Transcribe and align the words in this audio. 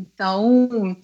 Então, 0.00 0.96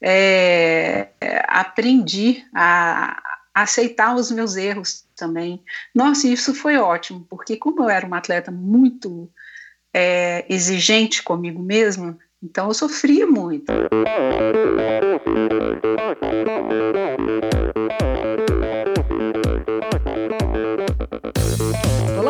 é, 0.00 1.08
aprendi 1.48 2.44
a, 2.54 3.20
aceitar 3.54 4.14
os 4.14 4.30
meus 4.30 4.56
erros 4.56 5.04
também. 5.16 5.62
Nossa, 5.94 6.28
isso 6.28 6.54
foi 6.54 6.76
ótimo, 6.76 7.26
porque 7.28 7.56
como 7.56 7.82
eu 7.82 7.88
era 7.88 8.06
uma 8.06 8.18
atleta 8.18 8.50
muito 8.50 9.30
é, 9.92 10.44
exigente 10.48 11.22
comigo 11.22 11.62
mesma, 11.62 12.18
então 12.42 12.68
eu 12.68 12.74
sofria 12.74 13.26
muito. 13.26 13.72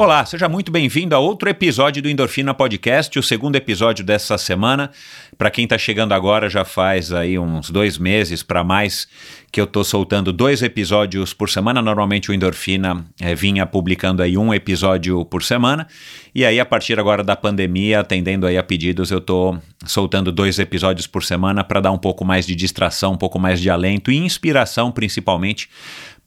Olá, 0.00 0.24
seja 0.24 0.48
muito 0.48 0.72
bem-vindo 0.72 1.14
a 1.14 1.18
outro 1.18 1.46
episódio 1.50 2.00
do 2.00 2.08
Endorfina 2.08 2.54
Podcast, 2.54 3.18
o 3.18 3.22
segundo 3.22 3.56
episódio 3.56 4.02
dessa 4.02 4.38
semana. 4.38 4.90
Para 5.36 5.50
quem 5.50 5.64
está 5.64 5.76
chegando 5.76 6.12
agora, 6.12 6.48
já 6.48 6.64
faz 6.64 7.12
aí 7.12 7.38
uns 7.38 7.68
dois 7.68 7.98
meses 7.98 8.42
para 8.42 8.64
mais 8.64 9.06
que 9.52 9.60
eu 9.60 9.64
estou 9.64 9.84
soltando 9.84 10.32
dois 10.32 10.62
episódios 10.62 11.34
por 11.34 11.50
semana. 11.50 11.82
Normalmente 11.82 12.30
o 12.30 12.34
Endorfina 12.34 13.04
é, 13.20 13.34
vinha 13.34 13.66
publicando 13.66 14.22
aí 14.22 14.38
um 14.38 14.54
episódio 14.54 15.22
por 15.26 15.42
semana. 15.42 15.86
E 16.34 16.46
aí, 16.46 16.58
a 16.58 16.64
partir 16.64 16.98
agora 16.98 17.22
da 17.22 17.36
pandemia, 17.36 18.00
atendendo 18.00 18.46
aí 18.46 18.56
a 18.56 18.62
pedidos, 18.62 19.10
eu 19.10 19.18
estou 19.18 19.58
soltando 19.84 20.30
dois 20.32 20.58
episódios 20.58 21.06
por 21.06 21.24
semana 21.24 21.62
para 21.62 21.80
dar 21.80 21.90
um 21.90 21.98
pouco 21.98 22.24
mais 22.24 22.46
de 22.46 22.54
distração, 22.54 23.12
um 23.12 23.18
pouco 23.18 23.38
mais 23.38 23.60
de 23.60 23.68
alento 23.68 24.10
e 24.10 24.16
inspiração, 24.16 24.92
principalmente 24.92 25.68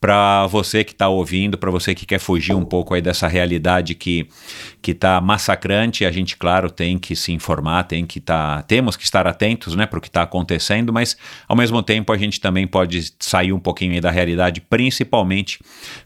para 0.03 0.45
você 0.47 0.83
que 0.83 0.91
está 0.91 1.07
ouvindo, 1.07 1.57
para 1.57 1.71
você 1.71 1.95
que 1.95 2.05
quer 2.05 2.19
fugir 2.19 2.53
um 2.53 2.65
pouco 2.65 2.93
aí 2.93 3.01
dessa 3.01 3.25
realidade 3.25 3.95
que 3.95 4.27
que 4.83 4.91
está 4.91 5.21
massacrante, 5.21 6.05
a 6.05 6.11
gente 6.11 6.35
claro 6.35 6.69
tem 6.69 6.99
que 6.99 7.15
se 7.15 7.31
informar, 7.31 7.83
tem 7.83 8.05
que 8.05 8.19
tá, 8.19 8.61
temos 8.63 8.97
que 8.97 9.05
estar 9.05 9.25
atentos, 9.25 9.77
né, 9.77 9.85
para 9.85 9.97
o 9.97 10.01
que 10.01 10.09
está 10.09 10.23
acontecendo, 10.23 10.91
mas 10.91 11.15
ao 11.47 11.55
mesmo 11.55 11.81
tempo 11.81 12.11
a 12.11 12.17
gente 12.17 12.41
também 12.41 12.67
pode 12.67 13.13
sair 13.17 13.53
um 13.53 13.59
pouquinho 13.59 13.99
da 14.01 14.11
realidade, 14.11 14.59
principalmente 14.59 15.57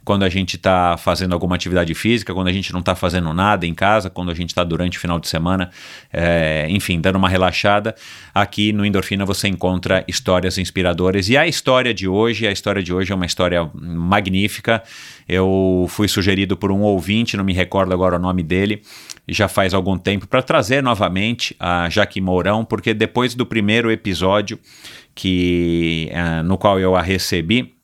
quando 0.06 0.24
a 0.24 0.30
gente 0.30 0.58
está 0.58 0.96
fazendo 0.96 1.34
alguma 1.34 1.56
atividade 1.56 1.92
física, 1.96 2.36
quando 2.36 2.50
a 2.50 2.54
gente 2.54 2.72
não 2.72 2.82
está 2.82 2.94
fazendo 2.94 3.34
nada 3.34 3.66
em 3.66 3.74
casa, 3.74 4.12
quando 4.12 4.30
a 4.30 4.36
gente 4.36 4.50
está 4.50 4.64
durante 4.64 5.00
o 5.00 5.02
final 5.02 5.20
de 5.20 5.28
semana, 5.28 5.72
é, 6.14 6.68
enfim, 6.70 7.02
dando 7.02 7.16
uma 7.16 7.30
relaxada. 7.30 7.96
Aqui 8.32 8.72
no 8.72 8.86
Endorfina 8.86 9.26
você 9.26 9.48
encontra 9.48 10.06
histórias 10.08 10.60
inspiradoras 10.60 11.30
e 11.30 11.36
a 11.36 11.48
história 11.48 11.96
de 11.96 12.08
hoje, 12.08 12.46
a 12.46 12.52
história 12.52 12.84
de 12.84 12.94
hoje 12.94 13.12
é 13.12 13.16
uma 13.16 13.26
história 13.26 13.68
magnífica. 13.74 14.84
Eu 15.28 15.86
fui 15.90 16.08
sugerido 16.08 16.56
por 16.56 16.72
um 16.72 16.82
ouvinte, 16.82 17.36
não 17.36 17.44
me 17.44 17.54
recordo 17.54 17.94
agora 17.94 18.16
o 18.16 18.20
nome 18.20 18.44
dele, 18.44 18.82
já 19.28 19.48
faz 19.48 19.74
algum 19.74 19.98
tempo, 19.98 20.28
para 20.28 20.42
trazer 20.42 20.82
novamente 20.82 21.56
a 21.60 21.90
Jaque 21.90 22.22
Mourão, 22.22 22.64
porque 22.64 22.94
depois 22.94 23.36
do 23.36 23.46
primeiro 23.46 23.92
episódio 23.92 24.60
que 25.14 26.12
uh, 26.12 26.44
no 26.44 26.58
qual 26.58 26.80
eu 26.80 26.96
a 26.96 27.02
recebi, 27.02 27.77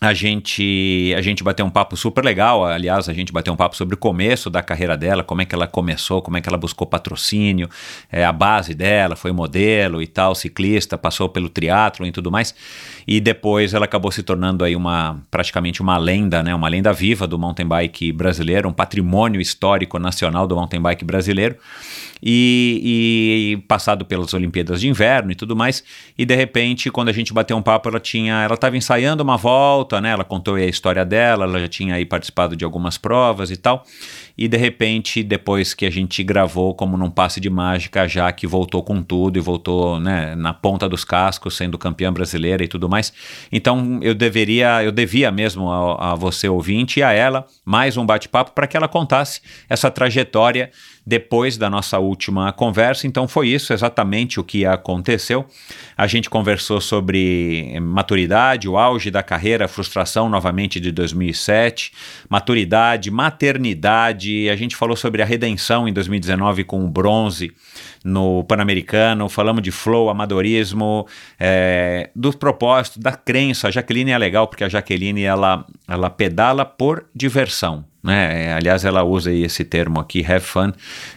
a 0.00 0.14
gente, 0.14 1.12
a 1.14 1.20
gente 1.20 1.44
bateu 1.44 1.66
um 1.66 1.68
papo 1.68 1.94
super 1.94 2.24
legal. 2.24 2.64
Aliás, 2.64 3.06
a 3.06 3.12
gente 3.12 3.32
bateu 3.32 3.52
um 3.52 3.56
papo 3.56 3.76
sobre 3.76 3.94
o 3.94 3.98
começo 3.98 4.48
da 4.48 4.62
carreira 4.62 4.96
dela, 4.96 5.22
como 5.22 5.42
é 5.42 5.44
que 5.44 5.54
ela 5.54 5.66
começou, 5.66 6.22
como 6.22 6.38
é 6.38 6.40
que 6.40 6.48
ela 6.48 6.56
buscou 6.56 6.86
patrocínio, 6.86 7.68
é, 8.10 8.24
a 8.24 8.32
base 8.32 8.72
dela, 8.72 9.14
foi 9.14 9.30
modelo 9.30 10.00
e 10.00 10.06
tal, 10.06 10.34
ciclista, 10.34 10.96
passou 10.96 11.28
pelo 11.28 11.50
triatlo 11.50 12.06
e 12.06 12.12
tudo 12.12 12.30
mais. 12.30 12.54
E 13.06 13.20
depois 13.20 13.74
ela 13.74 13.84
acabou 13.84 14.10
se 14.10 14.22
tornando 14.22 14.64
aí 14.64 14.74
uma 14.74 15.20
praticamente 15.30 15.82
uma 15.82 15.98
lenda, 15.98 16.42
né, 16.42 16.54
uma 16.54 16.68
lenda 16.68 16.92
viva 16.94 17.26
do 17.26 17.38
mountain 17.38 17.66
bike 17.66 18.10
brasileiro, 18.10 18.70
um 18.70 18.72
patrimônio 18.72 19.40
histórico 19.40 19.98
nacional 19.98 20.46
do 20.46 20.56
mountain 20.56 20.80
bike 20.80 21.04
brasileiro 21.04 21.56
e, 22.22 23.52
e, 23.54 23.56
passado 23.66 24.04
pelas 24.04 24.34
Olimpíadas 24.34 24.80
de 24.80 24.88
Inverno 24.88 25.32
e 25.32 25.34
tudo 25.34 25.56
mais. 25.56 25.82
E 26.16 26.24
de 26.24 26.34
repente, 26.34 26.90
quando 26.90 27.08
a 27.08 27.12
gente 27.12 27.32
bateu 27.32 27.56
um 27.56 27.62
papo, 27.62 27.88
ela 27.88 28.00
tinha, 28.00 28.42
ela 28.42 28.54
estava 28.54 28.76
ensaiando 28.76 29.22
uma 29.22 29.36
volta, 29.36 29.89
né? 29.98 30.10
Ela 30.10 30.24
contou 30.24 30.56
a 30.56 30.60
história 30.60 31.02
dela, 31.06 31.44
ela 31.44 31.58
já 31.58 31.68
tinha 31.68 31.94
aí 31.94 32.04
participado 32.04 32.54
de 32.54 32.66
algumas 32.66 32.98
provas 32.98 33.50
e 33.50 33.56
tal. 33.56 33.82
E 34.36 34.46
de 34.46 34.58
repente, 34.58 35.22
depois 35.22 35.72
que 35.72 35.86
a 35.86 35.90
gente 35.90 36.22
gravou, 36.22 36.74
como 36.74 36.98
num 36.98 37.10
passe 37.10 37.40
de 37.40 37.48
mágica, 37.48 38.06
já 38.06 38.30
que 38.30 38.46
voltou 38.46 38.82
com 38.82 39.02
tudo 39.02 39.38
e 39.38 39.40
voltou 39.40 39.98
né, 39.98 40.34
na 40.34 40.52
ponta 40.52 40.86
dos 40.86 41.04
cascos, 41.04 41.56
sendo 41.56 41.78
campeã 41.78 42.12
brasileira 42.12 42.62
e 42.62 42.68
tudo 42.68 42.88
mais. 42.88 43.12
Então 43.50 43.98
eu 44.02 44.14
deveria, 44.14 44.84
eu 44.84 44.92
devia 44.92 45.30
mesmo 45.30 45.70
a, 45.70 46.12
a 46.12 46.14
você 46.14 46.48
ouvinte 46.48 47.00
e 47.00 47.02
a 47.02 47.12
ela 47.12 47.46
mais 47.64 47.96
um 47.96 48.04
bate-papo 48.04 48.52
para 48.52 48.66
que 48.66 48.76
ela 48.76 48.88
contasse 48.88 49.40
essa 49.68 49.90
trajetória 49.90 50.70
depois 51.10 51.56
da 51.56 51.68
nossa 51.68 51.98
última 51.98 52.52
conversa. 52.52 53.04
Então 53.04 53.26
foi 53.26 53.48
isso 53.48 53.72
exatamente 53.72 54.38
o 54.38 54.44
que 54.44 54.64
aconteceu. 54.64 55.44
A 55.96 56.06
gente 56.06 56.30
conversou 56.30 56.80
sobre 56.80 57.76
maturidade, 57.80 58.68
o 58.68 58.78
auge 58.78 59.10
da 59.10 59.20
carreira, 59.20 59.66
frustração 59.66 60.28
novamente 60.28 60.78
de 60.78 60.92
2007, 60.92 61.90
maturidade, 62.28 63.10
maternidade. 63.10 64.48
A 64.48 64.54
gente 64.54 64.76
falou 64.76 64.94
sobre 64.94 65.20
a 65.20 65.24
redenção 65.24 65.88
em 65.88 65.92
2019 65.92 66.62
com 66.62 66.84
o 66.84 66.88
bronze 66.88 67.50
no 68.04 68.44
Pan-Americano, 68.44 69.28
falamos 69.28 69.62
de 69.62 69.72
flow, 69.72 70.10
amadorismo, 70.10 71.08
é, 71.40 72.08
do 72.14 72.32
propósito, 72.32 73.00
da 73.00 73.12
crença. 73.12 73.66
A 73.66 73.70
Jaqueline 73.72 74.12
é 74.12 74.18
legal 74.18 74.46
porque 74.46 74.62
a 74.62 74.68
Jaqueline 74.68 75.24
ela, 75.24 75.66
ela 75.88 76.08
pedala 76.08 76.64
por 76.64 77.04
diversão. 77.12 77.89
Né? 78.02 78.46
É, 78.46 78.52
aliás, 78.54 78.84
ela 78.84 79.02
usa 79.02 79.32
esse 79.32 79.64
termo 79.64 80.00
aqui, 80.00 80.24
have 80.24 80.44
fun, 80.44 80.72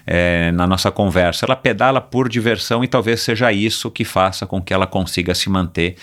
é, 0.05 0.51
na 0.51 0.67
nossa 0.67 0.91
conversa. 0.91 1.45
Ela 1.45 1.55
pedala 1.55 2.01
por 2.01 2.27
diversão 2.27 2.83
e 2.83 2.87
talvez 2.87 3.21
seja 3.21 3.51
isso 3.51 3.89
que 3.89 4.03
faça 4.03 4.45
com 4.45 4.61
que 4.61 4.73
ela 4.73 4.85
consiga 4.85 5.33
se 5.33 5.49
manter 5.49 5.95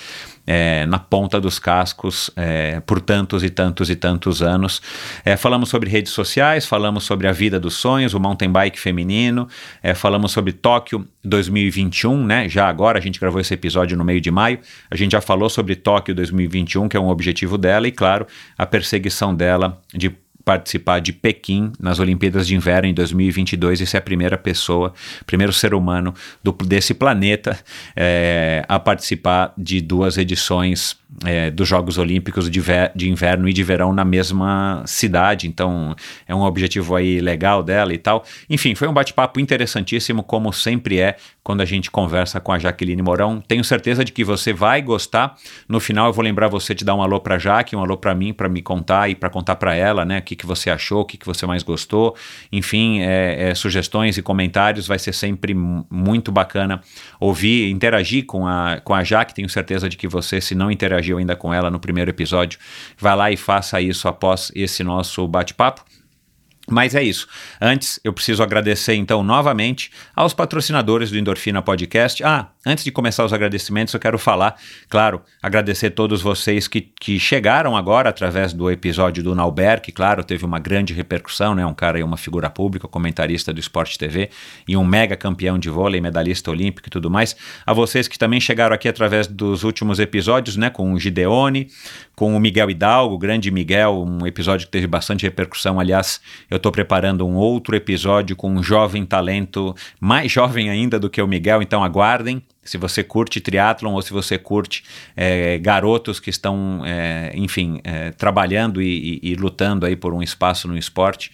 é, 0.47 0.87
na 0.87 0.99
ponta 0.99 1.41
dos 1.41 1.59
cascos 1.59 2.31
é, 2.35 2.81
por 2.81 3.01
tantos 3.01 3.45
e 3.45 3.51
tantos 3.51 3.91
e 3.91 3.95
tantos 3.95 4.43
anos. 4.43 4.81
É, 5.25 5.37
falamos 5.37 5.69
sobre 5.69 5.89
redes 5.89 6.13
sociais, 6.13 6.67
falamos 6.67 7.05
sobre 7.05 7.29
a 7.29 7.33
vida 7.33 7.61
dos 7.61 7.75
sonhos, 7.75 8.15
o 8.15 8.21
mountain 8.21 8.51
bike 8.51 8.81
feminino, 8.81 9.47
é, 9.83 9.95
falamos 9.95 10.33
sobre 10.33 10.53
Tóquio 10.53 11.07
2021, 11.23 12.25
né? 12.25 12.49
Já 12.49 12.69
agora 12.69 12.99
a 12.99 13.03
gente 13.03 13.21
gravou 13.21 13.41
esse 13.41 13.55
episódio 13.55 13.97
no 13.97 14.05
meio 14.05 14.21
de 14.21 14.31
maio. 14.31 14.59
A 14.91 14.97
gente 14.97 15.13
já 15.13 15.21
falou 15.21 15.49
sobre 15.49 15.77
Tóquio 15.77 16.15
2021, 16.15 16.89
que 16.89 16.97
é 16.97 17.01
um 17.01 17.09
objetivo 17.09 17.57
dela, 17.57 17.87
e 17.87 17.93
claro, 17.93 18.27
a 18.57 18.67
perseguição 18.67 19.35
dela 19.35 19.81
de 19.95 20.11
participar 20.51 20.99
de 20.99 21.13
Pequim 21.13 21.71
nas 21.79 22.01
Olimpíadas 22.01 22.45
de 22.45 22.57
Inverno 22.57 22.89
em 22.89 22.93
2022 22.93 23.83
e 23.83 23.87
ser 23.87 23.99
a 23.99 24.01
primeira 24.01 24.37
pessoa, 24.37 24.93
primeiro 25.25 25.53
ser 25.53 25.75
humano 25.75 26.13
do, 26.43 26.51
desse 26.51 26.93
planeta 26.93 27.57
é, 27.95 28.65
a 28.69 28.81
participar 28.81 29.55
de 29.57 29.81
duas 29.81 30.19
edições 30.19 31.00
é, 31.25 31.51
dos 31.51 31.69
Jogos 31.69 31.99
Olímpicos 31.99 32.49
de, 32.49 32.63
de, 32.95 33.11
Inverno 33.11 33.49
e 33.49 33.53
de 33.53 33.63
Verão 33.63 33.93
na 33.93 34.05
mesma 34.05 34.83
cidade. 34.87 35.47
Então 35.47 35.95
é 36.27 36.35
um 36.35 36.43
objetivo 36.43 36.97
aí 36.97 37.21
legal 37.21 37.63
dela 37.63 37.93
e 37.93 37.99
tal. 37.99 38.25
Enfim, 38.49 38.75
foi 38.75 38.89
um 38.89 38.93
bate-papo 38.93 39.41
interessantíssimo, 39.41 40.23
como 40.23 40.53
sempre 40.53 40.99
é 40.99 41.17
quando 41.43 41.61
a 41.61 41.65
gente 41.65 41.91
conversa 41.91 42.41
com 42.41 42.53
a 42.53 42.59
Jaqueline 42.59 43.03
Mourão. 43.03 43.41
Tenho 43.41 43.65
certeza 43.65 44.05
de 44.05 44.13
que 44.13 44.25
você 44.25 44.53
vai 44.53 44.81
gostar. 44.81 45.37
No 45.69 45.81
final 45.81 46.07
eu 46.07 46.13
vou 46.13 46.25
lembrar 46.25 46.49
você 46.49 46.75
de 46.75 46.85
dar 46.85 46.95
um 46.95 47.03
alô 47.03 47.21
para 47.21 47.39
Jaque, 47.39 47.77
um 47.77 47.81
alô 47.81 47.97
para 47.97 48.15
mim, 48.15 48.33
para 48.33 48.49
me 48.49 48.63
contar 48.63 49.11
e 49.11 49.15
para 49.15 49.29
contar 49.29 49.57
para 49.57 49.75
ela, 49.75 50.05
né? 50.05 50.21
que, 50.31 50.37
que 50.37 50.47
você 50.47 50.71
achou, 50.71 51.01
o 51.01 51.05
que, 51.05 51.19
que 51.19 51.27
você 51.27 51.45
mais 51.45 51.63
gostou. 51.63 52.15
Enfim, 52.53 53.01
é, 53.01 53.51
é, 53.51 53.55
sugestões 53.55 54.17
e 54.17 54.23
comentários. 54.23 54.87
Vai 54.87 54.99
ser 54.99 55.13
sempre 55.13 55.55
muito 55.55 56.31
bacana 56.31 56.81
ouvir, 57.19 57.69
interagir 57.71 58.25
com 58.27 58.47
a, 58.47 58.81
com 58.83 58.95
a 58.95 59.03
Jaque. 59.03 59.35
Tenho 59.35 59.49
certeza 59.49 59.89
de 59.89 59.97
que 59.97 60.07
você, 60.07 60.41
se 60.41 60.55
não 60.55 60.71
interagiu 61.01 61.19
ainda 61.19 61.35
com 61.35 61.53
ela 61.53 61.71
no 61.71 61.81
primeiro 61.81 62.11
episódio, 62.11 62.59
vai 62.97 63.17
lá 63.17 63.31
e 63.31 63.37
faça 63.37 63.81
isso 63.81 64.07
após 64.07 64.53
esse 64.55 64.85
nosso 64.85 65.27
bate-papo. 65.27 65.85
Mas 66.71 66.95
é 66.95 67.03
isso. 67.03 67.27
Antes, 67.61 67.99
eu 68.05 68.13
preciso 68.13 68.43
agradecer 68.43 68.95
então 68.95 69.23
novamente 69.23 69.91
aos 70.15 70.33
patrocinadores 70.33 71.11
do 71.11 71.19
Endorfina 71.19 71.61
Podcast. 71.61 72.23
Ah, 72.23 72.49
antes 72.65 72.85
de 72.85 72.93
começar 72.93 73.25
os 73.25 73.33
agradecimentos, 73.33 73.93
eu 73.93 73.99
quero 73.99 74.19
falar, 74.19 74.57
claro, 74.89 75.21
agradecer 75.43 75.91
todos 75.91 76.23
vocês 76.23 76.69
que, 76.69 76.81
que 76.81 77.19
chegaram 77.19 77.77
agora 77.77 78.09
através 78.09 78.53
do 78.53 78.71
episódio 78.71 79.23
do 79.23 79.35
Nauber, 79.35 79.81
que, 79.81 79.91
claro, 79.91 80.23
teve 80.23 80.45
uma 80.45 80.61
grande 80.61 80.95
repercussão, 80.95 81.55
né? 81.55 81.67
Um 81.67 81.75
cara 81.75 81.99
e 81.99 82.03
uma 82.03 82.17
figura 82.17 82.49
pública, 82.49 82.87
comentarista 82.87 83.53
do 83.53 83.59
Esporte 83.59 83.99
TV 83.99 84.31
e 84.69 84.77
um 84.77 84.85
mega 84.85 85.17
campeão 85.17 85.59
de 85.59 85.69
vôlei, 85.69 86.01
medalhista 86.01 86.51
olímpico 86.51 86.89
e 86.89 86.91
tudo 86.91 87.11
mais. 87.11 87.35
A 87.67 87.73
vocês 87.73 88.07
que 88.07 88.19
também 88.19 88.41
chegaram 88.41 88.75
aqui 88.75 88.89
através 88.89 89.27
dos 89.27 89.65
últimos 89.65 89.99
episódios, 89.99 90.57
né? 90.57 90.71
Com 90.71 90.93
o 90.93 90.99
Gideone, 90.99 91.69
com 92.21 92.37
o 92.37 92.39
Miguel 92.39 92.69
Hidalgo, 92.69 93.15
o 93.15 93.19
grande 93.19 93.51
Miguel, 93.51 94.05
um 94.07 94.27
episódio 94.27 94.67
que 94.67 94.71
teve 94.71 94.87
bastante 94.87 95.23
repercussão. 95.23 95.81
Aliás, 95.81 96.21
eu 96.51 96.59
estou 96.59 96.71
preparando 96.71 97.27
um 97.27 97.35
outro 97.35 97.75
episódio 97.75 98.37
com 98.37 98.53
um 98.53 98.63
jovem 98.63 99.07
talento, 99.07 99.75
mais 99.99 100.31
jovem 100.31 100.69
ainda 100.69 101.01
do 101.01 101.09
que 101.09 101.23
o 101.23 101.27
Miguel, 101.27 101.63
então 101.63 101.83
aguardem. 101.83 102.43
Se 102.63 102.77
você 102.77 103.03
curte 103.03 103.41
triatlon 103.41 103.95
ou 103.95 104.03
se 104.03 104.13
você 104.13 104.37
curte 104.37 104.85
é, 105.17 105.57
garotos 105.57 106.21
que 106.21 106.29
estão, 106.29 106.83
é, 106.85 107.33
enfim, 107.35 107.81
é, 107.83 108.11
trabalhando 108.11 108.83
e, 108.83 109.21
e, 109.23 109.31
e, 109.31 109.35
lutando 109.35 109.87
aí 109.87 109.97
por 109.97 110.13
um 110.13 110.23
espaço 110.23 110.69
no 110.69 110.77
esporte, 110.77 111.33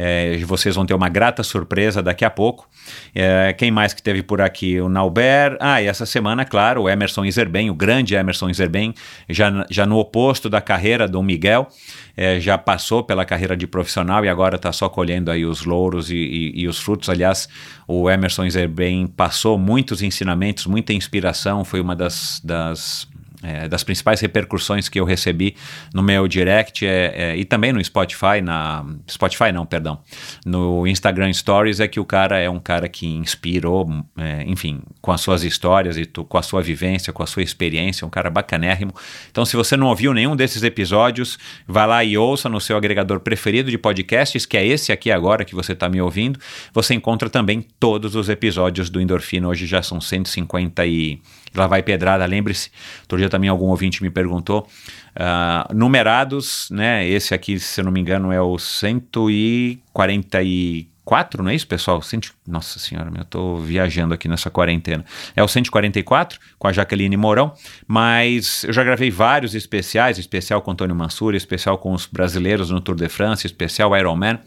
é, 0.00 0.38
vocês 0.44 0.76
vão 0.76 0.86
ter 0.86 0.94
uma 0.94 1.08
grata 1.08 1.42
surpresa 1.42 2.00
daqui 2.00 2.24
a 2.24 2.30
pouco. 2.30 2.68
É, 3.12 3.52
quem 3.52 3.68
mais 3.72 3.92
que 3.92 4.00
teve 4.00 4.22
por 4.22 4.40
aqui? 4.40 4.80
O 4.80 4.88
Nauber. 4.88 5.56
Ah, 5.60 5.82
e 5.82 5.86
essa 5.86 6.06
semana, 6.06 6.44
claro, 6.44 6.82
o 6.82 6.88
Emerson 6.88 7.24
Iserben, 7.24 7.68
o 7.68 7.74
grande 7.74 8.14
Emerson 8.14 8.48
Iserben, 8.48 8.94
já, 9.28 9.66
já 9.68 9.84
no 9.84 9.98
oposto 9.98 10.48
da 10.48 10.60
carreira 10.60 11.08
do 11.08 11.20
Miguel, 11.20 11.66
é, 12.16 12.38
já 12.38 12.56
passou 12.56 13.02
pela 13.02 13.24
carreira 13.24 13.56
de 13.56 13.66
profissional 13.66 14.24
e 14.24 14.28
agora 14.28 14.54
está 14.54 14.70
só 14.70 14.88
colhendo 14.88 15.32
aí 15.32 15.44
os 15.44 15.64
louros 15.64 16.12
e, 16.12 16.16
e, 16.16 16.62
e, 16.62 16.68
os 16.68 16.78
frutos. 16.78 17.08
Aliás, 17.08 17.48
o 17.88 18.08
Emerson 18.08 18.44
Iserben 18.44 19.08
passou 19.08 19.58
muitos 19.58 20.00
ensinamentos, 20.00 20.64
muita 20.66 20.92
inspiração, 20.92 21.64
foi 21.64 21.80
uma 21.80 21.96
das, 21.96 22.40
das 22.44 23.08
é, 23.42 23.68
das 23.68 23.84
principais 23.84 24.20
repercussões 24.20 24.88
que 24.88 24.98
eu 24.98 25.04
recebi 25.04 25.54
no 25.94 26.02
meu 26.02 26.26
direct 26.26 26.84
é, 26.84 27.12
é, 27.14 27.36
e 27.36 27.44
também 27.44 27.72
no 27.72 27.82
Spotify, 27.82 28.40
na 28.42 28.84
Spotify 29.08 29.52
não, 29.52 29.64
perdão, 29.64 30.00
no 30.44 30.86
Instagram 30.86 31.32
Stories 31.32 31.80
é 31.80 31.86
que 31.86 32.00
o 32.00 32.04
cara 32.04 32.38
é 32.38 32.50
um 32.50 32.58
cara 32.58 32.88
que 32.88 33.06
inspirou, 33.06 33.88
é, 34.16 34.42
enfim, 34.46 34.80
com 35.00 35.12
as 35.12 35.20
suas 35.20 35.44
histórias 35.44 35.96
e 35.96 36.04
tu, 36.04 36.24
com 36.24 36.36
a 36.36 36.42
sua 36.42 36.62
vivência, 36.62 37.12
com 37.12 37.22
a 37.22 37.26
sua 37.26 37.42
experiência, 37.42 38.06
um 38.06 38.10
cara 38.10 38.30
bacanérrimo. 38.30 38.92
Então, 39.30 39.44
se 39.44 39.56
você 39.56 39.76
não 39.76 39.86
ouviu 39.86 40.12
nenhum 40.12 40.34
desses 40.34 40.62
episódios, 40.62 41.38
vá 41.66 41.86
lá 41.86 42.02
e 42.02 42.18
ouça 42.18 42.48
no 42.48 42.60
seu 42.60 42.76
agregador 42.76 43.20
preferido 43.20 43.70
de 43.70 43.78
podcasts, 43.78 44.44
que 44.46 44.56
é 44.56 44.66
esse 44.66 44.92
aqui 44.92 45.10
agora 45.10 45.44
que 45.44 45.54
você 45.54 45.72
está 45.72 45.88
me 45.88 46.00
ouvindo. 46.00 46.40
Você 46.72 46.94
encontra 46.94 47.30
também 47.30 47.64
todos 47.78 48.14
os 48.14 48.28
episódios 48.28 48.90
do 48.90 49.00
Endorfina. 49.00 49.48
Hoje 49.48 49.66
já 49.66 49.82
são 49.82 50.00
150 50.00 50.84
e 50.86 51.20
Lá 51.54 51.66
vai 51.66 51.82
pedrada, 51.82 52.24
lembre-se. 52.26 52.70
Outro 53.02 53.18
dia 53.18 53.28
também 53.28 53.50
algum 53.50 53.66
ouvinte 53.66 54.02
me 54.02 54.10
perguntou. 54.10 54.66
Uh, 55.16 55.74
numerados, 55.74 56.68
né? 56.70 57.06
Esse 57.06 57.34
aqui, 57.34 57.58
se 57.58 57.80
eu 57.80 57.84
não 57.84 57.92
me 57.92 58.00
engano, 58.00 58.32
é 58.32 58.40
o 58.40 58.58
144 58.58 60.98
144, 61.08 61.42
não 61.42 61.50
é 61.50 61.54
isso, 61.54 61.66
pessoal? 61.66 62.02
Cento... 62.02 62.34
Nossa 62.48 62.78
senhora, 62.78 63.10
eu 63.14 63.22
estou 63.22 63.60
viajando 63.60 64.14
aqui 64.14 64.26
nessa 64.26 64.48
quarentena. 64.48 65.04
É 65.36 65.42
o 65.42 65.48
144, 65.48 66.38
com 66.58 66.66
a 66.66 66.72
Jaqueline 66.72 67.16
Mourão, 67.16 67.52
mas 67.86 68.64
eu 68.64 68.72
já 68.72 68.82
gravei 68.82 69.10
vários 69.10 69.54
especiais, 69.54 70.18
especial 70.18 70.62
com 70.62 70.70
Antônio 70.70 70.96
Mansur, 70.96 71.34
especial 71.34 71.76
com 71.76 71.92
os 71.92 72.06
brasileiros 72.06 72.70
no 72.70 72.80
Tour 72.80 72.96
de 72.96 73.08
France, 73.08 73.46
especial 73.46 73.94
Ironman, 73.96 74.38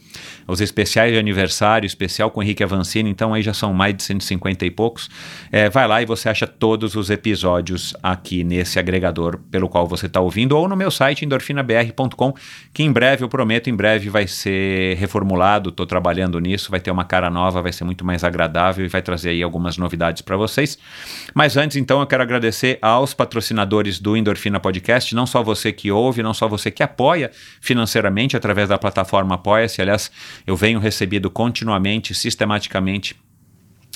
os 0.47 0.61
especiais 0.61 1.13
de 1.13 1.19
aniversário, 1.19 1.85
especial 1.85 2.31
com 2.31 2.41
Henrique 2.41 2.63
Avancini, 2.63 3.09
então 3.09 3.33
aí 3.33 3.43
já 3.43 3.53
são 3.53 3.71
mais 3.73 3.95
de 3.95 4.03
150 4.03 4.65
e 4.65 4.71
poucos. 4.71 5.07
É, 5.51 5.69
vai 5.69 5.87
lá 5.87 6.01
e 6.01 6.05
você 6.05 6.27
acha 6.27 6.47
todos 6.47 6.95
os 6.95 7.11
episódios 7.11 7.93
aqui 8.01 8.43
nesse 8.43 8.79
agregador 8.79 9.37
pelo 9.51 9.69
qual 9.69 9.87
você 9.87 10.07
está 10.07 10.19
ouvindo, 10.19 10.57
ou 10.57 10.67
no 10.67 10.75
meu 10.75 10.89
site 10.89 11.23
endorfinabr.com, 11.23 12.33
que 12.73 12.81
em 12.81 12.91
breve, 12.91 13.23
eu 13.23 13.29
prometo, 13.29 13.69
em 13.69 13.75
breve 13.75 14.09
vai 14.09 14.25
ser 14.25 14.97
reformulado, 14.97 15.69
estou 15.69 15.85
trabalhando 15.85 16.39
nisso 16.39 16.71
vai 16.71 16.79
ter 16.79 16.89
uma 16.89 17.03
cara 17.03 17.29
nova, 17.29 17.61
vai 17.61 17.71
ser 17.71 17.83
muito 17.83 17.90
mais 18.05 18.23
agradável 18.23 18.85
e 18.85 18.87
vai 18.87 19.01
trazer 19.01 19.29
aí 19.29 19.43
algumas 19.43 19.77
novidades 19.77 20.21
para 20.21 20.37
vocês. 20.37 20.77
Mas 21.33 21.57
antes, 21.57 21.77
então, 21.77 21.99
eu 21.99 22.07
quero 22.07 22.23
agradecer 22.23 22.79
aos 22.81 23.13
patrocinadores 23.13 23.99
do 23.99 24.15
Endorfina 24.15 24.59
Podcast, 24.59 25.13
não 25.13 25.25
só 25.25 25.43
você 25.43 25.71
que 25.71 25.91
ouve, 25.91 26.23
não 26.23 26.33
só 26.33 26.47
você 26.47 26.71
que 26.71 26.81
apoia 26.81 27.31
financeiramente 27.59 28.37
através 28.37 28.69
da 28.69 28.77
plataforma 28.77 29.35
Apoia-se. 29.35 29.81
Aliás, 29.81 30.11
eu 30.45 30.55
venho 30.55 30.79
recebido 30.79 31.29
continuamente, 31.29 32.13
sistematicamente 32.13 33.15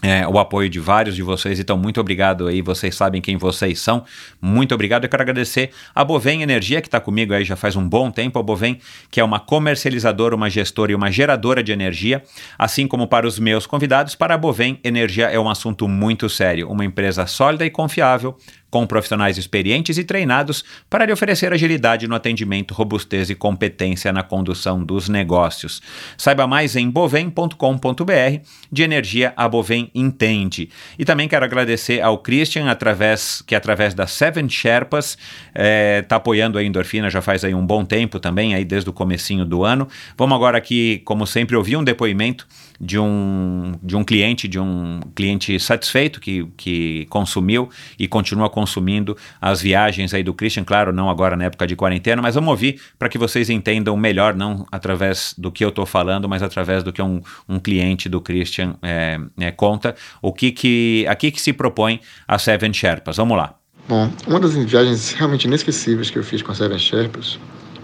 é, 0.04 0.28
o 0.28 0.38
apoio 0.38 0.70
de 0.70 0.80
vários 0.80 1.16
de 1.16 1.24
vocês, 1.24 1.60
então 1.60 1.78
muito 1.78 2.00
obrigado 2.00 2.48
aí, 2.48 2.62
vocês 2.62 2.96
sabem 2.96 3.22
quem 3.22 3.38
vocês 3.38 3.80
são, 3.80 4.04
muito 4.42 4.76
obrigado, 4.76 5.06
eu 5.06 5.10
quero 5.10 5.24
agradecer 5.24 5.72
a 5.94 6.04
Bovem 6.04 6.42
Energia, 6.42 6.82
que 6.82 6.88
está 6.88 7.00
comigo 7.00 7.34
aí 7.34 7.46
já 7.46 7.56
faz 7.56 7.76
um 7.76 7.88
bom 7.88 8.12
tempo, 8.12 8.38
a 8.38 8.44
Bovem, 8.44 8.80
que 9.10 9.20
é 9.20 9.24
uma 9.24 9.40
comercializadora, 9.40 10.36
uma 10.36 10.50
gestora 10.50 10.92
e 10.92 10.96
uma 10.96 11.10
geradora 11.12 11.64
de 11.64 11.72
energia, 11.72 12.22
assim 12.58 12.88
como 12.88 13.08
para 13.08 13.26
os 13.26 13.40
meus 13.40 13.66
convidados, 13.66 14.16
para 14.16 14.36
a 14.36 14.38
Bovem, 14.38 14.80
energia 14.84 15.28
é 15.28 15.40
um 15.40 15.50
assunto 15.50 15.88
muito 15.88 16.30
sério, 16.30 16.70
uma 16.70 16.84
empresa 16.84 17.26
sólida 17.26 17.66
e 17.66 17.70
confiável, 17.70 18.38
com 18.76 18.86
profissionais 18.86 19.38
experientes 19.38 19.98
e 19.98 20.04
treinados 20.04 20.62
para 20.90 21.06
lhe 21.06 21.14
oferecer 21.14 21.54
agilidade 21.54 22.10
no 22.10 22.14
atendimento, 22.14 22.74
robustez 22.74 23.30
e 23.30 23.34
competência 23.34 24.12
na 24.12 24.22
condução 24.22 24.84
dos 24.84 25.08
negócios. 25.08 25.82
Saiba 26.18 26.46
mais 26.46 26.76
em 26.76 26.90
bovem.com.br. 26.90 28.42
De 28.70 28.84
energia, 28.84 29.32
a 29.38 29.48
Bovem 29.48 29.90
entende. 29.96 30.70
E 31.00 31.06
também 31.06 31.30
quero 31.30 31.46
agradecer 31.46 32.02
ao 32.02 32.18
Christian, 32.18 32.70
através, 32.70 33.42
que 33.48 33.56
através 33.56 33.94
da 33.94 34.08
Seven 34.08 34.50
Sherpas 34.50 35.12
está 35.12 35.20
eh, 35.56 36.06
é, 36.12 36.14
apoiando 36.14 36.58
a 36.58 36.64
endorfina 36.64 37.10
já 37.10 37.22
faz 37.22 37.46
aí 37.46 37.56
um 37.56 37.66
bom 37.66 37.86
tempo 37.86 38.20
também, 38.20 38.56
aí 38.56 38.66
desde 38.66 38.90
o 38.90 38.94
comecinho 38.94 39.46
do 39.46 39.64
ano. 39.64 39.88
Vamos 40.18 40.36
agora 40.36 40.58
aqui, 40.58 41.02
como 41.06 41.26
sempre, 41.26 41.56
ouvir 41.56 41.78
um 41.78 41.84
depoimento 41.84 42.46
de 42.80 43.00
um, 43.00 43.74
de 43.82 43.96
um 43.96 44.04
cliente, 44.04 44.48
de 44.48 44.60
um 44.60 45.00
cliente 45.16 45.60
satisfeito 45.60 46.20
que, 46.20 46.46
que 46.58 47.06
consumiu 47.10 47.70
e 47.98 48.08
continua 48.08 48.50
consumindo 48.50 49.18
as 49.42 49.62
viagens 49.62 50.14
aí 50.14 50.24
do 50.24 50.34
Christian, 50.34 50.64
claro, 50.64 50.92
não 50.92 51.10
agora 51.10 51.36
na 51.36 51.46
época 51.46 51.66
de 51.66 51.76
quarentena, 51.76 52.22
mas 52.22 52.36
vamos 52.36 52.50
ouvir 52.50 52.82
para 52.98 53.10
que 53.10 53.18
vocês 53.18 53.50
entendam 53.50 53.96
melhor, 53.96 54.36
não 54.36 54.66
através 54.72 55.34
do 55.38 55.52
que 55.52 55.64
eu 55.64 55.70
estou 55.70 55.86
falando, 55.86 56.28
mas 56.28 56.44
através 56.44 56.84
do 56.84 56.92
que 56.92 57.02
um, 57.02 57.22
um 57.48 57.60
cliente 57.60 58.10
do 58.10 58.20
Christian 58.20 58.76
é, 58.82 59.20
é, 59.40 59.52
conta, 59.52 59.96
o 60.22 60.34
que 60.34 60.52
que, 60.52 61.06
aqui 61.08 61.32
que 61.32 61.42
se 61.42 61.54
propõe 61.54 62.00
a 62.28 62.38
Seven 62.38 62.74
Sherpas. 62.74 63.18
Vamos 63.18 63.38
lá. 63.38 63.56
Bom, 63.88 64.12
uma 64.28 64.40
das 64.40 64.56
viagens 64.56 65.12
realmente 65.12 65.46
inesquecíveis 65.46 66.10
que 66.10 66.18
eu 66.18 66.24
fiz 66.24 66.42
com 66.42 66.52
a 66.52 66.56
Seven 66.56 66.80
Sherpas 66.80 67.40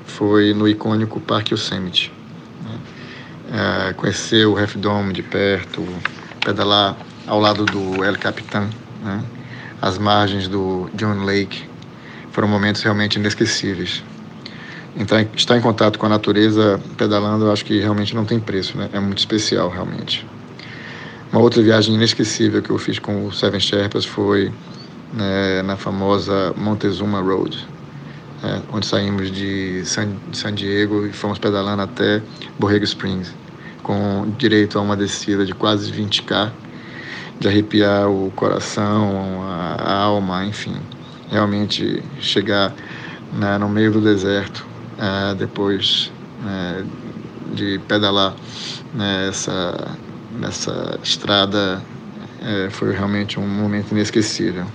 foi 0.05 0.53
no 0.53 0.67
icônico 0.67 1.19
Parque 1.19 1.53
Yosemite 1.53 2.11
é, 3.51 3.93
conhecer 3.93 4.45
o 4.45 4.57
Half 4.57 4.75
Dome 4.77 5.13
de 5.13 5.21
perto, 5.21 5.85
pedalar 6.43 6.95
ao 7.27 7.39
lado 7.39 7.65
do 7.65 8.03
El 8.03 8.17
Capitan, 8.17 8.69
né? 9.03 9.23
as 9.81 9.97
margens 9.97 10.47
do 10.47 10.89
John 10.93 11.25
Lake, 11.25 11.69
foram 12.31 12.47
momentos 12.47 12.81
realmente 12.81 13.17
inesquecíveis. 13.17 14.03
Entrar, 14.95 15.25
estar 15.35 15.57
em 15.57 15.61
contato 15.61 15.99
com 15.99 16.05
a 16.05 16.09
natureza 16.09 16.79
pedalando, 16.97 17.45
eu 17.45 17.51
acho 17.51 17.63
que 17.63 17.79
realmente 17.79 18.15
não 18.15 18.25
tem 18.25 18.39
preço, 18.39 18.77
né? 18.77 18.89
é 18.93 18.99
muito 18.99 19.19
especial 19.19 19.69
realmente. 19.69 20.25
Uma 21.31 21.41
outra 21.41 21.61
viagem 21.61 21.95
inesquecível 21.95 22.61
que 22.61 22.69
eu 22.69 22.77
fiz 22.77 22.99
com 22.99 23.27
o 23.27 23.33
Seven 23.33 23.59
Sherpas 23.59 24.03
foi 24.03 24.51
né, 25.13 25.61
na 25.61 25.77
famosa 25.77 26.53
Montezuma 26.57 27.21
Road, 27.21 27.65
é, 28.43 28.61
onde 28.73 28.85
saímos 28.85 29.31
de 29.31 29.81
San, 29.85 30.09
de 30.29 30.37
San 30.37 30.53
Diego 30.53 31.05
e 31.05 31.13
fomos 31.13 31.39
pedalando 31.39 31.83
até 31.83 32.21
Borrego 32.59 32.83
Springs 32.83 33.40
com 33.83 34.31
direito 34.37 34.77
a 34.77 34.81
uma 34.81 34.95
descida 34.95 35.45
de 35.45 35.53
quase 35.53 35.91
20k, 35.91 36.51
de 37.39 37.47
arrepiar 37.47 38.09
o 38.09 38.31
coração, 38.35 39.41
a 39.43 39.93
alma, 39.93 40.45
enfim. 40.45 40.75
Realmente 41.29 42.03
chegar 42.19 42.73
né, 43.33 43.57
no 43.57 43.69
meio 43.69 43.91
do 43.91 44.01
deserto, 44.01 44.65
é, 44.97 45.35
depois 45.35 46.11
né, 46.43 46.85
de 47.53 47.79
pedalar 47.87 48.35
nessa, 48.93 49.97
nessa 50.37 50.99
estrada, 51.03 51.81
é, 52.41 52.69
foi 52.69 52.93
realmente 52.93 53.39
um 53.39 53.47
momento 53.47 53.91
inesquecível. 53.91 54.65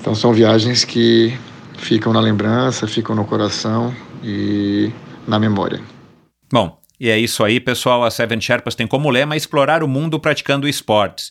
Então 0.00 0.14
são 0.14 0.32
viagens 0.32 0.84
que 0.84 1.36
ficam 1.76 2.12
na 2.12 2.20
lembrança, 2.20 2.86
ficam 2.86 3.14
no 3.14 3.24
coração 3.24 3.94
e 4.22 4.92
na 5.26 5.38
memória. 5.38 5.80
Bom, 6.52 6.77
E 7.00 7.10
é 7.10 7.18
isso 7.18 7.44
aí, 7.44 7.60
pessoal. 7.60 8.04
A 8.04 8.10
Seven 8.10 8.40
Sherpas 8.40 8.74
tem 8.74 8.86
como 8.86 9.10
lema 9.10 9.36
explorar 9.36 9.82
o 9.82 9.88
mundo 9.88 10.18
praticando 10.18 10.68
esportes. 10.68 11.30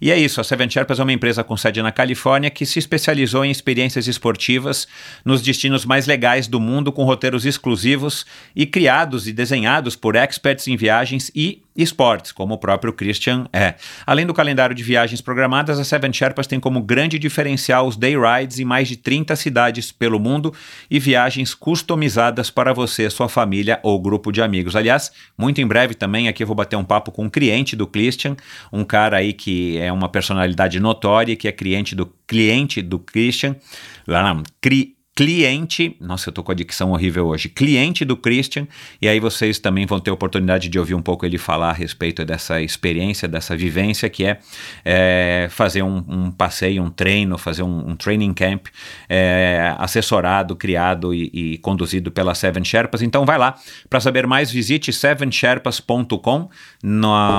E 0.00 0.10
é 0.10 0.18
isso, 0.18 0.40
a 0.40 0.44
Seven 0.44 0.68
Sherpas 0.68 0.98
é 0.98 1.02
uma 1.02 1.12
empresa 1.12 1.42
com 1.42 1.56
sede 1.56 1.82
na 1.82 1.92
Califórnia 1.92 2.50
que 2.50 2.66
se 2.66 2.78
especializou 2.78 3.44
em 3.44 3.50
experiências 3.50 4.06
esportivas 4.06 4.86
nos 5.24 5.42
destinos 5.42 5.84
mais 5.84 6.06
legais 6.06 6.46
do 6.46 6.60
mundo, 6.60 6.92
com 6.92 7.04
roteiros 7.04 7.44
exclusivos 7.46 8.26
e 8.54 8.66
criados 8.66 9.26
e 9.26 9.32
desenhados 9.32 9.96
por 9.96 10.14
experts 10.14 10.66
em 10.68 10.76
viagens 10.76 11.30
e 11.34 11.62
esportes, 11.76 12.32
como 12.32 12.54
o 12.54 12.58
próprio 12.58 12.92
Christian 12.92 13.46
é. 13.52 13.74
Além 14.06 14.26
do 14.26 14.32
calendário 14.32 14.74
de 14.74 14.82
viagens 14.82 15.20
programadas, 15.20 15.78
a 15.78 15.84
Seven 15.84 16.12
Sherpas 16.12 16.46
tem 16.46 16.58
como 16.58 16.82
grande 16.82 17.18
diferencial 17.18 17.86
os 17.86 17.96
day 17.96 18.16
rides 18.16 18.58
em 18.58 18.64
mais 18.64 18.88
de 18.88 18.96
30 18.96 19.36
cidades 19.36 19.92
pelo 19.92 20.18
mundo 20.18 20.54
e 20.90 20.98
viagens 20.98 21.54
customizadas 21.54 22.50
para 22.50 22.72
você, 22.72 23.10
sua 23.10 23.28
família 23.28 23.78
ou 23.82 24.00
grupo 24.00 24.32
de 24.32 24.40
amigos. 24.40 24.74
Aliás, 24.74 25.12
muito 25.36 25.60
em 25.60 25.66
breve 25.66 25.94
também 25.94 26.28
aqui 26.28 26.42
eu 26.42 26.46
vou 26.46 26.56
bater 26.56 26.76
um 26.76 26.84
papo 26.84 27.12
com 27.12 27.24
um 27.24 27.28
cliente 27.28 27.76
do 27.76 27.86
Christian, 27.86 28.36
um 28.72 28.84
cara 28.84 29.18
aí 29.18 29.32
que 29.32 29.78
é 29.78 29.85
uma 29.92 30.08
personalidade 30.08 30.80
notória, 30.80 31.36
que 31.36 31.48
é 31.48 31.52
cliente 31.52 31.94
do 31.94 32.06
cliente 32.26 32.82
do 32.82 32.98
Christian, 32.98 33.56
cliente, 35.16 35.96
nossa, 35.98 36.28
eu 36.28 36.32
tô 36.32 36.42
com 36.42 36.52
a 36.52 36.54
dicção 36.54 36.92
horrível 36.92 37.26
hoje, 37.26 37.48
cliente 37.48 38.04
do 38.04 38.18
Christian, 38.18 38.68
e 39.00 39.08
aí 39.08 39.18
vocês 39.18 39.58
também 39.58 39.86
vão 39.86 39.98
ter 39.98 40.10
oportunidade 40.10 40.68
de 40.68 40.78
ouvir 40.78 40.92
um 40.92 41.00
pouco 41.00 41.24
ele 41.24 41.38
falar 41.38 41.70
a 41.70 41.72
respeito 41.72 42.22
dessa 42.22 42.60
experiência, 42.60 43.26
dessa 43.26 43.56
vivência, 43.56 44.10
que 44.10 44.26
é, 44.26 44.38
é 44.84 45.48
fazer 45.50 45.82
um, 45.82 46.04
um, 46.06 46.30
passeio, 46.30 46.82
um 46.82 46.90
treino, 46.90 47.38
fazer 47.38 47.62
um, 47.62 47.92
um 47.92 47.96
training 47.96 48.34
camp 48.34 48.66
é, 49.08 49.74
assessorado, 49.78 50.54
criado 50.54 51.14
e, 51.14 51.30
e, 51.32 51.58
conduzido 51.58 52.10
pela 52.10 52.34
Seven 52.34 52.62
Sherpas. 52.62 53.00
Então 53.00 53.24
vai 53.24 53.38
lá, 53.38 53.54
para 53.88 54.00
saber 54.00 54.26
mais, 54.26 54.50
visite 54.50 54.92
sevensherpas.com, 54.92 56.50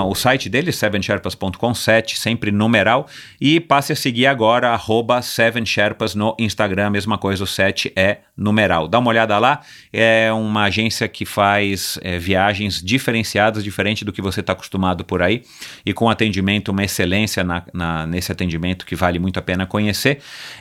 o 0.10 0.16
site 0.16 0.50
dele, 0.50 0.72
sevensherpas.com, 0.72 1.74
7, 1.76 2.18
sempre 2.18 2.52
numeral, 2.52 3.08
e 3.40 3.60
passe 3.60 3.94
a 3.94 3.96
seguir 3.96 4.26
agora, 4.26 4.70
arroba 4.70 5.22
Seven 5.22 5.64
Sherpas 5.64 6.16
no 6.16 6.36
Instagram, 6.40 6.90
mesma 6.90 7.20
coisa, 7.20 7.44
o 7.44 7.48
7 7.48 7.67
7 7.68 7.94
é 7.96 8.20
numeral. 8.36 8.88
Dá 8.88 9.00
uma 9.00 9.10
olhada 9.10 9.38
lá, 9.40 9.62
é 9.92 10.32
uma 10.32 10.64
agência 10.64 11.08
que 11.08 11.26
faz 11.26 11.98
é, 12.02 12.18
viagens 12.18 12.82
diferenciadas, 12.82 13.64
diferente 13.64 14.06
do 14.06 14.14
que 14.14 14.22
você 14.22 14.42
está 14.42 14.54
acostumado 14.54 15.04
por 15.04 15.22
aí, 15.22 15.44
e 15.86 15.94
com 15.94 16.10
atendimento, 16.10 16.70
uma 16.70 16.84
excelência 16.84 17.44
na, 17.44 17.64
na, 17.74 18.06
nesse 18.06 18.32
atendimento 18.32 18.86
que 18.86 18.96
vale 18.96 19.20
muito 19.20 19.38
a 19.38 19.42
pena 19.42 19.66
conhecer. 19.66 20.20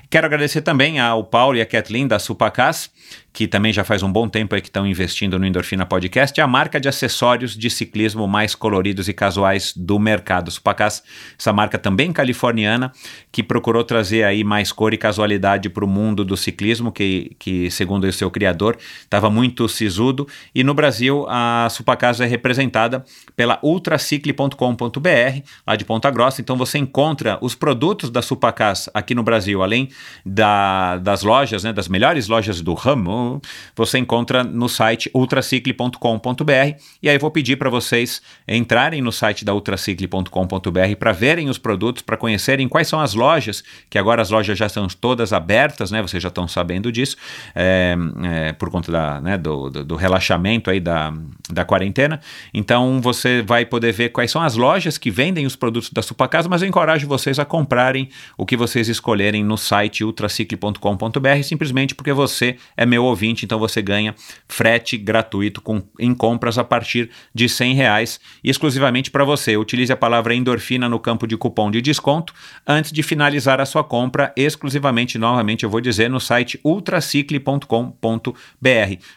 Quero 0.09 0.27
agradecer 0.27 0.61
também 0.61 1.01
ao 1.01 1.25
Paulo 1.25 1.57
e 1.57 1.61
a 1.61 1.67
Kathleen 1.67 2.07
da 2.07 2.19
Supacas, 2.21 2.91
que 3.33 3.49
também 3.49 3.73
já 3.73 3.83
faz 3.83 4.03
um 4.03 4.11
bom 4.11 4.29
tempo 4.29 4.55
aí 4.55 4.61
que 4.61 4.69
estão 4.69 4.87
investindo 4.87 5.39
no 5.39 5.45
Endorfina 5.45 5.85
Podcast, 5.85 6.41
a 6.41 6.47
marca 6.47 6.81
de 6.81 6.89
acessórios 6.89 7.57
de 7.57 7.69
ciclismo 7.69 8.27
mais 8.27 8.55
coloridos 8.55 9.09
e 9.09 9.13
casuais 9.13 9.75
do 9.77 9.99
mercado. 9.99 10.51
Supacas, 10.51 11.03
essa 11.39 11.53
marca 11.53 11.77
também 11.77 12.13
californiana, 12.13 12.93
que 13.33 13.43
procurou 13.43 13.83
trazer 13.83 14.23
aí 14.23 14.45
mais 14.45 14.71
cor 14.71 14.95
e 14.95 14.97
casualidade 14.97 15.69
para 15.69 15.85
o 15.85 15.89
mundo 15.89 16.25
do 16.25 16.37
ciclismo, 16.37 16.93
que, 16.93 17.37
que 17.39 17.71
segundo 17.71 18.05
o 18.05 18.13
seu 18.13 18.31
criador, 18.31 18.79
estava 19.01 19.29
muito 19.29 19.69
sisudo. 19.69 20.27
E 20.55 20.63
no 20.63 20.73
Brasil, 20.73 21.27
a 21.29 21.69
Supacas 21.69 22.21
é 22.21 22.27
representada 22.27 23.05
pela 23.35 23.59
ultracicle.com.br, 23.61 25.41
lá 25.67 25.77
de 25.77 25.85
Ponta 25.85 26.11
Grossa. 26.11 26.41
Então 26.41 26.57
você 26.57 26.79
encontra 26.79 27.39
os 27.43 27.55
produtos 27.57 28.09
da 28.09 28.23
Supacas 28.23 28.89
aqui 28.95 29.15
no 29.15 29.23
Brasil, 29.25 29.63
além 29.63 29.91
da, 30.25 30.99
das 30.99 31.23
lojas, 31.23 31.65
né, 31.65 31.73
das 31.73 31.89
melhores 31.89 32.29
lojas 32.29 32.61
do 32.61 32.75
ramo, 32.75 33.41
você 33.75 33.99
encontra 33.99 34.43
no 34.43 34.69
site 34.69 35.11
ultracicle.com.br. 35.15 36.81
E 37.03 37.09
aí 37.09 37.19
vou 37.19 37.31
pedir 37.31 37.57
para 37.57 37.71
vocês 37.71 38.21
entrarem 38.49 39.01
no 39.01 39.13
site 39.13 39.45
da 39.45 39.55
ultracicle.com.br 39.55 40.97
para 40.99 41.13
verem 41.13 41.49
os 41.49 41.59
produtos, 41.59 42.03
para 42.03 42.17
conhecerem 42.17 42.69
quais 42.69 42.89
são 42.89 43.01
as 43.01 43.15
lojas, 43.15 43.63
que 43.89 43.99
agora 43.99 44.21
as 44.23 44.31
lojas 44.31 44.59
já 44.59 44.67
estão 44.67 44.87
todas 44.89 45.33
abertas, 45.33 45.91
né? 45.91 46.03
Vocês 46.03 46.23
já 46.23 46.29
estão 46.29 46.49
sabendo 46.49 46.91
disso, 46.91 47.17
é, 47.55 47.97
é, 48.25 48.53
por 48.53 48.71
conta 48.71 48.91
da, 48.91 49.21
né, 49.21 49.39
do, 49.39 49.71
do, 49.71 49.85
do, 49.85 49.97
relaxamento 49.97 50.71
aí 50.71 50.81
da, 50.81 51.13
da 51.51 51.65
quarentena. 51.65 52.21
Então 52.53 53.01
você 53.01 53.43
vai 53.43 53.65
poder 53.65 53.93
ver 53.93 54.11
quais 54.11 54.31
são 54.31 54.43
as 54.43 54.57
lojas 54.57 54.99
que 54.99 55.11
vendem 55.11 55.47
os 55.47 55.57
produtos 55.57 55.91
da 55.91 56.03
Supacasa, 56.03 56.49
mas 56.49 56.63
eu 56.63 56.69
encorajo 56.69 57.07
vocês 57.07 57.39
a 57.39 57.45
comprarem 57.45 58.09
o 58.37 58.45
que 58.45 58.57
vocês 58.57 58.89
escolherem 58.89 59.45
no 59.45 59.57
site 59.57 59.86
ultracicle.com.br, 60.05 61.43
simplesmente 61.43 61.95
porque 61.95 62.13
você 62.13 62.57
é 62.77 62.87
meu 62.87 63.05
ouvinte, 63.05 63.45
então 63.45 63.59
você 63.59 63.83
ganha 63.83 64.15
frete 64.49 64.97
gratuito 64.97 65.61
com, 65.61 65.83
em 65.99 66.15
compras 66.15 66.59
a 66.59 66.65
partir 66.65 67.11
de 67.35 67.49
100 67.49 67.75
reais, 67.75 68.21
exclusivamente 68.43 69.11
para 69.11 69.25
você. 69.25 69.57
Utilize 69.57 69.93
a 69.93 69.97
palavra 69.97 70.35
endorfina 70.35 70.89
no 70.89 70.99
campo 70.99 71.27
de 71.27 71.37
cupom 71.37 71.71
de 71.71 71.81
desconto 71.81 72.33
antes 72.67 72.93
de 72.93 73.03
finalizar 73.03 73.61
a 73.61 73.67
sua 73.67 73.85
compra, 73.85 74.33
exclusivamente, 74.37 75.19
novamente, 75.19 75.65
eu 75.65 75.71
vou 75.71 75.81
dizer, 75.81 76.11
no 76.11 76.21
site 76.21 76.59
ultracicle.com.br. 76.65 78.37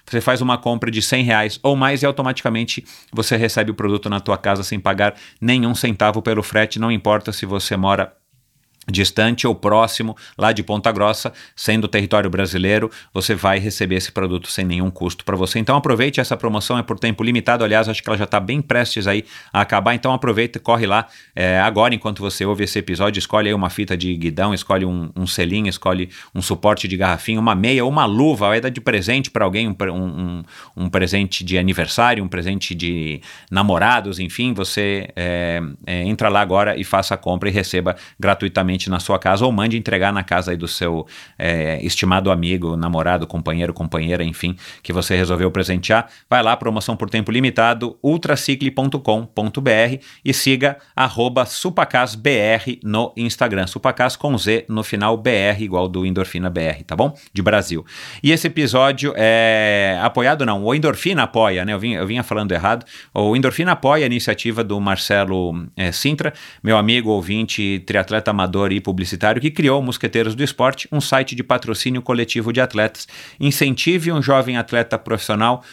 Você 0.06 0.22
faz 0.22 0.42
uma 0.42 0.58
compra 0.58 0.92
de 0.92 1.02
100 1.02 1.24
reais 1.24 1.60
ou 1.64 1.76
mais 1.76 2.02
e 2.04 2.06
automaticamente 2.06 2.84
você 3.12 3.36
recebe 3.36 3.72
o 3.72 3.76
produto 3.76 4.10
na 4.10 4.20
tua 4.20 4.38
casa 4.38 4.64
sem 4.64 4.80
pagar 4.80 5.16
nenhum 5.40 5.74
centavo 5.74 6.22
pelo 6.22 6.44
frete, 6.44 6.80
não 6.80 6.92
importa 6.92 7.32
se 7.32 7.46
você 7.46 7.76
mora 7.76 8.19
distante 8.90 9.46
ou 9.48 9.56
próximo 9.56 10.16
lá 10.38 10.52
de 10.52 10.64
Ponta 10.64 10.92
Grossa, 10.92 11.32
sendo 11.56 11.88
território 11.88 12.30
brasileiro, 12.30 12.90
você 13.14 13.36
vai 13.36 13.60
receber 13.60 13.96
esse 13.96 14.12
produto 14.12 14.50
sem 14.50 14.66
nenhum 14.66 14.90
custo 14.90 15.24
para 15.24 15.36
você. 15.36 15.60
Então 15.60 15.76
aproveite 15.76 16.20
essa 16.20 16.36
promoção, 16.38 16.78
é 16.78 16.84
por 16.84 17.00
tempo 17.00 17.24
limitado. 17.24 17.64
Aliás, 17.64 17.88
acho 17.90 18.02
que 18.02 18.10
ela 18.10 18.18
já 18.18 18.26
está 18.26 18.40
bem 18.40 18.62
prestes 18.62 19.08
aí 19.08 19.26
a 19.52 19.62
acabar. 19.62 19.94
Então 19.94 20.14
aproveita, 20.14 20.60
corre 20.60 20.86
lá 20.86 21.08
é, 21.36 21.60
agora 21.60 21.94
enquanto 21.94 22.22
você 22.22 22.46
ouve 22.46 22.64
esse 22.64 22.80
episódio, 22.80 23.20
escolhe 23.20 23.48
aí 23.50 23.54
uma 23.54 23.70
fita 23.70 23.98
de 23.98 24.16
guidão, 24.16 24.54
escolhe 24.54 24.86
um, 24.86 25.10
um 25.16 25.28
selinho, 25.28 25.68
escolhe 25.68 26.10
um 26.34 26.42
suporte 26.42 26.88
de 26.88 26.98
garrafinha, 26.98 27.40
uma 27.40 27.56
meia, 27.56 27.86
uma 27.86 28.06
luva, 28.06 28.48
vai 28.50 28.62
dar 28.62 28.70
de 28.70 28.82
presente 28.82 29.30
para 29.32 29.46
alguém, 29.46 29.68
um, 29.68 29.76
um, 29.92 30.44
um, 30.76 30.90
presente 30.90 31.44
de 31.44 31.58
aniversário, 31.58 32.24
um 32.24 32.28
presente 32.28 32.74
de 32.74 33.22
namorados, 33.52 34.20
enfim, 34.20 34.54
você 34.54 35.10
é, 35.16 35.62
é, 35.86 36.04
entra 36.04 36.30
lá 36.30 36.42
agora 36.42 36.78
e 36.78 36.84
faça 36.84 37.16
a 37.16 37.18
compra 37.18 37.50
e 37.50 37.52
receba 37.52 37.96
gratuitamente 38.20 38.79
na 38.88 39.00
sua 39.00 39.18
casa 39.18 39.44
ou 39.44 39.52
mande 39.52 39.76
entregar 39.76 40.14
na 40.14 40.24
casa 40.24 40.52
aí 40.52 40.58
do 40.58 40.68
seu 40.68 41.08
é, 41.38 41.84
estimado 41.84 42.30
amigo, 42.30 42.78
namorado, 42.78 43.26
companheiro, 43.26 43.74
companheira, 43.74 44.24
enfim, 44.24 44.56
que 44.84 44.94
você 44.94 45.16
resolveu 45.16 45.50
presentear. 45.50 46.08
Vai 46.30 46.44
lá, 46.44 46.56
promoção 46.56 46.96
por 46.96 47.10
tempo 47.10 47.32
limitado, 47.32 47.98
ultracicle.com.br 48.04 50.04
e 50.24 50.34
siga 50.34 50.78
arroba 50.96 51.46
supacasbr 51.46 52.78
no 52.84 53.12
Instagram. 53.18 53.66
Supacas 53.66 54.16
com 54.16 54.38
Z 54.38 54.66
no 54.70 54.84
final, 54.84 55.18
BR, 55.18 55.62
igual 55.62 55.88
do 55.88 56.06
Endorfina 56.06 56.50
BR, 56.50 56.84
tá 56.86 56.96
bom? 56.96 57.16
De 57.34 57.42
Brasil. 57.42 57.86
E 58.22 58.32
esse 58.32 58.48
episódio 58.48 59.14
é 59.16 60.00
apoiado, 60.02 60.46
não, 60.46 60.64
o 60.64 60.76
Endorfina 60.76 61.24
apoia, 61.24 61.66
né? 61.66 61.74
Eu 61.74 61.80
vinha, 61.80 62.00
eu 62.00 62.08
vinha 62.08 62.24
falando 62.24 62.52
errado. 62.52 62.86
O 63.14 63.36
Endorfina 63.36 63.72
apoia 63.72 64.04
a 64.04 64.08
iniciativa 64.08 64.64
do 64.64 64.80
Marcelo 64.80 65.68
é, 65.76 65.92
Sintra, 65.92 66.34
meu 66.62 66.78
amigo 66.78 67.10
ouvinte, 67.10 67.82
triatleta 67.86 68.32
amador 68.32 68.69
e 68.78 68.82
publicitário 68.82 69.42
que 69.42 69.52
criou 69.52 69.82
Mosqueteiros 69.82 70.36
do 70.36 70.44
Esporte, 70.44 70.88
um 70.92 71.02
site 71.02 71.36
de 71.36 71.44
patrocínio 71.44 72.02
coletivo 72.02 72.54
de 72.54 72.62
atletas. 72.62 73.08
Incentive 73.40 74.12
um 74.12 74.22
jovem 74.22 74.58
atleta 74.58 74.98
profissional 74.98 75.64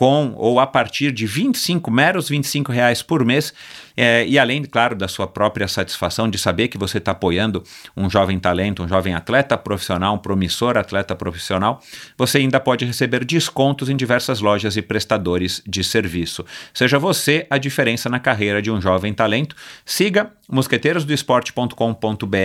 com 0.00 0.32
ou 0.34 0.58
a 0.58 0.66
partir 0.66 1.12
de 1.12 1.26
25, 1.26 1.90
meros 1.90 2.30
25 2.30 2.72
reais 2.72 3.02
por 3.02 3.22
mês, 3.22 3.52
é, 3.94 4.26
e 4.26 4.38
além, 4.38 4.64
claro, 4.64 4.96
da 4.96 5.06
sua 5.06 5.26
própria 5.26 5.68
satisfação 5.68 6.26
de 6.26 6.38
saber 6.38 6.68
que 6.68 6.78
você 6.78 6.96
está 6.96 7.12
apoiando 7.12 7.62
um 7.94 8.08
jovem 8.08 8.38
talento, 8.38 8.82
um 8.82 8.88
jovem 8.88 9.12
atleta 9.14 9.58
profissional, 9.58 10.14
um 10.14 10.18
promissor 10.18 10.78
atleta 10.78 11.14
profissional, 11.14 11.82
você 12.16 12.38
ainda 12.38 12.58
pode 12.58 12.86
receber 12.86 13.26
descontos 13.26 13.90
em 13.90 13.96
diversas 13.96 14.40
lojas 14.40 14.74
e 14.74 14.80
prestadores 14.80 15.62
de 15.66 15.84
serviço. 15.84 16.46
Seja 16.72 16.98
você 16.98 17.46
a 17.50 17.58
diferença 17.58 18.08
na 18.08 18.18
carreira 18.18 18.62
de 18.62 18.70
um 18.70 18.80
jovem 18.80 19.12
talento. 19.12 19.54
Siga 19.84 20.32
mosqueteirosdoesporte.com.br, 20.48 22.36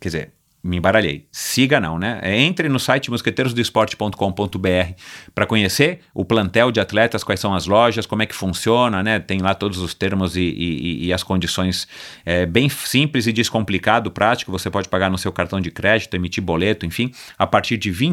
quer 0.00 0.08
dizer, 0.08 0.35
me 0.66 0.76
embaralhei. 0.76 1.26
Siga 1.30 1.80
não, 1.80 1.98
né? 1.98 2.18
É, 2.22 2.38
entre 2.38 2.68
no 2.68 2.78
site 2.78 3.10
mosqueteirosdoesporte.com.br 3.10 4.92
para 5.34 5.46
conhecer 5.46 6.00
o 6.12 6.24
plantel 6.24 6.70
de 6.70 6.80
atletas, 6.80 7.22
quais 7.22 7.40
são 7.40 7.54
as 7.54 7.66
lojas, 7.66 8.06
como 8.06 8.22
é 8.22 8.26
que 8.26 8.34
funciona, 8.34 9.02
né? 9.02 9.18
Tem 9.18 9.38
lá 9.38 9.54
todos 9.54 9.78
os 9.78 9.94
termos 9.94 10.36
e, 10.36 10.42
e, 10.42 11.06
e 11.06 11.12
as 11.12 11.22
condições 11.22 11.86
é, 12.24 12.44
bem 12.44 12.68
simples 12.68 13.26
e 13.26 13.32
descomplicado, 13.32 14.10
prático. 14.10 14.52
Você 14.52 14.68
pode 14.70 14.88
pagar 14.88 15.10
no 15.10 15.18
seu 15.18 15.32
cartão 15.32 15.60
de 15.60 15.70
crédito, 15.70 16.14
emitir 16.14 16.42
boleto, 16.42 16.84
enfim, 16.84 17.12
a 17.38 17.46
partir 17.46 17.76
de 17.76 17.90
R$ 17.90 18.12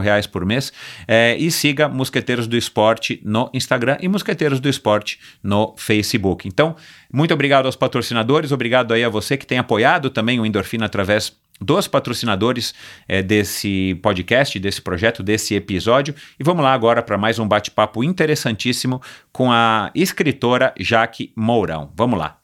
reais 0.00 0.26
por 0.26 0.44
mês. 0.44 0.72
É, 1.06 1.36
e 1.36 1.50
siga 1.50 1.88
Mosqueteiros 1.88 2.46
do 2.46 2.56
Esporte 2.56 3.20
no 3.24 3.50
Instagram 3.52 3.96
e 4.00 4.08
Mosqueteiros 4.08 4.60
do 4.60 4.68
Esporte 4.68 5.18
no 5.42 5.74
Facebook. 5.76 6.46
Então, 6.46 6.76
muito 7.12 7.34
obrigado 7.34 7.66
aos 7.66 7.76
patrocinadores, 7.76 8.52
obrigado 8.52 8.94
aí 8.94 9.02
a 9.02 9.08
você 9.08 9.36
que 9.36 9.46
tem 9.46 9.58
apoiado 9.58 10.10
também 10.10 10.38
o 10.38 10.46
Endorfina 10.46 10.86
através 10.86 11.40
dos 11.60 11.86
patrocinadores 11.86 12.74
é, 13.06 13.22
desse 13.22 13.98
podcast, 14.02 14.58
desse 14.58 14.80
projeto, 14.80 15.22
desse 15.22 15.54
episódio. 15.54 16.14
E 16.38 16.44
vamos 16.44 16.62
lá 16.62 16.72
agora 16.72 17.02
para 17.02 17.18
mais 17.18 17.38
um 17.38 17.46
bate-papo 17.46 18.02
interessantíssimo 18.02 19.00
com 19.32 19.52
a 19.52 19.90
escritora 19.94 20.72
Jaque 20.78 21.32
Mourão. 21.36 21.92
Vamos 21.94 22.18
lá. 22.18 22.40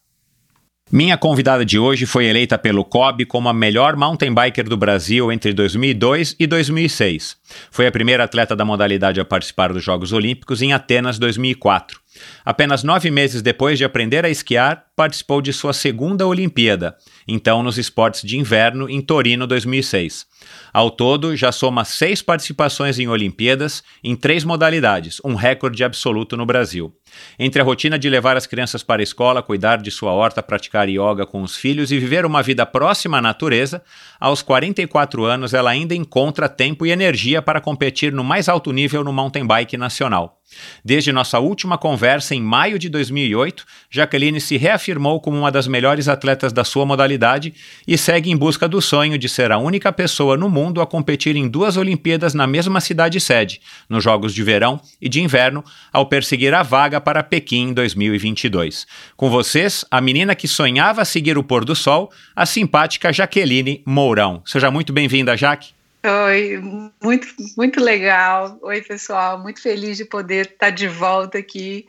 Minha 0.92 1.18
convidada 1.18 1.64
de 1.64 1.80
hoje 1.80 2.06
foi 2.06 2.26
eleita 2.26 2.56
pelo 2.56 2.84
COB 2.84 3.26
como 3.26 3.48
a 3.48 3.52
melhor 3.52 3.96
mountain 3.96 4.32
biker 4.32 4.68
do 4.68 4.76
Brasil 4.76 5.32
entre 5.32 5.52
2002 5.52 6.36
e 6.38 6.46
2006. 6.46 7.36
Foi 7.72 7.88
a 7.88 7.92
primeira 7.92 8.22
atleta 8.22 8.54
da 8.54 8.64
modalidade 8.64 9.20
a 9.20 9.24
participar 9.24 9.72
dos 9.72 9.82
Jogos 9.82 10.12
Olímpicos 10.12 10.62
em 10.62 10.72
Atenas 10.72 11.18
2004. 11.18 11.98
Apenas 12.44 12.82
nove 12.82 13.10
meses 13.10 13.42
depois 13.42 13.78
de 13.78 13.84
aprender 13.84 14.24
a 14.24 14.30
esquiar, 14.30 14.86
participou 14.96 15.42
de 15.42 15.52
sua 15.52 15.72
segunda 15.72 16.26
Olimpíada, 16.26 16.96
então 17.28 17.62
nos 17.62 17.76
esportes 17.76 18.22
de 18.22 18.38
inverno 18.38 18.88
em 18.88 19.00
Torino 19.02 19.46
2006. 19.46 20.26
Ao 20.72 20.90
todo, 20.90 21.36
já 21.36 21.52
soma 21.52 21.84
seis 21.84 22.22
participações 22.22 22.98
em 22.98 23.08
Olimpíadas 23.08 23.82
em 24.02 24.16
três 24.16 24.44
modalidades, 24.44 25.20
um 25.24 25.34
recorde 25.34 25.84
absoluto 25.84 26.36
no 26.36 26.46
Brasil. 26.46 26.94
Entre 27.38 27.60
a 27.60 27.64
rotina 27.64 27.98
de 27.98 28.08
levar 28.08 28.36
as 28.36 28.46
crianças 28.46 28.82
para 28.82 29.02
a 29.02 29.04
escola, 29.04 29.42
cuidar 29.42 29.78
de 29.78 29.90
sua 29.90 30.12
horta, 30.12 30.42
praticar 30.42 30.88
yoga 30.88 31.26
com 31.26 31.42
os 31.42 31.56
filhos 31.56 31.92
e 31.92 31.98
viver 31.98 32.24
uma 32.24 32.42
vida 32.42 32.64
próxima 32.64 33.18
à 33.18 33.22
natureza, 33.22 33.82
aos 34.18 34.42
44 34.42 35.24
anos 35.24 35.52
ela 35.52 35.70
ainda 35.70 35.94
encontra 35.94 36.48
tempo 36.48 36.86
e 36.86 36.90
energia 36.90 37.42
para 37.42 37.60
competir 37.60 38.12
no 38.12 38.24
mais 38.24 38.48
alto 38.48 38.72
nível 38.72 39.04
no 39.04 39.12
mountain 39.12 39.46
bike 39.46 39.76
nacional. 39.76 40.40
Desde 40.84 41.12
nossa 41.12 41.40
última 41.40 41.76
conversa 41.76 42.34
em 42.34 42.40
maio 42.40 42.78
de 42.78 42.88
2008, 42.88 43.64
Jaqueline 43.90 44.40
se 44.40 44.56
reafirmou 44.56 45.20
como 45.20 45.36
uma 45.36 45.50
das 45.50 45.66
melhores 45.66 46.08
atletas 46.08 46.52
da 46.52 46.62
sua 46.64 46.86
modalidade 46.86 47.52
e 47.86 47.98
segue 47.98 48.30
em 48.30 48.36
busca 48.36 48.68
do 48.68 48.80
sonho 48.80 49.18
de 49.18 49.28
ser 49.28 49.50
a 49.50 49.58
única 49.58 49.92
pessoa 49.92 50.36
no 50.36 50.48
mundo 50.48 50.80
a 50.80 50.86
competir 50.86 51.34
em 51.36 51.48
duas 51.48 51.76
Olimpíadas 51.76 52.34
na 52.34 52.46
mesma 52.46 52.80
cidade 52.80 53.20
sede, 53.20 53.60
nos 53.88 54.04
Jogos 54.04 54.32
de 54.32 54.42
Verão 54.42 54.80
e 55.00 55.08
de 55.08 55.20
Inverno, 55.20 55.64
ao 55.92 56.06
perseguir 56.06 56.54
a 56.54 56.62
vaga 56.62 57.00
para 57.00 57.22
Pequim 57.22 57.68
em 57.68 57.72
2022. 57.72 58.86
Com 59.16 59.28
vocês, 59.28 59.84
a 59.90 60.00
menina 60.00 60.34
que 60.34 60.46
sonhava 60.46 61.04
seguir 61.04 61.36
o 61.36 61.44
pôr 61.44 61.64
do 61.64 61.74
sol, 61.74 62.10
a 62.34 62.46
simpática 62.46 63.12
Jaqueline 63.12 63.82
Mourão. 63.84 64.42
Seja 64.44 64.70
muito 64.70 64.92
bem-vinda, 64.92 65.36
Jaque. 65.36 65.75
Oi, 66.06 66.60
muito, 67.02 67.26
muito 67.56 67.82
legal. 67.82 68.58
Oi, 68.62 68.80
pessoal. 68.80 69.40
Muito 69.40 69.60
feliz 69.60 69.96
de 69.96 70.04
poder 70.04 70.46
estar 70.46 70.70
de 70.70 70.86
volta 70.86 71.38
aqui 71.38 71.84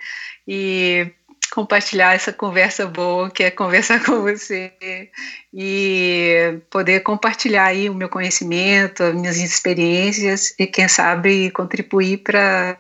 e 0.48 1.12
compartilhar 1.52 2.16
essa 2.16 2.34
conversa 2.34 2.88
boa, 2.88 3.30
que 3.30 3.44
é 3.44 3.52
conversar 3.52 4.02
com 4.06 4.22
você 4.22 4.72
e 5.54 6.60
poder 6.70 7.02
compartilhar 7.02 7.66
aí 7.66 7.90
o 7.90 7.94
meu 7.94 8.10
conhecimento, 8.10 9.04
as 9.04 9.14
minhas 9.14 9.38
experiências 9.38 10.54
e 10.58 10.66
quem 10.66 10.88
sabe 10.88 11.52
contribuir 11.52 12.18
para 12.18 12.78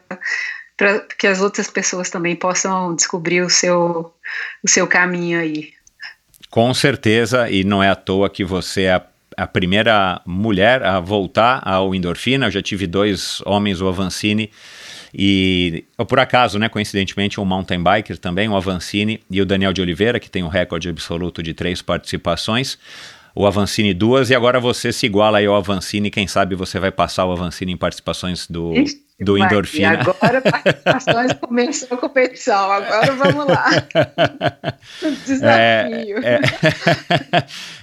para 0.75 0.99
que 1.17 1.25
as 1.25 1.41
outras 1.41 1.67
pessoas 1.67 2.09
também 2.09 2.35
possam 2.35 2.95
descobrir 2.95 3.41
o 3.41 3.49
seu 3.49 4.13
o 4.63 4.67
seu 4.67 4.87
caminho 4.87 5.39
aí. 5.39 5.73
Com 6.49 6.73
certeza, 6.73 7.49
e 7.49 7.63
não 7.63 7.83
é 7.83 7.89
à 7.89 7.95
toa 7.95 8.29
que 8.29 8.43
você 8.43 8.83
é 8.83 8.93
a 8.93 8.99
a 9.37 9.45
primeira 9.45 10.19
mulher 10.25 10.83
a 10.83 10.99
voltar 10.99 11.61
ao 11.63 11.93
endorfina. 11.93 12.47
Eu 12.47 12.51
já 12.51 12.61
tive 12.61 12.87
dois 12.87 13.41
homens, 13.45 13.79
o 13.79 13.87
Avancini 13.87 14.49
e, 15.13 15.85
por 16.07 16.19
acaso, 16.19 16.59
né, 16.59 16.67
coincidentemente, 16.67 17.39
um 17.39 17.45
mountain 17.45 17.81
biker 17.81 18.17
também, 18.17 18.49
o 18.49 18.55
Avancini, 18.55 19.19
e 19.29 19.41
o 19.41 19.45
Daniel 19.45 19.73
de 19.73 19.81
Oliveira, 19.81 20.19
que 20.19 20.29
tem 20.29 20.43
um 20.43 20.47
recorde 20.47 20.89
absoluto 20.89 21.41
de 21.41 21.53
três 21.53 21.81
participações. 21.81 22.77
O 23.33 23.45
Avancini 23.45 23.93
duas, 23.93 24.29
e 24.29 24.35
agora 24.35 24.59
você 24.59 24.91
se 24.91 25.05
iguala 25.05 25.37
aí 25.37 25.45
ao 25.45 25.55
Avancini. 25.55 26.09
Quem 26.09 26.27
sabe 26.27 26.55
você 26.55 26.79
vai 26.79 26.91
passar 26.91 27.25
o 27.25 27.31
Avancini 27.31 27.71
em 27.71 27.77
participações 27.77 28.47
do, 28.47 28.73
do 29.19 29.37
endorfina. 29.37 29.93
E 29.93 29.97
agora 29.97 30.41
participações 30.41 31.33
começou 31.33 31.97
a 31.97 31.97
competição, 31.97 32.71
agora 32.71 33.11
vamos 33.13 33.47
lá. 33.47 33.69
Desafio. 35.25 36.17
É, 36.23 36.35
é, 36.35 36.41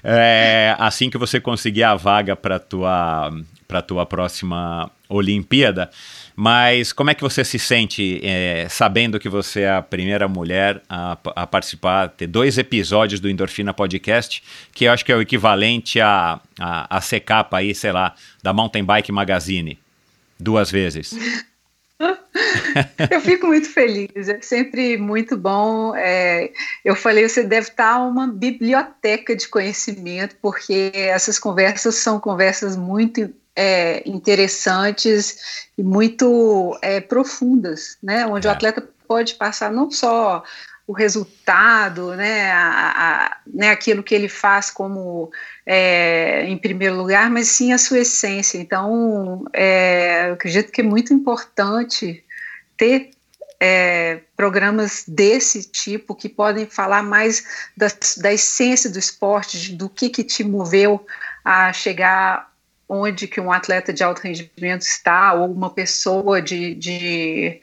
é, 0.71 0.77
assim 0.79 1.11
que 1.11 1.19
você 1.19 1.41
conseguir 1.41 1.83
a 1.83 1.95
vaga 1.95 2.37
para 2.37 2.59
tua 2.59 3.33
para 3.67 3.83
tua 3.83 4.07
próxima 4.07 4.91
Olimpíada. 5.09 5.91
Mas 6.37 6.93
como 6.93 7.11
é 7.11 7.15
que 7.15 7.23
você 7.23 7.45
se 7.45 7.59
sente 7.59 8.21
é, 8.23 8.67
sabendo 8.69 9.21
que 9.21 9.29
você 9.29 9.63
é 9.63 9.77
a 9.77 9.83
primeira 9.83 10.27
mulher 10.27 10.83
a, 10.89 11.17
a, 11.37 11.47
participar, 11.47 12.09
ter 12.09 12.27
dois 12.27 12.59
episódios 12.59 13.21
do 13.21 13.31
Endorfina 13.31 13.73
Podcast, 13.73 14.43
que 14.73 14.85
eu 14.85 14.93
acho 14.93 15.05
que 15.05 15.13
é 15.13 15.17
o 15.17 15.21
equivalente 15.21 16.01
a, 16.01 16.41
a, 16.59 16.97
a 16.97 17.01
ser 17.01 17.21
capa 17.21 17.59
aí, 17.59 17.73
sei 17.73 17.93
lá, 17.93 18.15
da 18.43 18.53
Mountain 18.53 18.85
Bike 18.85 19.13
Magazine? 19.13 19.79
Duas 20.45 20.71
vezes. 20.71 21.13
eu 23.11 23.21
fico 23.21 23.47
muito 23.47 23.69
feliz, 23.69 24.29
é 24.29 24.41
sempre 24.41 24.97
muito 24.97 25.37
bom. 25.37 25.95
É, 25.97 26.53
eu 26.85 26.95
falei, 26.95 27.29
você 27.29 27.43
deve 27.43 27.69
estar 27.69 27.99
uma 28.01 28.27
biblioteca 28.27 29.35
de 29.35 29.49
conhecimento, 29.49 30.37
porque 30.41 30.93
essas 30.95 31.39
conversas 31.39 31.97
são 31.97 32.21
conversas 32.21 32.77
muito 32.77 33.33
é, 33.57 34.03
interessantes 34.09 35.69
e 35.79 35.83
muito 35.83 36.77
é, 36.83 37.01
profundas, 37.01 37.97
né? 38.03 38.27
Onde 38.27 38.47
o 38.47 38.51
é. 38.51 38.53
atleta 38.53 38.87
pode 39.07 39.35
passar 39.35 39.71
não 39.73 39.91
só 39.91 40.43
o 40.87 40.93
resultado, 40.93 42.15
né, 42.15 42.53
a, 42.53 42.93
a, 43.27 43.37
né, 43.47 43.71
aquilo 43.71 44.03
que 44.03 44.15
ele 44.15 44.29
faz 44.29 44.71
como 44.71 45.33
é, 45.65 46.45
em 46.47 46.59
primeiro 46.59 46.97
lugar, 46.97 47.31
mas 47.31 47.49
sim 47.49 47.73
a 47.73 47.79
sua 47.79 48.01
essência. 48.01 48.59
Então, 48.59 49.45
é, 49.53 50.29
eu 50.29 50.35
acredito 50.35 50.71
que 50.71 50.83
é 50.83 50.85
muito 50.85 51.15
importante 51.15 52.23
ter 52.77 53.11
é, 53.59 54.21
programas 54.37 55.05
desse 55.09 55.63
tipo 55.63 56.15
que 56.15 56.29
podem 56.29 56.67
falar 56.67 57.03
mais 57.03 57.71
da, 57.75 57.87
da 58.19 58.33
essência 58.33 58.91
do 58.91 58.99
esporte, 58.99 59.73
do 59.73 59.89
que, 59.89 60.11
que 60.11 60.23
te 60.23 60.45
moveu 60.45 61.07
a 61.43 61.73
chegar 61.73 62.53
onde 62.95 63.27
que 63.27 63.41
um 63.41 63.53
atleta 63.53 63.93
de 63.93 64.03
alto 64.03 64.21
rendimento 64.21 64.83
está, 64.83 65.35
ou 65.35 65.51
uma 65.53 65.71
pessoa 65.71 66.41
de, 66.41 66.75
de, 66.75 67.61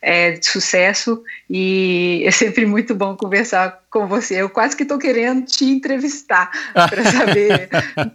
é, 0.00 0.32
de 0.32 0.46
sucesso, 0.46 1.22
e 1.48 2.22
é 2.26 2.30
sempre 2.30 2.66
muito 2.66 2.94
bom 2.94 3.16
conversar 3.16 3.82
com 3.90 4.06
você. 4.06 4.40
Eu 4.40 4.50
quase 4.50 4.76
que 4.76 4.82
estou 4.82 4.98
querendo 4.98 5.44
te 5.44 5.64
entrevistar 5.64 6.50
para 6.72 7.04
saber 7.04 7.68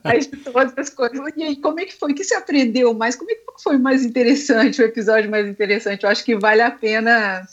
mais 0.03 0.27
de 0.27 0.37
todas 0.37 0.73
as 0.77 0.89
coisas. 0.89 1.19
E 1.35 1.43
aí, 1.43 1.55
como 1.57 1.79
é 1.79 1.85
que 1.85 1.93
foi? 1.93 2.11
O 2.11 2.15
que 2.15 2.23
você 2.23 2.35
aprendeu 2.35 2.93
mais? 2.93 3.15
Como 3.15 3.31
é 3.31 3.35
que 3.35 3.41
foi 3.61 3.77
mais 3.77 4.03
interessante, 4.03 4.81
o 4.81 4.85
episódio 4.85 5.29
mais 5.29 5.47
interessante? 5.47 6.03
Eu 6.03 6.09
acho 6.09 6.23
que 6.23 6.35
vale 6.35 6.61
a 6.61 6.71
pena 6.71 7.45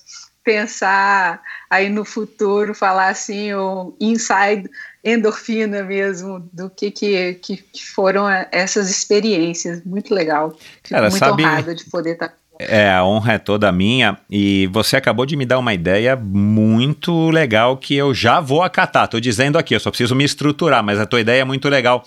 pensar 0.44 1.40
aí 1.70 1.88
no 1.88 2.05
futuro, 2.05 2.75
falar 2.75 3.09
assim, 3.09 3.55
o 3.55 3.94
inside 4.01 4.68
endorfina 5.05 5.83
mesmo, 5.83 6.49
do 6.53 6.71
que, 6.71 6.91
que, 6.91 7.35
que 7.35 7.59
foram 7.95 8.29
essas 8.51 8.91
experiências. 8.91 9.85
Muito 9.85 10.15
legal. 10.15 10.57
Cara, 10.83 11.11
muito 11.11 11.19
sabe, 11.19 11.43
honrada 11.43 11.75
de 11.75 11.85
poder 11.87 12.12
estar. 12.12 12.29
Tá 12.29 12.35
é, 12.59 12.93
a 12.93 13.05
honra 13.05 13.35
é 13.35 13.38
toda 13.38 13.73
minha 13.73 14.19
e 14.31 14.69
você 14.73 14.97
acabou 14.97 15.27
de 15.27 15.37
me 15.37 15.45
dar 15.45 15.59
uma 15.59 15.75
ideia 15.75 16.15
muito 16.15 17.31
legal 17.31 17.77
que 17.77 17.95
eu 17.95 18.15
já 18.15 18.41
vou 18.41 18.62
acatar. 18.62 19.09
Tô 19.09 19.19
dizendo 19.19 19.59
aqui, 19.59 19.75
eu 19.75 19.81
só 19.81 19.91
preciso 19.91 20.15
me 20.15 20.25
estruturar, 20.25 20.83
mas 20.83 21.01
a 21.01 21.07
tua 21.07 21.21
ideia 21.21 21.43
é 21.43 21.45
muito 21.45 21.69
legal. 21.69 22.05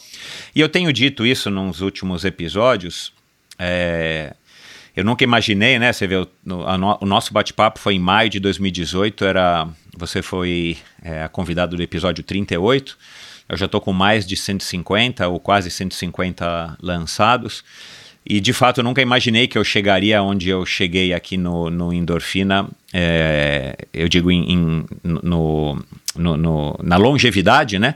E 0.56 0.62
eu 0.62 0.70
tenho 0.70 0.92
dito 0.94 1.26
isso 1.26 1.50
nos 1.50 1.82
últimos 1.82 2.24
episódios. 2.24 3.12
É, 3.58 4.34
eu 4.96 5.04
nunca 5.04 5.24
imaginei, 5.24 5.78
né? 5.78 5.92
Você 5.92 6.08
vê, 6.08 6.16
o, 6.16 6.28
no, 6.44 6.64
o 7.02 7.06
nosso 7.06 7.34
bate-papo 7.34 7.80
foi 7.80 7.96
em 7.96 8.00
maio 8.00 8.30
de 8.30 8.40
2018, 8.40 9.26
era, 9.26 9.68
você 9.98 10.22
foi 10.22 10.78
é, 11.04 11.28
convidado 11.28 11.76
do 11.76 11.84
episódio 11.84 12.24
38. 12.24 12.98
Eu 13.48 13.58
já 13.58 13.66
estou 13.66 13.82
com 13.82 13.94
mais 13.94 14.26
de 14.26 14.36
150 14.36 15.28
ou 15.28 15.40
quase 15.40 15.70
150 15.70 16.78
lançados. 16.82 17.64
E 18.28 18.40
de 18.40 18.54
fato 18.54 18.80
eu 18.80 18.84
nunca 18.84 19.02
imaginei 19.02 19.48
que 19.48 19.56
eu 19.56 19.64
chegaria 19.64 20.24
onde 20.24 20.50
eu 20.50 20.66
cheguei 20.66 21.14
aqui 21.14 21.38
no, 21.38 21.70
no 21.70 21.94
Endorfina, 21.94 22.68
é, 22.92 23.78
eu 23.94 24.10
digo 24.10 24.32
em, 24.32 24.52
em 24.52 24.86
no, 25.04 25.78
no, 26.16 26.38
no, 26.38 26.80
na 26.82 26.98
longevidade, 26.98 27.78
né? 27.80 27.96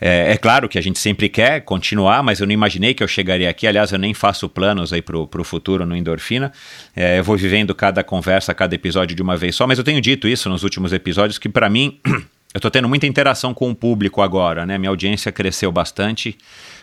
É, 0.00 0.32
é, 0.32 0.36
claro 0.36 0.68
que 0.68 0.78
a 0.78 0.82
gente 0.82 0.98
sempre 0.98 1.28
quer 1.28 1.60
continuar, 1.62 2.22
mas 2.22 2.40
eu 2.40 2.46
não 2.46 2.52
imaginei 2.52 2.92
que 2.92 3.02
eu 3.02 3.08
chegaria 3.08 3.48
aqui. 3.48 3.66
Aliás, 3.66 3.92
eu 3.92 3.98
nem 3.98 4.12
faço 4.12 4.48
planos 4.48 4.92
aí 4.92 5.00
pro, 5.00 5.26
pro 5.26 5.42
futuro 5.42 5.86
no 5.86 5.96
Endorfina. 5.96 6.52
É, 6.94 7.18
eu 7.18 7.24
vou 7.24 7.36
vivendo 7.36 7.74
cada 7.74 8.04
conversa, 8.04 8.52
cada 8.52 8.74
episódio 8.74 9.16
de 9.16 9.22
uma 9.22 9.36
vez 9.36 9.56
só, 9.56 9.66
mas 9.66 9.78
eu 9.78 9.84
tenho 9.84 10.00
dito 10.00 10.28
isso 10.28 10.48
nos 10.48 10.62
últimos 10.62 10.92
episódios 10.92 11.38
que 11.38 11.48
para 11.48 11.68
mim 11.70 11.98
eu 12.52 12.58
estou 12.58 12.70
tendo 12.70 12.88
muita 12.88 13.06
interação 13.06 13.54
com 13.54 13.70
o 13.70 13.74
público 13.74 14.20
agora, 14.20 14.66
né? 14.66 14.76
Minha 14.76 14.90
audiência 14.90 15.32
cresceu 15.32 15.72
bastante. 15.72 16.36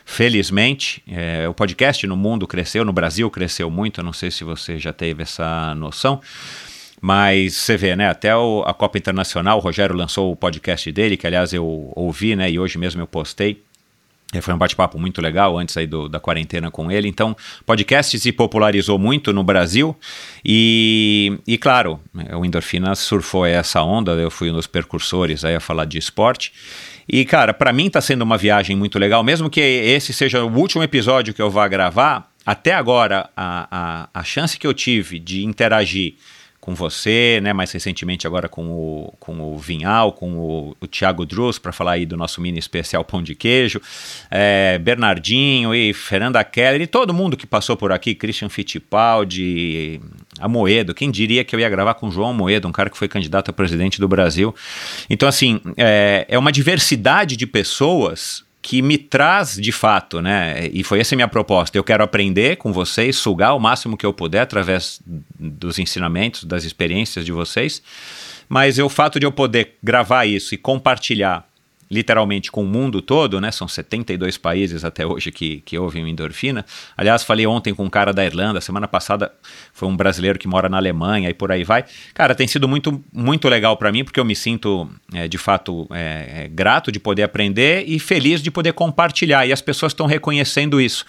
Felizmente, 0.06 1.02
é, 1.08 1.48
o 1.48 1.54
podcast 1.54 2.06
no 2.08 2.18
mundo 2.18 2.46
cresceu, 2.46 2.84
no 2.84 2.92
Brasil 2.92 3.30
cresceu 3.30 3.70
muito. 3.70 4.02
Eu 4.02 4.04
não 4.04 4.14
sei 4.14 4.32
se 4.32 4.44
você 4.44 4.78
já 4.78 4.92
teve 4.92 5.24
essa 5.24 5.74
noção. 5.76 6.20
Mas 7.06 7.58
você 7.58 7.76
vê, 7.76 7.98
né? 7.98 8.08
Até 8.08 8.34
o, 8.34 8.64
a 8.66 8.74
Copa 8.74 8.98
Internacional, 8.98 9.58
o 9.58 9.62
Rogério 9.62 9.94
lançou 9.94 10.32
o 10.32 10.38
podcast 10.38 10.90
dele, 10.90 11.18
que 11.18 11.28
aliás 11.28 11.52
eu 11.52 11.92
ouvi, 11.98 12.34
né? 12.34 12.50
E 12.50 12.58
hoje 12.58 12.78
mesmo 12.78 13.02
eu 13.02 13.06
postei. 13.06 13.62
É, 14.32 14.40
foi 14.40 14.54
um 14.54 14.58
bate-papo 14.58 14.98
muito 14.98 15.22
legal 15.22 15.58
antes 15.58 15.76
aí 15.76 15.86
do, 15.86 16.08
da 16.08 16.18
quarentena 16.18 16.72
com 16.72 16.90
ele. 16.90 17.10
Então, 17.10 17.36
podcast 17.66 18.18
se 18.18 18.32
popularizou 18.32 18.98
muito 18.98 19.34
no 19.34 19.44
Brasil 19.44 19.94
e, 20.46 21.38
e 21.46 21.58
claro, 21.58 22.00
o 22.40 22.46
Endorfina 22.46 22.96
surfou 22.96 23.46
essa 23.46 23.84
onda. 23.84 24.14
Eu 24.14 24.32
fui 24.32 24.50
um 24.50 24.54
dos 24.54 24.66
percursores 24.66 25.44
aí 25.44 25.56
a 25.56 25.60
falar 25.60 25.84
de 25.84 25.98
esporte. 25.98 26.54
E, 27.06 27.26
cara, 27.26 27.54
para 27.54 27.74
mim 27.74 27.90
tá 27.90 28.00
sendo 28.00 28.22
uma 28.22 28.38
viagem 28.38 28.78
muito 28.78 28.98
legal, 28.98 29.22
mesmo 29.26 29.50
que 29.50 29.60
esse 29.60 30.14
seja 30.14 30.42
o 30.42 30.58
último 30.58 30.82
episódio 30.82 31.34
que 31.34 31.42
eu 31.42 31.52
vá 31.52 31.68
gravar. 31.68 32.32
Até 32.46 32.74
agora, 32.74 33.30
a, 33.36 34.08
a, 34.14 34.22
a 34.22 34.24
chance 34.24 34.58
que 34.58 34.66
eu 34.66 34.74
tive 34.74 35.20
de 35.20 35.44
interagir 35.44 36.16
com 36.64 36.74
você, 36.74 37.42
né, 37.44 37.52
mais 37.52 37.74
recentemente 37.74 38.26
agora 38.26 38.48
com 38.48 38.66
o, 38.70 39.14
com 39.20 39.38
o 39.42 39.58
Vinhal, 39.58 40.14
com 40.14 40.32
o, 40.38 40.78
o 40.80 40.88
Thiago 40.88 41.26
Drus, 41.26 41.60
para 41.60 41.74
falar 41.74 41.92
aí 41.92 42.06
do 42.06 42.16
nosso 42.16 42.40
mini 42.40 42.58
especial 42.58 43.04
Pão 43.04 43.22
de 43.22 43.36
Queijo, 43.36 43.82
é, 44.32 44.80
Bernardinho 44.80 45.76
e 45.76 45.94
Fernanda 45.94 46.42
Keller 46.42 46.80
e 46.80 46.88
todo 46.88 47.14
mundo 47.14 47.36
que 47.36 47.46
passou 47.46 47.76
por 47.76 47.92
aqui, 47.92 48.16
Christian 48.16 48.48
Fittipaldi, 48.48 50.00
Amoedo, 50.40 50.94
quem 50.94 51.12
diria 51.12 51.44
que 51.44 51.54
eu 51.54 51.60
ia 51.60 51.70
gravar 51.70 51.96
com 51.96 52.10
João 52.10 52.30
Amoedo, 52.30 52.66
um 52.66 52.72
cara 52.72 52.90
que 52.90 52.98
foi 52.98 53.10
candidato 53.10 53.50
a 53.50 53.54
presidente 53.54 54.00
do 54.00 54.08
Brasil. 54.08 54.56
Então, 55.10 55.28
assim, 55.28 55.60
é, 55.76 56.26
é 56.30 56.40
uma 56.40 56.50
diversidade 56.50 57.36
de 57.36 57.46
pessoas 57.46 58.46
que 58.64 58.82
me 58.82 58.98
traz 58.98 59.58
de 59.58 59.74
fato, 59.74 60.22
né? 60.22 60.70
E 60.72 60.86
foi 60.86 61.02
essa 61.02 61.14
a 61.14 61.18
minha 61.18 61.28
proposta. 61.28 61.78
Eu 61.78 61.84
quero 61.84 62.02
aprender 62.02 62.56
com 62.56 62.72
vocês, 62.72 63.18
sugar 63.18 63.54
o 63.54 63.60
máximo 63.60 63.98
que 63.98 64.06
eu 64.06 64.14
puder 64.14 64.40
através 64.40 65.02
dos 65.38 65.78
ensinamentos, 65.78 66.46
das 66.46 66.64
experiências 66.64 67.26
de 67.26 67.34
vocês. 67.34 67.84
Mas 68.48 68.80
o 68.80 68.88
fato 68.88 69.20
de 69.20 69.26
eu 69.26 69.34
poder 69.34 69.76
gravar 69.84 70.26
isso 70.26 70.56
e 70.56 70.58
compartilhar 70.58 71.46
literalmente 71.94 72.52
com 72.52 72.64
o 72.64 72.68
mundo 72.68 73.02
todo, 73.02 73.40
né? 73.40 73.52
São 73.52 73.68
72 73.68 74.38
países 74.38 74.84
até 74.84 75.06
hoje 75.06 75.32
que, 75.32 75.62
que 75.62 75.78
ouvem 75.78 76.10
endorfina. 76.10 76.66
Aliás, 76.98 77.24
falei 77.24 77.46
ontem 77.46 77.74
com 77.74 77.86
um 77.86 77.90
cara 77.90 78.12
da 78.12 78.26
Irlanda, 78.26 78.60
semana 78.60 78.88
passada 78.88 79.32
foi 79.72 79.88
um 79.88 79.96
brasileiro 79.96 80.40
que 80.40 80.48
mora 80.48 80.68
na 80.68 80.78
Alemanha 80.78 81.30
e 81.30 81.34
por 81.34 81.52
aí 81.52 81.64
vai. 81.64 81.86
Cara, 82.14 82.34
tem 82.34 82.48
sido 82.48 82.68
muito, 82.68 83.04
muito 83.14 83.48
legal 83.48 83.78
para 83.78 83.92
mim, 83.92 84.04
porque 84.04 84.20
eu 84.20 84.26
me 84.26 84.36
sinto 84.36 84.90
é, 85.14 85.28
de 85.28 85.38
fato 85.38 85.88
é, 85.92 86.46
é, 86.46 86.48
grato 86.48 86.92
de 86.92 87.00
poder 87.00 87.24
aprender 87.24 87.84
e 87.88 88.00
feliz 88.00 88.42
de 88.42 88.50
poder 88.50 88.74
compartilhar. 88.74 89.46
E 89.46 89.54
as 89.54 89.62
pessoas 89.62 89.92
estão 89.92 90.08
reconhecendo 90.08 90.82
isso. 90.82 91.06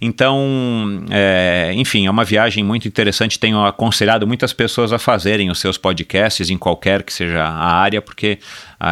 Então, 0.00 1.04
é, 1.10 1.72
enfim, 1.76 2.06
é 2.06 2.10
uma 2.10 2.24
viagem 2.24 2.64
muito 2.64 2.88
interessante. 2.88 3.38
Tenho 3.38 3.64
aconselhado 3.64 4.26
muitas 4.26 4.52
pessoas 4.52 4.92
a 4.92 4.98
fazerem 4.98 5.50
os 5.50 5.60
seus 5.60 5.78
podcasts 5.78 6.50
em 6.50 6.58
qualquer 6.58 7.02
que 7.02 7.12
seja 7.12 7.44
a 7.44 7.72
área, 7.72 8.02
porque 8.02 8.38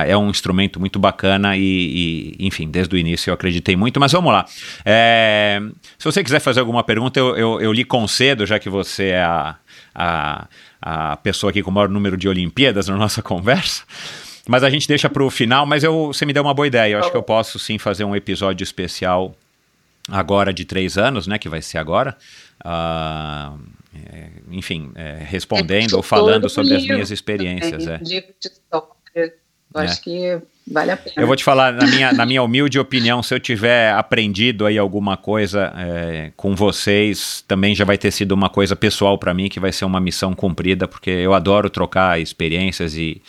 é 0.06 0.16
um 0.16 0.30
instrumento 0.30 0.78
muito 0.78 0.98
bacana 0.98 1.56
e, 1.56 2.36
e, 2.38 2.46
enfim, 2.46 2.70
desde 2.70 2.94
o 2.94 2.98
início 2.98 3.30
eu 3.30 3.34
acreditei 3.34 3.74
muito. 3.76 3.98
Mas 3.98 4.12
vamos 4.12 4.32
lá. 4.32 4.44
É, 4.84 5.60
se 5.98 6.04
você 6.04 6.22
quiser 6.22 6.40
fazer 6.40 6.60
alguma 6.60 6.84
pergunta, 6.84 7.18
eu, 7.18 7.36
eu, 7.36 7.60
eu 7.60 7.72
lhe 7.72 7.84
concedo, 7.84 8.46
já 8.46 8.58
que 8.58 8.68
você 8.68 9.08
é 9.08 9.22
a, 9.22 9.56
a, 9.94 10.48
a 10.80 11.16
pessoa 11.16 11.50
aqui 11.50 11.62
com 11.62 11.70
o 11.70 11.74
maior 11.74 11.88
número 11.88 12.16
de 12.16 12.28
Olimpíadas 12.28 12.88
na 12.88 12.96
nossa 12.96 13.20
conversa. 13.22 13.82
Mas 14.48 14.62
a 14.62 14.70
gente 14.70 14.86
deixa 14.86 15.08
para 15.08 15.22
o 15.22 15.30
final, 15.30 15.66
mas 15.66 15.84
eu, 15.84 16.08
você 16.08 16.24
me 16.24 16.32
deu 16.32 16.42
uma 16.42 16.54
boa 16.54 16.66
ideia. 16.66 16.92
Eu 16.92 16.98
acho 17.00 17.10
que 17.10 17.16
eu 17.16 17.22
posso 17.22 17.58
sim 17.58 17.78
fazer 17.78 18.04
um 18.04 18.14
episódio 18.16 18.64
especial 18.64 19.34
agora 20.08 20.52
de 20.52 20.64
três 20.64 20.96
anos, 20.96 21.26
né, 21.26 21.38
que 21.38 21.48
vai 21.48 21.62
ser 21.62 21.78
agora, 21.78 22.16
uh, 22.64 23.58
é, 23.94 24.30
enfim, 24.50 24.90
é, 24.94 25.18
respondendo 25.20 25.94
ou 25.94 26.02
falando 26.02 26.48
sobre 26.48 26.74
as 26.74 26.84
minhas 26.84 27.10
experiências. 27.10 27.86
É. 27.86 28.00
Eu 29.74 29.80
acho 29.80 30.02
que 30.02 30.38
vale 30.66 30.90
a 30.90 30.96
pena. 30.96 31.14
Eu 31.16 31.26
vou 31.26 31.36
te 31.36 31.44
falar, 31.44 31.72
na 31.72 31.86
minha, 31.86 32.12
na 32.12 32.26
minha 32.26 32.42
humilde 32.42 32.78
opinião, 32.78 33.22
se 33.22 33.34
eu 33.34 33.40
tiver 33.40 33.92
aprendido 33.92 34.66
aí 34.66 34.76
alguma 34.76 35.16
coisa 35.16 35.72
é, 35.76 36.32
com 36.36 36.54
vocês, 36.54 37.44
também 37.46 37.74
já 37.74 37.84
vai 37.84 37.96
ter 37.96 38.10
sido 38.10 38.32
uma 38.32 38.48
coisa 38.48 38.74
pessoal 38.74 39.16
para 39.16 39.32
mim, 39.32 39.48
que 39.48 39.60
vai 39.60 39.72
ser 39.72 39.84
uma 39.84 40.00
missão 40.00 40.34
cumprida, 40.34 40.88
porque 40.88 41.10
eu 41.10 41.34
adoro 41.34 41.70
trocar 41.70 42.20
experiências 42.20 42.96
e, 42.96 43.22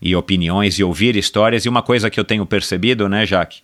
e 0.00 0.14
opiniões 0.14 0.78
e 0.78 0.84
ouvir 0.84 1.16
histórias. 1.16 1.64
E 1.64 1.68
uma 1.68 1.82
coisa 1.82 2.08
que 2.08 2.18
eu 2.20 2.24
tenho 2.24 2.46
percebido, 2.46 3.08
né, 3.08 3.26
Jaque? 3.26 3.60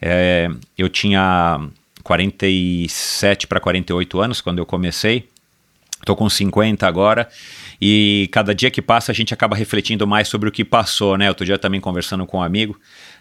É, 0.00 0.48
eu 0.76 0.88
tinha 0.88 1.60
47 2.02 3.46
para 3.46 3.60
48 3.60 4.20
anos 4.20 4.40
quando 4.40 4.58
eu 4.58 4.66
comecei. 4.66 5.28
Estou 6.00 6.16
com 6.16 6.30
50 6.30 6.86
agora 6.86 7.28
e 7.80 8.28
cada 8.32 8.54
dia 8.54 8.70
que 8.70 8.82
passa 8.82 9.12
a 9.12 9.14
gente 9.14 9.32
acaba 9.32 9.56
refletindo 9.56 10.06
mais 10.06 10.28
sobre 10.28 10.48
o 10.48 10.52
que 10.52 10.64
passou, 10.64 11.16
né? 11.16 11.28
Outro 11.28 11.46
dia 11.46 11.58
também 11.58 11.80
conversando 11.80 12.26
com 12.26 12.38
um 12.38 12.42
amigo, 12.42 12.78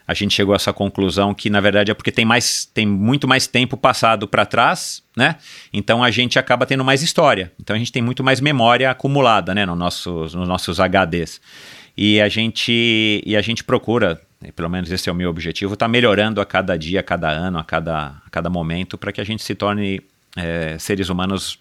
a 0.07 0.13
gente 0.13 0.33
chegou 0.33 0.53
a 0.53 0.55
essa 0.55 0.73
conclusão 0.73 1.33
que 1.33 1.49
na 1.49 1.59
verdade 1.59 1.91
é 1.91 1.93
porque 1.93 2.11
tem 2.11 2.25
mais 2.25 2.65
tem 2.65 2.85
muito 2.85 3.27
mais 3.27 3.45
tempo 3.45 3.77
passado 3.77 4.27
para 4.27 4.45
trás, 4.45 5.03
né? 5.15 5.35
Então 5.71 6.03
a 6.03 6.09
gente 6.09 6.39
acaba 6.39 6.65
tendo 6.65 6.83
mais 6.83 7.03
história. 7.03 7.51
Então 7.59 7.75
a 7.75 7.79
gente 7.79 7.91
tem 7.91 8.01
muito 8.01 8.23
mais 8.23 8.41
memória 8.41 8.89
acumulada, 8.89 9.53
né, 9.53 9.65
no 9.65 9.75
nossos, 9.75 10.33
nos 10.33 10.47
nossos 10.47 10.79
HDs. 10.79 11.39
E 11.95 12.19
a 12.21 12.29
gente 12.29 13.21
e 13.25 13.35
a 13.35 13.41
gente 13.41 13.63
procura 13.63 14.19
pelo 14.55 14.69
menos 14.69 14.91
esse 14.91 15.09
é 15.09 15.11
o 15.11 15.15
meu 15.15 15.29
objetivo, 15.29 15.73
está 15.73 15.87
melhorando 15.87 16.39
a 16.39 16.45
cada 16.45 16.77
dia, 16.77 16.99
a 16.99 17.03
cada 17.03 17.29
ano, 17.29 17.57
a 17.57 17.63
cada, 17.63 18.21
a 18.23 18.29
cada 18.29 18.49
momento, 18.49 18.97
para 18.97 19.11
que 19.11 19.19
a 19.19 19.23
gente 19.23 19.43
se 19.43 19.55
torne 19.55 20.01
é, 20.35 20.77
seres 20.77 21.09
humanos 21.09 21.59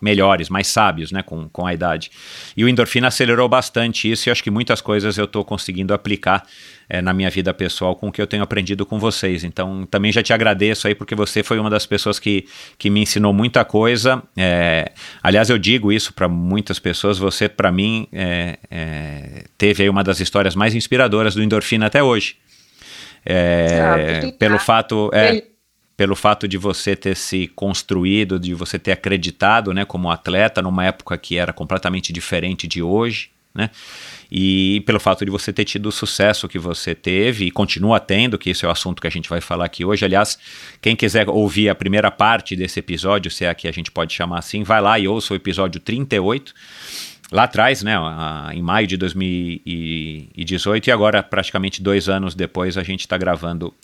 melhores, 0.00 0.48
mais 0.48 0.68
sábios, 0.68 1.10
né, 1.10 1.22
com, 1.22 1.48
com 1.48 1.66
a 1.66 1.74
idade. 1.74 2.10
E 2.56 2.64
o 2.64 2.68
endorfina 2.68 3.08
acelerou 3.08 3.48
bastante 3.48 4.10
isso 4.10 4.28
e 4.28 4.30
acho 4.30 4.42
que 4.42 4.50
muitas 4.50 4.80
coisas 4.80 5.18
eu 5.18 5.24
estou 5.24 5.44
conseguindo 5.44 5.92
aplicar 5.92 6.44
é, 6.88 7.00
na 7.00 7.12
minha 7.12 7.30
vida 7.30 7.52
pessoal 7.54 7.94
com 7.94 8.08
o 8.08 8.12
que 8.12 8.20
eu 8.20 8.26
tenho 8.26 8.42
aprendido 8.42 8.84
com 8.84 8.98
vocês. 8.98 9.44
Então, 9.44 9.86
também 9.86 10.12
já 10.12 10.22
te 10.22 10.32
agradeço 10.32 10.88
aí 10.88 10.94
porque 10.94 11.14
você 11.14 11.42
foi 11.42 11.58
uma 11.58 11.70
das 11.70 11.86
pessoas 11.86 12.18
que, 12.18 12.46
que 12.78 12.90
me 12.90 13.00
ensinou 13.00 13.32
muita 13.32 13.64
coisa. 13.64 14.22
É, 14.36 14.92
aliás, 15.22 15.50
eu 15.50 15.58
digo 15.58 15.92
isso 15.92 16.12
para 16.12 16.28
muitas 16.28 16.78
pessoas. 16.78 17.18
Você, 17.18 17.48
para 17.48 17.70
mim, 17.70 18.08
é, 18.12 18.58
é, 18.70 19.44
teve 19.56 19.84
aí 19.84 19.88
uma 19.88 20.02
das 20.02 20.20
histórias 20.20 20.54
mais 20.54 20.74
inspiradoras 20.74 21.34
do 21.34 21.42
endorfina 21.42 21.86
até 21.86 22.02
hoje. 22.02 22.36
É, 23.24 24.32
pelo 24.38 24.58
fato 24.58 25.10
é, 25.12 25.44
pelo 26.00 26.16
fato 26.16 26.48
de 26.48 26.56
você 26.56 26.96
ter 26.96 27.14
se 27.14 27.46
construído, 27.48 28.40
de 28.40 28.54
você 28.54 28.78
ter 28.78 28.92
acreditado, 28.92 29.74
né, 29.74 29.84
como 29.84 30.10
atleta 30.10 30.62
numa 30.62 30.82
época 30.86 31.18
que 31.18 31.36
era 31.36 31.52
completamente 31.52 32.10
diferente 32.10 32.66
de 32.66 32.82
hoje, 32.82 33.28
né? 33.54 33.68
E 34.32 34.82
pelo 34.86 34.98
fato 34.98 35.26
de 35.26 35.30
você 35.30 35.52
ter 35.52 35.66
tido 35.66 35.90
o 35.90 35.92
sucesso 35.92 36.48
que 36.48 36.58
você 36.58 36.94
teve 36.94 37.44
e 37.44 37.50
continua 37.50 38.00
tendo, 38.00 38.38
que 38.38 38.48
esse 38.48 38.64
é 38.64 38.68
o 38.68 38.70
assunto 38.70 39.02
que 39.02 39.08
a 39.08 39.10
gente 39.10 39.28
vai 39.28 39.42
falar 39.42 39.66
aqui 39.66 39.84
hoje. 39.84 40.02
Aliás, 40.02 40.38
quem 40.80 40.96
quiser 40.96 41.28
ouvir 41.28 41.68
a 41.68 41.74
primeira 41.74 42.10
parte 42.10 42.56
desse 42.56 42.80
episódio, 42.80 43.30
se 43.30 43.44
é 43.44 43.52
que 43.52 43.68
a 43.68 43.72
gente 43.72 43.90
pode 43.90 44.14
chamar 44.14 44.38
assim, 44.38 44.62
vai 44.62 44.80
lá 44.80 44.98
e 44.98 45.06
ouça 45.06 45.34
o 45.34 45.36
episódio 45.36 45.78
38 45.82 46.54
lá 47.30 47.42
atrás, 47.42 47.82
né, 47.82 47.94
em 48.54 48.62
maio 48.62 48.86
de 48.86 48.96
2018, 48.96 50.86
e 50.86 50.90
agora, 50.90 51.22
praticamente 51.22 51.82
dois 51.82 52.08
anos 52.08 52.34
depois, 52.34 52.78
a 52.78 52.82
gente 52.82 53.00
está 53.00 53.18
gravando 53.18 53.74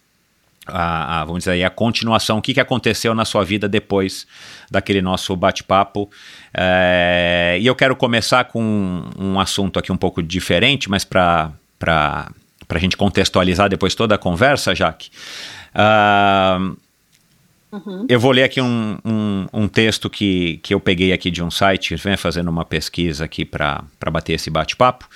a, 0.66 1.20
a, 1.20 1.24
vamos 1.24 1.40
dizer 1.40 1.52
aí, 1.52 1.64
a 1.64 1.70
continuação, 1.70 2.38
o 2.38 2.42
que, 2.42 2.54
que 2.54 2.60
aconteceu 2.60 3.14
na 3.14 3.24
sua 3.24 3.44
vida 3.44 3.68
depois 3.68 4.26
daquele 4.70 5.00
nosso 5.00 5.34
bate-papo. 5.36 6.10
É, 6.52 7.56
e 7.60 7.66
eu 7.66 7.74
quero 7.74 7.94
começar 7.94 8.44
com 8.44 8.62
um, 8.62 9.10
um, 9.18 9.40
assunto 9.40 9.78
aqui 9.78 9.92
um 9.92 9.96
pouco 9.96 10.22
diferente, 10.22 10.90
mas 10.90 11.04
para 11.04 11.52
a 11.80 12.78
gente 12.78 12.96
contextualizar 12.96 13.68
depois 13.68 13.94
toda 13.94 14.14
a 14.14 14.18
conversa, 14.18 14.74
Jaque. 14.74 15.10
Uh, 15.74 16.76
uhum. 17.72 18.06
Eu 18.08 18.18
vou 18.18 18.32
ler 18.32 18.44
aqui 18.44 18.60
um, 18.60 18.98
um, 19.04 19.46
um, 19.52 19.68
texto 19.68 20.08
que, 20.08 20.58
que 20.62 20.72
eu 20.72 20.80
peguei 20.80 21.12
aqui 21.12 21.30
de 21.30 21.42
um 21.42 21.50
site, 21.50 21.94
vem 21.96 22.16
fazendo 22.16 22.48
uma 22.48 22.64
pesquisa 22.64 23.24
aqui 23.24 23.44
para 23.44 23.84
bater 24.10 24.32
esse 24.32 24.50
bate-papo. 24.50 25.06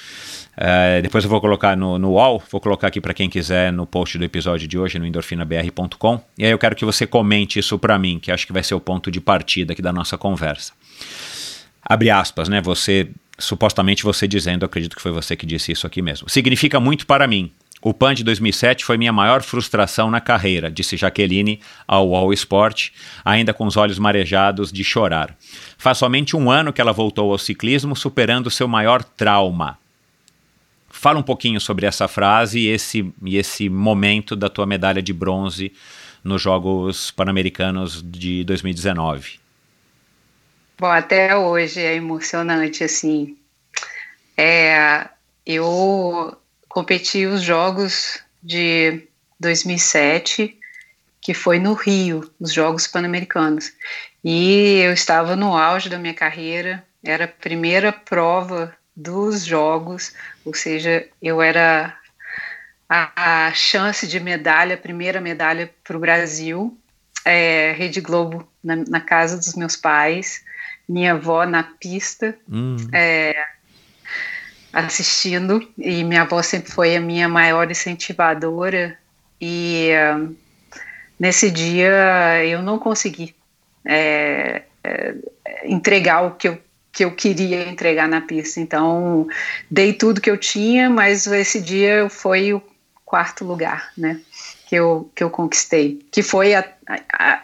Uh, 0.61 1.01
depois 1.01 1.25
eu 1.25 1.31
vou 1.31 1.41
colocar 1.41 1.75
no, 1.75 1.99
no 1.99 2.13
vou 2.51 2.61
colocar 2.61 2.89
aqui 2.89 3.01
para 3.01 3.15
quem 3.15 3.31
quiser 3.31 3.73
no 3.73 3.87
post 3.87 4.19
do 4.19 4.25
episódio 4.25 4.69
de 4.69 4.79
hoje 4.79 4.99
no 4.99 5.07
endorfinabr.com. 5.07 6.21
E 6.37 6.45
aí 6.45 6.51
eu 6.51 6.59
quero 6.59 6.77
que 6.77 6.85
você 6.85 7.07
comente 7.07 7.59
isso 7.59 7.79
para 7.79 7.99
mim, 7.99 8.19
que 8.19 8.31
acho 8.31 8.47
que 8.47 8.53
vai 8.53 8.63
ser 8.63 8.75
o 8.75 8.81
ponto 8.81 9.11
de 9.11 9.23
partida 9.23 9.73
aqui 9.73 9.81
da 9.81 9.91
nossa 9.91 10.19
conversa. 10.19 10.75
Abre 11.83 12.11
aspas, 12.11 12.47
né? 12.51 12.61
Você, 12.61 13.09
supostamente 13.39 14.05
você 14.05 14.29
dizendo, 14.29 14.67
acredito 14.67 14.95
que 14.95 15.01
foi 15.01 15.11
você 15.13 15.35
que 15.35 15.47
disse 15.47 15.73
isso 15.73 15.87
aqui 15.87 16.03
mesmo. 16.03 16.29
Significa 16.29 16.79
muito 16.79 17.07
para 17.07 17.27
mim. 17.27 17.51
O 17.83 17.95
PAN 17.95 18.13
de 18.13 18.23
2007 18.23 18.85
foi 18.85 18.99
minha 18.99 19.15
maior 19.15 19.41
frustração 19.41 20.11
na 20.11 20.21
carreira, 20.21 20.71
disse 20.71 20.99
Jaqueline 20.99 21.61
ao 21.89 22.15
All 22.15 22.31
Sport, 22.35 22.91
ainda 23.25 23.55
com 23.55 23.65
os 23.65 23.79
olhos 23.79 23.99
marejados 23.99 24.71
de 24.71 24.85
chorar. 24.85 25.35
Faz 25.79 25.97
somente 25.97 26.37
um 26.37 26.51
ano 26.51 26.75
que 26.75 26.83
ela 26.83 26.93
voltou 26.93 27.33
ao 27.33 27.39
ciclismo, 27.39 27.97
superando 27.97 28.51
seu 28.51 28.69
maior 28.69 29.03
trauma, 29.03 29.79
Fala 31.01 31.19
um 31.19 31.23
pouquinho 31.23 31.59
sobre 31.59 31.87
essa 31.87 32.07
frase 32.07 32.59
e 32.59 32.69
esse, 32.69 33.11
e 33.25 33.39
esse 33.39 33.71
momento 33.71 34.37
da 34.37 34.51
tua 34.51 34.67
medalha 34.67 35.01
de 35.01 35.15
bronze 35.15 35.73
nos 36.23 36.43
Jogos 36.43 37.11
Pan-Americanos 37.11 38.03
de 38.05 38.45
2019. 38.45 39.41
Bom, 40.79 40.89
até 40.89 41.35
hoje 41.35 41.81
é 41.81 41.95
emocionante, 41.95 42.85
assim. 42.85 43.39
É, 44.37 45.09
eu 45.47 46.37
competi 46.69 47.25
os 47.25 47.41
Jogos 47.41 48.23
de 48.43 49.03
2007 49.41 50.55
que 51.19 51.33
foi 51.33 51.59
no 51.59 51.73
Rio, 51.73 52.31
nos 52.39 52.53
Jogos 52.53 52.87
Pan-Americanos. 52.87 53.73
E 54.23 54.83
eu 54.85 54.93
estava 54.93 55.35
no 55.35 55.57
auge 55.57 55.89
da 55.89 55.99
minha 55.99 56.13
carreira, 56.13 56.85
era 57.03 57.25
a 57.25 57.29
primeira 57.29 57.91
prova 57.91 58.79
dos 59.01 59.45
Jogos, 59.45 60.13
ou 60.45 60.55
seja, 60.55 61.07
eu 61.23 61.41
era 61.41 61.97
a, 62.89 63.47
a 63.47 63.53
chance 63.53 64.07
de 64.07 64.21
medalha, 64.21 64.75
a 64.75 64.79
primeira 64.79 65.21
medalha 65.21 65.71
para 65.83 65.97
o 65.97 66.01
Brasil, 66.01 66.77
é, 67.25 67.73
Rede 67.73 68.01
Globo 68.01 68.47
na, 68.63 68.77
na, 68.77 69.01
casa 69.01 69.37
dos 69.37 69.55
meus 69.55 69.77
pais, 69.77 70.45
minha 70.89 71.13
avó 71.13 71.47
na 71.47 71.63
pista, 71.63 72.37
hum. 72.49 72.77
é, 72.93 73.47
assistindo, 74.73 75.67
e 75.79 76.05
minha 76.05 76.23
avó 76.23 76.43
sempre 76.43 76.71
foi 76.71 76.97
a 76.97 77.01
minha 77.01 77.29
maior 77.29 77.71
incentivadora, 77.71 78.99
e 79.41 79.91
uh, 79.95 80.37
nesse 81.19 81.51
dia 81.51 82.45
eu 82.45 82.63
não 82.63 82.79
consegui 82.79 83.35
é, 83.85 84.63
é, 84.85 85.15
entregar 85.65 86.23
o 86.23 86.33
que 86.33 86.49
eu, 86.49 86.59
que 86.93 87.05
eu 87.05 87.15
queria 87.15 87.69
entregar 87.69 88.09
na 88.09 88.21
pista, 88.21 88.61
então 88.61 89.27
dei 89.71 89.93
tudo 89.93 90.21
que 90.21 90.31
eu 90.31 90.37
tinha, 90.37 90.91
mas 90.91 91.27
esse 91.27 91.61
dia 91.61 92.09
foi 92.09 92.53
o 92.53 92.63
quarto 93.05 93.45
lugar, 93.45 93.93
né? 93.97 94.21
Que 94.67 94.77
eu, 94.77 95.11
que 95.15 95.23
eu 95.23 95.31
conquistei, 95.31 96.01
que 96.11 96.23
foi 96.23 96.55
a, 96.55 96.65
a, 97.13 97.43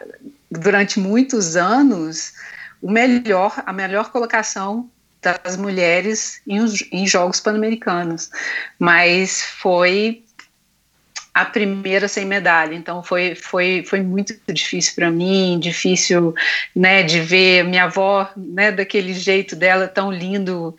durante 0.50 0.98
muitos 1.00 1.56
anos 1.56 2.32
o 2.80 2.90
melhor, 2.90 3.62
a 3.64 3.72
melhor 3.72 4.10
colocação 4.10 4.88
das 5.20 5.56
mulheres 5.56 6.40
em, 6.46 6.58
em 6.92 7.06
Jogos 7.06 7.40
Pan-Americanos, 7.40 8.30
mas 8.78 9.42
foi 9.42 10.22
a 11.36 11.44
primeira 11.44 12.08
sem 12.08 12.24
medalha, 12.24 12.74
então 12.74 13.02
foi, 13.02 13.34
foi, 13.34 13.84
foi 13.86 14.00
muito 14.00 14.34
difícil 14.50 14.94
para 14.94 15.10
mim, 15.10 15.58
difícil, 15.60 16.34
né, 16.74 17.02
de 17.02 17.20
ver 17.20 17.62
minha 17.62 17.84
avó, 17.84 18.26
né, 18.34 18.72
daquele 18.72 19.12
jeito 19.12 19.54
dela 19.54 19.86
tão 19.86 20.10
lindo, 20.10 20.74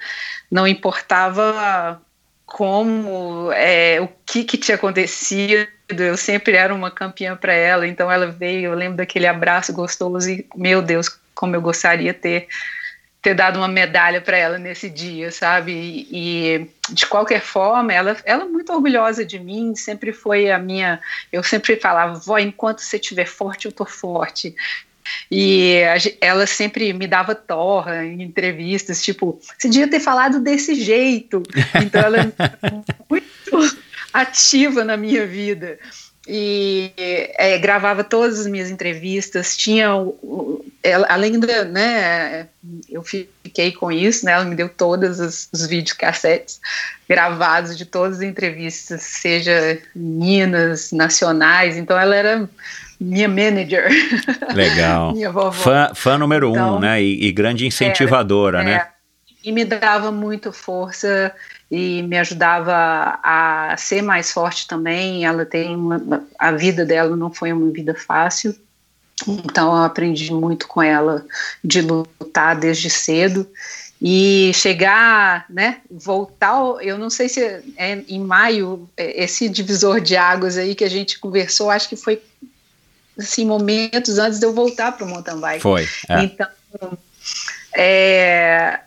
não 0.49 0.67
importava 0.67 2.01
como 2.43 3.51
é, 3.51 4.01
o 4.01 4.09
que, 4.25 4.43
que 4.43 4.57
tinha 4.57 4.73
acontecido. 4.73 5.67
Eu 5.89 6.17
sempre 6.17 6.55
era 6.55 6.73
uma 6.73 6.89
campeã 6.89 7.37
para 7.37 7.53
ela, 7.53 7.85
então 7.85 8.11
ela 8.11 8.25
veio. 8.25 8.71
Eu 8.71 8.73
lembro 8.73 8.97
daquele 8.97 9.27
abraço 9.27 9.71
gostoso 9.71 10.27
e, 10.27 10.43
meu 10.55 10.81
Deus, 10.81 11.07
como 11.35 11.55
eu 11.55 11.61
gostaria 11.61 12.15
ter 12.15 12.47
ter 13.27 13.33
dado 13.33 13.57
uma 13.57 13.67
medalha 13.67 14.21
para 14.21 14.37
ela 14.37 14.57
nesse 14.57 14.89
dia, 14.89 15.33
sabe? 15.33 15.73
E, 15.73 16.07
e, 16.11 16.93
de 16.93 17.05
qualquer 17.07 17.41
forma, 17.41 17.91
ela, 17.91 18.15
ela 18.23 18.43
é 18.43 18.47
muito 18.47 18.71
orgulhosa 18.71 19.25
de 19.25 19.37
mim, 19.37 19.75
sempre 19.75 20.13
foi 20.13 20.49
a 20.49 20.57
minha. 20.57 21.01
Eu 21.29 21.43
sempre 21.43 21.75
falava, 21.75 22.17
vó, 22.17 22.37
enquanto 22.37 22.79
você 22.79 22.95
estiver 22.95 23.25
forte, 23.25 23.65
eu 23.65 23.71
tô 23.73 23.83
forte. 23.83 24.55
E 25.29 25.81
ela 26.21 26.47
sempre 26.47 26.93
me 26.93 27.05
dava 27.05 27.35
torra 27.35 28.05
em 28.05 28.21
entrevistas, 28.21 29.03
tipo, 29.03 29.37
você 29.57 29.67
devia 29.67 29.89
ter 29.89 29.99
falado 29.99 30.39
desse 30.39 30.73
jeito. 30.73 31.43
Então 31.83 31.99
ela 31.99 32.19
é 32.19 32.31
muito 33.09 33.77
ativa 34.13 34.85
na 34.85 34.95
minha 34.95 35.27
vida. 35.27 35.77
E 36.29 36.91
é, 36.97 37.57
gravava 37.57 38.03
todas 38.03 38.41
as 38.41 38.47
minhas 38.47 38.69
entrevistas, 38.69 39.55
tinha, 39.55 39.87
ela, 40.83 41.07
além 41.09 41.39
da, 41.39 41.63
né, 41.63 42.47
eu 42.89 43.01
fiquei 43.01 43.71
com 43.71 43.89
isso, 43.89 44.25
né, 44.25 44.33
ela 44.33 44.43
me 44.43 44.53
deu 44.53 44.67
todos 44.67 45.21
os, 45.21 45.47
os 45.53 45.93
cassetes 45.93 46.59
gravados 47.07 47.77
de 47.77 47.85
todas 47.85 48.17
as 48.17 48.23
entrevistas, 48.23 49.03
seja 49.03 49.79
Minas, 49.95 50.91
nacionais, 50.91 51.77
então 51.77 51.97
ela 51.97 52.13
era 52.13 52.49
minha 52.99 53.29
manager. 53.29 53.89
Legal. 54.53 55.13
minha 55.15 55.31
vovó. 55.31 55.51
Fã, 55.51 55.91
fã 55.95 56.17
número 56.17 56.49
então, 56.49 56.75
um, 56.75 56.79
né? 56.79 57.01
E, 57.01 57.27
e 57.27 57.31
grande 57.31 57.65
incentivadora, 57.65 58.61
é, 58.61 58.65
né? 58.65 58.73
É, 58.73 58.96
e 59.43 59.52
me 59.52 59.63
dava 59.63 60.12
muito 60.12 60.52
força 60.52 61.34
e 61.69 62.02
me 62.04 62.17
ajudava 62.17 63.19
a 63.23 63.76
ser 63.78 64.02
mais 64.02 64.32
forte 64.32 64.67
também. 64.67 65.26
Ela 65.26 65.45
tem 65.45 65.76
uma, 65.76 66.26
a 66.38 66.52
vida 66.52 66.86
dela 66.86 67.15
não 67.15 67.34
foi 67.34 67.54
uma 67.54 67.71
vida 67.71 67.93
fácil. 67.93 68.56
Então 69.28 69.76
eu 69.76 69.84
aprendi 69.84 70.32
muito 70.32 70.67
com 70.67 70.82
ela 70.82 71.26
de 71.63 71.82
lutar 71.82 72.56
desde 72.56 72.89
cedo 72.89 73.47
e 74.02 74.52
chegar, 74.54 75.45
né, 75.50 75.78
voltar, 75.89 76.60
eu 76.82 77.00
não 77.00 77.10
sei 77.10 77.28
se 77.28 77.41
é 77.76 78.04
em 78.08 78.19
maio, 78.19 78.88
é, 78.95 79.23
esse 79.23 79.50
divisor 79.50 80.00
de 80.00 80.15
águas 80.15 80.56
aí 80.56 80.76
que 80.76 80.84
a 80.84 80.89
gente 80.89 81.17
conversou, 81.17 81.71
acho 81.71 81.89
que 81.89 81.95
foi 81.95 82.21
assim, 83.17 83.43
momentos 83.43 84.19
antes 84.19 84.39
de 84.39 84.45
eu 84.45 84.54
voltar 84.54 84.91
para 84.91 85.04
o 85.04 85.10
mountain 85.10 85.39
bike. 85.39 85.62
Foi. 85.62 85.88
É. 86.08 86.23
Então, 86.23 86.47
é, 87.76 88.80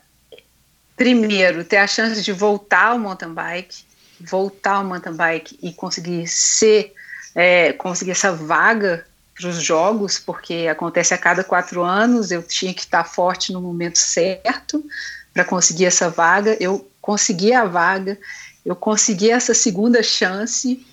primeiro, 1.01 1.65
ter 1.65 1.79
a 1.79 1.87
chance 1.87 2.21
de 2.21 2.31
voltar 2.31 2.89
ao 2.89 2.99
mountain 2.99 3.33
bike, 3.33 3.87
voltar 4.21 4.73
ao 4.73 4.85
mountain 4.85 5.15
bike 5.15 5.59
e 5.63 5.73
conseguir 5.73 6.29
ser, 6.29 6.93
é, 7.35 7.73
conseguir 7.73 8.11
essa 8.11 8.33
vaga 8.33 9.07
para 9.35 9.49
os 9.49 9.63
jogos, 9.63 10.19
porque 10.19 10.69
acontece 10.71 11.15
a 11.15 11.17
cada 11.17 11.43
quatro 11.43 11.83
anos, 11.83 12.31
eu 12.31 12.43
tinha 12.43 12.75
que 12.75 12.83
estar 12.83 13.03
forte 13.05 13.51
no 13.51 13.63
momento 13.63 13.99
certo 13.99 14.85
para 15.33 15.43
conseguir 15.43 15.87
essa 15.87 16.11
vaga. 16.11 16.55
Eu 16.61 16.87
consegui 17.01 17.55
a 17.55 17.65
vaga, 17.65 18.19
eu 18.63 18.77
consegui 18.77 19.31
essa 19.31 19.55
segunda 19.55 20.03
chance 20.03 20.87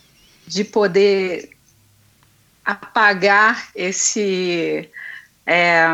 de 0.48 0.64
poder 0.64 1.50
apagar 2.64 3.72
esse 3.76 4.90
é, 5.46 5.86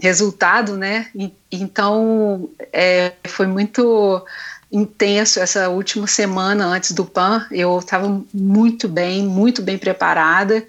resultado, 0.00 0.76
né? 0.76 1.08
Então 1.50 2.48
é, 2.72 3.12
foi 3.26 3.46
muito 3.46 4.24
intenso 4.70 5.40
essa 5.40 5.68
última 5.68 6.06
semana 6.06 6.64
antes 6.66 6.92
do 6.92 7.04
PAN. 7.04 7.46
Eu 7.50 7.78
estava 7.78 8.22
muito 8.32 8.88
bem, 8.88 9.22
muito 9.24 9.62
bem 9.62 9.76
preparada 9.76 10.64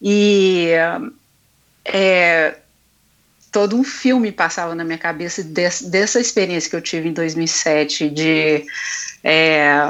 e 0.00 0.70
é, 1.84 2.56
todo 3.52 3.76
um 3.76 3.84
filme 3.84 4.32
passava 4.32 4.74
na 4.74 4.84
minha 4.84 4.98
cabeça 4.98 5.42
desse, 5.42 5.88
dessa 5.88 6.20
experiência 6.20 6.70
que 6.70 6.76
eu 6.76 6.82
tive 6.82 7.08
em 7.08 7.12
2007 7.12 8.10
de 8.10 8.66
é, 9.22 9.88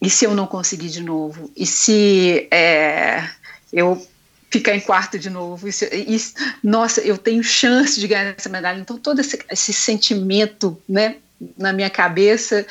e 0.00 0.08
se 0.08 0.24
eu 0.24 0.34
não 0.34 0.46
conseguir 0.46 0.88
de 0.88 1.02
novo? 1.02 1.50
E 1.56 1.66
se 1.66 2.46
é, 2.50 3.28
eu 3.72 4.00
ficar 4.50 4.74
em 4.74 4.80
quarto 4.80 5.18
de 5.18 5.30
novo. 5.30 5.68
Isso, 5.68 5.84
isso, 5.92 6.34
nossa, 6.62 7.00
eu 7.00 7.18
tenho 7.18 7.42
chance 7.42 7.98
de 8.00 8.06
ganhar 8.06 8.34
essa 8.36 8.48
medalha. 8.48 8.80
Então, 8.80 8.98
todo 8.98 9.20
esse, 9.20 9.38
esse 9.50 9.72
sentimento 9.72 10.80
né, 10.88 11.16
na 11.56 11.72
minha 11.72 11.90
cabeça. 11.90 12.66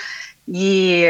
E 0.47 1.05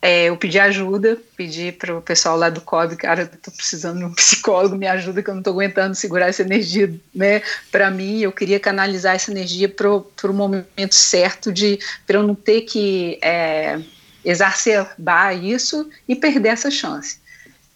é, 0.00 0.26
eu 0.26 0.36
pedi 0.36 0.58
ajuda, 0.58 1.18
pedi 1.36 1.72
para 1.72 1.96
o 1.96 2.02
pessoal 2.02 2.36
lá 2.36 2.48
do 2.48 2.60
COB, 2.60 2.96
cara, 2.96 3.22
eu 3.22 3.28
tô 3.28 3.50
precisando 3.50 3.98
de 3.98 4.04
um 4.04 4.14
psicólogo, 4.14 4.76
me 4.76 4.86
ajuda, 4.86 5.22
que 5.22 5.30
eu 5.30 5.34
não 5.34 5.40
estou 5.40 5.52
aguentando 5.52 5.94
segurar 5.94 6.28
essa 6.28 6.42
energia 6.42 6.92
né, 7.14 7.42
para 7.72 7.90
mim. 7.90 8.20
Eu 8.20 8.30
queria 8.30 8.60
canalizar 8.60 9.16
essa 9.16 9.30
energia 9.30 9.68
para 9.68 9.90
o 9.90 10.32
momento 10.32 10.94
certo, 10.94 11.52
de 11.52 11.78
para 12.06 12.18
eu 12.18 12.22
não 12.22 12.34
ter 12.34 12.62
que 12.62 13.18
é, 13.22 13.80
exacerbar 14.24 15.36
isso 15.42 15.88
e 16.06 16.14
perder 16.14 16.50
essa 16.50 16.70
chance. 16.70 17.18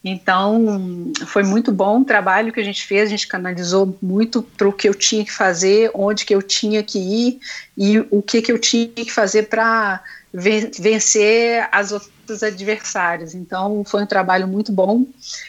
Então, 0.04 1.12
foi 1.26 1.44
muito 1.44 1.70
bom 1.70 2.00
o 2.00 2.04
trabalho 2.04 2.52
que 2.52 2.58
a 2.58 2.64
gente 2.64 2.84
fez, 2.84 3.06
a 3.06 3.10
gente 3.10 3.28
canalizou 3.28 3.96
muito 4.02 4.42
para 4.42 4.68
o 4.68 4.72
que 4.72 4.88
eu 4.88 4.94
tinha 4.94 5.24
que 5.24 5.32
fazer, 5.32 5.90
onde 5.94 6.24
que 6.24 6.34
eu 6.34 6.42
tinha 6.42 6.82
que 6.82 6.98
ir 6.98 7.40
e 7.76 8.00
o 8.10 8.20
que, 8.20 8.42
que 8.42 8.50
eu 8.50 8.58
tinha 8.58 8.88
que 8.88 9.12
fazer 9.12 9.44
para 9.44 10.02
vencer 10.34 11.68
as 11.70 11.92
outras 11.92 12.42
adversárias. 12.42 13.32
Então, 13.32 13.84
foi 13.84 14.02
um 14.02 14.06
trabalho 14.06 14.48
muito 14.48 14.72
bom. 14.72 15.06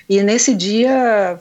E 0.07 0.21
nesse 0.21 0.53
dia, 0.53 1.39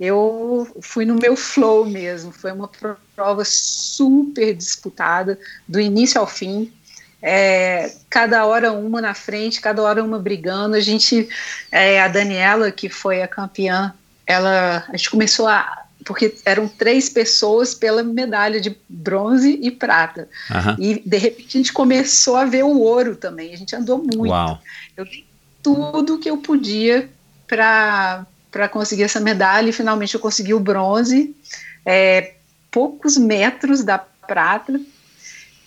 eu 0.00 0.66
fui 0.80 1.04
no 1.04 1.14
meu 1.14 1.36
flow 1.36 1.86
mesmo. 1.86 2.32
Foi 2.32 2.50
uma 2.50 2.68
prova 3.14 3.44
super 3.44 4.52
disputada, 4.52 5.38
do 5.68 5.78
início 5.78 6.20
ao 6.20 6.26
fim 6.26 6.72
é, 7.22 7.92
cada 8.08 8.46
hora 8.46 8.72
uma 8.72 9.00
na 9.00 9.14
frente, 9.14 9.60
cada 9.60 9.82
hora 9.82 10.02
uma 10.02 10.18
brigando. 10.18 10.74
A 10.74 10.80
gente, 10.80 11.28
é, 11.70 12.00
a 12.00 12.08
Daniela, 12.08 12.70
que 12.70 12.88
foi 12.88 13.22
a 13.22 13.28
campeã, 13.28 13.92
ela, 14.26 14.84
a 14.88 14.96
gente 14.96 15.10
começou 15.10 15.46
a. 15.46 15.84
Porque 16.04 16.34
eram 16.46 16.66
três 16.66 17.10
pessoas 17.10 17.74
pela 17.74 18.02
medalha 18.02 18.58
de 18.58 18.74
bronze 18.88 19.58
e 19.60 19.70
prata. 19.70 20.28
Uhum. 20.50 20.76
E 20.78 21.02
de 21.04 21.18
repente 21.18 21.58
a 21.58 21.60
gente 21.60 21.72
começou 21.74 22.36
a 22.36 22.46
ver 22.46 22.64
o 22.64 22.80
ouro 22.80 23.14
também. 23.16 23.52
A 23.52 23.56
gente 23.56 23.76
andou 23.76 23.98
muito. 23.98 24.30
Uau. 24.30 24.58
Eu 24.96 25.04
dei 25.04 25.26
tudo 25.62 26.18
que 26.18 26.30
eu 26.30 26.38
podia 26.38 27.10
para 27.46 28.24
conseguir 28.70 29.02
essa 29.02 29.20
medalha 29.20 29.68
e 29.68 29.74
finalmente 29.74 30.14
eu 30.14 30.20
consegui 30.20 30.54
o 30.54 30.60
bronze. 30.60 31.36
É, 31.84 32.32
poucos 32.70 33.18
metros 33.18 33.84
da 33.84 33.98
prata. 33.98 34.80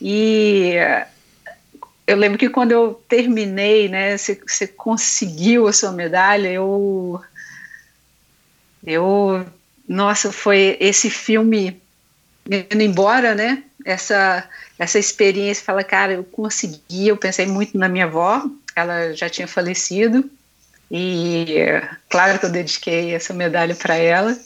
E 0.01 0.73
eu 2.05 2.17
lembro 2.17 2.37
que 2.37 2.49
quando 2.49 2.71
eu 2.71 2.93
terminei, 3.07 3.87
né, 3.87 4.17
você 4.17 4.67
conseguiu 4.67 5.67
a 5.67 5.73
sua 5.73 5.91
medalha, 5.91 6.49
eu 6.49 7.21
Eu, 8.85 9.45
nossa, 9.87 10.31
foi 10.31 10.77
esse 10.79 11.09
filme 11.09 11.81
indo 12.45 12.81
embora, 12.81 13.33
né? 13.33 13.63
Essa 13.85 14.47
essa 14.77 14.99
experiência, 14.99 15.63
fala, 15.63 15.83
cara, 15.83 16.13
eu 16.13 16.23
consegui. 16.23 17.07
Eu 17.07 17.17
pensei 17.17 17.45
muito 17.45 17.77
na 17.77 17.87
minha 17.87 18.05
avó, 18.05 18.43
ela 18.75 19.13
já 19.13 19.29
tinha 19.29 19.47
falecido 19.47 20.29
e 20.91 21.81
claro 22.09 22.37
que 22.39 22.45
eu 22.45 22.51
dediquei 22.51 23.13
essa 23.13 23.33
medalha 23.33 23.75
para 23.75 23.95
ela. 23.95 24.37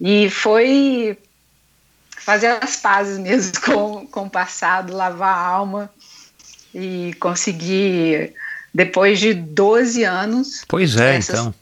E 0.00 0.28
foi 0.28 1.16
fazer 2.10 2.48
as 2.62 2.76
pazes 2.76 3.18
mesmo 3.18 3.60
com, 3.64 4.06
com 4.06 4.24
o 4.24 4.30
passado, 4.30 4.94
lavar 4.94 5.34
a 5.36 5.46
alma 5.46 5.93
e 6.74 7.14
conseguir, 7.20 8.32
depois 8.74 9.20
de 9.20 9.32
12 9.32 10.04
anos. 10.04 10.64
Pois 10.66 10.96
é, 10.96 11.18
então. 11.18 11.54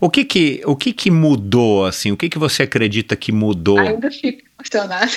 O 0.00 0.10
que 0.10 0.24
que, 0.24 0.62
o 0.64 0.74
que 0.74 0.92
que 0.92 1.10
mudou, 1.10 1.86
assim? 1.86 2.10
O 2.10 2.16
que 2.16 2.28
que 2.28 2.38
você 2.38 2.62
acredita 2.64 3.14
que 3.14 3.30
mudou? 3.32 3.78
Ainda 3.78 4.10
fico 4.10 4.42
emocionada. 4.58 5.10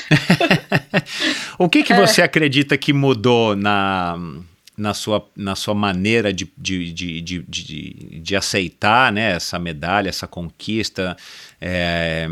o 1.58 1.69
que 1.69 1.84
que 1.84 1.93
é. 1.93 1.96
você 1.96 2.22
acredita 2.22 2.78
que 2.78 2.93
mudou 2.93 3.56
na, 3.56 4.17
na, 4.78 4.93
sua, 4.93 5.28
na 5.36 5.56
sua 5.56 5.74
maneira 5.74 6.32
de, 6.34 6.52
de, 6.58 6.91
de, 6.91 7.22
de, 7.22 7.43
de, 7.43 8.19
de 8.22 8.36
aceitar 8.36 9.12
né, 9.12 9.32
essa 9.32 9.58
medalha, 9.58 10.10
essa 10.10 10.28
conquista? 10.28 11.17
É, 11.60 12.28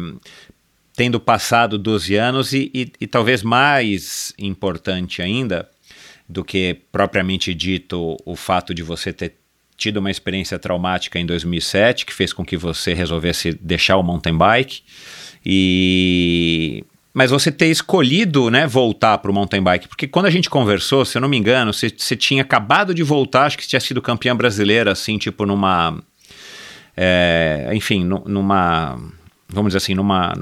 tendo 0.93 1.19
passado 1.19 1.77
12 1.77 2.15
anos 2.15 2.53
e, 2.53 2.69
e, 2.73 2.91
e, 2.99 3.07
talvez 3.07 3.41
mais 3.41 4.33
importante 4.37 5.21
ainda 5.21 5.67
do 6.31 6.43
que 6.43 6.77
propriamente 6.91 7.53
dito 7.53 8.17
o 8.25 8.35
fato 8.35 8.73
de 8.73 8.81
você 8.81 9.11
ter 9.11 9.35
tido 9.77 9.97
uma 9.97 10.11
experiência 10.11 10.57
traumática 10.57 11.19
em 11.19 11.25
2007 11.25 12.05
que 12.05 12.13
fez 12.13 12.31
com 12.31 12.45
que 12.45 12.55
você 12.55 12.93
resolvesse 12.93 13.53
deixar 13.61 13.97
o 13.97 14.03
mountain 14.03 14.37
bike. 14.37 14.81
E 15.45 16.83
mas 17.13 17.29
você 17.29 17.51
ter 17.51 17.67
escolhido, 17.67 18.49
né, 18.49 18.65
voltar 18.65 19.17
para 19.17 19.29
o 19.29 19.33
mountain 19.33 19.61
bike, 19.61 19.89
porque 19.89 20.07
quando 20.07 20.27
a 20.27 20.29
gente 20.29 20.49
conversou, 20.49 21.03
se 21.03 21.17
eu 21.17 21.21
não 21.21 21.27
me 21.27 21.35
engano, 21.35 21.73
você, 21.73 21.89
você 21.89 22.15
tinha 22.15 22.41
acabado 22.41 22.93
de 22.93 23.03
voltar, 23.03 23.47
acho 23.47 23.57
que 23.57 23.67
tinha 23.67 23.81
sido 23.81 24.01
campeã 24.01 24.33
brasileira, 24.33 24.93
assim, 24.93 25.17
tipo 25.17 25.45
numa, 25.45 26.01
é, 26.95 27.69
enfim, 27.73 28.05
numa 28.05 28.97
vamos 29.51 29.69
dizer 29.69 29.77
assim, 29.77 29.93
numa, 29.93 30.33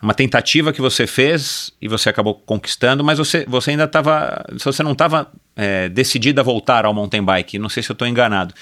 numa 0.00 0.14
tentativa 0.14 0.72
que 0.72 0.80
você 0.80 1.06
fez 1.06 1.72
e 1.80 1.88
você 1.88 2.08
acabou 2.08 2.34
conquistando, 2.34 3.02
mas 3.02 3.18
você, 3.18 3.44
você 3.48 3.70
ainda 3.70 3.84
estava, 3.84 4.44
você 4.62 4.82
não 4.82 4.92
estava 4.92 5.30
é, 5.56 5.88
decidida 5.88 6.42
a 6.42 6.44
voltar 6.44 6.84
ao 6.84 6.94
mountain 6.94 7.24
bike, 7.24 7.58
não 7.58 7.68
sei 7.68 7.82
se 7.82 7.90
eu 7.90 7.94
estou 7.94 8.06
enganado, 8.06 8.54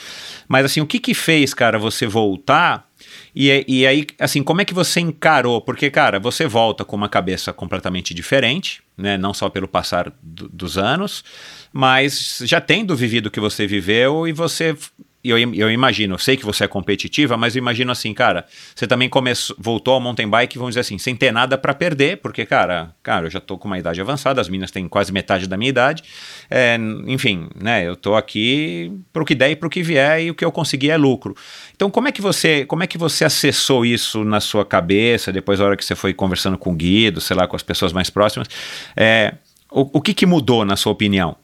mas 0.49 0.65
assim, 0.65 0.81
o 0.81 0.87
que 0.87 0.99
que 0.99 1.15
fez, 1.15 1.53
cara, 1.53 1.79
você 1.79 2.07
voltar 2.07 2.89
e, 3.35 3.65
e 3.67 3.87
aí, 3.87 4.07
assim, 4.19 4.43
como 4.43 4.61
é 4.61 4.65
que 4.65 4.73
você 4.73 5.01
encarou? 5.01 5.61
Porque, 5.61 5.91
cara, 5.91 6.21
você 6.21 6.47
volta 6.47 6.85
com 6.85 6.95
uma 6.95 7.09
cabeça 7.09 7.53
completamente 7.53 8.15
diferente, 8.15 8.81
né, 8.97 9.19
não 9.19 9.35
só 9.35 9.49
pelo 9.49 9.67
passar 9.67 10.13
do, 10.23 10.49
dos 10.49 10.79
anos, 10.79 11.25
mas 11.73 12.41
já 12.45 12.61
tendo 12.61 12.95
vivido 12.95 13.27
o 13.27 13.31
que 13.31 13.41
você 13.41 13.67
viveu 13.67 14.29
e 14.29 14.33
você 14.33 14.77
eu, 15.25 15.39
eu 15.39 15.71
imagino, 15.71 16.15
eu 16.15 16.19
sei 16.19 16.37
que 16.37 16.45
você 16.45 16.65
é 16.65 16.69
competitiva, 16.69 17.37
mas 17.37 17.57
eu 17.57 17.61
imagino 17.61 17.91
assim, 17.91 18.13
cara, 18.13 18.47
você 18.75 18.87
também 18.87 19.09
começou, 19.09 19.57
voltou 19.59 19.95
ao 19.95 20.01
mountain 20.01 20.29
bike, 20.29 20.59
vamos 20.59 20.73
dizer 20.73 20.81
assim, 20.81 20.99
sem 20.99 21.17
ter 21.17 21.33
nada 21.33 21.57
para 21.57 21.73
perder, 21.73 22.19
porque, 22.19 22.45
cara, 22.45 22.95
cara, 23.03 23.27
eu 23.27 23.31
já 23.31 23.41
tô 23.41 23.57
com 23.57 23.67
uma 23.67 23.79
idade 23.79 24.01
avançada, 24.01 24.41
as 24.41 24.49
meninas 24.49 24.71
têm 24.71 24.87
quase 24.87 25.13
metade 25.13 25.47
da 25.47 25.57
minha 25.57 25.71
idade, 25.71 26.03
é, 26.51 26.79
enfim, 27.07 27.49
né, 27.61 27.87
eu 27.87 27.97
tô 27.97 28.15
aqui 28.15 28.93
pro 29.13 29.25
que 29.25 29.35
der 29.35 29.51
e 29.51 29.57
pro 29.57 29.71
que 29.71 29.83
vier 29.83 30.23
e 30.23 30.31
o 30.31 30.35
que 30.35 30.45
eu 30.45 30.53
conseguir 30.53 30.91
é 30.91 30.97
lucro. 30.97 31.35
Então, 31.75 31.91
como 31.91 32.09
é 32.09 32.13
que 32.13 32.21
você, 32.21 32.67
como 32.67 32.83
é 32.83 32.87
que 32.87 32.99
você 32.99 33.25
acessou 33.25 33.87
isso 33.87 34.25
na 34.25 34.41
sua 34.41 34.65
cabeça, 34.65 35.33
depois 35.33 35.59
da 35.59 35.65
hora 35.65 35.77
que 35.77 35.85
você 35.85 35.95
foi 35.95 36.13
conversando 36.13 36.59
com 36.59 36.71
o 36.71 36.75
Guido, 36.75 37.21
sei 37.21 37.37
lá, 37.37 37.47
com 37.47 37.57
as 37.57 37.63
pessoas 37.63 37.93
mais 37.93 38.11
próximas, 38.11 38.49
é, 38.97 39.35
o, 39.71 39.99
o 39.99 40.01
que 40.01 40.15
que 40.15 40.27
mudou 40.27 40.65
na 40.65 40.77
sua 40.77 40.93
opinião? 40.93 41.37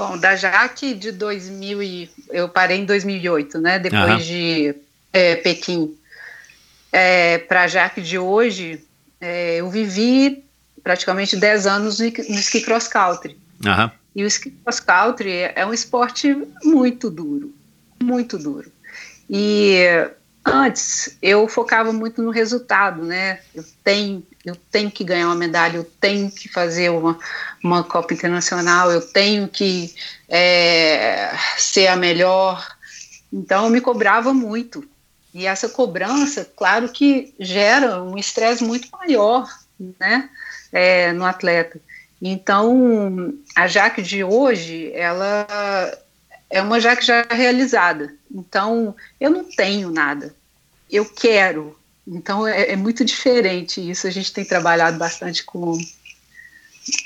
Bom, 0.00 0.16
da 0.16 0.34
Jaque 0.34 0.94
de 0.94 1.12
2000 1.12 1.82
e, 1.82 2.10
eu 2.30 2.48
parei 2.48 2.78
em 2.78 2.86
2008, 2.86 3.58
né? 3.58 3.78
Depois 3.78 4.12
uhum. 4.12 4.18
de 4.18 4.74
é, 5.12 5.36
Pequim. 5.36 5.94
É, 6.90 7.36
Para 7.36 7.64
a 7.64 7.68
Jaque 7.68 8.00
de 8.00 8.18
hoje, 8.18 8.82
é, 9.20 9.56
eu 9.56 9.68
vivi 9.68 10.42
praticamente 10.82 11.36
10 11.36 11.66
anos 11.66 11.98
no, 11.98 12.06
no 12.06 12.38
ski 12.40 12.62
cross 12.62 12.88
country. 12.88 13.38
Uhum. 13.62 13.90
E 14.16 14.24
o 14.24 14.26
ski 14.26 14.50
cross 14.50 14.80
country 14.80 15.52
é 15.54 15.66
um 15.66 15.74
esporte 15.74 16.34
muito 16.64 17.10
duro, 17.10 17.54
muito 18.02 18.38
duro. 18.38 18.72
E 19.28 20.08
antes 20.44 21.16
eu 21.20 21.46
focava 21.48 21.92
muito 21.92 22.22
no 22.22 22.30
resultado, 22.30 23.04
né? 23.04 23.40
Eu 23.54 23.64
tenho, 23.84 24.26
eu 24.44 24.56
tenho 24.70 24.90
que 24.90 25.04
ganhar 25.04 25.26
uma 25.26 25.34
medalha, 25.34 25.76
eu 25.76 25.84
tenho 25.84 26.30
que 26.30 26.48
fazer 26.48 26.90
uma, 26.90 27.18
uma 27.62 27.84
Copa 27.84 28.14
Internacional, 28.14 28.90
eu 28.90 29.00
tenho 29.00 29.48
que 29.48 29.94
é, 30.28 31.30
ser 31.56 31.88
a 31.88 31.96
melhor. 31.96 32.66
Então 33.32 33.64
eu 33.64 33.70
me 33.70 33.80
cobrava 33.80 34.32
muito. 34.32 34.88
E 35.32 35.46
essa 35.46 35.68
cobrança, 35.68 36.44
claro 36.56 36.88
que 36.88 37.32
gera 37.38 38.02
um 38.02 38.18
estresse 38.18 38.64
muito 38.64 38.88
maior, 38.90 39.48
né, 39.78 40.28
é, 40.72 41.12
no 41.12 41.24
atleta. 41.24 41.80
Então, 42.20 43.32
a 43.54 43.66
Jaque 43.66 44.02
de 44.02 44.24
hoje, 44.24 44.92
ela 44.92 45.46
é 46.50 46.60
uma 46.60 46.80
Jaque 46.80 47.06
já 47.06 47.22
realizada. 47.30 48.12
Então, 48.32 48.94
eu 49.20 49.30
não 49.30 49.44
tenho 49.44 49.90
nada. 49.90 50.34
Eu 50.90 51.04
quero. 51.04 51.76
Então, 52.06 52.46
é, 52.46 52.72
é 52.72 52.76
muito 52.76 53.04
diferente 53.04 53.90
isso. 53.90 54.06
A 54.06 54.10
gente 54.10 54.32
tem 54.32 54.44
trabalhado 54.44 54.98
bastante 54.98 55.44
com 55.44 55.78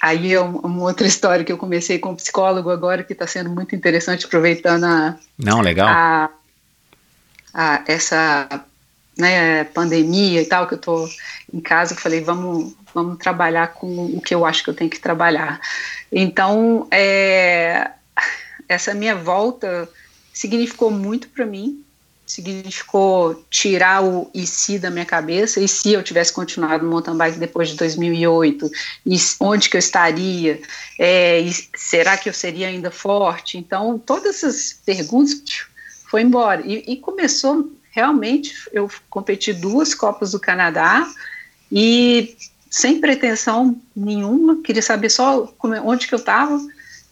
Aí 0.00 0.32
é 0.32 0.40
uma 0.40 0.82
outra 0.82 1.06
história 1.08 1.44
que 1.44 1.52
eu 1.52 1.58
comecei 1.58 1.98
com 1.98 2.10
um 2.10 2.16
psicólogo 2.16 2.70
agora 2.70 3.02
que 3.02 3.12
está 3.12 3.26
sendo 3.26 3.50
muito 3.50 3.74
interessante, 3.74 4.26
aproveitando 4.26 4.84
a. 4.84 5.18
Não, 5.38 5.60
legal. 5.60 5.88
A, 5.88 6.30
a, 7.52 7.84
essa 7.87 8.64
né, 9.18 9.64
pandemia 9.64 10.42
e 10.42 10.46
tal, 10.46 10.66
que 10.66 10.74
eu 10.74 10.78
estou 10.78 11.08
em 11.52 11.60
casa, 11.60 11.94
eu 11.94 11.98
falei, 11.98 12.20
vamos, 12.20 12.74
vamos 12.94 13.18
trabalhar 13.18 13.68
com 13.68 14.06
o 14.06 14.20
que 14.20 14.34
eu 14.34 14.44
acho 14.44 14.64
que 14.64 14.70
eu 14.70 14.74
tenho 14.74 14.90
que 14.90 15.00
trabalhar. 15.00 15.60
Então, 16.10 16.87
é, 16.90 17.90
essa 18.68 18.94
minha 18.94 19.14
volta 19.14 19.88
significou 20.35 20.90
muito 20.90 21.29
para 21.29 21.47
mim, 21.47 21.83
significou 22.27 23.44
tirar 23.49 24.03
o 24.03 24.31
e 24.35 24.47
se 24.47 24.79
da 24.79 24.90
minha 24.90 25.05
cabeça, 25.05 25.61
e 25.61 25.68
se 25.68 25.92
eu 25.92 26.03
tivesse 26.03 26.33
continuado 26.33 26.85
no 26.85 26.90
mountain 26.90 27.16
bike 27.16 27.38
depois 27.38 27.68
de 27.68 27.77
2008, 27.77 28.70
e 29.07 29.16
onde 29.40 29.70
que 29.70 29.77
eu 29.77 29.79
estaria, 29.79 30.61
é, 30.99 31.40
será 31.77 32.16
que 32.16 32.29
eu 32.29 32.33
seria 32.33 32.68
ainda 32.68 32.90
forte? 32.90 33.57
Então, 33.57 33.99
todas 33.99 34.37
essas 34.37 34.73
perguntas 34.85 35.40
foi 36.11 36.23
embora, 36.23 36.62
e, 36.66 36.85
e 36.87 36.97
começou 36.97 37.70
realmente, 37.90 38.55
eu 38.73 38.90
competi 39.09 39.53
duas 39.53 39.94
Copas 39.94 40.33
do 40.33 40.40
Canadá, 40.40 41.07
e 41.70 42.37
sem 42.68 43.01
pretensão 43.01 43.81
nenhuma, 43.94 44.61
queria 44.62 44.83
saber 44.83 45.11
só 45.11 45.47
como, 45.59 45.75
onde 45.88 46.09
que 46.09 46.14
eu 46.14 46.18
estava, 46.18 46.59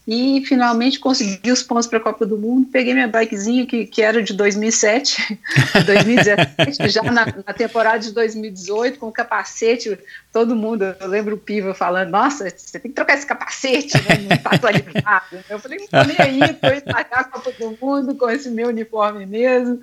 e 0.05 0.43
finalmente 0.45 0.99
consegui 0.99 1.49
os 1.51 1.63
pontos 1.63 1.87
para 1.87 1.97
a 1.97 2.01
Copa 2.01 2.25
do 2.25 2.37
Mundo. 2.37 2.67
Peguei 2.69 2.93
minha 2.93 3.07
bikezinha, 3.07 3.65
que, 3.65 3.85
que 3.85 4.01
era 4.01 4.21
de 4.21 4.33
2007, 4.33 5.39
2017, 5.85 6.89
já 6.91 7.03
na, 7.03 7.25
na, 7.25 7.53
temporada 7.53 7.99
de 7.99 8.11
2018, 8.11 8.99
com 8.99 9.09
capacete. 9.11 9.97
Todo 10.31 10.55
mundo, 10.55 10.83
eu 10.99 11.07
lembro 11.07 11.35
o 11.35 11.39
Piva 11.39 11.73
falando: 11.73 12.09
Nossa, 12.09 12.49
você 12.49 12.79
tem 12.79 12.91
que 12.91 12.95
trocar 12.95 13.13
esse 13.13 13.25
capacete, 13.25 13.95
né? 13.97 14.17
não 14.27 14.35
está 14.35 14.49
atualizado. 14.49 15.43
Eu 15.49 15.59
falei: 15.59 15.77
Não 15.77 15.85
estou 15.85 16.05
nem 16.05 16.17
aí, 16.19 16.51
estou 16.51 16.73
indo 16.73 16.83
para 16.83 17.19
a 17.19 17.23
Copa 17.23 17.51
do 17.51 17.77
Mundo 17.81 18.15
com 18.15 18.29
esse 18.29 18.49
meu 18.49 18.67
uniforme 18.67 19.25
mesmo, 19.25 19.79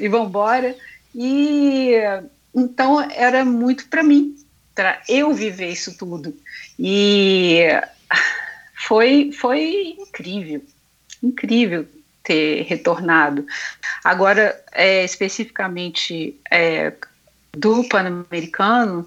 e 0.00 0.08
vamos 0.08 0.28
embora. 0.28 0.74
E 1.14 1.92
então 2.54 3.00
era 3.10 3.44
muito 3.44 3.86
para 3.88 4.02
mim, 4.02 4.34
para 4.74 5.02
eu 5.06 5.34
viver 5.34 5.68
isso 5.68 5.98
tudo. 5.98 6.34
E 6.78 7.66
foi, 8.88 9.30
foi 9.32 9.96
incrível, 9.98 10.64
incrível 11.22 11.86
ter 12.22 12.62
retornado. 12.62 13.46
Agora, 14.02 14.58
é, 14.72 15.04
especificamente 15.04 16.40
é, 16.50 16.94
do 17.52 17.86
Pan-Americano, 17.86 19.06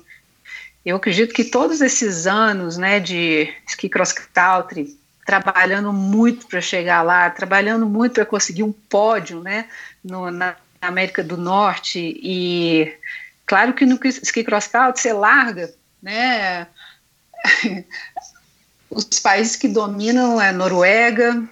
eu 0.86 0.98
acredito 0.98 1.34
que 1.34 1.44
todos 1.44 1.82
esses 1.82 2.28
anos 2.28 2.78
né, 2.78 3.00
de 3.00 3.52
ski 3.67 3.89
cross 3.89 4.13
country, 4.13 4.96
trabalhando 5.26 5.91
muito 5.91 6.46
para 6.46 6.62
chegar 6.62 7.02
lá, 7.02 7.28
trabalhando 7.32 7.88
muito 7.88 8.13
para 8.13 8.26
conseguir 8.26 8.62
um 8.62 8.72
pódio 8.72 9.41
né, 9.41 9.67
no, 10.04 10.30
na 10.30 10.56
América 10.79 11.23
do 11.23 11.38
Norte, 11.38 12.00
e 12.21 12.94
claro 13.48 13.73
que 13.73 13.86
no 13.88 14.00
ski 14.04 14.44
cross 14.44 14.67
country 14.67 15.02
você 15.02 15.12
larga 15.12 15.73
né, 16.04 16.67
os 18.92 19.19
países 19.19 19.56
que 19.56 19.67
dominam 19.67 20.39
é 20.39 20.52
Noruega, 20.52 21.44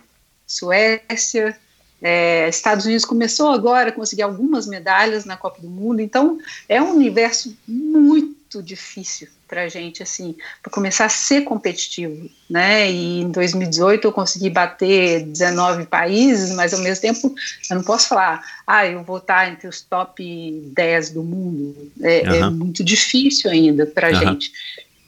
Suécia, 0.46 1.58
É, 2.02 2.48
Estados 2.48 2.86
Unidos 2.86 3.04
começou 3.04 3.50
agora 3.50 3.90
a 3.90 3.92
conseguir 3.92 4.22
algumas 4.22 4.66
medalhas 4.66 5.26
na 5.26 5.36
Copa 5.36 5.62
do 5.62 5.68
Mundo, 5.68 6.00
então 6.00 6.40
é 6.70 6.82
um 6.82 6.96
universo 6.96 7.54
muito 7.68 8.64
difícil 8.64 9.28
para 9.50 9.64
a 9.64 9.68
gente, 9.68 10.02
assim, 10.02 10.34
para 10.64 10.72
começar 10.72 11.06
a 11.06 11.10
ser 11.10 11.42
competitivo, 11.42 12.30
né? 12.50 12.90
E 12.90 13.20
em 13.20 13.32
2018 13.32 14.08
eu 14.08 14.14
consegui 14.14 14.50
bater 14.50 15.26
19 15.26 15.88
países, 15.88 16.52
mas 16.52 16.74
ao 16.74 16.80
mesmo 16.80 17.02
tempo 17.02 17.36
eu 17.70 17.76
não 17.76 17.84
posso 17.84 18.08
falar, 18.08 18.46
ah, 18.66 18.88
eu 18.88 19.04
vou 19.04 19.18
estar 19.18 19.52
entre 19.52 19.68
os 19.68 19.82
top 19.82 20.72
10 20.74 21.10
do 21.10 21.24
mundo. 21.24 21.92
É, 22.02 22.22
uhum. 22.22 22.36
é 22.36 22.50
muito 22.50 22.82
difícil 22.82 23.52
ainda 23.52 23.86
para 23.86 24.08
a 24.08 24.12
uhum. 24.12 24.20
gente. 24.20 24.54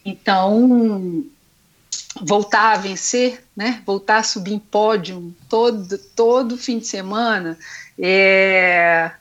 Então, 0.04 1.24
voltar 2.20 2.74
a 2.74 2.78
vencer, 2.78 3.44
né? 3.56 3.82
Voltar 3.86 4.18
a 4.18 4.24
subir 4.24 4.54
em 4.54 4.60
pódio 4.60 5.34
todo 5.50 5.98
todo 6.16 6.58
fim 6.58 6.80
de 6.80 6.88
semana, 6.88 7.58
é 7.98 9.12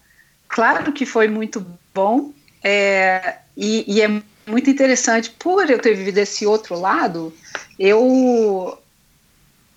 claro 0.49 0.93
que 0.93 1.07
foi 1.07 1.28
muito 1.28 1.64
bom 1.95 2.32
é, 2.62 3.38
e, 3.57 3.84
e, 3.86 4.03
é 4.03 4.22
muito 4.47 4.68
interessante 4.68 5.30
por 5.30 5.70
eu 5.70 5.78
ter 5.78 5.95
vivido 5.95 6.18
esse 6.18 6.47
outro 6.47 6.78
lado, 6.78 7.32
eu 7.78 8.76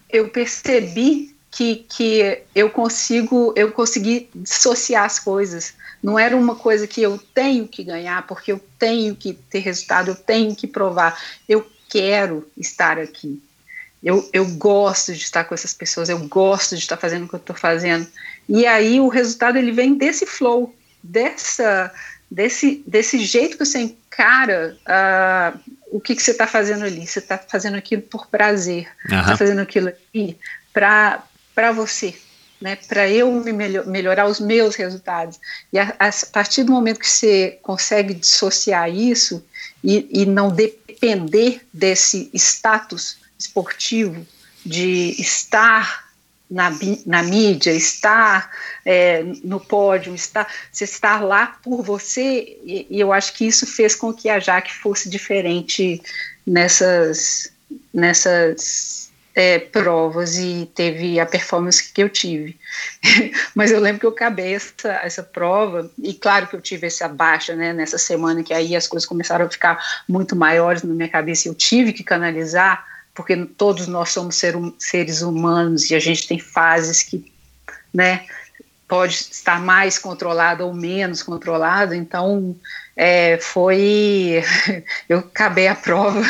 eu 0.10 0.30
percebi 0.30 1.36
que, 1.50 1.86
que 1.88 2.42
eu 2.54 2.70
consigo 2.70 3.54
eu 3.56 3.72
consegui 3.72 4.30
dissociar 4.34 5.06
as 5.06 5.20
coisas. 5.20 5.74
Não 6.02 6.20
era 6.20 6.36
uma 6.36 6.56
coisa 6.56 6.86
que 6.86 7.02
eu 7.02 7.18
tenho 7.34 7.66
que 7.66 7.84
ganhar 7.84 8.28
porque 8.28 8.52
eu 8.52 8.60
tenho 8.78 9.16
que 9.16 9.34
ter 9.34 9.60
resultado, 9.60 10.10
eu 10.10 10.16
tenho 10.16 10.54
que 10.54 10.68
provar. 10.68 11.18
Eu 11.48 11.66
quero 11.94 12.50
estar 12.58 12.98
aqui. 12.98 13.40
Eu, 14.04 14.28
eu 14.34 14.46
gosto 14.56 15.14
de 15.14 15.22
estar 15.22 15.44
com 15.44 15.54
essas 15.54 15.74
pessoas, 15.74 16.10
eu 16.10 16.18
gosto 16.28 16.76
de 16.76 16.82
estar 16.82 16.98
fazendo 16.98 17.26
o 17.26 17.30
que 17.30 17.36
eu 17.36 17.40
estou 17.40 17.56
fazendo. 17.56 18.08
E 18.50 18.66
aí 18.66 19.00
o 19.00 19.08
resultado 19.08 19.58
ele 19.58 19.72
vem 19.72 19.96
desse 19.96 20.26
flow, 20.26 20.76
dessa, 21.02 21.94
desse, 22.30 22.84
desse 22.88 23.20
jeito 23.20 23.58
que 23.58 23.66
você 23.66 23.80
encara 23.80 24.76
uh, 24.82 25.60
o 25.92 26.02
que, 26.02 26.16
que 26.16 26.24
você 26.24 26.32
está 26.32 26.48
fazendo 26.48 26.84
ali. 26.84 27.06
Você 27.06 27.20
está 27.20 27.38
fazendo 27.38 27.78
aquilo 27.78 28.02
por 28.02 28.28
prazer, 28.28 28.90
está 29.06 29.32
uhum. 29.32 29.38
fazendo 29.38 29.62
aquilo 29.62 29.90
ali 30.14 30.38
para 30.74 31.72
você, 31.74 32.16
né, 32.60 32.76
para 32.76 33.08
eu 33.08 33.32
me 33.32 33.54
melhor, 33.54 33.86
melhorar 33.86 34.26
os 34.26 34.40
meus 34.40 34.76
resultados. 34.76 35.40
E 35.72 35.78
a, 35.78 35.96
a, 36.00 36.10
partir 36.32 36.64
do 36.64 36.72
momento 36.72 37.00
que 37.00 37.08
você 37.08 37.60
consegue 37.62 38.16
dissociar 38.16 38.90
isso 38.90 39.46
e, 39.84 40.08
e 40.22 40.26
não 40.26 40.50
depender 40.50 41.62
desse 41.74 42.30
status 42.34 43.18
esportivo, 43.38 44.26
de 44.66 45.20
estar 45.20 46.04
na, 46.50 46.72
na 47.06 47.24
mídia, 47.24 47.72
estar 47.72 48.50
é, 48.86 49.24
no 49.44 49.60
pódio, 49.60 50.14
estar, 50.14 50.48
você 50.72 50.84
estar 50.84 51.22
lá 51.22 51.48
por 51.64 51.82
você, 51.82 52.58
e, 52.64 52.88
e, 52.90 53.00
eu 53.00 53.12
acho 53.12 53.34
que 53.34 53.46
isso 53.46 53.66
fez 53.66 53.96
com 53.96 54.14
que 54.14 54.30
a 54.30 54.40
Jaque 54.40 54.74
fosse 54.74 55.10
diferente 55.10 56.02
nessas, 56.46 57.52
nessas 57.94 59.03
é, 59.36 59.60
provas 59.60 60.38
e 60.38 60.70
teve 60.76 61.20
a 61.20 61.26
performance 61.26 61.92
que 61.92 62.04
eu 62.04 62.10
tive. 62.10 62.58
Mas 63.56 63.72
eu 63.72 63.80
lembro 63.80 64.00
que 64.00 64.06
eu 64.06 64.12
acabei 64.12 64.54
essa, 64.54 64.92
essa 65.04 65.24
prova, 65.24 65.90
e 66.02 66.14
claro 66.14 66.48
que 66.48 66.56
eu 66.56 66.62
tive 66.62 66.88
essa 66.88 67.08
baixa 67.08 67.56
né, 67.56 67.74
nessa 67.74 67.98
semana, 67.98 68.44
que 68.44 68.54
aí 68.54 68.76
as 68.76 68.88
coisas 68.88 69.08
começaram 69.08 69.46
a 69.46 69.50
ficar 69.50 69.84
muito 70.08 70.36
maiores 70.36 70.84
na 70.84 70.94
minha 70.94 71.10
cabeça, 71.10 71.48
eu 71.48 71.56
tive 71.56 71.94
que 71.94 72.04
canalizar, 72.04 72.86
porque 73.14 73.36
todos 73.46 73.88
nós 73.88 74.10
somos 74.10 74.36
ser, 74.36 74.56
seres 74.78 75.22
humanos 75.22 75.90
e 75.90 75.96
a 75.96 76.00
gente 76.00 76.28
tem 76.28 76.40
fases 76.40 77.02
que 77.04 77.32
né, 77.94 78.26
pode 78.88 79.14
estar 79.14 79.60
mais 79.60 79.98
controlado 79.98 80.66
ou 80.66 80.74
menos 80.74 81.24
controlado, 81.24 81.96
então 81.96 82.56
é, 82.96 83.38
foi. 83.38 84.44
eu 85.10 85.20
acabei 85.20 85.68
a 85.68 85.76
prova 85.76 86.24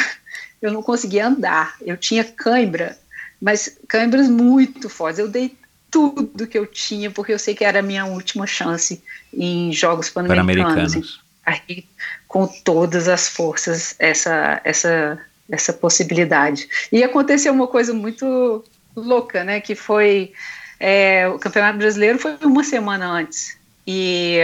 eu 0.63 0.71
não 0.71 0.81
conseguia 0.81 1.27
andar. 1.27 1.75
Eu 1.81 1.97
tinha 1.97 2.23
cãibra, 2.23 2.97
mas 3.41 3.77
cãibras 3.87 4.29
muito 4.29 4.89
fortes. 4.89 5.19
Eu 5.19 5.27
dei 5.27 5.55
tudo 5.91 6.47
que 6.47 6.57
eu 6.57 6.65
tinha, 6.65 7.11
porque 7.11 7.33
eu 7.33 7.37
sei 7.37 7.53
que 7.53 7.65
era 7.65 7.79
a 7.79 7.83
minha 7.83 8.05
última 8.05 8.47
chance 8.47 9.03
em 9.33 9.71
Jogos 9.73 10.09
Pan-Americanos. 10.09 11.21
Aí, 11.45 11.85
com 12.27 12.47
todas 12.47 13.09
as 13.09 13.27
forças, 13.27 13.93
essa, 13.99 14.61
essa, 14.63 15.19
essa 15.51 15.73
possibilidade. 15.73 16.69
E 16.91 17.03
aconteceu 17.03 17.51
uma 17.51 17.67
coisa 17.67 17.93
muito 17.93 18.63
louca, 18.95 19.43
né? 19.43 19.59
Que 19.59 19.75
foi 19.75 20.31
é, 20.79 21.27
o 21.27 21.37
Campeonato 21.37 21.77
Brasileiro 21.77 22.17
foi 22.17 22.37
uma 22.41 22.63
semana 22.63 23.05
antes. 23.05 23.57
E 23.85 24.39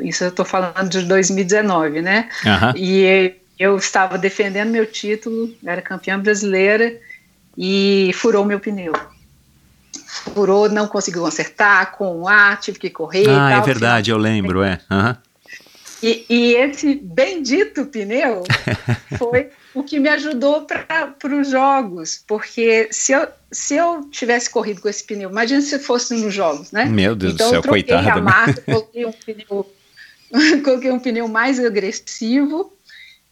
isso 0.00 0.24
eu 0.24 0.28
estou 0.28 0.44
falando 0.44 0.88
de 0.88 1.02
2019, 1.02 2.02
né? 2.02 2.28
Uhum. 2.44 2.72
E 2.76 3.34
eu 3.62 3.76
estava 3.76 4.18
defendendo 4.18 4.70
meu 4.70 4.84
título, 4.84 5.54
era 5.64 5.80
campeã 5.80 6.18
brasileira 6.18 6.98
e 7.56 8.10
furou 8.12 8.44
meu 8.44 8.58
pneu. 8.58 8.92
Furou, 10.34 10.68
não 10.68 10.88
conseguiu 10.88 11.22
consertar 11.22 11.92
com 11.92 12.22
o 12.22 12.28
ar, 12.28 12.58
tive 12.58 12.80
que 12.80 12.90
correr. 12.90 13.28
Ah, 13.28 13.50
tal, 13.50 13.60
é 13.60 13.60
verdade, 13.60 14.10
eu 14.10 14.18
lembro, 14.18 14.64
é. 14.64 14.80
Uhum. 14.90 15.14
E, 16.02 16.26
e, 16.28 16.54
esse 16.56 16.96
bendito 16.96 17.86
pneu 17.86 18.42
foi 19.16 19.50
o 19.72 19.84
que 19.84 20.00
me 20.00 20.08
ajudou 20.08 20.66
para 20.66 21.14
os 21.40 21.48
jogos, 21.48 22.24
porque 22.26 22.88
se 22.90 23.12
eu, 23.12 23.28
se 23.52 23.76
eu 23.76 24.08
tivesse 24.10 24.50
corrido 24.50 24.80
com 24.80 24.88
esse 24.88 25.04
pneu, 25.04 25.30
imagina 25.30 25.60
se 25.60 25.78
fosse 25.78 26.14
nos 26.14 26.34
jogos, 26.34 26.72
né? 26.72 26.86
Meu 26.86 27.14
Deus 27.14 27.34
então, 27.34 27.46
do 27.46 27.50
céu, 27.50 27.62
coitado. 27.62 28.08
Então 28.08 28.16
eu 28.16 28.22
troquei 28.22 28.32
a 28.32 28.44
marca, 28.44 28.60
coloquei 28.62 29.06
um 29.06 29.12
pneu, 29.12 29.72
coloquei 30.64 30.90
um 30.90 30.98
pneu 30.98 31.28
mais 31.28 31.64
agressivo 31.64 32.72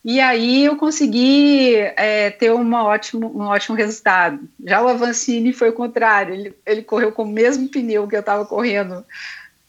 e 0.04 0.18
aí 0.18 0.64
eu 0.64 0.76
consegui 0.76 1.74
é, 1.74 2.30
ter 2.30 2.50
uma 2.52 2.84
ótimo, 2.84 3.30
um 3.36 3.42
ótimo 3.42 3.76
resultado. 3.76 4.40
Já 4.64 4.82
o 4.82 4.88
Avancini 4.88 5.52
foi 5.52 5.68
o 5.68 5.74
contrário, 5.74 6.34
ele, 6.34 6.54
ele 6.64 6.82
correu 6.82 7.12
com 7.12 7.24
o 7.24 7.28
mesmo 7.28 7.68
pneu 7.68 8.08
que 8.08 8.16
eu 8.16 8.20
estava 8.20 8.46
correndo 8.46 9.04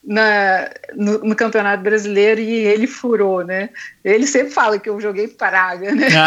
na, 0.02 0.70
no, 0.94 1.18
no, 1.18 1.36
Campeonato 1.36 1.82
Brasileiro 1.82 2.40
e 2.40 2.50
ele 2.50 2.86
furou, 2.86 3.44
né? 3.44 3.68
Ele 4.02 4.26
sempre 4.26 4.50
fala 4.50 4.78
que 4.78 4.88
eu 4.88 5.00
joguei 5.00 5.28
praga, 5.28 5.94
né? 5.94 6.08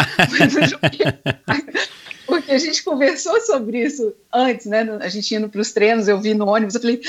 Porque 2.26 2.52
a 2.52 2.58
gente 2.58 2.82
conversou 2.82 3.40
sobre 3.40 3.84
isso 3.84 4.14
antes, 4.32 4.66
né? 4.66 4.86
A 5.00 5.08
gente 5.08 5.34
indo 5.34 5.48
para 5.48 5.60
os 5.60 5.72
treinos, 5.72 6.08
eu 6.08 6.20
vi 6.20 6.34
no 6.34 6.46
ônibus, 6.46 6.74
eu 6.74 6.80
falei, 6.80 7.00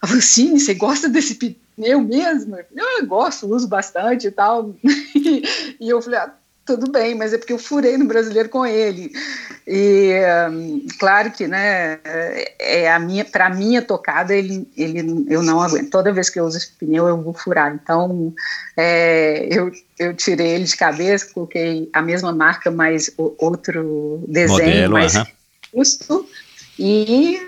Avancini, 0.00 0.60
você 0.60 0.74
gosta 0.74 1.08
desse 1.08 1.34
pneu 1.34 2.00
mesmo? 2.00 2.56
Eu, 2.56 2.64
eu 2.98 3.06
gosto, 3.06 3.46
uso 3.46 3.68
bastante 3.68 4.28
e 4.28 4.30
tal. 4.30 4.74
e 4.84 5.88
eu 5.88 6.00
falei, 6.00 6.20
ah, 6.20 6.32
tudo 6.64 6.90
bem, 6.90 7.14
mas 7.14 7.32
é 7.32 7.38
porque 7.38 7.52
eu 7.52 7.58
furei 7.58 7.96
no 7.96 8.04
brasileiro 8.04 8.48
com 8.48 8.64
ele. 8.64 9.12
E 9.66 10.12
um, 10.50 10.86
claro 10.98 11.30
que, 11.30 11.46
né, 11.46 11.98
é, 12.04 12.82
é 12.84 12.92
a 12.92 12.98
minha, 12.98 13.24
para 13.24 13.50
minha 13.50 13.82
tocada 13.82 14.34
ele, 14.34 14.68
ele, 14.76 15.26
eu 15.28 15.42
não 15.42 15.60
aguento. 15.60 15.90
Toda 15.90 16.12
vez 16.12 16.30
que 16.30 16.38
eu 16.38 16.44
uso 16.44 16.58
esse 16.58 16.72
pneu 16.72 17.08
eu 17.08 17.20
vou 17.20 17.32
furar. 17.34 17.74
Então, 17.74 18.32
é, 18.76 19.46
eu, 19.50 19.70
eu 19.98 20.14
tirei 20.14 20.48
ele 20.48 20.64
de 20.64 20.76
cabeça, 20.76 21.32
coloquei 21.32 21.88
a 21.92 22.00
mesma 22.00 22.32
marca, 22.32 22.70
mas 22.70 23.12
outro 23.16 24.24
desenho, 24.28 24.88
Modelo, 24.88 24.92
mais 24.92 25.14
uh 25.14 25.18
-huh. 25.18 25.26
justo. 25.74 26.28
E, 26.78 27.40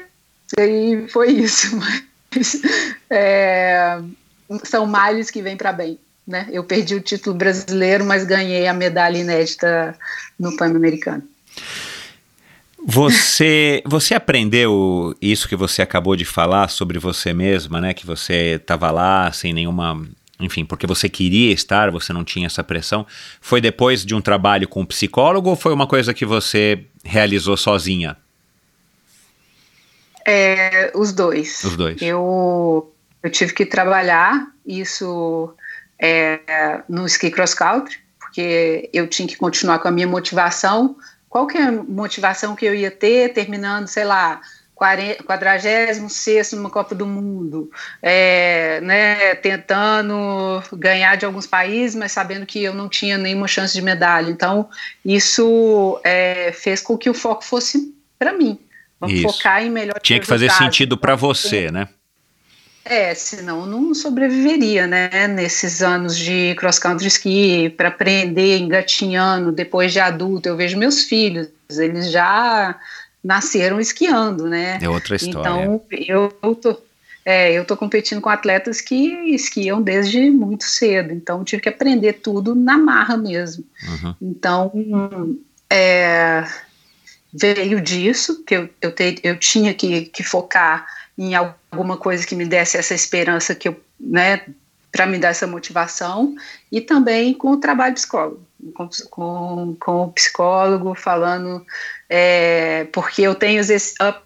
e 0.59 1.07
foi 1.09 1.31
isso. 1.31 1.79
Mas, 2.35 2.61
é, 3.09 4.01
são 4.65 4.87
males 4.87 5.31
que 5.31 5.41
vêm 5.41 5.57
para 5.57 5.73
bem. 5.73 6.01
Né? 6.27 6.49
Eu 6.51 6.65
perdi 6.65 6.95
o 6.95 7.01
título 7.01 7.37
brasileiro, 7.37 8.05
mas 8.05 8.25
ganhei 8.25 8.67
a 8.67 8.73
medalha 8.73 9.19
inédita 9.19 9.97
no 10.39 10.57
Pan-Americano. 10.57 11.23
Você, 12.87 13.83
você 13.87 14.15
aprendeu 14.15 15.15
isso 15.21 15.49
que 15.49 15.57
você 15.57 15.81
acabou 15.81 16.15
de 16.17 16.25
falar 16.25 16.69
sobre 16.69 16.99
você 16.99 17.33
mesma, 17.33 17.81
né? 17.81 17.95
Que 17.95 18.07
você 18.07 18.57
estava 18.57 18.91
lá 18.91 19.33
sem 19.33 19.55
nenhuma, 19.55 20.07
enfim, 20.39 20.67
porque 20.67 20.87
você 20.87 21.09
queria 21.09 21.51
estar, 21.53 21.91
você 21.91 22.13
não 22.13 22.23
tinha 22.23 22.47
essa 22.47 22.63
pressão. 22.63 23.07
Foi 23.41 23.61
depois 23.61 24.05
de 24.05 24.15
um 24.15 24.21
trabalho 24.21 24.69
com 24.69 24.83
um 24.83 24.87
psicólogo 24.87 25.49
ou 25.49 25.57
foi 25.57 25.73
uma 25.73 25.87
coisa 25.87 26.13
que 26.13 26.27
você 26.27 26.85
realizou 27.03 27.57
sozinha? 27.57 28.19
É, 30.27 30.93
os 30.95 31.13
dois. 31.13 31.65
Os 31.65 31.77
dois. 31.77 32.03
Eu, 32.03 32.93
eu 33.23 33.31
tive 33.31 33.55
que 33.55 33.65
trabalhar 33.65 34.47
isso 34.67 35.55
é, 35.99 36.83
no 36.89 37.07
ski 37.07 37.31
cross 37.31 37.55
country, 37.55 37.99
porque 38.19 38.89
eu 38.93 39.07
tinha 39.09 39.29
que 39.29 39.37
continuar 39.37 39.79
com 39.79 39.89
a 39.89 39.91
minha 39.91 40.07
motivação. 40.07 40.97
Qual 41.29 41.47
que 41.47 41.59
é 41.59 41.65
a 41.65 41.73
motivação 41.73 42.55
que 42.55 42.65
eu 42.65 42.75
ia 42.75 42.91
ter 42.91 43.33
terminando, 43.33 43.87
sei 43.87 44.05
lá, 44.05 44.41
46 44.75 46.53
numa 46.53 46.69
Copa 46.69 46.95
do 46.95 47.07
Mundo, 47.07 47.71
é, 48.03 48.81
né, 48.83 49.35
tentando 49.37 50.63
ganhar 50.73 51.17
de 51.17 51.25
alguns 51.25 51.47
países, 51.47 51.95
mas 51.95 52.13
sabendo 52.13 52.45
que 52.45 52.63
eu 52.63 52.75
não 52.75 52.89
tinha 52.89 53.17
nenhuma 53.17 53.47
chance 53.47 53.73
de 53.73 53.81
medalha. 53.81 54.31
Então, 54.31 54.69
isso 55.05 56.01
é, 56.05 56.53
fez 56.53 56.81
com 56.81 56.99
que 56.99 57.09
o 57.09 57.15
foco 57.15 57.45
fosse 57.45 57.95
para 58.19 58.33
mim, 58.33 58.59
Vamos 59.01 59.19
Isso. 59.19 59.29
focar 59.29 59.63
em 59.63 59.71
melhor 59.71 60.01
Tinha 60.01 60.21
que 60.21 60.27
fazer 60.27 60.51
sentido 60.51 60.97
para 60.97 61.15
você, 61.15 61.71
né? 61.71 61.89
É, 62.85 63.15
senão 63.15 63.65
não 63.65 63.95
sobreviveria, 63.95 64.87
né? 64.87 65.27
Nesses 65.27 65.83
anos 65.83 66.19
de 66.19 66.55
cross 66.57 66.79
country 66.79 67.07
ski, 67.09 67.71
para 67.71 67.89
aprender 67.89 68.59
engatinhando 68.59 69.51
depois 69.51 69.93
de 69.93 70.01
adulto. 70.01 70.49
Eu 70.49 70.57
vejo 70.57 70.77
meus 70.77 71.05
filhos, 71.05 71.49
eles 71.71 72.11
já 72.11 72.79
nasceram 73.23 73.81
esquiando, 73.81 74.47
né? 74.47 74.79
É 74.83 74.89
outra 74.89 75.17
história. 75.17 75.65
Então, 75.65 75.81
eu, 75.91 76.55
tô, 76.55 76.77
é, 77.25 77.53
eu 77.53 77.65
tô 77.65 77.75
competindo 77.75 78.21
com 78.21 78.29
atletas 78.29 78.83
que 78.83 79.35
esquiam 79.35 79.81
desde 79.81 80.31
muito 80.31 80.65
cedo, 80.65 81.15
então 81.15 81.43
tive 81.43 81.63
que 81.63 81.69
aprender 81.71 82.15
tudo 82.15 82.55
na 82.55 82.77
marra 82.77 83.17
mesmo. 83.17 83.65
Uhum. 83.89 84.15
Então, 84.21 85.39
é, 85.71 86.45
veio 87.33 87.81
disso, 87.81 88.45
que 88.45 88.57
eu, 88.57 88.69
eu, 88.83 88.93
te, 88.93 89.19
eu 89.23 89.39
tinha 89.39 89.73
que, 89.73 90.03
que 90.03 90.23
focar 90.23 90.87
em 91.17 91.35
alguma 91.75 91.97
coisa 91.97 92.25
que 92.25 92.37
me 92.37 92.47
desse 92.47 92.79
essa 92.79 92.95
esperança 92.95 93.55
que 93.55 93.69
eu, 93.69 93.81
né, 93.99 94.43
para 94.93 95.07
me 95.07 95.19
dar 95.19 95.31
essa 95.31 95.47
motivação, 95.47 96.37
e 96.71 96.81
também 96.81 97.35
com 97.35 97.51
o 97.51 97.57
trabalho 97.57 97.95
psicólogo, 97.95 98.47
com, 98.75 98.89
com, 99.11 99.77
com 99.81 100.03
o 100.05 100.13
psicólogo 100.13 100.95
falando, 100.95 101.67
é, 102.09 102.85
porque 102.93 103.23
eu 103.23 103.35
tenho 103.35 103.61
esse 103.61 103.95
up, 104.01 104.21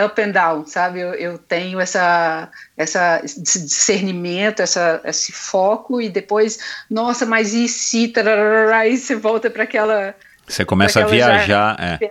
up 0.00 0.22
and 0.22 0.30
down, 0.30 0.64
sabe? 0.66 1.00
Eu, 1.00 1.14
eu 1.14 1.36
tenho 1.36 1.80
essa, 1.80 2.48
essa, 2.76 3.20
esse 3.24 3.42
discernimento, 3.64 4.60
essa, 4.60 5.00
esse 5.04 5.32
foco, 5.32 6.00
e 6.00 6.08
depois, 6.08 6.60
nossa, 6.88 7.26
mas 7.26 7.52
e 7.52 7.66
se, 7.66 8.06
tararara, 8.06 8.76
aí 8.76 8.96
você 8.96 9.16
volta 9.16 9.50
para 9.50 9.64
aquela. 9.64 10.14
Você 10.46 10.64
começa 10.64 11.02
a 11.02 11.06
viajar, 11.06 11.44
já, 11.44 11.76
é. 11.80 12.10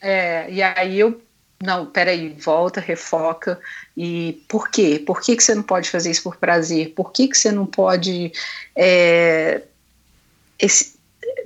é. 0.00 0.46
E 0.48 0.62
aí 0.62 1.00
eu 1.00 1.20
não, 1.62 1.86
peraí, 1.86 2.34
volta, 2.38 2.80
refoca. 2.80 3.58
E 3.96 4.42
por 4.48 4.70
quê? 4.70 5.02
Por 5.04 5.20
que, 5.20 5.36
que 5.36 5.42
você 5.42 5.54
não 5.54 5.62
pode 5.62 5.90
fazer 5.90 6.10
isso 6.10 6.22
por 6.22 6.36
prazer? 6.36 6.92
Por 6.94 7.12
que, 7.12 7.28
que 7.28 7.36
você 7.36 7.50
não 7.50 7.64
pode. 7.64 8.32
É, 8.74 9.62
esse, 10.58 10.96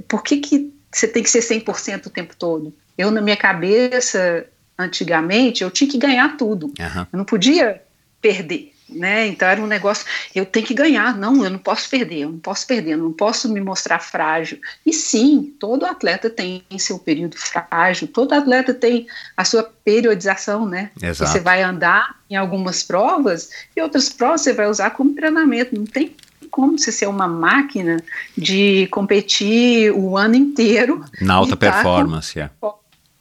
por 0.08 0.22
que, 0.22 0.38
que 0.38 0.72
você 0.90 1.06
tem 1.06 1.22
que 1.22 1.30
ser 1.30 1.40
100% 1.40 2.06
o 2.06 2.10
tempo 2.10 2.34
todo? 2.36 2.74
Eu, 2.98 3.10
na 3.10 3.20
minha 3.20 3.36
cabeça, 3.36 4.46
antigamente, 4.78 5.62
eu 5.62 5.70
tinha 5.70 5.88
que 5.88 5.98
ganhar 5.98 6.36
tudo. 6.36 6.66
Uhum. 6.66 7.06
Eu 7.12 7.18
não 7.18 7.24
podia 7.24 7.80
perder. 8.20 8.74
Né? 8.92 9.28
Então 9.28 9.48
era 9.48 9.60
um 9.60 9.66
negócio, 9.66 10.04
eu 10.34 10.44
tenho 10.44 10.66
que 10.66 10.74
ganhar, 10.74 11.16
não, 11.16 11.44
eu 11.44 11.50
não 11.50 11.58
posso 11.58 11.88
perder, 11.88 12.20
eu 12.20 12.30
não 12.30 12.38
posso 12.38 12.66
perder, 12.66 12.92
eu 12.92 12.98
não 12.98 13.12
posso 13.12 13.48
me 13.48 13.60
mostrar 13.60 14.00
frágil. 14.00 14.58
E 14.84 14.92
sim, 14.92 15.54
todo 15.58 15.86
atleta 15.86 16.28
tem 16.28 16.64
seu 16.78 16.98
período 16.98 17.36
frágil, 17.36 18.08
todo 18.08 18.32
atleta 18.32 18.74
tem 18.74 19.06
a 19.36 19.44
sua 19.44 19.62
periodização, 19.84 20.66
né? 20.66 20.90
Exato. 21.00 21.30
Você 21.30 21.40
vai 21.40 21.62
andar 21.62 22.16
em 22.28 22.36
algumas 22.36 22.82
provas 22.82 23.50
e 23.76 23.80
outras 23.80 24.08
provas 24.08 24.40
você 24.40 24.52
vai 24.52 24.68
usar 24.68 24.90
como 24.90 25.14
treinamento, 25.14 25.74
não 25.74 25.86
tem 25.86 26.14
como 26.50 26.78
você 26.78 26.90
ser 26.90 27.06
uma 27.06 27.28
máquina 27.28 28.02
de 28.36 28.88
competir 28.88 29.92
o 29.92 30.16
ano 30.16 30.34
inteiro. 30.34 31.04
Na 31.20 31.34
alta 31.34 31.56
performance, 31.56 32.34
tá 32.34 32.50
com... 32.60 32.66
é. 32.66 32.70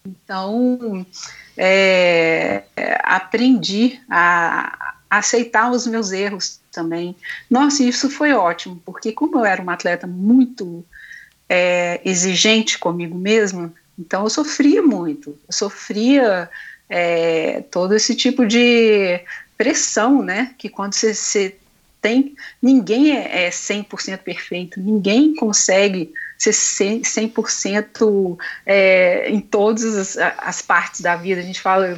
Então, 0.06 1.06
é, 1.58 2.64
aprendi 3.04 4.00
a 4.10 4.96
aceitar 5.10 5.72
os 5.72 5.88
meus 5.88 6.12
erros 6.12 6.60
também. 6.72 7.16
Nossa, 7.50 7.84
isso 7.84 8.10
foi 8.10 8.32
ótimo, 8.34 8.82
porque 8.86 9.12
como 9.12 9.38
eu 9.40 9.46
era 9.46 9.62
uma 9.62 9.74
atleta 9.74 10.06
muito 10.06 10.86
é, 11.48 12.00
exigente 12.06 12.78
comigo 12.78 13.18
mesma, 13.18 13.74
então 13.98 14.24
eu 14.24 14.30
sofria 14.30 14.82
muito, 14.82 15.32
eu 15.48 15.54
sofria 15.54 16.50
é, 16.88 17.62
todo 17.72 17.96
esse 17.96 18.16
tipo 18.16 18.46
de 18.46 19.20
pressão, 19.58 20.22
né, 20.22 20.54
que 20.58 20.70
quando 20.70 20.94
você, 20.94 21.14
você 21.14 21.56
tem, 22.02 22.36
ninguém 22.62 23.18
é, 23.18 23.46
é 23.46 23.50
100% 23.50 24.20
perfeito, 24.20 24.80
ninguém 24.80 25.36
consegue 25.36 26.14
ser 26.38 26.52
100% 26.52 28.38
é, 28.66 29.30
em 29.30 29.42
todas 29.42 30.18
as, 30.18 30.18
as 30.38 30.62
partes 30.62 31.02
da 31.02 31.16
vida, 31.18 31.42
a 31.42 31.44
gente 31.44 31.60
fala, 31.60 31.98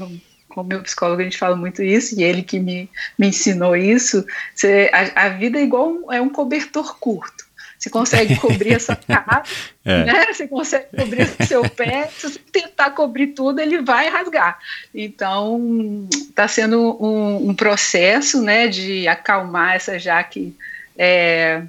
com 0.52 0.62
o 0.62 0.64
meu 0.64 0.82
psicólogo 0.82 1.22
a 1.22 1.24
gente 1.24 1.38
fala 1.38 1.56
muito 1.56 1.82
isso, 1.82 2.20
e 2.20 2.24
ele 2.24 2.44
que 2.44 2.60
me, 2.60 2.90
me 3.18 3.28
ensinou 3.28 3.76
isso, 3.76 4.26
você, 4.54 4.90
a, 4.94 5.26
a, 5.26 5.30
vida 5.30 5.60
é 5.60 5.64
igual 5.64 5.90
um, 5.90 6.12
é 6.12 6.22
um 6.22 6.30
cobertor 6.30 6.98
curto. 7.00 7.50
Você 7.80 7.90
consegue 7.90 8.36
cobrir 8.36 8.74
essa 8.74 8.96
cara, 9.08 9.42
é. 9.84 10.04
né? 10.04 10.26
Você 10.32 10.48
consegue 10.48 10.86
cobrir 10.96 11.24
o 11.24 11.46
seu 11.48 11.68
pé, 11.68 12.08
se 12.16 12.30
você 12.30 12.40
tentar 12.52 12.92
cobrir 12.92 13.28
tudo, 13.28 13.60
ele 13.60 13.82
vai 13.82 14.08
rasgar. 14.08 14.60
Então, 14.94 16.08
está 16.12 16.48
sendo 16.48 17.04
um, 17.04 17.50
um, 17.50 17.56
processo, 17.56 18.40
né, 18.42 18.68
de 18.68 19.08
acalmar 19.08 19.76
essa 19.76 19.98
Jaque 19.98 20.56
é, 20.96 21.64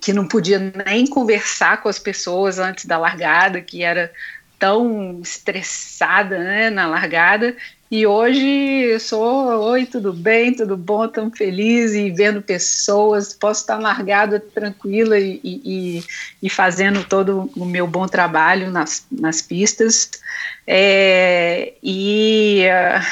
que 0.00 0.12
não 0.12 0.28
podia 0.28 0.58
nem 0.84 1.06
conversar 1.06 1.82
com 1.82 1.88
as 1.88 1.98
pessoas 1.98 2.58
antes 2.58 2.84
da 2.84 2.98
largada, 2.98 3.62
que 3.62 3.82
era 3.82 4.12
tão 4.60 5.20
estressada, 5.22 6.38
né, 6.38 6.70
na 6.70 6.86
largada, 6.86 7.56
e 7.90 8.06
hoje 8.06 9.00
sou, 9.00 9.48
oi, 9.70 9.84
tudo 9.84 10.12
bem, 10.12 10.54
tudo 10.54 10.76
bom, 10.76 11.08
tão 11.08 11.28
feliz 11.28 11.92
e 11.92 12.08
vendo 12.10 12.40
pessoas, 12.40 13.34
posso 13.34 13.62
estar 13.62 13.78
largada 13.78 14.38
tranquila 14.38 15.18
e, 15.18 15.40
e, 15.42 16.04
e, 16.40 16.48
fazendo 16.48 17.02
todo 17.02 17.50
o 17.56 17.64
meu 17.64 17.88
bom 17.88 18.06
trabalho 18.06 18.70
nas, 18.70 19.04
nas 19.10 19.42
pistas. 19.42 20.12
É, 20.64 21.72
e 21.82 22.64
uh, 22.68 23.04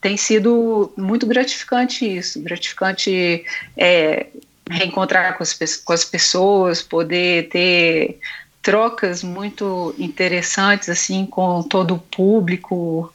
tem 0.00 0.16
sido 0.16 0.90
muito 0.96 1.26
gratificante 1.26 2.16
isso, 2.16 2.40
gratificante 2.40 3.44
é, 3.76 4.28
reencontrar 4.70 5.36
com 5.36 5.42
as, 5.42 5.52
com 5.84 5.92
as 5.92 6.04
pessoas, 6.04 6.82
poder 6.82 7.50
ter 7.50 8.18
trocas 8.66 9.22
muito 9.22 9.94
interessantes 9.96 10.88
assim 10.88 11.24
com 11.24 11.62
todo 11.62 11.94
o 11.94 11.98
público 12.00 13.14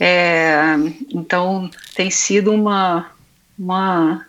é, 0.00 0.74
então 1.10 1.70
tem 1.94 2.10
sido 2.10 2.50
uma, 2.50 3.10
uma 3.58 4.24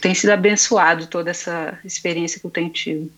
tem 0.00 0.14
sido 0.14 0.30
abençoado 0.30 1.08
toda 1.08 1.30
essa 1.30 1.76
experiência 1.84 2.38
que 2.38 2.46
eu 2.46 2.50
tenho 2.52 2.70
tido. 2.70 3.10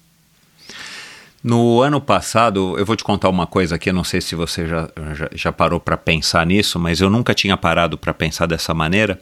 No 1.45 1.83
ano 1.83 2.01
passado, 2.01 2.75
eu 2.79 2.87
vou 2.87 2.97
te 2.97 3.05
contar 3.05 3.29
uma 3.29 3.47
coisa 3.47 3.75
aqui, 3.75 3.93
não 3.93 4.05
sei 4.05 4.23
se 4.23 4.35
você 4.35 4.67
já, 4.67 4.89
já, 5.15 5.29
já 5.35 5.53
parou 5.53 5.79
para 5.79 5.97
pensar 5.97 6.47
nisso, 6.47 6.79
mas 6.79 7.03
eu 7.03 7.11
nunca 7.11 7.35
tinha 7.35 7.57
parado 7.57 7.99
para 7.99 8.15
pensar 8.15 8.47
dessa 8.47 8.73
maneira. 8.73 9.21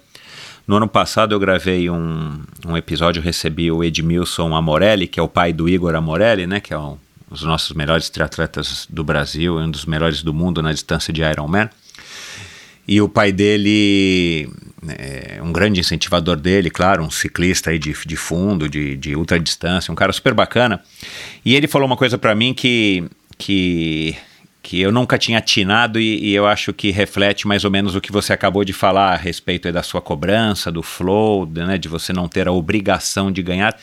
No 0.67 0.77
ano 0.77 0.89
passado 0.89 1.35
eu 1.35 1.41
gravei 1.41 1.91
um, 1.91 2.41
um 2.65 2.77
episódio, 2.77 3.23
recebi 3.23 3.73
o 3.73 3.83
Edmilson 3.83 4.55
Amorelli, 4.55 5.09
que 5.09 5.19
é 5.19 5.23
o 5.23 5.29
pai 5.29 5.53
do 5.53 5.69
Igor 5.69 5.95
Amorelli, 5.97 6.47
né, 6.47 6.61
que 6.61 6.75
é 6.75 6.79
um, 6.79 6.99
dos 7.31 7.43
nossos 7.43 7.77
melhores 7.77 8.09
triatletas 8.09 8.87
do 8.89 9.05
Brasil, 9.05 9.59
um 9.59 9.71
dos 9.71 9.85
melhores 9.85 10.23
do 10.23 10.33
mundo 10.33 10.63
na 10.63 10.73
distância 10.73 11.13
de 11.13 11.23
Ironman. 11.23 11.69
E 12.87 13.03
o 13.03 13.09
pai 13.09 13.33
dele, 13.33 14.51
é 14.89 15.41
um 15.43 15.53
grande 15.53 15.79
incentivador 15.79 16.37
dele, 16.37 16.71
claro, 16.71 17.05
um 17.05 17.11
ciclista 17.11 17.69
aí 17.69 17.79
de, 17.79 17.93
de 17.93 18.17
fundo, 18.17 18.67
de, 18.67 18.97
de 18.97 19.15
ultra 19.15 19.39
distância, 19.39 19.93
um 19.93 19.95
cara 19.95 20.11
super 20.11 20.33
bacana. 20.33 20.83
E 21.45 21.55
ele 21.55 21.69
falou 21.69 21.87
uma 21.87 21.99
coisa 21.99 22.17
para 22.17 22.35
mim 22.35 22.55
que, 22.55 23.05
que, 23.37 24.17
que 24.63 24.81
eu 24.81 24.91
nunca 24.91 25.19
tinha 25.19 25.37
atinado 25.37 26.01
e, 26.01 26.31
e, 26.31 26.35
eu 26.35 26.47
acho 26.47 26.73
que 26.73 26.91
reflete 26.91 27.47
mais 27.47 27.63
ou 27.63 27.71
menos 27.71 27.95
o 27.95 28.01
que 28.01 28.11
você 28.11 28.33
acabou 28.33 28.65
de 28.65 28.73
falar 28.73 29.13
a 29.13 29.17
respeito 29.17 29.71
da 29.71 29.83
sua 29.83 30.01
cobrança, 30.01 30.73
do 30.73 30.83
flow, 30.83 31.47
né, 31.47 31.77
de 31.77 31.89
você 31.89 32.15
não 32.15 32.27
ter 32.27 32.49
a 32.49 32.53
obrigação 32.53 33.31
de 33.31 33.43
ganhar. 33.43 33.79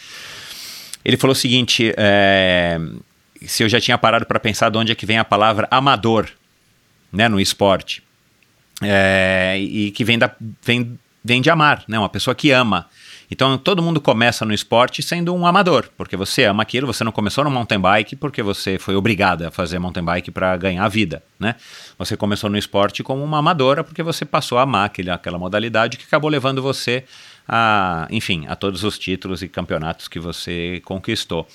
Ele 1.04 1.16
falou 1.16 1.34
o 1.34 1.36
seguinte: 1.36 1.94
é, 1.96 2.80
se 3.48 3.64
eu 3.64 3.70
já 3.70 3.80
tinha 3.80 3.98
parado 3.98 4.26
para 4.26 4.40
pensar 4.40 4.70
de 4.70 4.78
onde 4.78 4.92
é 4.92 4.96
que 4.96 5.06
vem 5.06 5.18
a 5.18 5.26
palavra 5.26 5.68
amador 5.72 6.30
né, 7.12 7.28
no 7.28 7.40
esporte 7.40 8.04
é, 8.82 9.58
e 9.60 9.92
que 9.92 10.04
vem, 10.04 10.18
da, 10.18 10.32
vem, 10.62 11.00
vem 11.24 11.42
de 11.42 11.50
amar, 11.50 11.84
né? 11.88 11.98
Uma 11.98 12.10
pessoa 12.10 12.36
que 12.36 12.52
ama. 12.52 12.88
Então 13.30 13.58
todo 13.58 13.82
mundo 13.82 14.00
começa 14.00 14.46
no 14.46 14.54
esporte 14.54 15.02
sendo 15.02 15.34
um 15.34 15.48
amador, 15.48 15.90
porque 15.98 16.16
você 16.16 16.44
ama 16.44 16.62
aquilo, 16.62 16.86
você 16.86 17.04
não 17.04 17.12
começou 17.12 17.44
no 17.44 17.50
mountain 17.50 17.80
bike 17.80 18.16
porque 18.16 18.44
você 18.44 18.78
foi 18.78 18.96
obrigado 18.96 19.44
a 19.44 19.52
fazer 19.52 19.80
mountain 19.80 20.04
bike 20.04 20.30
para 20.30 20.56
ganhar 20.58 20.84
a 20.84 20.88
vida, 20.88 21.24
né? 21.40 21.56
Você 21.98 22.16
começou 22.16 22.50
no 22.50 22.58
esporte 22.58 23.02
como 23.02 23.24
uma 23.24 23.40
amadora 23.40 23.84
porque 23.84 24.04
você 24.04 24.26
passou 24.26 24.58
a 24.58 24.62
amar 24.62 24.86
aquele, 24.86 25.10
aquela 25.10 25.40
modalidade 25.40 25.98
que 25.98 26.06
acabou 26.06 26.30
levando 26.30 26.62
você 26.62 27.04
a, 27.48 28.08
enfim, 28.12 28.46
a 28.48 28.56
todos 28.56 28.84
os 28.84 28.98
títulos 29.00 29.42
e 29.42 29.48
campeonatos 29.48 30.08
que 30.08 30.20
você 30.20 30.82
conquistou. 30.86 31.48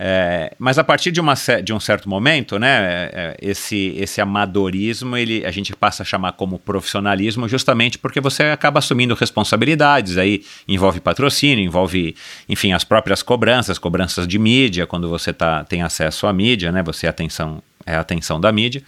É, 0.00 0.54
mas 0.60 0.78
a 0.78 0.84
partir 0.84 1.10
de, 1.10 1.20
uma, 1.20 1.34
de, 1.64 1.72
um 1.72 1.80
certo 1.80 2.08
momento, 2.08 2.56
né, 2.56 3.10
é, 3.12 3.36
esse, 3.42 3.94
esse 3.98 4.20
amadorismo 4.20 5.16
ele, 5.16 5.44
a 5.44 5.50
gente 5.50 5.74
passa 5.74 6.04
a 6.04 6.06
chamar 6.06 6.32
como 6.32 6.56
profissionalismo 6.56 7.48
justamente 7.48 7.98
porque 7.98 8.20
você 8.20 8.44
acaba 8.44 8.78
assumindo 8.78 9.12
responsabilidades, 9.14 10.16
aí 10.16 10.44
envolve 10.68 11.00
patrocínio, 11.00 11.64
envolve, 11.64 12.14
enfim, 12.48 12.72
as 12.72 12.84
próprias 12.84 13.24
cobranças, 13.24 13.76
cobranças 13.76 14.28
de 14.28 14.38
mídia, 14.38 14.86
quando 14.86 15.08
você 15.08 15.32
tá, 15.32 15.64
tem 15.64 15.82
acesso 15.82 16.28
à 16.28 16.32
mídia, 16.32 16.70
né, 16.70 16.80
você 16.80 17.06
é 17.06 17.10
atenção, 17.10 17.60
é 17.84 17.96
a 17.96 18.00
atenção 18.00 18.40
da 18.40 18.52
mídia. 18.52 18.84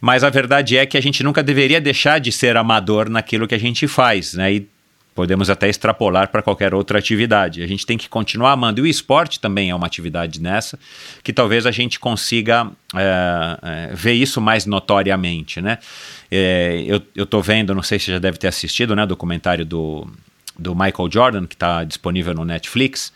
Mas 0.00 0.24
a 0.24 0.30
verdade 0.30 0.78
é 0.78 0.86
que 0.86 0.96
a 0.96 1.02
gente 1.02 1.22
nunca 1.22 1.42
deveria 1.42 1.80
deixar 1.80 2.20
de 2.20 2.32
ser 2.32 2.56
amador 2.56 3.10
naquilo 3.10 3.46
que 3.46 3.54
a 3.54 3.60
gente 3.60 3.86
faz, 3.88 4.34
né? 4.34 4.52
E 4.52 4.68
podemos 5.18 5.50
até 5.50 5.68
extrapolar 5.68 6.28
para 6.28 6.40
qualquer 6.42 6.72
outra 6.72 7.00
atividade. 7.00 7.60
A 7.60 7.66
gente 7.66 7.84
tem 7.84 7.98
que 7.98 8.08
continuar 8.08 8.52
amando. 8.52 8.78
E 8.78 8.82
o 8.82 8.86
esporte 8.86 9.40
também 9.40 9.68
é 9.68 9.74
uma 9.74 9.84
atividade 9.84 10.40
nessa, 10.40 10.78
que 11.24 11.32
talvez 11.32 11.66
a 11.66 11.72
gente 11.72 11.98
consiga 11.98 12.70
é, 12.94 13.58
é, 13.90 13.94
ver 13.96 14.12
isso 14.12 14.40
mais 14.40 14.64
notoriamente, 14.64 15.60
né? 15.60 15.78
É, 16.30 16.84
eu, 16.86 17.02
eu 17.16 17.26
tô 17.26 17.42
vendo, 17.42 17.74
não 17.74 17.82
sei 17.82 17.98
se 17.98 18.04
você 18.04 18.12
já 18.12 18.20
deve 18.20 18.38
ter 18.38 18.46
assistido, 18.46 18.94
né, 18.94 19.04
documentário 19.04 19.66
do, 19.66 20.06
do 20.56 20.72
Michael 20.72 21.10
Jordan, 21.10 21.46
que 21.48 21.56
está 21.56 21.82
disponível 21.82 22.32
no 22.32 22.44
Netflix. 22.44 23.12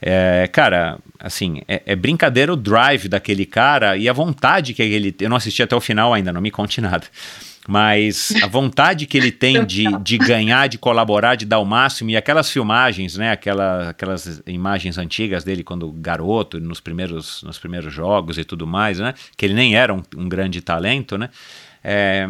É, 0.00 0.48
cara, 0.50 0.98
assim, 1.20 1.60
é, 1.68 1.82
é, 1.84 1.94
brincadeira 1.94 2.50
o 2.50 2.56
drive 2.56 3.08
daquele 3.08 3.44
cara 3.44 3.94
e 3.98 4.08
a 4.08 4.12
vontade 4.14 4.72
que 4.72 4.82
ele. 4.82 5.14
Eu 5.20 5.28
não 5.28 5.36
assisti 5.36 5.62
até 5.62 5.76
o 5.76 5.82
final 5.82 6.14
ainda, 6.14 6.32
não 6.32 6.40
me 6.40 6.50
conte 6.50 6.80
nada. 6.80 7.06
Mas 7.68 8.32
a 8.42 8.46
vontade 8.46 9.06
que 9.06 9.18
ele 9.18 9.32
tem 9.32 9.64
de, 9.64 9.84
de 9.98 10.18
ganhar, 10.18 10.68
de 10.68 10.78
colaborar, 10.78 11.34
de 11.34 11.44
dar 11.44 11.58
o 11.58 11.64
máximo, 11.64 12.10
e 12.10 12.16
aquelas 12.16 12.50
filmagens, 12.50 13.16
né? 13.16 13.32
Aquela, 13.32 13.90
aquelas 13.90 14.42
imagens 14.46 14.98
antigas 14.98 15.42
dele 15.42 15.64
quando 15.64 15.90
garoto, 15.90 16.60
nos 16.60 16.80
primeiros, 16.80 17.42
nos 17.42 17.58
primeiros 17.58 17.92
jogos 17.92 18.38
e 18.38 18.44
tudo 18.44 18.66
mais, 18.66 18.98
né? 19.00 19.14
Que 19.36 19.46
ele 19.46 19.54
nem 19.54 19.76
era 19.76 19.92
um, 19.92 20.02
um 20.16 20.28
grande 20.28 20.60
talento, 20.60 21.18
né? 21.18 21.28
É, 21.82 22.26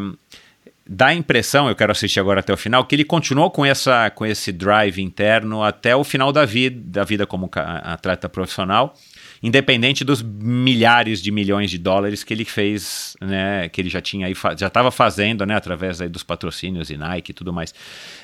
dá 0.89 1.07
a 1.07 1.14
impressão, 1.14 1.68
eu 1.68 1.74
quero 1.74 1.93
assistir 1.93 2.20
agora 2.20 2.41
até 2.41 2.53
o 2.53 2.57
final, 2.57 2.84
que 2.84 2.95
ele 2.95 3.05
continuou 3.05 3.51
com, 3.51 3.66
essa, 3.66 4.09
com 4.11 4.24
esse 4.24 4.53
drive 4.53 5.03
interno 5.03 5.62
até 5.62 5.97
o 5.97 6.05
final 6.05 6.32
da 6.32 6.45
vida, 6.45 6.80
da 6.84 7.05
vida 7.05 7.26
como 7.26 7.51
atleta 7.55 8.28
profissional, 8.28 8.95
independente 9.43 10.05
dos 10.05 10.22
milhares 10.22 11.20
de 11.22 11.30
milhões 11.30 11.70
de 11.70 11.78
dólares 11.78 12.24
que 12.24 12.32
ele 12.32 12.45
fez, 12.45 13.16
né, 13.20 13.68
que 13.68 13.80
ele 13.80 13.89
já 13.89 14.01
tinha 14.01 14.26
aí, 14.26 14.34
já 14.57 14.66
estava 14.66 14.91
fazendo, 14.91 15.45
né, 15.45 15.55
através 15.57 16.01
aí 16.01 16.09
dos 16.09 16.22
patrocínios 16.22 16.91
e 16.91 16.97
Nike 16.97 17.30
e 17.30 17.34
tudo 17.34 17.53
mais. 17.53 17.74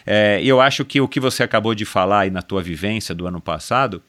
É, 0.06 0.40
eu 0.42 0.60
acho 0.60 0.84
que 0.84 1.00
o 1.00 1.08
que 1.08 1.20
você 1.20 1.42
acabou 1.42 1.74
de 1.74 1.84
falar 1.84 2.20
aí 2.20 2.30
na 2.30 2.42
tua 2.42 2.62
vivência 2.62 3.14
do 3.14 3.26
ano 3.26 3.40
passado, 3.40 4.02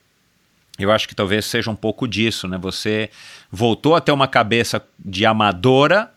eu 0.80 0.92
acho 0.92 1.08
que 1.08 1.16
talvez 1.16 1.46
seja 1.46 1.70
um 1.70 1.76
pouco 1.76 2.08
disso, 2.08 2.48
né? 2.48 2.58
Você 2.58 3.10
voltou 3.52 3.96
a 3.96 4.02
ter 4.02 4.12
uma 4.12 4.28
cabeça 4.28 4.84
de 4.98 5.26
amadora 5.26 6.13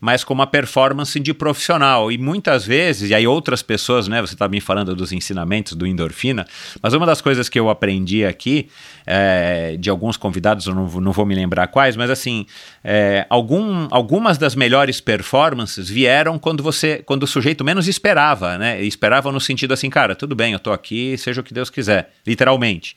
mas 0.00 0.24
com 0.24 0.32
uma 0.32 0.46
performance 0.46 1.20
de 1.20 1.34
profissional. 1.34 2.10
E 2.10 2.16
muitas 2.16 2.64
vezes, 2.64 3.10
e 3.10 3.14
aí 3.14 3.26
outras 3.26 3.62
pessoas, 3.62 4.08
né? 4.08 4.20
Você 4.20 4.34
está 4.34 4.48
me 4.48 4.60
falando 4.60 4.96
dos 4.96 5.12
ensinamentos 5.12 5.74
do 5.74 5.86
endorfina, 5.86 6.46
mas 6.82 6.94
uma 6.94 7.04
das 7.04 7.20
coisas 7.20 7.48
que 7.48 7.60
eu 7.60 7.68
aprendi 7.68 8.24
aqui, 8.24 8.68
é, 9.06 9.76
de 9.78 9.90
alguns 9.90 10.16
convidados, 10.16 10.66
eu 10.66 10.74
não, 10.74 10.86
não, 11.00 11.12
vou 11.12 11.26
me 11.26 11.34
lembrar 11.34 11.66
quais, 11.66 11.96
mas 11.96 12.08
assim, 12.10 12.46
é, 12.82 13.26
algum, 13.28 13.86
algumas 13.90 14.38
das 14.38 14.54
melhores 14.54 15.00
performances 15.00 15.88
vieram 15.88 16.38
quando 16.38 16.62
você, 16.62 17.02
quando 17.04 17.24
o 17.24 17.26
sujeito 17.26 17.62
menos 17.62 17.86
esperava, 17.86 18.56
né? 18.56 18.82
Esperava 18.82 19.30
no 19.30 19.40
sentido 19.40 19.74
assim, 19.74 19.90
cara, 19.90 20.14
tudo 20.14 20.34
bem, 20.34 20.54
eu 20.54 20.58
tô 20.58 20.72
aqui, 20.72 21.16
seja 21.18 21.42
o 21.42 21.44
que 21.44 21.52
Deus 21.52 21.68
quiser, 21.68 22.10
literalmente. 22.26 22.96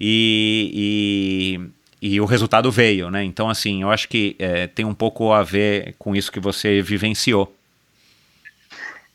e, 0.00 1.60
e 1.60 1.83
e 2.06 2.20
o 2.20 2.26
resultado 2.26 2.70
veio, 2.70 3.10
né? 3.10 3.24
Então, 3.24 3.48
assim, 3.48 3.80
eu 3.80 3.90
acho 3.90 4.10
que 4.10 4.36
é, 4.38 4.66
tem 4.66 4.84
um 4.84 4.92
pouco 4.92 5.32
a 5.32 5.42
ver 5.42 5.94
com 5.98 6.14
isso 6.14 6.30
que 6.30 6.38
você 6.38 6.82
vivenciou. 6.82 7.56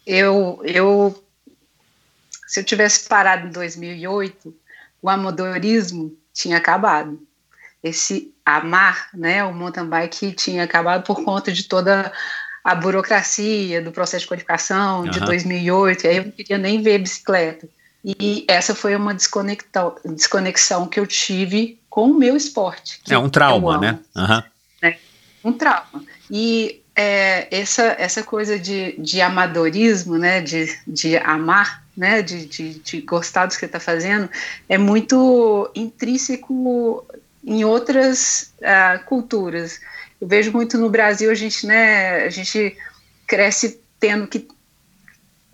Eu, 0.08 0.60
eu, 0.64 1.24
se 2.48 2.62
eu 2.62 2.64
tivesse 2.64 3.08
parado 3.08 3.46
em 3.46 3.52
2008, 3.52 4.52
o 5.04 5.08
amadorismo 5.08 6.18
tinha 6.34 6.58
acabado. 6.58 7.22
Esse 7.84 8.34
amar, 8.44 9.10
né, 9.14 9.44
o 9.44 9.54
mountain 9.54 9.86
bike 9.86 10.32
tinha 10.32 10.64
acabado 10.64 11.04
por 11.04 11.24
conta 11.24 11.52
de 11.52 11.66
toda 11.66 12.12
a 12.64 12.74
burocracia 12.74 13.84
do 13.84 13.92
processo 13.92 14.24
de 14.24 14.30
qualificação 14.30 15.02
uhum. 15.02 15.12
de 15.12 15.20
2008, 15.20 16.06
e 16.06 16.08
aí 16.08 16.18
eu 16.18 16.24
não 16.26 16.32
queria 16.32 16.58
nem 16.58 16.82
ver 16.82 16.98
bicicleta. 16.98 17.70
E 18.04 18.46
essa 18.48 18.74
foi 18.74 18.96
uma 18.96 19.14
desconexão, 19.14 19.96
desconexão 20.06 20.88
que 20.88 21.00
eu 21.00 21.06
tive 21.06 21.79
com 21.90 22.12
o 22.12 22.14
meu 22.14 22.36
esporte. 22.36 23.02
é 23.10 23.18
um 23.18 23.30
trauma, 23.30 23.74
amo, 23.74 23.82
né? 23.82 24.00
Uhum. 24.16 24.44
né? 24.82 24.98
Um 25.44 25.54
trauma. 25.54 26.04
E 26.30 26.82
é, 26.96 27.48
essa, 27.50 27.96
essa 27.98 28.24
coisa 28.24 28.60
de, 28.60 28.94
de 29.00 29.22
amadorismo, 29.22 30.18
né, 30.18 30.42
de, 30.42 30.78
de 30.86 31.18
amar, 31.18 31.84
né, 31.96 32.22
de, 32.22 32.46
de, 32.46 32.74
de 32.80 33.02
gostar 33.02 33.46
do 33.46 33.58
que 33.58 33.66
está 33.66 33.80
fazendo, 33.80 34.30
é 34.68 34.78
muito 34.78 35.72
intrínseco 35.74 37.06
em 37.44 37.64
outras 37.64 38.54
uh, 38.60 39.04
culturas. 39.06 39.80
Eu 40.20 40.28
vejo 40.28 40.52
muito 40.52 40.78
no 40.78 40.90
Brasil, 40.90 41.32
a 41.32 41.36
gente, 41.36 41.66
né, 41.66 42.26
a 42.26 42.30
gente 42.30 42.76
cresce 43.26 43.80
tendo 43.98 44.28
que 44.28 44.46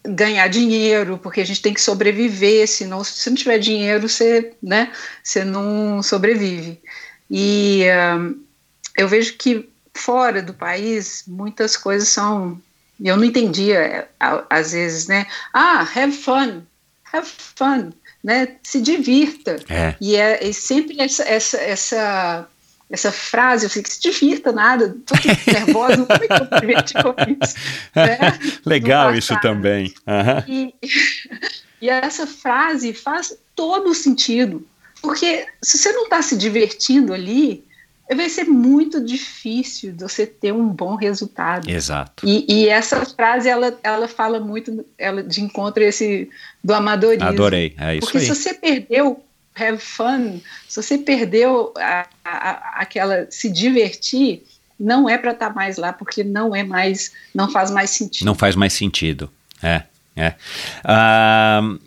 ganhar 0.08 0.47
dinheiro, 0.47 1.18
porque 1.18 1.41
a 1.41 1.45
gente 1.45 1.62
tem 1.62 1.74
que 1.74 1.82
sobreviver, 1.82 2.68
senão 2.68 3.03
se 3.03 3.30
não 3.30 3.38
tiver 3.38 3.58
dinheiro, 3.58 4.08
você, 4.08 4.53
né, 4.62 4.91
você 5.24 5.43
não 5.43 6.01
sobrevive. 6.03 6.80
E 7.30 7.84
uh, 7.89 8.38
eu 8.97 9.08
vejo 9.08 9.34
que 9.38 9.70
fora 9.93 10.41
do 10.41 10.53
país, 10.53 11.24
muitas 11.28 11.76
coisas 11.78 12.10
são, 12.10 12.62
eu 13.03 13.18
não 13.18 13.24
entendia 13.24 14.08
às 14.49 14.74
vezes, 14.74 15.08
né, 15.08 15.26
ah, 15.53 15.82
have 15.95 16.12
fun, 16.12 16.62
have 17.12 17.28
fun, 17.56 17.91
né, 18.24 18.56
se 18.64 18.82
divirta. 18.82 19.58
É. 19.70 19.95
E 19.99 20.16
é, 20.16 20.47
é 20.47 20.51
sempre 20.51 21.01
essa, 21.01 21.24
essa, 21.24 21.58
essa 21.58 22.47
essa 22.90 23.12
frase, 23.12 23.66
eu 23.66 23.70
falei 23.70 23.84
que 23.84 23.94
se 23.94 24.02
divirta 24.02 24.52
nada, 24.52 24.96
tô 25.06 25.16
nervosa, 25.52 26.06
como 26.06 26.24
é 26.24 26.28
que 26.28 26.34
eu 26.34 26.48
me 26.52 26.60
diverti 26.62 26.94
com 26.94 27.44
isso? 27.44 27.56
Né? 27.96 28.18
Legal 28.66 29.16
isso 29.16 29.40
também. 29.40 29.94
Uhum. 30.06 30.44
E, 30.48 30.76
e 31.82 31.90
essa 31.90 32.28
frase 32.28 32.94
faz 32.94 33.36
todo 33.56 33.90
o 33.90 33.96
sentido, 33.96 34.66
porque 35.02 35.48
se 35.62 35.78
você 35.78 35.92
não 35.94 36.04
está 36.04 36.22
se 36.22 36.38
divertindo 36.38 37.14
ali, 37.14 37.64
vai 38.14 38.30
ser 38.30 38.44
muito 38.44 39.04
difícil 39.04 39.94
de 39.94 40.04
você 40.04 40.28
ter 40.28 40.52
um 40.52 40.68
bom 40.68 40.96
resultado. 40.96 41.68
Exato. 41.70 42.28
E, 42.28 42.46
e, 42.48 42.70
essa 42.70 43.04
frase, 43.06 43.50
ela, 43.50 43.78
ela 43.82 44.08
fala 44.08 44.40
muito 44.40 44.86
ela, 44.98 45.24
de 45.24 45.42
encontro 45.42 45.82
esse 45.82 46.30
do 46.64 46.74
amadorismo. 46.74 47.28
Adorei, 47.28 47.74
é 47.80 47.96
isso 47.96 48.02
Porque 48.02 48.20
aí. 48.20 48.26
se 48.26 48.36
você 48.36 48.54
perdeu 48.54 49.25
have 49.58 49.80
fun, 49.80 50.41
se 50.68 50.82
você 50.82 50.97
perdeu 50.97 51.74
a, 51.78 52.08
a, 52.24 52.82
aquela 52.82 53.28
se 53.30 53.49
divertir, 53.49 54.43
não 54.80 55.10
é 55.10 55.18
para 55.18 55.32
estar 55.32 55.49
tá 55.49 55.53
mais 55.53 55.76
lá, 55.78 55.91
porque 55.93 56.24
não 56.24 56.56
é 56.56 56.64
mais, 56.64 57.12
não 57.34 57.49
faz 57.49 57.72
mais 57.72 57.89
sentido. 57.89 58.26
Não 58.26 58.36
faz 58.36 58.56
mais 58.56 58.74
sentido, 58.74 59.30
é, 59.64 59.84
é. 60.16 60.36
Uh, 60.84 61.80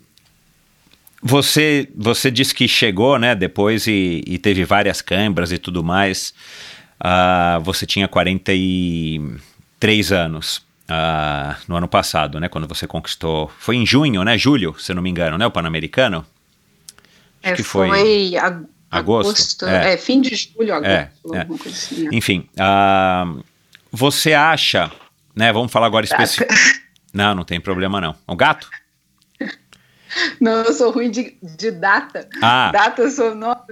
você, 1.22 1.88
você 1.94 2.30
disse 2.30 2.54
que 2.54 2.68
chegou, 2.68 3.18
né, 3.18 3.34
depois 3.34 3.86
e, 3.86 4.22
e 4.26 4.38
teve 4.38 4.64
várias 4.64 5.02
câimbras 5.02 5.52
e 5.52 5.58
tudo 5.58 5.84
mais. 5.84 6.32
Uh, 7.00 7.60
você 7.62 7.86
tinha 7.86 8.08
43 8.08 10.12
anos. 10.12 10.66
Uh, 10.90 11.54
no 11.68 11.76
ano 11.76 11.86
passado, 11.86 12.40
né, 12.40 12.48
quando 12.48 12.66
você 12.66 12.86
conquistou, 12.86 13.52
foi 13.58 13.76
em 13.76 13.84
junho, 13.84 14.24
né, 14.24 14.38
julho, 14.38 14.74
se 14.78 14.94
não 14.94 15.02
me 15.02 15.10
engano, 15.10 15.36
né, 15.36 15.46
o 15.46 15.50
Pan-Americano? 15.50 16.24
É, 17.42 17.52
que 17.52 17.62
foi, 17.62 17.88
foi 17.88 18.36
ag 18.36 18.66
agosto, 18.90 19.28
agosto 19.30 19.66
é. 19.66 19.94
é. 19.94 19.96
fim 19.96 20.20
de 20.20 20.34
julho, 20.34 20.74
agosto, 20.74 20.90
é, 20.90 21.10
é. 21.34 21.68
Assim, 21.68 22.08
é. 22.08 22.10
Enfim, 22.12 22.48
uh, 22.54 23.44
você 23.92 24.32
acha, 24.34 24.90
né? 25.34 25.52
Vamos 25.52 25.70
falar 25.70 25.86
agora 25.86 26.04
especificamente. 26.04 26.88
Não, 27.12 27.34
não 27.34 27.44
tem 27.44 27.60
problema 27.60 28.00
não. 28.00 28.14
O 28.26 28.36
gato? 28.36 28.68
Não, 30.40 30.62
eu 30.62 30.72
sou 30.72 30.90
ruim 30.90 31.10
de, 31.10 31.36
de 31.42 31.70
data. 31.70 32.26
Ah. 32.40 32.70
Data, 32.72 33.02
eu 33.02 33.10
sou. 33.10 33.34
Nossa, 33.34 33.66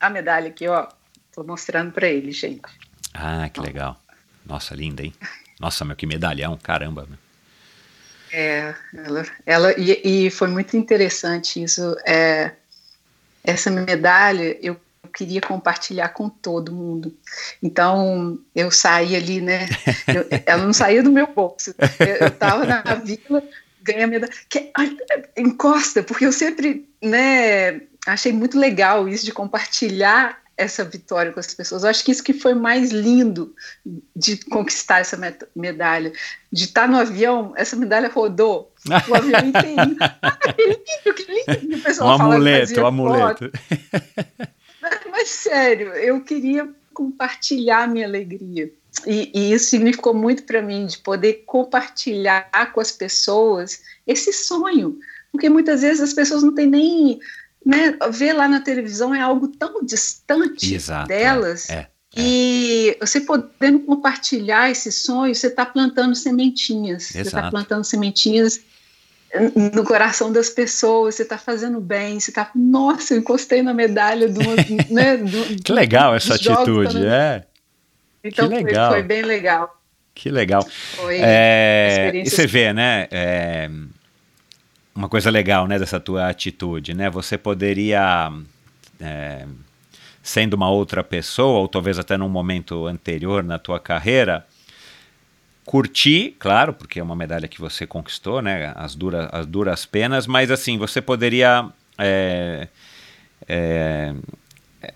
a 0.00 0.10
medalha 0.10 0.48
aqui, 0.48 0.66
ó. 0.66 0.88
Tô 1.32 1.44
mostrando 1.44 1.92
para 1.92 2.08
ele, 2.08 2.32
gente. 2.32 2.62
Ah, 3.14 3.48
que 3.48 3.60
legal. 3.60 3.96
Nossa, 4.44 4.74
linda, 4.74 5.04
hein? 5.04 5.14
Nossa, 5.60 5.84
meu, 5.84 5.94
que 5.94 6.04
medalhão, 6.04 6.58
caramba. 6.60 7.06
Meu. 7.08 7.18
É, 8.32 8.74
ela, 8.92 9.24
ela 9.46 9.74
e, 9.78 10.26
e, 10.26 10.30
foi 10.30 10.48
muito 10.48 10.76
interessante 10.76 11.62
isso. 11.62 11.96
É, 12.06 12.52
essa 13.48 13.70
medalha 13.70 14.58
eu 14.62 14.76
queria 15.14 15.40
compartilhar 15.40 16.10
com 16.10 16.28
todo 16.28 16.70
mundo. 16.70 17.16
Então 17.62 18.38
eu 18.54 18.70
saí 18.70 19.16
ali, 19.16 19.40
né? 19.40 19.66
Eu, 20.06 20.26
ela 20.46 20.64
não 20.64 20.72
saía 20.72 21.02
do 21.02 21.10
meu 21.10 21.26
bolso. 21.26 21.74
Eu 21.98 22.28
estava 22.28 22.64
na 22.64 22.82
vila, 22.94 23.42
ganhei 23.82 24.04
a 24.04 24.06
medalha. 24.06 24.32
Que, 24.48 24.70
encosta, 25.36 26.02
porque 26.02 26.26
eu 26.26 26.32
sempre, 26.32 26.88
né? 27.02 27.82
Achei 28.06 28.32
muito 28.32 28.58
legal 28.58 29.08
isso 29.08 29.24
de 29.24 29.32
compartilhar 29.32 30.38
essa 30.58 30.84
vitória 30.84 31.32
com 31.32 31.38
as 31.38 31.54
pessoas. 31.54 31.84
Eu 31.84 31.90
acho 31.90 32.04
que 32.04 32.10
isso 32.10 32.22
que 32.22 32.34
foi 32.34 32.52
mais 32.52 32.90
lindo 32.90 33.54
de 34.14 34.36
conquistar 34.46 34.98
essa 34.98 35.16
medalha, 35.54 36.12
de 36.52 36.64
estar 36.64 36.88
no 36.88 36.98
avião, 36.98 37.54
essa 37.56 37.76
medalha 37.76 38.08
rodou 38.08 38.72
o 39.08 39.14
avião 39.14 39.40
inteirinho. 39.46 39.96
Ah, 40.20 40.36
que 40.52 40.66
lindo, 40.66 41.14
que 41.14 41.54
lindo. 41.56 41.76
O 41.76 41.80
pessoal 41.80 42.18
um 42.18 42.22
amuleto, 42.22 42.80
um 42.80 42.86
amuleto. 42.86 43.52
Mas, 44.82 44.98
mas 45.10 45.28
sério, 45.28 45.92
eu 45.94 46.20
queria 46.22 46.68
compartilhar 46.92 47.88
minha 47.88 48.06
alegria. 48.06 48.72
e, 49.06 49.30
e 49.32 49.52
isso 49.52 49.70
significou 49.70 50.12
muito 50.12 50.42
para 50.42 50.60
mim, 50.60 50.86
de 50.86 50.98
poder 50.98 51.44
compartilhar 51.46 52.50
com 52.72 52.80
as 52.80 52.90
pessoas 52.90 53.80
esse 54.04 54.32
sonho, 54.32 54.98
porque 55.30 55.48
muitas 55.48 55.82
vezes 55.82 56.00
as 56.00 56.12
pessoas 56.12 56.42
não 56.42 56.52
têm 56.52 56.66
nem. 56.66 57.20
Né, 57.68 57.98
ver 58.10 58.32
lá 58.32 58.48
na 58.48 58.60
televisão 58.60 59.14
é 59.14 59.20
algo 59.20 59.46
tão 59.48 59.84
distante 59.84 60.74
Exato, 60.74 61.08
delas. 61.08 61.68
é, 61.68 61.74
é. 61.74 61.86
E 62.16 62.96
você 62.98 63.20
podendo 63.20 63.80
compartilhar 63.80 64.70
esse 64.70 64.90
sonho, 64.90 65.34
você 65.34 65.48
está 65.48 65.66
plantando 65.66 66.14
sementinhas. 66.14 67.02
Você 67.04 67.20
está 67.20 67.38
Exato. 67.40 67.50
plantando 67.50 67.84
sementinhas 67.84 68.60
no 69.74 69.84
coração 69.84 70.32
das 70.32 70.48
pessoas, 70.48 71.16
você 71.16 71.22
está 71.24 71.36
fazendo 71.36 71.78
bem, 71.78 72.18
você 72.18 72.30
está. 72.30 72.50
Nossa, 72.54 73.12
eu 73.12 73.18
encostei 73.18 73.62
na 73.62 73.74
medalha 73.74 74.26
do. 74.30 74.40
né, 74.90 75.18
do 75.18 75.62
Que 75.62 75.70
legal 75.70 76.14
essa 76.14 76.36
atitude, 76.36 76.94
também. 76.94 77.10
é. 77.10 77.44
Então 78.24 78.48
que 78.48 78.54
foi- 78.54 78.64
legal. 78.64 78.92
Foi, 78.92 79.02
bem 79.02 79.22
legal. 79.22 79.82
Que 80.14 80.30
legal. 80.30 80.66
Foi 80.96 81.18
É, 81.20 82.12
e 82.14 82.28
você 82.30 82.46
vê, 82.46 82.72
né? 82.72 83.06
é, 83.10 83.70
uma 84.98 85.08
coisa 85.08 85.30
legal, 85.30 85.68
né, 85.68 85.78
dessa 85.78 86.00
tua 86.00 86.28
atitude, 86.28 86.92
né? 86.92 87.08
Você 87.08 87.38
poderia, 87.38 88.32
é, 89.00 89.46
sendo 90.20 90.54
uma 90.54 90.68
outra 90.68 91.04
pessoa, 91.04 91.60
ou 91.60 91.68
talvez 91.68 92.00
até 92.00 92.16
num 92.16 92.28
momento 92.28 92.84
anterior 92.84 93.44
na 93.44 93.60
tua 93.60 93.78
carreira, 93.78 94.44
curtir, 95.64 96.34
claro, 96.36 96.72
porque 96.72 96.98
é 96.98 97.02
uma 97.02 97.14
medalha 97.14 97.46
que 97.46 97.60
você 97.60 97.86
conquistou, 97.86 98.42
né? 98.42 98.72
As, 98.74 98.96
dura, 98.96 99.28
as 99.30 99.46
duras 99.46 99.86
penas, 99.86 100.26
mas 100.26 100.50
assim, 100.50 100.76
você 100.76 101.00
poderia. 101.00 101.68
é, 101.96 102.66
é, 103.46 104.12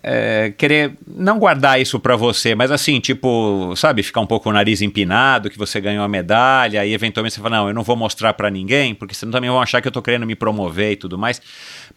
é, 0.01 0.53
querer 0.57 0.93
não 1.05 1.37
guardar 1.37 1.79
isso 1.81 1.99
pra 1.99 2.15
você, 2.15 2.55
mas 2.55 2.71
assim, 2.71 2.99
tipo, 3.01 3.73
sabe, 3.75 4.01
ficar 4.01 4.21
um 4.21 4.25
pouco 4.25 4.49
o 4.49 4.53
nariz 4.53 4.81
empinado, 4.81 5.49
que 5.49 5.57
você 5.57 5.81
ganhou 5.81 6.03
a 6.03 6.07
medalha, 6.07 6.85
e 6.85 6.93
eventualmente 6.93 7.35
você 7.35 7.41
fala, 7.41 7.57
não, 7.57 7.67
eu 7.67 7.73
não 7.73 7.83
vou 7.83 7.95
mostrar 7.95 8.33
pra 8.33 8.49
ninguém, 8.49 8.95
porque 8.95 9.13
senão 9.13 9.31
também 9.31 9.49
vão 9.49 9.61
achar 9.61 9.81
que 9.81 9.87
eu 9.87 9.91
tô 9.91 10.01
querendo 10.01 10.25
me 10.25 10.35
promover 10.35 10.93
e 10.93 10.95
tudo 10.95 11.17
mais. 11.17 11.41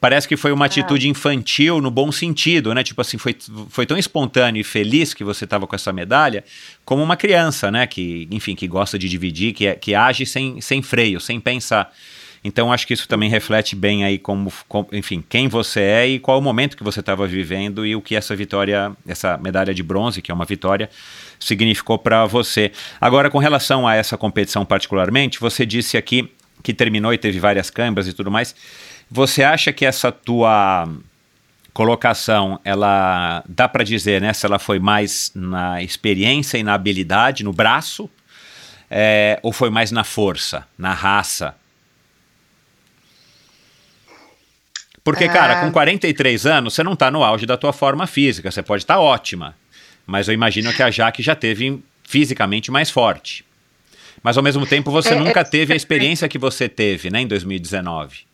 Parece 0.00 0.26
que 0.26 0.36
foi 0.36 0.50
uma 0.52 0.66
atitude 0.66 1.08
infantil 1.08 1.80
no 1.80 1.90
bom 1.90 2.10
sentido, 2.10 2.74
né? 2.74 2.82
Tipo 2.82 3.00
assim, 3.00 3.18
foi, 3.18 3.36
foi 3.70 3.86
tão 3.86 3.96
espontâneo 3.96 4.60
e 4.60 4.64
feliz 4.64 5.14
que 5.14 5.22
você 5.24 5.46
tava 5.46 5.66
com 5.66 5.74
essa 5.76 5.92
medalha, 5.92 6.44
como 6.84 7.02
uma 7.02 7.16
criança, 7.16 7.70
né? 7.70 7.86
Que, 7.86 8.26
enfim, 8.30 8.54
que 8.54 8.66
gosta 8.66 8.98
de 8.98 9.08
dividir, 9.08 9.52
que, 9.52 9.66
é- 9.66 9.74
que 9.74 9.94
age 9.94 10.26
sem, 10.26 10.60
sem 10.60 10.82
freio, 10.82 11.20
sem 11.20 11.38
pensar. 11.40 11.90
Então 12.46 12.72
acho 12.72 12.86
que 12.86 12.94
isso 12.94 13.08
também 13.08 13.28
reflete 13.28 13.74
bem 13.74 14.04
aí 14.04 14.18
como, 14.18 14.52
com- 14.68 14.86
enfim, 14.92 15.22
quem 15.28 15.48
você 15.48 15.80
é 15.80 16.06
e 16.06 16.18
qual 16.20 16.38
o 16.38 16.42
momento 16.42 16.76
que 16.76 16.84
você 16.84 17.00
estava 17.00 17.26
vivendo 17.26 17.84
e 17.84 17.96
o 17.96 18.00
que 18.00 18.14
essa 18.14 18.36
vitória, 18.36 18.92
essa 19.06 19.36
medalha 19.36 19.74
de 19.74 19.82
bronze, 19.82 20.22
que 20.22 20.30
é 20.30 20.34
uma 20.34 20.44
vitória, 20.44 20.88
significou 21.40 21.98
para 21.98 22.24
você. 22.24 22.70
Agora, 23.00 23.28
com 23.28 23.38
relação 23.38 23.86
a 23.86 23.94
essa 23.96 24.16
competição 24.16 24.64
particularmente, 24.64 25.40
você 25.40 25.66
disse 25.66 25.96
aqui 25.96 26.30
que 26.62 26.72
terminou 26.72 27.12
e 27.12 27.18
teve 27.18 27.40
várias 27.40 27.68
câimbras 27.68 28.06
e 28.06 28.12
tudo 28.12 28.30
mais. 28.30 28.54
Você 29.10 29.42
acha 29.42 29.72
que 29.72 29.84
essa 29.84 30.10
tua 30.12 30.88
colocação, 31.72 32.58
ela 32.64 33.44
dá 33.48 33.68
para 33.68 33.84
dizer, 33.84 34.20
né, 34.20 34.32
se 34.32 34.46
ela 34.46 34.58
foi 34.58 34.78
mais 34.78 35.30
na 35.34 35.82
experiência 35.82 36.56
e 36.58 36.62
na 36.62 36.74
habilidade, 36.74 37.44
no 37.44 37.52
braço, 37.52 38.08
é, 38.90 39.38
ou 39.42 39.52
foi 39.52 39.68
mais 39.68 39.90
na 39.90 40.02
força, 40.04 40.66
na 40.78 40.94
raça? 40.94 41.54
Porque, 45.06 45.28
cara, 45.28 45.60
com 45.60 45.70
43 45.70 46.46
anos, 46.46 46.74
você 46.74 46.82
não 46.82 46.94
está 46.94 47.12
no 47.12 47.22
auge 47.22 47.46
da 47.46 47.56
tua 47.56 47.72
forma 47.72 48.08
física, 48.08 48.50
você 48.50 48.60
pode 48.60 48.82
estar 48.82 48.98
ótima, 48.98 49.54
mas 50.04 50.26
eu 50.26 50.34
imagino 50.34 50.72
que 50.72 50.82
a 50.82 50.90
Jaque 50.90 51.22
já 51.22 51.36
teve 51.36 51.80
fisicamente 52.02 52.72
mais 52.72 52.90
forte. 52.90 53.44
Mas 54.20 54.36
ao 54.36 54.42
mesmo 54.42 54.66
tempo 54.66 54.90
você 54.90 55.10
É, 55.10 55.14
nunca 55.14 55.40
é- 55.40 55.44
teve 55.44 55.72
a 55.72 55.76
experiência 55.76 56.28
que 56.28 56.40
você 56.40 56.68
teve, 56.68 57.08
né, 57.08 57.20
em 57.20 57.26
2019. 57.28 58.26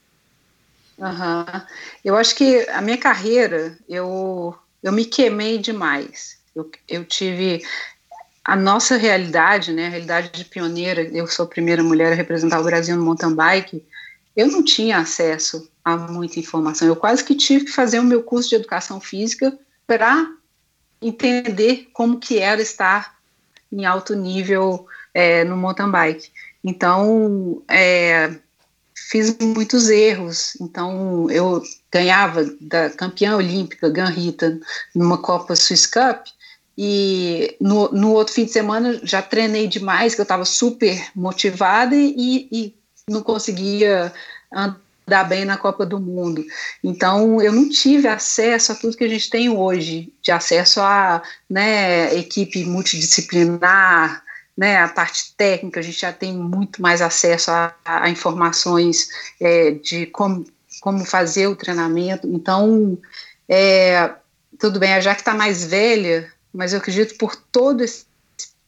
Aham. 0.99 1.67
Eu 2.03 2.17
acho 2.17 2.35
que 2.35 2.67
a 2.71 2.81
minha 2.81 2.97
carreira, 2.97 3.77
eu, 3.87 4.57
eu 4.83 4.93
me 4.93 5.05
queimei 5.05 5.59
demais. 5.59 6.39
Eu, 6.57 6.71
eu 6.89 7.05
tive 7.05 7.63
a 8.43 8.57
nossa 8.57 8.97
realidade, 8.97 9.75
né, 9.75 9.89
a 9.89 9.91
realidade 9.91 10.31
de 10.33 10.47
pioneira. 10.47 11.03
Eu 11.03 11.27
sou 11.27 11.45
a 11.45 11.49
primeira 11.49 11.83
mulher 11.83 12.13
a 12.13 12.17
representar 12.17 12.61
o 12.61 12.65
Brasil 12.65 12.97
no 12.97 13.05
mountain 13.05 13.35
bike. 13.35 13.85
Eu 14.35 14.49
não 14.49 14.65
tinha 14.65 14.97
acesso 14.97 15.71
a 15.85 15.97
muita 15.97 16.39
informação. 16.39 16.87
Eu 16.87 16.97
quase 16.97 17.25
que 17.25 17.35
tive 17.35 17.67
que 17.67 17.73
fazer 17.73 17.99
o 17.99 18.05
meu 18.05 18.23
curso 18.23 18.51
de 18.51 18.57
educação 18.57 19.01
física 19.01 19.57
para 19.87 20.31
entender 21.01 21.89
como 21.93 22.19
que 22.19 22.39
era 22.39 22.63
estar 22.63 23.17
em 23.71 23.85
alto 23.85 24.15
nível 24.15 24.87
é, 25.13 25.45
no 25.45 25.57
mountain 25.57 25.91
bike. 25.91 26.31
Então, 26.63 27.63
é, 27.69 28.37
fiz 28.95 29.37
muitos 29.39 29.91
erros. 29.91 30.57
Então, 30.61 31.29
eu 31.31 31.63
ganhava 31.91 32.45
da 32.61 32.91
campeã 32.91 33.37
olímpica, 33.37 33.91
Gan 33.91 34.09
Rita, 34.09 34.61
numa 34.95 35.19
Copa 35.19 35.57
Swiss 35.57 35.87
Cup, 35.87 36.27
e 36.77 37.55
no, 37.61 37.91
no 37.91 38.13
outro 38.13 38.33
fim 38.33 38.45
de 38.45 38.53
semana 38.53 38.99
já 39.03 39.21
treinei 39.21 39.69
demais, 39.69 40.15
que 40.15 40.21
eu 40.21 40.25
estava 40.25 40.45
super 40.45 41.11
motivada 41.15 41.95
e, 41.95 42.49
e 42.51 42.75
não 43.09 43.23
conseguia 43.23 44.13
andar 45.07 45.25
bem 45.25 45.45
na 45.45 45.57
Copa 45.57 45.85
do 45.85 46.01
Mundo. 46.01 46.45
Então, 46.83 47.41
eu 47.41 47.53
não 47.53 47.69
tive 47.69 48.09
acesso 48.09 48.73
a 48.73 48.75
tudo 48.75 48.97
que 48.97 49.05
a 49.05 49.09
gente 49.09 49.29
tem 49.29 49.49
hoje, 49.49 50.13
de 50.23 50.31
acesso 50.31 50.81
a 50.81 51.23
né, 51.49 52.15
equipe 52.15 52.65
multidisciplinar, 52.65 54.23
né, 54.57 54.79
a 54.79 54.89
parte 54.89 55.35
técnica, 55.37 55.81
a 55.81 55.83
gente 55.83 56.01
já 56.01 56.13
tem 56.13 56.33
muito 56.35 56.81
mais 56.81 57.01
acesso 57.01 57.51
a, 57.51 57.75
a 57.85 58.11
informações 58.11 59.09
é, 59.41 59.73
de 59.73 60.07
como, 60.07 60.45
como 60.81 61.05
fazer 61.05 61.47
o 61.47 61.57
treinamento. 61.57 62.29
Então, 62.29 62.99
é, 63.49 64.15
tudo 64.59 64.79
bem, 64.79 64.95
a 64.95 65.01
Jaque 65.01 65.23
está 65.23 65.35
mais 65.35 65.65
velha, 65.65 66.31
mas 66.53 66.73
eu 66.73 66.79
acredito 66.79 67.17
por 67.17 67.35
todo 67.35 67.83
esse 67.83 68.05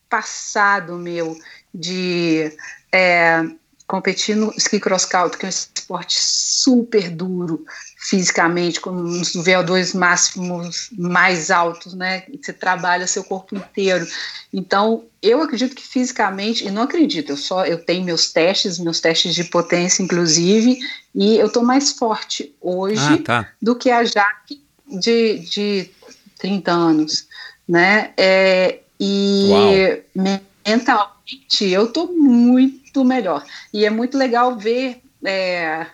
passado 0.09 0.97
meu 0.97 1.37
de 1.73 2.53
é, 2.91 3.45
competir 3.87 4.35
no 4.35 4.53
ski 4.57 4.81
cross 4.81 5.05
country, 5.05 5.39
que 5.39 5.45
é 5.45 5.49
um 5.49 5.51
esporte 5.51 6.19
super 6.19 7.11
duro 7.11 7.65
fisicamente, 7.99 8.81
com 8.81 8.91
os 8.91 9.33
VO2 9.33 9.97
máximos 9.97 10.91
mais 10.93 11.51
altos, 11.51 11.95
né? 11.95 12.25
Você 12.41 12.53
trabalha 12.53 13.07
seu 13.07 13.25
corpo 13.25 13.57
inteiro. 13.57 14.07
Então, 14.53 15.05
eu 15.23 15.43
acredito 15.43 15.75
que 15.75 15.83
fisicamente, 15.83 16.67
e 16.67 16.71
não 16.71 16.83
acredito, 16.83 17.31
eu 17.33 17.37
só 17.37 17.65
eu 17.65 17.83
tenho 17.83 18.05
meus 18.05 18.33
testes, 18.33 18.79
meus 18.79 19.01
testes 19.01 19.35
de 19.35 19.45
potência, 19.45 20.03
inclusive, 20.03 20.79
e 21.15 21.37
eu 21.37 21.47
estou 21.47 21.63
mais 21.63 21.93
forte 21.93 22.55
hoje 22.61 23.01
Ah, 23.01 23.23
tá. 23.23 23.53
do 23.61 23.75
que 23.75 23.91
a 23.91 24.05
Jaque 24.05 24.63
de, 24.87 25.39
de 25.39 25.91
30 26.39 26.73
anos, 26.73 27.27
né? 27.67 28.13
É, 28.17 28.81
e 29.01 30.05
Uau. 30.15 30.43
mentalmente 30.65 31.65
eu 31.65 31.87
estou 31.87 32.13
muito 32.15 32.84
melhor. 33.03 33.43
E 33.73 33.87
é 33.87 33.91
muito 33.91 34.19
legal 34.19 34.57
ver 34.57 35.01
é, 35.25 35.87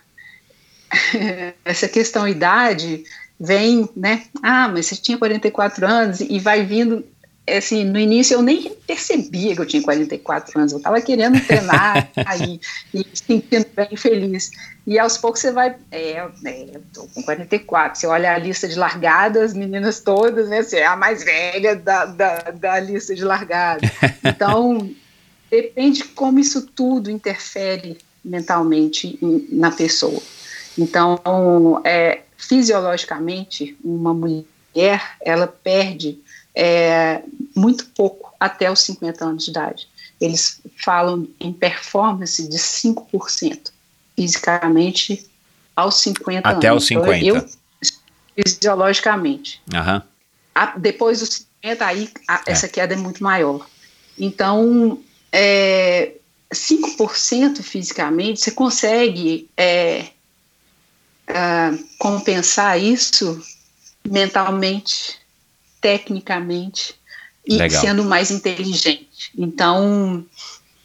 essa 1.65 1.89
questão 1.89 2.27
idade 2.27 3.05
vem, 3.39 3.89
né? 3.97 4.25
Ah, 4.43 4.69
mas 4.69 4.87
você 4.87 4.97
tinha 4.97 5.17
44 5.17 5.87
anos 5.87 6.21
e 6.21 6.39
vai 6.39 6.65
vindo. 6.65 7.05
Assim, 7.49 7.85
no 7.85 7.99
início 7.99 8.35
eu 8.35 8.43
nem 8.43 8.71
percebia 8.87 9.57
que 9.57 9.61
eu 9.61 9.67
tinha 9.67 9.83
44 9.83 10.61
anos, 10.61 10.73
eu 10.73 10.79
estava 10.79 11.01
querendo 11.01 11.41
treinar 11.45 12.09
aí, 12.27 12.61
e 12.95 13.05
se 13.13 13.25
sentindo 13.25 13.67
bem 13.75 13.97
feliz. 13.97 14.53
E 14.87 14.99
aos 14.99 15.19
poucos 15.19 15.41
você 15.41 15.51
vai, 15.51 15.75
é, 15.91 16.29
é 16.45 16.67
eu 16.75 16.83
tô 16.93 17.09
com 17.09 17.23
44, 17.23 17.99
você 17.99 18.07
olha 18.07 18.35
a 18.35 18.39
lista 18.39 18.69
de 18.69 18.79
largadas, 18.79 19.51
as 19.51 19.55
meninas 19.55 20.01
todas, 20.01 20.49
né? 20.49 20.63
Você 20.63 20.79
é 20.79 20.87
a 20.87 20.97
mais 20.97 21.25
velha 21.25 21.75
da, 21.75 22.05
da, 22.05 22.37
da 22.53 22.79
lista 22.79 23.15
de 23.15 23.25
largadas. 23.25 23.91
Então, 24.23 24.91
depende 25.51 26.05
como 26.05 26.39
isso 26.39 26.63
tudo 26.67 27.11
interfere 27.11 27.99
mentalmente 28.25 29.19
na 29.51 29.71
pessoa. 29.71 30.23
Então, 30.79 31.81
é, 31.85 32.23
fisiologicamente, 32.37 33.77
uma 33.85 34.15
mulher, 34.15 35.17
ela 35.23 35.47
perde 35.47 36.19
é, 36.55 37.23
muito 37.55 37.87
pouco 37.87 38.33
até 38.39 38.71
os 38.71 38.81
50 38.81 39.25
anos 39.25 39.45
de 39.45 39.51
idade. 39.51 39.89
Eles 40.21 40.61
falam 40.85 41.27
em 41.41 41.53
performance 41.53 42.47
de 42.47 42.59
5%, 42.59 43.71
fisicamente, 44.15 45.27
aos 45.75 45.97
50 46.01 46.49
anos. 46.49 46.59
Até 46.59 46.73
os 46.73 46.91
Então, 46.91 47.05
50. 47.05 47.27
eu, 47.27 47.49
fisiologicamente. 48.37 49.61
Aham. 49.75 50.03
A- 50.55 50.75
depois 50.79 51.21
dos 51.21 51.47
50, 51.63 51.87
aí 51.87 52.11
a- 52.29 52.43
essa 52.47 52.69
queda 52.69 52.95
é 52.95 52.97
muito 52.97 53.23
maior. 53.23 53.67
Então, 54.19 54.99
é, 55.33 56.13
5% 56.53 57.63
fisicamente, 57.63 58.41
você 58.41 58.51
consegue 58.51 59.49
é, 59.57 60.09
ah, 61.29 61.73
compensar 61.99 62.81
isso 62.81 63.41
mentalmente, 64.05 65.19
tecnicamente 65.81 66.95
e 67.47 67.57
Legal. 67.57 67.81
sendo 67.81 68.05
mais 68.05 68.31
inteligente. 68.31 69.31
Então, 69.37 70.25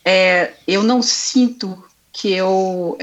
é, 0.04 0.54
eu 0.68 0.84
não 0.84 1.02
sinto 1.02 1.84
que 2.14 2.32
eu 2.32 2.98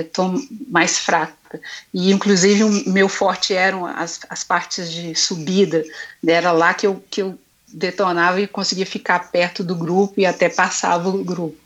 estou 0.00 0.34
mais 0.68 0.98
fraca. 0.98 1.60
E, 1.92 2.10
inclusive, 2.10 2.64
o 2.64 2.90
meu 2.90 3.08
forte 3.08 3.52
eram 3.52 3.84
as, 3.84 4.20
as 4.30 4.42
partes 4.42 4.90
de 4.90 5.14
subida. 5.14 5.84
Era 6.26 6.52
lá 6.52 6.72
que 6.72 6.86
eu, 6.86 7.04
que 7.10 7.20
eu 7.20 7.38
detonava 7.72 8.40
e 8.40 8.46
conseguia 8.46 8.86
ficar 8.86 9.30
perto 9.30 9.62
do 9.64 9.74
grupo 9.74 10.20
e 10.20 10.26
até 10.26 10.48
passava 10.48 11.08
o 11.08 11.24
grupo. 11.24 11.56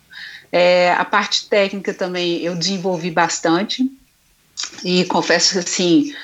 É, 0.53 0.93
a 0.93 1.05
parte 1.05 1.49
técnica 1.49 1.95
também 1.95 2.41
eu 2.43 2.57
desenvolvi 2.57 3.11
bastante. 3.11 3.91
E 4.85 5.05
confesso 5.07 5.59
assim, 5.59 6.15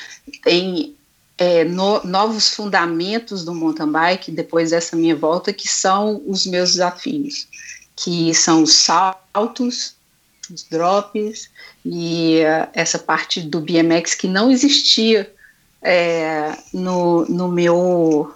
tem 0.43 0.95
é, 1.39 1.65
no, 1.65 2.03
novos 2.05 2.55
fundamentos 2.55 3.45
do 3.45 3.55
mountain 3.55 3.91
bike 3.91 4.31
depois 4.31 4.71
dessa 4.71 4.97
minha 4.97 5.15
volta, 5.15 5.53
que 5.53 5.69
são 5.69 6.23
os 6.27 6.47
meus 6.47 6.73
desafios, 6.73 7.47
que 7.95 8.35
são 8.35 8.63
os 8.63 8.75
saltos, 8.75 9.95
os 10.51 10.63
drops 10.65 11.51
e 11.85 12.41
uh, 12.41 12.69
essa 12.73 12.99
parte 12.99 13.41
do 13.41 13.61
BMX 13.61 14.15
que 14.15 14.29
não 14.29 14.51
existia 14.51 15.33
é, 15.83 16.57
no, 16.73 17.25
no 17.27 17.49
meu 17.49 18.33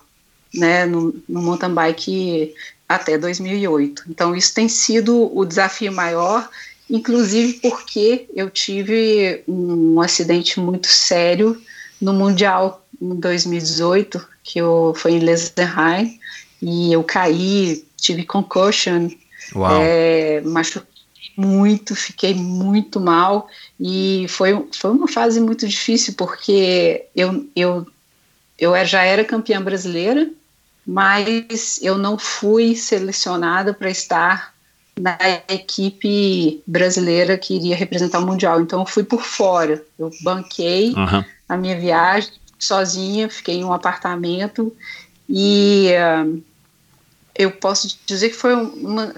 né, 0.55 0.87
no, 0.87 1.15
no 1.29 1.43
mountain 1.43 1.73
bike 1.73 2.55
até 2.89 3.17
2008. 3.17 4.05
Então 4.09 4.35
isso 4.35 4.55
tem 4.55 4.69
sido 4.69 5.37
o 5.37 5.45
desafio 5.45 5.93
maior, 5.93 6.49
inclusive 6.89 7.55
porque 7.55 8.27
eu 8.35 8.51
tive 8.51 9.43
um 9.47 10.01
acidente 10.01 10.59
muito 10.59 10.89
sério 10.89 11.61
no 12.01 12.13
mundial 12.13 12.85
em 13.01 13.15
2018 13.15 14.27
que 14.43 14.59
eu 14.59 14.93
foi 14.97 15.13
em 15.13 15.19
Lesenheim 15.21 16.19
e 16.61 16.93
eu 16.93 17.03
caí, 17.05 17.85
tive 17.97 18.25
concussion, 18.25 19.09
é, 19.81 20.41
machuquei 20.43 20.91
muito, 21.37 21.95
fiquei 21.95 22.35
muito 22.35 23.01
mal 23.01 23.49
e 23.79 24.27
foi, 24.29 24.67
foi 24.73 24.91
uma 24.91 25.09
fase 25.09 25.41
muito 25.41 25.67
difícil 25.67 26.15
porque 26.15 27.07
eu, 27.15 27.47
eu, 27.55 27.87
eu 28.59 28.85
já 28.85 29.03
era 29.03 29.25
campeã 29.25 29.63
brasileira, 29.63 30.31
mas 30.91 31.79
eu 31.81 31.97
não 31.97 32.19
fui 32.19 32.75
selecionada 32.75 33.73
para 33.73 33.89
estar 33.89 34.53
na 34.99 35.17
equipe 35.49 36.61
brasileira 36.67 37.39
que 37.39 37.55
iria 37.55 37.77
representar 37.77 38.19
o 38.19 38.27
Mundial. 38.27 38.61
Então 38.61 38.81
eu 38.81 38.87
fui 38.87 39.05
por 39.05 39.23
fora, 39.23 39.81
eu 39.97 40.11
banquei 40.23 40.93
uhum. 40.93 41.25
a 41.49 41.57
minha 41.57 41.79
viagem 41.79 42.33
sozinha, 42.59 43.29
fiquei 43.29 43.59
em 43.59 43.65
um 43.65 43.73
apartamento 43.73 44.75
e 45.29 45.91
uh, 45.93 46.43
eu 47.37 47.53
posso 47.53 47.97
dizer 48.05 48.31
que 48.31 48.37
foi, 48.37 48.53
uma, 48.55 49.15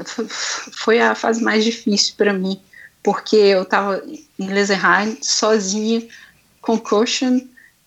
foi 0.73 1.01
a 1.01 1.15
fase 1.15 1.43
mais 1.43 1.65
difícil 1.65 2.13
para 2.19 2.35
mim, 2.35 2.61
porque 3.03 3.35
eu 3.35 3.63
estava 3.63 4.03
em 4.39 4.47
Lesenheim 4.47 5.17
sozinha, 5.23 6.07
concussion, 6.61 7.41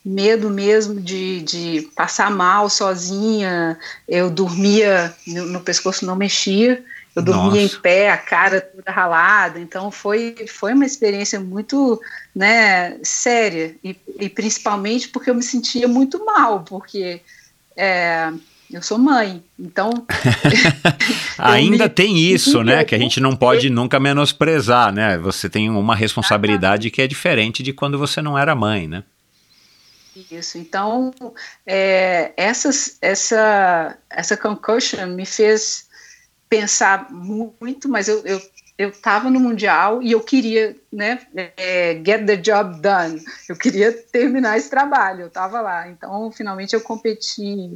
medo 0.05 0.49
mesmo 0.51 1.01
de, 1.01 1.41
de 1.41 1.89
passar 1.95 2.29
mal 2.29 2.69
sozinha, 2.69 3.77
eu 4.07 4.29
dormia, 4.29 5.15
no, 5.25 5.45
no 5.45 5.59
pescoço 5.61 6.05
não 6.05 6.15
mexia, 6.15 6.83
eu 7.15 7.23
dormia 7.23 7.63
Nossa. 7.63 7.77
em 7.77 7.81
pé, 7.81 8.11
a 8.11 8.17
cara 8.17 8.61
toda 8.61 8.91
ralada, 8.91 9.59
então 9.59 9.89
foi, 9.89 10.35
foi 10.47 10.73
uma 10.73 10.85
experiência 10.85 11.39
muito 11.39 11.99
né, 12.35 12.97
séria, 13.01 13.75
e, 13.83 13.95
e 14.19 14.29
principalmente 14.29 15.07
porque 15.07 15.29
eu 15.29 15.35
me 15.35 15.41
sentia 15.43 15.87
muito 15.87 16.23
mal, 16.23 16.59
porque 16.61 17.21
é, 17.75 18.31
eu 18.71 18.81
sou 18.83 18.97
mãe, 18.97 19.41
então. 19.59 19.89
Ainda 21.37 21.85
me... 21.85 21.89
tem 21.89 22.17
isso, 22.17 22.63
né? 22.63 22.83
Que 22.83 22.95
a 22.95 22.97
gente 22.97 23.19
não 23.19 23.35
pode 23.35 23.69
nunca 23.69 23.99
menosprezar, 23.99 24.91
né? 24.91 25.17
Você 25.19 25.49
tem 25.49 25.69
uma 25.69 25.95
responsabilidade 25.95 26.89
que 26.89 27.01
é 27.01 27.07
diferente 27.07 27.63
de 27.63 27.71
quando 27.71 27.97
você 27.97 28.21
não 28.21 28.37
era 28.37 28.55
mãe, 28.55 28.87
né? 28.87 29.03
Isso, 30.15 30.57
então 30.57 31.13
é, 31.65 32.31
essas, 32.37 32.97
essa, 33.01 33.97
essa 34.09 34.37
concussion 34.37 35.07
me 35.07 35.25
fez 35.25 35.89
pensar 36.49 37.11
muito, 37.11 37.89
mas 37.89 38.07
eu, 38.07 38.25
eu 38.25 38.41
eu 38.77 38.89
estava 38.89 39.29
no 39.29 39.39
mundial 39.39 40.01
e 40.01 40.11
eu 40.11 40.19
queria, 40.19 40.75
né, 40.91 41.21
é, 41.33 41.93
get 42.05 42.25
the 42.25 42.35
job 42.35 42.81
done. 42.81 43.23
Eu 43.47 43.55
queria 43.55 43.91
terminar 43.93 44.57
esse 44.57 44.69
trabalho. 44.69 45.21
Eu 45.21 45.27
estava 45.27 45.61
lá. 45.61 45.87
Então, 45.87 46.29
finalmente 46.31 46.73
eu 46.73 46.81
competi 46.81 47.75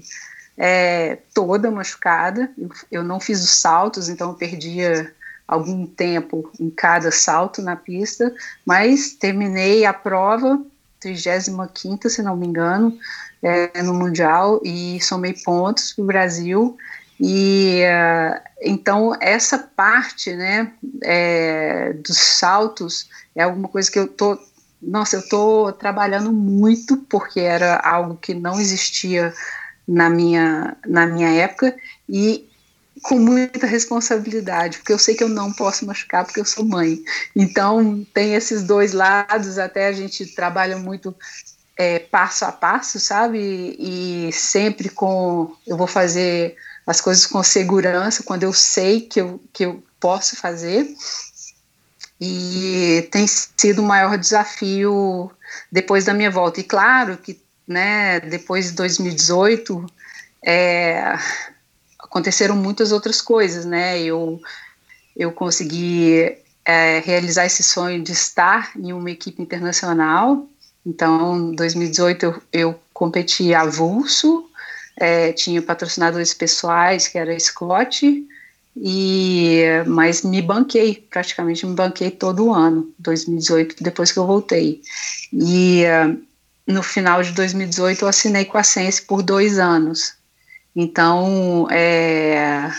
é, 0.57 1.17
toda 1.33 1.71
machucada. 1.71 2.51
Eu, 2.91 3.03
não 3.03 3.19
fiz 3.19 3.41
os 3.41 3.51
saltos, 3.51 4.09
então 4.09 4.29
eu 4.29 4.35
perdia 4.35 5.13
algum 5.47 5.87
tempo 5.87 6.51
em 6.59 6.69
cada 6.69 7.11
salto 7.11 7.61
na 7.61 7.75
pista, 7.75 8.31
mas 8.63 9.13
terminei 9.13 9.83
a 9.83 9.93
prova, 9.93 10.61
35 10.99 12.09
se 12.09 12.21
não 12.21 12.35
me 12.35 12.47
engano, 12.47 12.97
é, 13.41 13.81
no 13.81 13.93
Mundial, 13.93 14.59
e 14.63 14.99
somei 15.01 15.33
pontos 15.33 15.93
para 15.93 16.03
o 16.03 16.07
Brasil. 16.07 16.77
E 17.19 17.81
uh, 17.83 18.39
então 18.61 19.13
essa 19.19 19.57
parte, 19.57 20.33
né, 20.35 20.71
é, 21.03 21.93
dos 21.93 22.17
saltos 22.17 23.09
é 23.35 23.43
alguma 23.43 23.67
coisa 23.67 23.91
que 23.91 23.99
eu 23.99 24.07
tô, 24.07 24.39
nossa, 24.81 25.17
eu 25.17 25.27
tô 25.27 25.73
trabalhando 25.73 26.31
muito 26.31 26.95
porque 26.95 27.41
era 27.41 27.77
algo 27.77 28.15
que 28.15 28.33
não 28.33 28.59
existia 28.59 29.33
na 29.85 30.09
minha, 30.09 30.77
na 30.85 31.05
minha 31.07 31.29
época 31.29 31.75
e 32.07 32.48
com 33.01 33.17
muita 33.17 33.65
responsabilidade, 33.65 34.77
porque 34.77 34.93
eu 34.93 34.99
sei 34.99 35.15
que 35.15 35.23
eu 35.23 35.29
não 35.29 35.51
posso 35.51 35.85
machucar 35.85 36.25
porque 36.25 36.39
eu 36.39 36.45
sou 36.45 36.65
mãe. 36.65 36.99
Então, 37.35 38.05
tem 38.13 38.35
esses 38.35 38.63
dois 38.63 38.93
lados, 38.93 39.57
até 39.57 39.87
a 39.87 39.91
gente 39.91 40.25
trabalha 40.27 40.77
muito 40.77 41.15
é, 41.77 41.99
passo 41.99 42.45
a 42.45 42.51
passo, 42.51 42.99
sabe? 42.99 43.75
E 43.79 44.31
sempre 44.33 44.89
com. 44.89 45.55
Eu 45.65 45.77
vou 45.77 45.87
fazer 45.87 46.55
as 46.85 46.99
coisas 46.99 47.25
com 47.25 47.41
segurança, 47.41 48.23
quando 48.23 48.43
eu 48.43 48.51
sei 48.51 49.01
que 49.01 49.21
eu, 49.21 49.41
que 49.53 49.65
eu 49.65 49.83
posso 49.99 50.35
fazer. 50.35 50.87
E 52.19 53.07
tem 53.11 53.25
sido 53.27 53.81
o 53.81 53.85
maior 53.85 54.17
desafio 54.17 55.31
depois 55.71 56.03
da 56.03 56.13
minha 56.13 56.29
volta. 56.29 56.59
E 56.59 56.63
claro 56.63 57.17
que 57.17 57.41
né, 57.65 58.19
depois 58.19 58.71
de 58.71 58.71
2018, 58.73 59.85
é, 60.43 61.13
aconteceram 62.09 62.55
muitas 62.55 62.91
outras 62.91 63.21
coisas, 63.21 63.65
né, 63.65 64.01
eu, 64.01 64.41
eu 65.15 65.31
consegui 65.31 66.35
é, 66.65 66.99
realizar 66.99 67.45
esse 67.45 67.63
sonho 67.63 68.03
de 68.03 68.11
estar 68.11 68.71
em 68.75 68.91
uma 68.91 69.11
equipe 69.11 69.41
internacional, 69.41 70.47
então, 70.85 71.51
em 71.51 71.55
2018 71.55 72.25
eu, 72.25 72.41
eu 72.51 72.79
competi 72.93 73.53
avulso, 73.53 74.49
é, 74.97 75.31
tinha 75.33 75.61
patrocinadores 75.61 76.33
pessoais, 76.33 77.07
que 77.07 77.17
era 77.17 77.37
Scott, 77.39 78.27
e 78.75 79.61
mas 79.85 80.23
me 80.23 80.41
banquei, 80.41 81.05
praticamente 81.09 81.65
me 81.65 81.75
banquei 81.75 82.11
todo 82.11 82.53
ano, 82.53 82.91
2018, 82.97 83.83
depois 83.83 84.11
que 84.11 84.19
eu 84.19 84.25
voltei. 84.25 84.81
E 85.33 85.83
no 86.65 86.81
final 86.81 87.21
de 87.21 87.31
2018 87.33 88.03
eu 88.03 88.07
assinei 88.07 88.45
com 88.45 88.57
a 88.57 88.63
Sense 88.63 89.01
por 89.01 89.21
dois 89.21 89.59
anos. 89.59 90.18
Então, 90.75 91.67
é, 91.71 92.71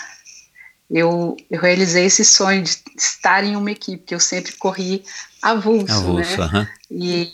eu, 0.91 1.37
eu, 1.51 1.61
realizei 1.61 2.07
esse 2.07 2.25
sonho 2.25 2.63
de 2.63 2.77
estar 2.97 3.45
em 3.45 3.57
uma 3.57 3.71
equipe, 3.71 4.05
que 4.05 4.15
eu 4.15 4.21
sempre 4.21 4.53
corri 4.53 5.05
avulso, 5.43 5.93
avulso 5.93 6.53
né? 6.53 6.71
E 6.91 7.33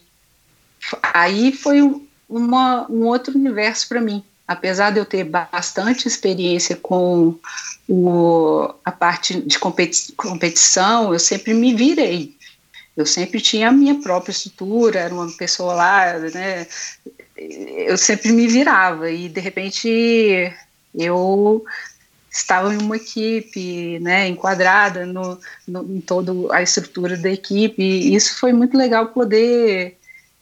aí 1.02 1.52
foi 1.52 1.80
uma, 2.28 2.90
um 2.90 3.04
outro 3.04 3.36
universo 3.36 3.88
para 3.88 4.00
mim. 4.00 4.24
Apesar 4.48 4.90
de 4.90 4.98
eu 4.98 5.04
ter 5.04 5.24
bastante 5.24 6.06
experiência 6.06 6.76
com 6.76 7.36
o, 7.88 8.72
a 8.84 8.92
parte 8.92 9.40
de 9.40 9.58
competi 9.58 10.12
competição, 10.12 11.12
eu 11.12 11.18
sempre 11.18 11.52
me 11.52 11.74
virei 11.74 12.36
eu 12.96 13.04
sempre 13.04 13.40
tinha 13.40 13.68
a 13.68 13.72
minha 13.72 13.96
própria 13.96 14.32
estrutura, 14.32 15.00
era 15.00 15.14
uma 15.14 15.30
pessoa 15.36 15.74
lá, 15.74 16.18
né? 16.18 16.66
Eu 17.36 17.96
sempre 17.98 18.32
me 18.32 18.46
virava 18.46 19.10
e 19.10 19.28
de 19.28 19.40
repente 19.40 20.52
eu 20.94 21.64
estava 22.30 22.72
em 22.74 22.78
uma 22.78 22.96
equipe, 22.96 23.98
né, 24.00 24.28
enquadrada 24.28 25.06
no, 25.06 25.38
no, 25.66 25.96
em 25.96 26.00
toda 26.00 26.32
a 26.54 26.62
estrutura 26.62 27.16
da 27.16 27.30
equipe. 27.30 27.82
E 27.82 28.14
isso 28.14 28.38
foi 28.38 28.52
muito 28.52 28.76
legal 28.76 29.08
poder 29.08 29.96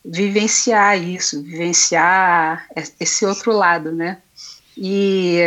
vivenciar 0.05 1.01
isso, 1.01 1.42
vivenciar 1.42 2.66
esse 3.01 3.24
outro 3.24 3.53
lado, 3.53 3.92
né? 3.92 4.18
E 4.76 5.38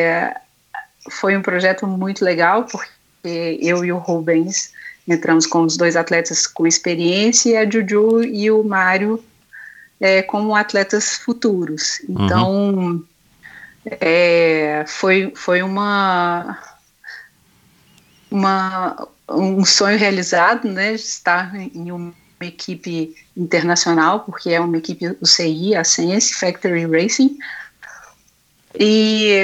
foi 1.09 1.37
um 1.37 1.41
projeto 1.41 1.85
muito 1.85 2.23
legal 2.23 2.65
porque 2.65 3.59
eu 3.61 3.83
e 3.83 3.91
o 3.91 3.97
Rubens 3.97 4.71
entramos 5.07 5.45
com 5.45 5.61
os 5.61 5.77
dois 5.77 5.95
atletas 5.95 6.47
com 6.47 6.65
experiência 6.65 7.49
e 7.51 7.57
a 7.57 7.69
Juju 7.69 8.23
e 8.23 8.49
o 8.51 8.63
Mário 8.63 9.23
é, 9.99 10.21
como 10.21 10.55
atletas 10.55 11.15
futuros. 11.17 12.01
Então, 12.07 12.73
uhum. 12.73 13.05
é, 13.85 14.85
foi, 14.87 15.31
foi 15.35 15.61
uma, 15.61 16.57
uma, 18.29 19.07
um 19.29 19.65
sonho 19.65 19.97
realizado, 19.97 20.67
né, 20.67 20.93
estar 20.93 21.55
em 21.55 21.91
uma 21.91 22.13
equipe 22.41 23.15
internacional, 23.35 24.21
porque 24.21 24.51
é 24.51 24.59
uma 24.59 24.77
equipe 24.77 25.17
UCI, 25.21 25.75
a 25.75 25.83
Sense 25.83 26.35
Factory 26.35 26.85
Racing, 26.85 27.37
e, 28.79 29.43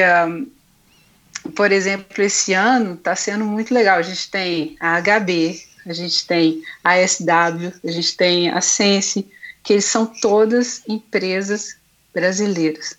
por 1.56 1.72
exemplo, 1.72 2.24
esse 2.24 2.54
ano 2.54 2.94
está 2.94 3.16
sendo 3.16 3.46
muito 3.46 3.74
legal, 3.74 3.98
a 3.98 4.02
gente 4.04 4.30
tem 4.30 4.78
a 4.80 5.02
HB, 5.02 5.60
a 5.86 5.94
gente 5.94 6.26
tem 6.28 6.62
a 6.84 6.96
SW, 7.08 7.74
a 7.84 7.92
gente 7.92 8.16
tem 8.16 8.50
a 8.50 8.62
Sense, 8.62 9.28
que 9.64 9.74
eles 9.74 9.86
são 9.86 10.06
todas 10.06 10.82
empresas 10.88 11.78
brasileiras. 12.14 12.96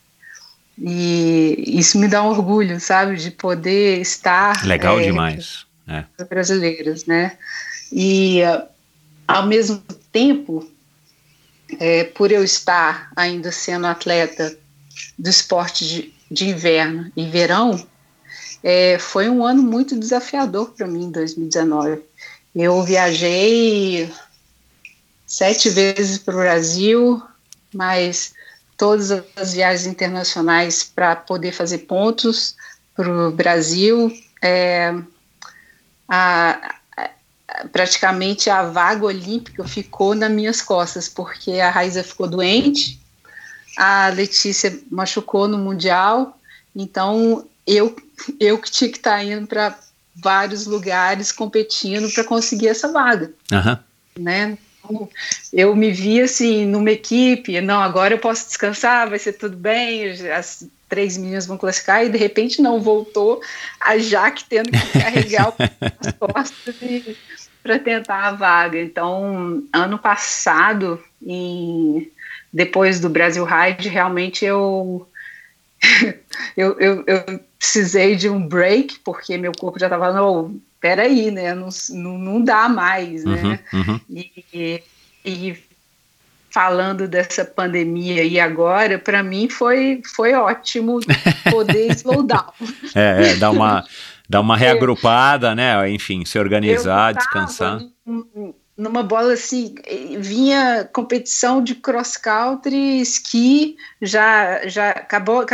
E 0.78 1.78
isso 1.78 1.98
me 1.98 2.08
dá 2.08 2.22
um 2.22 2.28
orgulho, 2.28 2.80
sabe, 2.80 3.16
de 3.16 3.30
poder 3.30 4.00
estar. 4.00 4.66
Legal 4.66 4.98
é, 4.98 5.04
demais. 5.04 5.66
É. 5.86 6.04
Brasileiras, 6.24 7.04
né? 7.04 7.36
E, 7.92 8.40
ao 9.28 9.46
mesmo 9.46 9.82
tempo, 10.10 10.68
é, 11.78 12.04
por 12.04 12.32
eu 12.32 12.42
estar 12.42 13.10
ainda 13.14 13.52
sendo 13.52 13.86
atleta 13.86 14.56
do 15.18 15.28
esporte 15.28 15.86
de, 15.86 16.14
de 16.30 16.48
inverno 16.48 17.12
e 17.16 17.26
verão, 17.26 17.80
é, 18.62 18.98
foi 18.98 19.28
um 19.28 19.44
ano 19.44 19.62
muito 19.62 19.98
desafiador 19.98 20.70
para 20.70 20.86
mim 20.86 21.04
em 21.04 21.10
2019. 21.10 22.02
Eu 22.54 22.82
viajei 22.82 24.10
sete 25.34 25.68
vezes 25.68 26.16
para 26.16 26.32
o 26.32 26.38
Brasil, 26.38 27.20
mas 27.72 28.32
todas 28.78 29.10
as 29.34 29.52
viagens 29.52 29.84
internacionais 29.84 30.84
para 30.84 31.16
poder 31.16 31.50
fazer 31.50 31.78
pontos 31.78 32.54
para 32.94 33.10
o 33.10 33.32
Brasil. 33.32 34.16
É, 34.40 34.94
a, 36.08 36.76
a, 36.96 37.10
praticamente 37.72 38.48
a 38.48 38.62
vaga 38.62 39.06
olímpica 39.06 39.66
ficou 39.66 40.14
nas 40.14 40.30
minhas 40.30 40.62
costas, 40.62 41.08
porque 41.08 41.58
a 41.58 41.68
Raiza 41.68 42.04
ficou 42.04 42.28
doente, 42.28 43.00
a 43.76 44.10
Letícia 44.10 44.78
machucou 44.88 45.48
no 45.48 45.58
Mundial, 45.58 46.38
então 46.76 47.44
eu, 47.66 47.96
eu 48.38 48.56
que 48.56 48.70
tinha 48.70 48.88
que 48.88 48.98
estar 48.98 49.16
tá 49.16 49.24
indo 49.24 49.48
para 49.48 49.76
vários 50.14 50.64
lugares 50.64 51.32
competindo 51.32 52.08
para 52.12 52.22
conseguir 52.22 52.68
essa 52.68 52.92
vaga. 52.92 53.32
Uhum. 53.50 53.78
Né? 54.16 54.58
Eu 55.52 55.74
me 55.74 55.90
vi 55.90 56.20
assim 56.20 56.66
numa 56.66 56.90
equipe, 56.90 57.60
não, 57.60 57.80
agora 57.80 58.14
eu 58.14 58.18
posso 58.18 58.46
descansar, 58.46 59.08
vai 59.08 59.18
ser 59.18 59.34
tudo 59.34 59.56
bem, 59.56 60.10
as 60.30 60.66
três 60.88 61.16
meninas 61.16 61.46
vão 61.46 61.58
classificar 61.58 62.04
e 62.04 62.08
de 62.08 62.18
repente 62.18 62.62
não 62.62 62.80
voltou 62.80 63.40
a 63.80 63.98
Jaque 63.98 64.44
tendo 64.48 64.70
que 64.70 64.98
carregar 65.00 65.52
as 65.98 66.12
costas 66.12 66.76
para 67.62 67.78
tentar 67.78 68.28
a 68.28 68.32
vaga. 68.32 68.80
Então, 68.80 69.62
ano 69.72 69.98
passado, 69.98 71.02
em, 71.20 72.10
depois 72.52 73.00
do 73.00 73.08
Brasil 73.08 73.44
Ride, 73.44 73.88
realmente 73.88 74.44
eu, 74.44 75.08
eu, 76.56 76.78
eu, 76.78 77.04
eu 77.06 77.40
precisei 77.58 78.14
de 78.14 78.28
um 78.28 78.46
break, 78.46 79.00
porque 79.00 79.38
meu 79.38 79.52
corpo 79.52 79.78
já 79.78 79.86
estava, 79.86 80.12
no 80.12 80.60
peraí, 80.84 81.30
né? 81.30 81.54
Não, 81.54 81.70
não, 81.92 82.18
não 82.18 82.44
dá 82.44 82.68
mais, 82.68 83.24
né? 83.24 83.58
Uhum, 83.72 83.80
uhum. 83.80 84.00
E, 84.10 84.82
e, 85.24 85.56
falando 86.50 87.08
dessa 87.08 87.42
pandemia 87.42 88.22
e 88.22 88.38
agora, 88.38 88.98
para 88.98 89.22
mim 89.22 89.48
foi, 89.48 90.02
foi 90.14 90.34
ótimo 90.34 91.00
poder 91.50 91.90
slowdown. 91.96 92.52
É, 92.94 93.30
é, 93.30 93.36
dar 93.36 93.50
uma, 93.50 93.82
dar 94.28 94.42
uma 94.42 94.58
reagrupada, 94.58 95.54
né? 95.54 95.88
Enfim, 95.88 96.22
se 96.26 96.38
organizar, 96.38 97.14
descansar. 97.14 97.80
Numa 98.76 99.04
bola 99.04 99.34
assim, 99.34 99.74
vinha 100.18 100.88
competição 100.92 101.62
de 101.62 101.76
cross 101.76 102.16
country, 102.16 103.00
esqui, 103.00 103.76
já, 104.02 104.66
já 104.66 104.90
acabou, 104.90 105.44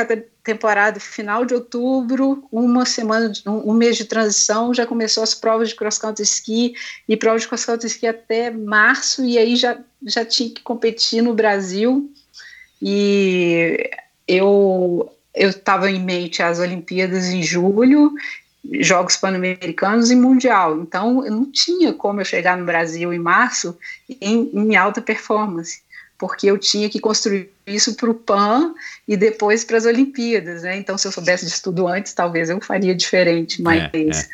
temporada 0.43 0.99
final 0.99 1.45
de 1.45 1.55
outubro, 1.55 2.43
uma 2.51 2.87
semana, 2.87 3.31
um, 3.47 3.71
um, 3.71 3.75
mês 3.75 3.97
de 3.97 4.07
transição, 4.07 4.73
já 4.73 4.87
começou 4.87 5.23
as 5.23 5.35
provas 5.35 5.69
de 5.69 5.75
cross 5.75 5.99
country 5.99 6.25
ski 6.25 6.75
e 7.07 7.17
provas 7.17 7.43
de 7.43 7.49
cross 7.49 7.65
country 7.65 7.87
ski 7.89 8.07
até 8.07 8.51
março 8.51 9.25
e 9.25 9.37
aí 9.39 9.55
já 9.55 9.79
já 10.07 10.25
tinha 10.25 10.49
que 10.49 10.63
competir 10.63 11.23
no 11.23 11.35
Brasil. 11.35 12.11
E 12.81 13.91
eu 14.27 15.13
eu 15.35 15.51
estava 15.51 15.91
em 15.91 16.03
mente 16.03 16.43
as 16.43 16.59
Olimpíadas 16.59 17.27
em 17.27 17.43
julho, 17.43 18.13
Jogos 18.81 19.17
Pan-Americanos 19.17 20.11
e 20.11 20.17
Mundial. 20.17 20.81
Então, 20.81 21.25
eu 21.25 21.33
não 21.33 21.51
tinha 21.51 21.93
como 21.93 22.21
eu 22.21 22.25
chegar 22.25 22.57
no 22.57 22.65
Brasil 22.65 23.13
em 23.13 23.19
março 23.19 23.77
em, 24.21 24.51
em 24.53 24.77
alta 24.77 25.01
performance 25.01 25.83
porque 26.21 26.49
eu 26.49 26.59
tinha 26.59 26.91
que 26.91 27.01
construir 27.01 27.51
isso 27.67 27.95
para 27.95 28.11
o 28.11 28.15
PAN 28.15 28.75
e 29.09 29.17
depois 29.17 29.65
para 29.65 29.79
as 29.79 29.87
Olimpíadas, 29.87 30.63
né? 30.63 30.77
Então, 30.77 30.99
se 30.99 31.09
eu 31.09 31.13
soubesse 31.13 31.47
de 31.47 31.63
tudo 31.63 31.89
antes, 31.89 32.13
talvez 32.13 32.51
eu 32.51 32.61
faria 32.61 32.95
diferente, 32.95 33.63
mas 33.63 33.91
é, 33.91 33.91
é. 33.95 34.27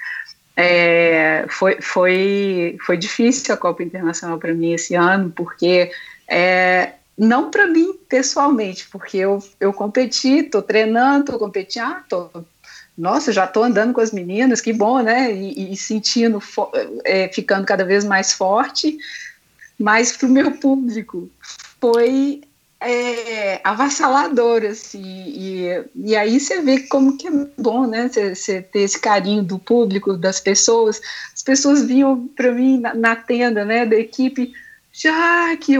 É, 0.59 1.47
foi, 1.49 1.81
foi, 1.81 2.77
foi 2.85 2.97
difícil 2.97 3.55
a 3.55 3.57
Copa 3.57 3.85
Internacional 3.85 4.37
para 4.37 4.53
mim 4.53 4.73
esse 4.73 4.97
ano, 4.97 5.31
porque 5.31 5.93
é, 6.27 6.95
não 7.17 7.53
para 7.53 7.69
mim 7.69 7.93
pessoalmente, 8.09 8.89
porque 8.89 9.19
eu, 9.19 9.41
eu 9.61 9.73
competi, 9.73 10.39
estou 10.39 10.63
treinando, 10.63 11.21
estou 11.21 11.39
competindo, 11.39 11.83
ah, 11.85 12.05
tô, 12.09 12.31
nossa, 12.97 13.33
já 13.33 13.45
estou 13.45 13.63
andando 13.63 13.93
com 13.93 14.01
as 14.01 14.13
meninas, 14.13 14.61
que 14.61 14.73
bom, 14.73 15.01
né? 15.01 15.33
E, 15.33 15.73
e 15.73 15.77
sentindo, 15.77 16.43
é, 17.05 17.29
ficando 17.29 17.67
cada 17.67 17.85
vez 17.85 18.05
mais 18.05 18.33
forte, 18.33 18.97
mas 19.79 20.17
para 20.17 20.27
o 20.27 20.31
meu 20.31 20.53
público 20.53 21.31
foi 21.81 22.41
é, 22.81 23.61
avassalador, 23.65 24.65
assim, 24.65 25.03
e, 25.03 25.85
e 25.95 26.17
aí 26.17 26.39
você 26.39 26.61
vê 26.61 26.81
como 26.81 27.17
que 27.17 27.27
é 27.27 27.31
bom, 27.59 27.87
né, 27.87 28.09
você 28.09 28.61
ter 28.63 28.81
esse 28.81 28.99
carinho 28.99 29.43
do 29.43 29.59
público, 29.59 30.17
das 30.17 30.41
pessoas, 30.41 31.01
as 31.35 31.43
pessoas 31.43 31.85
vinham 31.85 32.29
para 32.29 32.53
mim 32.53 32.79
na, 32.79 32.95
na, 32.95 33.17
tenda, 33.17 33.65
né, 33.65 33.87
da 33.87 33.97
equipe, 33.97 34.53
já 34.93 35.57
que 35.57 35.75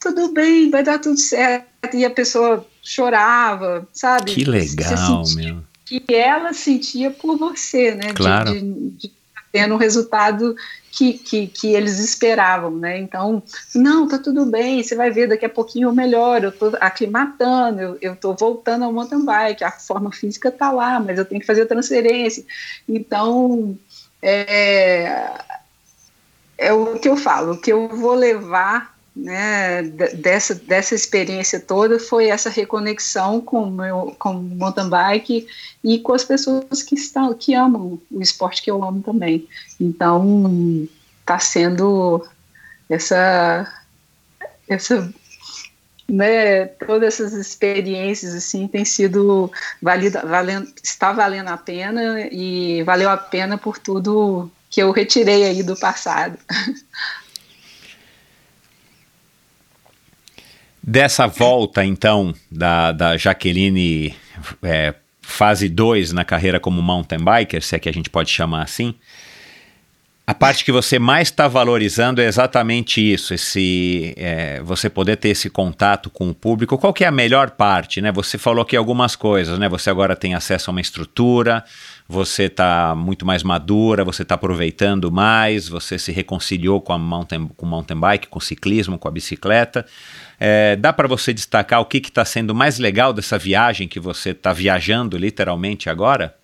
tudo 0.00 0.32
bem, 0.32 0.70
vai 0.70 0.82
dar 0.82 0.98
tudo 0.98 1.18
certo, 1.18 1.66
e 1.94 2.04
a 2.04 2.10
pessoa 2.10 2.66
chorava, 2.82 3.86
sabe? 3.92 4.32
Que 4.34 4.44
legal, 4.44 5.24
meu. 5.34 5.67
Que 5.88 6.04
ela 6.14 6.52
sentia 6.52 7.10
por 7.10 7.38
você, 7.38 7.94
né, 7.94 8.12
claro. 8.14 8.52
de, 8.52 8.60
de, 8.60 9.08
de 9.08 9.18
tendo 9.50 9.74
um 9.74 9.78
resultado 9.78 10.54
que, 10.90 11.14
que, 11.14 11.46
que, 11.46 11.68
eles 11.68 11.98
esperavam, 11.98 12.72
né? 12.72 12.98
Então, 12.98 13.42
não, 13.74 14.06
tá 14.06 14.18
tudo 14.18 14.44
bem, 14.44 14.82
você 14.82 14.94
vai 14.94 15.10
ver 15.10 15.28
daqui 15.28 15.46
a 15.46 15.48
pouquinho 15.48 15.88
eu 15.88 15.94
melhoro, 15.94 16.46
eu 16.46 16.52
tô 16.52 16.76
aclimatando, 16.80 17.80
eu, 17.80 17.98
eu 18.00 18.16
tô 18.16 18.34
voltando 18.34 18.84
ao 18.84 18.92
mountain 18.92 19.24
bike, 19.24 19.64
a 19.64 19.70
forma 19.70 20.12
física 20.12 20.50
tá 20.50 20.70
lá, 20.70 21.00
mas 21.00 21.18
eu 21.18 21.24
tenho 21.24 21.40
que 21.40 21.46
fazer 21.46 21.62
a 21.62 21.66
transferência. 21.66 22.44
Então, 22.88 23.78
é, 24.20 25.30
é 26.58 26.72
o 26.72 26.98
que 26.98 27.08
eu 27.08 27.16
falo, 27.16 27.52
o 27.52 27.60
que 27.60 27.72
eu 27.72 27.88
vou 27.88 28.14
levar 28.14 28.97
né, 29.18 29.82
dessa, 29.82 30.54
dessa 30.54 30.94
experiência 30.94 31.58
toda 31.58 31.98
foi 31.98 32.28
essa 32.28 32.48
reconexão 32.48 33.40
com 33.40 33.66
meu 33.66 34.14
com 34.16 34.34
mountain 34.34 34.88
bike 34.88 35.46
e 35.82 35.98
com 35.98 36.12
as 36.12 36.24
pessoas 36.24 36.82
que 36.84 36.94
estão 36.94 37.34
que 37.34 37.52
amam 37.52 38.00
o 38.10 38.22
esporte 38.22 38.62
que 38.62 38.70
eu 38.70 38.82
amo 38.82 39.02
também. 39.02 39.48
Então 39.80 40.88
está 41.20 41.38
sendo 41.38 42.24
essa 42.88 43.66
essa 44.68 45.12
né, 46.08 46.66
todas 46.66 47.14
essas 47.14 47.32
experiências 47.32 48.34
assim 48.34 48.68
tem 48.68 48.84
sido 48.84 49.50
valida, 49.82 50.24
valendo, 50.24 50.72
está 50.82 51.12
valendo 51.12 51.48
a 51.48 51.56
pena 51.56 52.20
e 52.30 52.84
valeu 52.84 53.10
a 53.10 53.16
pena 53.16 53.58
por 53.58 53.78
tudo 53.78 54.50
que 54.70 54.80
eu 54.80 54.92
retirei 54.92 55.44
aí 55.44 55.62
do 55.62 55.76
passado. 55.76 56.38
Dessa 60.90 61.26
volta, 61.26 61.84
então, 61.84 62.34
da, 62.50 62.92
da 62.92 63.14
Jaqueline 63.18 64.14
é, 64.62 64.94
fase 65.20 65.68
2 65.68 66.14
na 66.14 66.24
carreira 66.24 66.58
como 66.58 66.80
mountain 66.80 67.18
biker, 67.18 67.62
se 67.62 67.76
é 67.76 67.78
que 67.78 67.90
a 67.90 67.92
gente 67.92 68.08
pode 68.08 68.30
chamar 68.30 68.62
assim, 68.62 68.94
a 70.26 70.32
parte 70.32 70.64
que 70.64 70.72
você 70.72 70.98
mais 70.98 71.28
está 71.28 71.46
valorizando 71.46 72.22
é 72.22 72.24
exatamente 72.24 73.02
isso, 73.02 73.34
esse 73.34 74.14
é, 74.16 74.62
você 74.62 74.88
poder 74.88 75.16
ter 75.16 75.28
esse 75.28 75.50
contato 75.50 76.08
com 76.08 76.30
o 76.30 76.34
público. 76.34 76.78
Qual 76.78 76.94
que 76.94 77.04
é 77.04 77.06
a 77.06 77.12
melhor 77.12 77.50
parte, 77.50 78.00
né? 78.00 78.10
Você 78.12 78.38
falou 78.38 78.62
aqui 78.62 78.74
algumas 78.74 79.14
coisas, 79.14 79.58
né? 79.58 79.68
Você 79.68 79.90
agora 79.90 80.16
tem 80.16 80.34
acesso 80.34 80.70
a 80.70 80.72
uma 80.72 80.80
estrutura, 80.80 81.62
você 82.08 82.44
está 82.44 82.94
muito 82.94 83.26
mais 83.26 83.42
madura, 83.42 84.04
você 84.04 84.22
está 84.22 84.36
aproveitando 84.36 85.12
mais, 85.12 85.68
você 85.68 85.98
se 85.98 86.12
reconciliou 86.12 86.80
com 86.80 86.94
a 86.94 86.98
mountain, 86.98 87.46
com 87.56 87.66
mountain 87.66 88.00
bike, 88.00 88.28
com 88.28 88.38
o 88.38 88.42
ciclismo, 88.42 88.98
com 88.98 89.08
a 89.08 89.10
bicicleta. 89.10 89.84
É, 90.40 90.76
dá 90.76 90.92
para 90.92 91.08
você 91.08 91.34
destacar 91.34 91.80
o 91.80 91.86
que 91.86 91.98
está 91.98 92.24
sendo 92.24 92.54
mais 92.54 92.78
legal 92.78 93.12
dessa 93.12 93.36
viagem 93.36 93.88
que 93.88 93.98
você 93.98 94.30
está 94.30 94.52
viajando 94.52 95.16
literalmente 95.16 95.90
agora? 95.90 96.36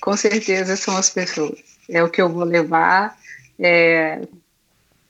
Com 0.00 0.16
certeza 0.16 0.74
são 0.76 0.96
as 0.96 1.10
pessoas. 1.10 1.58
É 1.88 2.02
o 2.02 2.08
que 2.08 2.22
eu 2.22 2.28
vou 2.28 2.44
levar. 2.44 3.16
É, 3.58 4.20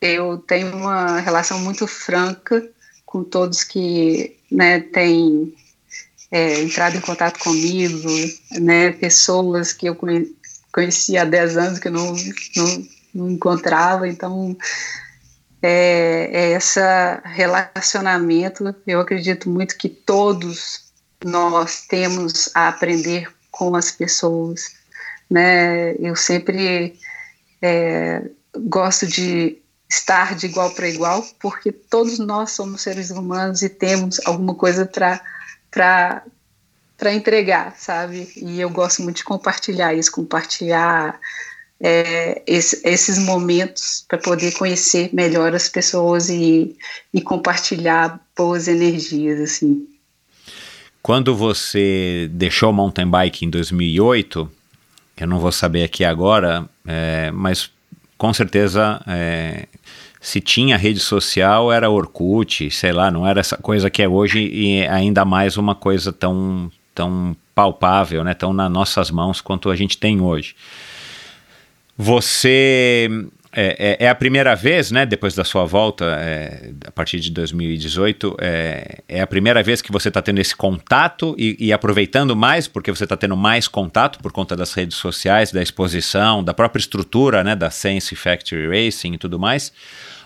eu 0.00 0.38
tenho 0.38 0.74
uma 0.76 1.20
relação 1.20 1.60
muito 1.60 1.86
franca 1.86 2.68
com 3.06 3.22
todos 3.22 3.62
que 3.62 4.36
né, 4.50 4.80
têm 4.80 5.54
é, 6.30 6.60
entrado 6.60 6.96
em 6.96 7.00
contato 7.00 7.38
comigo, 7.38 8.08
né, 8.52 8.90
pessoas 8.92 9.72
que 9.72 9.86
eu 9.86 9.96
conheci 10.72 11.16
há 11.16 11.24
10 11.24 11.56
anos 11.56 11.78
que 11.78 11.88
eu 11.88 11.92
não, 11.92 12.14
não, 12.56 12.88
não 13.14 13.30
encontrava, 13.30 14.08
então 14.08 14.56
é, 15.62 16.28
é 16.32 16.50
esse 16.52 16.80
relacionamento, 17.24 18.74
eu 18.86 19.00
acredito 19.00 19.48
muito 19.48 19.78
que 19.78 19.88
todos 19.88 20.92
nós 21.24 21.86
temos 21.86 22.50
a 22.54 22.68
aprender 22.68 23.32
com 23.50 23.76
as 23.76 23.92
pessoas, 23.92 24.74
né, 25.30 25.94
eu 25.94 26.16
sempre 26.16 26.98
é, 27.62 28.22
gosto 28.56 29.06
de 29.06 29.62
estar 29.88 30.34
de 30.34 30.46
igual 30.46 30.70
para 30.70 30.88
igual, 30.88 31.24
porque 31.38 31.70
todos 31.70 32.18
nós 32.18 32.50
somos 32.52 32.80
seres 32.80 33.10
humanos 33.10 33.62
e 33.62 33.68
temos 33.68 34.18
alguma 34.24 34.54
coisa 34.54 34.84
para 34.86 35.22
entregar, 37.12 37.76
sabe? 37.76 38.32
E 38.36 38.58
eu 38.60 38.70
gosto 38.70 39.02
muito 39.02 39.18
de 39.18 39.24
compartilhar 39.24 39.94
isso, 39.94 40.10
compartilhar 40.10 41.20
é, 41.82 42.40
esse, 42.46 42.80
esses 42.88 43.18
momentos 43.18 44.04
para 44.08 44.16
poder 44.16 44.52
conhecer 44.52 45.10
melhor 45.12 45.52
as 45.52 45.68
pessoas 45.68 46.30
e, 46.30 46.76
e 47.12 47.20
compartilhar 47.20 48.20
boas 48.36 48.68
energias, 48.68 49.40
assim. 49.40 49.88
Quando 51.02 51.34
você 51.34 52.30
deixou 52.30 52.70
o 52.70 52.72
mountain 52.72 53.08
bike 53.08 53.44
em 53.44 53.50
2008, 53.50 54.48
eu 55.16 55.26
não 55.26 55.40
vou 55.40 55.50
saber 55.50 55.82
aqui 55.82 56.04
agora, 56.04 56.68
é, 56.86 57.32
mas 57.32 57.68
com 58.16 58.32
certeza 58.32 59.02
é, 59.08 59.66
se 60.20 60.40
tinha 60.40 60.76
rede 60.76 61.00
social 61.00 61.72
era 61.72 61.90
Orkut, 61.90 62.70
sei 62.70 62.92
lá, 62.92 63.10
não 63.10 63.26
era 63.26 63.40
essa 63.40 63.56
coisa 63.56 63.90
que 63.90 64.00
é 64.00 64.08
hoje 64.08 64.38
e 64.38 64.86
ainda 64.86 65.24
mais 65.24 65.56
uma 65.56 65.74
coisa 65.74 66.12
tão, 66.12 66.70
tão 66.94 67.36
palpável, 67.52 68.22
né, 68.22 68.32
tão 68.32 68.52
nas 68.52 68.70
nossas 68.70 69.10
mãos 69.10 69.40
quanto 69.40 69.68
a 69.68 69.74
gente 69.74 69.98
tem 69.98 70.20
hoje. 70.20 70.54
Você 72.02 73.08
é, 73.52 73.96
é, 74.00 74.06
é, 74.06 74.08
a 74.08 74.14
primeira 74.14 74.56
vez, 74.56 74.90
né, 74.90 75.06
depois 75.06 75.36
da 75.36 75.44
sua 75.44 75.64
volta, 75.64 76.04
é, 76.18 76.72
a 76.84 76.90
partir 76.90 77.20
de 77.20 77.30
2018, 77.30 78.36
é, 78.40 79.04
é 79.06 79.20
a 79.20 79.26
primeira 79.26 79.62
vez 79.62 79.80
que 79.80 79.92
você 79.92 80.08
está 80.08 80.20
tendo 80.20 80.40
esse 80.40 80.56
contato 80.56 81.36
e, 81.38 81.56
e, 81.60 81.72
aproveitando 81.72 82.34
mais, 82.34 82.66
porque 82.66 82.90
você 82.90 83.04
está 83.04 83.16
tendo 83.16 83.36
mais 83.36 83.68
contato 83.68 84.18
por 84.18 84.32
conta 84.32 84.56
das 84.56 84.72
redes 84.74 84.96
sociais, 84.96 85.52
da 85.52 85.62
exposição, 85.62 86.42
da 86.42 86.52
própria 86.52 86.80
estrutura, 86.80 87.44
né, 87.44 87.54
da 87.54 87.70
Sense 87.70 88.16
Factory 88.16 88.66
Racing 88.66 89.12
e 89.12 89.18
tudo 89.18 89.38
mais. 89.38 89.72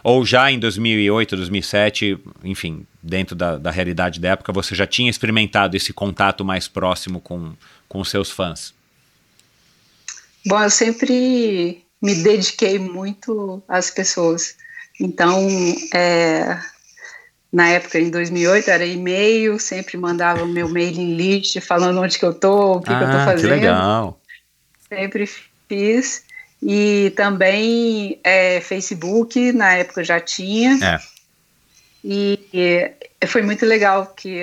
Ou 0.02 0.24
já 0.24 0.50
em 0.50 0.58
2008, 0.58 1.36
2007, 1.36 2.18
enfim, 2.42 2.86
dentro 3.02 3.36
da, 3.36 3.58
da 3.58 3.70
realidade 3.70 4.18
da 4.18 4.30
época, 4.30 4.50
você 4.50 4.74
já 4.74 4.86
tinha 4.86 5.10
experimentado 5.10 5.76
esse 5.76 5.92
contato 5.92 6.42
mais 6.42 6.68
próximo 6.68 7.20
com, 7.20 7.52
com 7.86 8.02
seus 8.02 8.30
fãs? 8.30 8.75
Bom, 10.46 10.62
eu 10.62 10.70
sempre 10.70 11.84
me 12.00 12.14
dediquei 12.14 12.78
muito 12.78 13.62
às 13.68 13.90
pessoas. 13.90 14.56
Então, 15.00 15.46
é, 15.92 16.58
na 17.52 17.68
época, 17.68 17.98
em 17.98 18.10
2008, 18.10 18.70
era 18.70 18.84
e-mail, 18.84 19.58
sempre 19.58 19.96
mandava 19.96 20.44
o 20.44 20.48
meu 20.48 20.68
mailing 20.68 21.14
list 21.14 21.60
falando 21.60 22.00
onde 22.00 22.18
que 22.18 22.24
eu 22.24 22.32
tô, 22.32 22.76
o 22.76 22.80
que, 22.80 22.92
ah, 22.92 22.98
que 22.98 23.04
eu 23.04 23.10
tô 23.10 23.18
fazendo. 23.18 23.40
Que 23.40 23.46
legal. 23.46 24.20
Sempre 24.88 25.26
fiz. 25.68 26.24
E 26.62 27.12
também 27.16 28.18
é, 28.24 28.60
Facebook, 28.60 29.52
na 29.52 29.74
época 29.74 30.02
já 30.02 30.20
tinha. 30.20 30.78
É. 30.82 31.00
E, 32.04 32.40
e 33.22 33.26
foi 33.26 33.42
muito 33.42 33.66
legal 33.66 34.06
que 34.16 34.40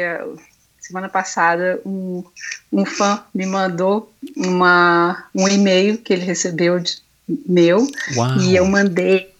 semana 0.79 1.07
passada 1.07 1.81
um, 1.85 2.23
um 2.71 2.85
fã 2.85 3.23
me 3.33 3.45
mandou 3.45 4.12
uma, 4.35 5.25
um 5.33 5.47
e-mail 5.47 5.97
que 5.97 6.13
ele 6.13 6.23
recebeu 6.23 6.79
de, 6.79 6.97
meu 7.27 7.87
Uau. 8.15 8.37
e 8.39 8.55
eu 8.55 8.65
mandei 8.65 9.33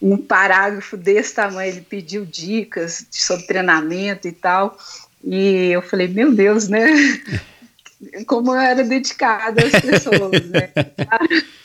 um 0.00 0.16
parágrafo 0.16 0.96
desse 0.96 1.34
tamanho. 1.34 1.72
Ele 1.72 1.80
pediu 1.82 2.24
dicas 2.24 3.06
sobre 3.10 3.46
treinamento 3.46 4.26
e 4.26 4.32
tal. 4.32 4.78
E 5.22 5.70
eu 5.70 5.82
falei, 5.82 6.08
meu 6.08 6.32
Deus, 6.32 6.68
né? 6.68 6.86
Como 8.26 8.54
eu 8.54 8.60
era 8.60 8.82
dedicada 8.82 9.62
às 9.64 9.80
pessoas, 9.80 10.46
né? 10.46 10.70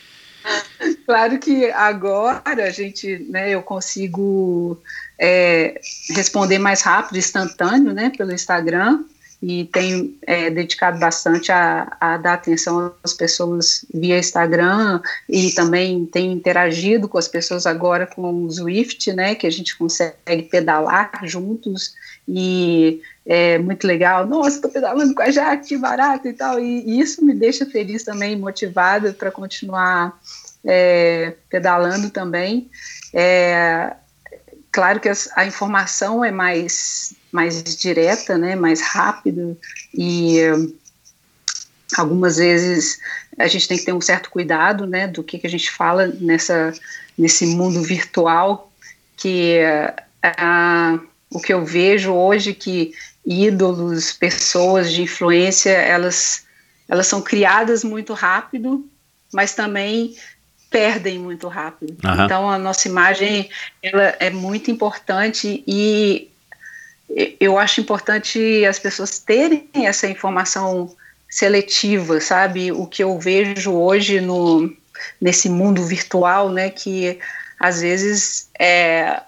Claro 1.05 1.39
que 1.39 1.71
agora 1.71 2.41
a 2.45 2.69
gente, 2.69 3.19
né, 3.29 3.49
eu 3.49 3.61
consigo 3.61 4.79
é, 5.19 5.79
responder 6.11 6.59
mais 6.59 6.81
rápido, 6.81 7.17
instantâneo, 7.17 7.93
né, 7.93 8.11
pelo 8.15 8.31
Instagram, 8.31 9.03
e 9.41 9.65
tenho 9.65 10.17
é, 10.25 10.49
dedicado 10.49 10.99
bastante 10.99 11.51
a, 11.51 11.95
a, 11.99 12.17
dar 12.17 12.33
atenção 12.33 12.93
às 13.03 13.13
pessoas 13.13 13.85
via 13.93 14.17
Instagram 14.17 15.01
e 15.29 15.51
também 15.51 16.05
tenho 16.05 16.31
interagido 16.31 17.07
com 17.07 17.17
as 17.17 17.27
pessoas 17.27 17.65
agora 17.65 18.07
com 18.07 18.45
o 18.45 18.49
Zwift, 18.49 19.11
né, 19.13 19.35
que 19.35 19.45
a 19.45 19.51
gente 19.51 19.77
consegue 19.77 20.43
pedalar 20.49 21.11
juntos 21.23 21.93
e 22.27 23.01
é 23.25 23.57
muito 23.57 23.85
legal. 23.85 24.25
Nossa, 24.25 24.57
estou 24.57 24.71
pedalando 24.71 25.13
com 25.13 25.21
a 25.21 25.31
Jaque, 25.31 25.69
que 25.69 25.77
barato 25.77 26.27
e 26.27 26.33
tal. 26.33 26.59
E, 26.59 26.83
e 26.83 26.99
isso 26.99 27.23
me 27.23 27.33
deixa 27.33 27.65
feliz 27.65 28.03
também, 28.03 28.37
motivada 28.37 29.13
para 29.13 29.31
continuar 29.31 30.19
é, 30.63 31.33
pedalando 31.49 32.09
também. 32.09 32.69
É, 33.13 33.93
claro 34.71 34.99
que 34.99 35.09
a 35.35 35.45
informação 35.45 36.23
é 36.23 36.31
mais 36.31 37.13
mais 37.35 37.61
direta, 37.75 38.37
né, 38.37 38.55
mais 38.55 38.81
rápida 38.81 39.57
e 39.93 40.39
algumas 41.97 42.37
vezes 42.37 42.99
a 43.37 43.47
gente 43.47 43.67
tem 43.67 43.77
que 43.77 43.83
ter 43.83 43.93
um 43.93 44.01
certo 44.01 44.29
cuidado, 44.29 44.87
né, 44.87 45.07
do 45.07 45.21
que, 45.21 45.37
que 45.37 45.45
a 45.45 45.49
gente 45.49 45.69
fala 45.69 46.07
nessa 46.07 46.73
nesse 47.17 47.45
mundo 47.45 47.81
virtual 47.81 48.71
que 49.17 49.59
uh, 50.23 51.07
o 51.29 51.39
que 51.39 51.53
eu 51.53 51.65
vejo 51.65 52.13
hoje 52.13 52.53
que 52.53 52.93
ídolos, 53.25 54.13
pessoas 54.13 54.91
de 54.91 55.01
influência, 55.01 55.71
elas 55.71 56.45
elas 56.87 57.07
são 57.07 57.21
criadas 57.21 57.83
muito 57.83 58.13
rápido, 58.13 58.87
mas 59.33 59.55
também 59.55 60.15
perdem 60.69 61.17
muito 61.17 61.47
rápido. 61.47 61.97
Uhum. 62.03 62.25
Então 62.25 62.49
a 62.49 62.57
nossa 62.59 62.87
imagem 62.87 63.49
ela 63.81 64.15
é 64.19 64.29
muito 64.29 64.69
importante 64.69 65.63
e 65.65 66.29
eu 67.39 67.57
acho 67.57 67.81
importante 67.81 68.65
as 68.65 68.79
pessoas 68.79 69.19
terem 69.19 69.69
essa 69.73 70.07
informação 70.07 70.95
seletiva, 71.29 72.19
sabe? 72.19 72.71
O 72.71 72.85
que 72.85 73.03
eu 73.03 73.19
vejo 73.19 73.71
hoje 73.73 74.21
no, 74.21 74.73
nesse 75.19 75.49
mundo 75.49 75.83
virtual, 75.83 76.49
né, 76.49 76.69
que 76.69 77.19
às 77.59 77.81
vezes 77.81 78.49
é, 78.59 79.21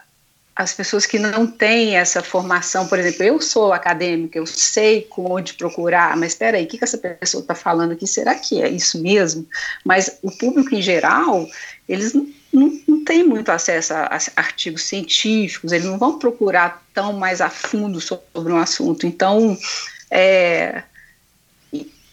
as 0.56 0.74
pessoas 0.74 1.06
que 1.06 1.20
não 1.20 1.46
têm 1.46 1.96
essa 1.96 2.24
formação, 2.24 2.88
por 2.88 2.98
exemplo, 2.98 3.24
eu 3.24 3.40
sou 3.42 3.72
acadêmica, 3.72 4.40
eu 4.40 4.46
sei 4.46 5.08
onde 5.18 5.54
procurar, 5.54 6.18
mas 6.18 6.34
espera 6.34 6.58
aí, 6.58 6.66
o 6.66 6.68
que, 6.68 6.78
que 6.78 6.84
essa 6.84 6.98
pessoa 6.98 7.42
está 7.42 7.54
falando 7.54 7.92
aqui? 7.92 8.08
Será 8.08 8.34
que 8.36 8.62
é 8.62 8.68
isso 8.68 9.02
mesmo? 9.02 9.46
Mas 9.84 10.18
o 10.24 10.32
público 10.32 10.74
em 10.74 10.82
geral, 10.82 11.48
eles 11.88 12.14
não, 12.52 12.80
não 12.88 13.04
tem 13.04 13.24
muito 13.24 13.50
acesso 13.50 13.94
a, 13.94 14.06
a, 14.06 14.20
artigos 14.36 14.84
científicos, 14.84 15.72
eles 15.72 15.86
não 15.86 15.98
vão 15.98 16.20
procurar 16.20 16.86
tão 16.94 17.14
mais 17.14 17.42
a 17.42 17.50
fundo 17.50 18.00
sobre 18.02 18.52
um 18.52 18.58
assunto. 18.58 19.06
Então, 19.06 19.58
é, 20.10 20.84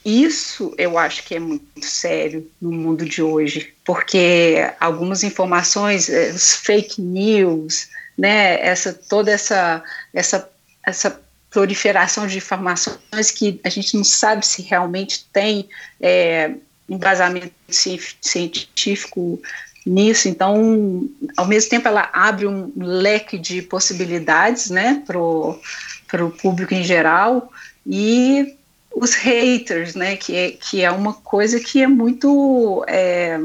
isso 0.05 0.75
eu 0.77 0.99
acho 0.99 1.25
que 1.25 1.35
é 1.35 1.41
muito 1.41 1.65
sério 1.81 2.51
no 2.61 2.71
mundo 2.71 3.07
de 3.07 3.23
hoje, 3.23 3.73
porque 3.85 4.57
algumas 4.79 5.23
informações, 5.23 6.11
é, 6.11 6.31
os 6.31 6.57
fake 6.57 7.01
news, 7.01 7.89
né, 8.17 8.61
essa, 8.61 8.93
toda 8.93 9.31
essa, 9.31 9.83
essa, 10.13 10.51
essa 10.85 11.21
proliferação 11.51 12.27
de 12.27 12.37
informações 12.37 13.31
que 13.31 13.61
a 13.65 13.69
gente 13.69 13.97
não 13.97 14.05
sabe 14.05 14.45
se 14.45 14.61
realmente 14.61 15.25
tem 15.33 15.69
é, 16.01 16.55
embasamento 16.89 17.55
científico 17.71 19.41
nisso. 19.85 20.29
Então, 20.29 21.09
ao 21.37 21.47
mesmo 21.47 21.71
tempo, 21.71 21.89
ela 21.89 22.09
abre 22.13 22.47
um 22.47 22.73
leque 22.77 23.39
de 23.39 23.63
possibilidades 23.63 24.71
né, 24.71 25.03
para 25.07 25.19
o 25.19 26.31
público 26.41 26.75
em 26.75 26.83
geral 26.83 27.53
e 27.87 28.57
os 28.95 29.15
haters, 29.15 29.95
né, 29.95 30.17
que 30.17 30.37
é, 30.37 30.51
que 30.53 30.83
é 30.83 30.91
uma 30.91 31.13
coisa 31.13 31.59
que 31.59 31.83
é 31.83 31.87
muito 31.87 32.85
é, 32.87 33.39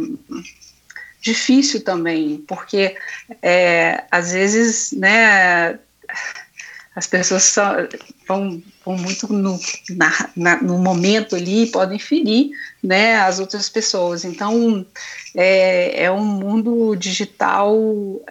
difícil 1.19 1.83
também, 1.83 2.37
porque 2.47 2.95
é, 3.41 4.03
às 4.11 4.31
vezes, 4.31 4.91
né, 4.91 5.79
as 6.99 7.07
pessoas 7.07 7.43
só 7.43 7.75
vão, 8.27 8.61
vão 8.83 8.97
muito 8.97 9.31
no, 9.31 9.57
na, 9.91 10.29
na, 10.35 10.61
no 10.61 10.77
momento 10.77 11.33
ali 11.33 11.67
podem 11.67 11.97
ferir, 11.97 12.49
né, 12.83 13.15
as 13.21 13.39
outras 13.39 13.69
pessoas. 13.69 14.25
Então, 14.25 14.85
é, 15.33 16.03
é 16.03 16.11
um 16.11 16.25
mundo 16.25 16.97
digital 16.97 17.73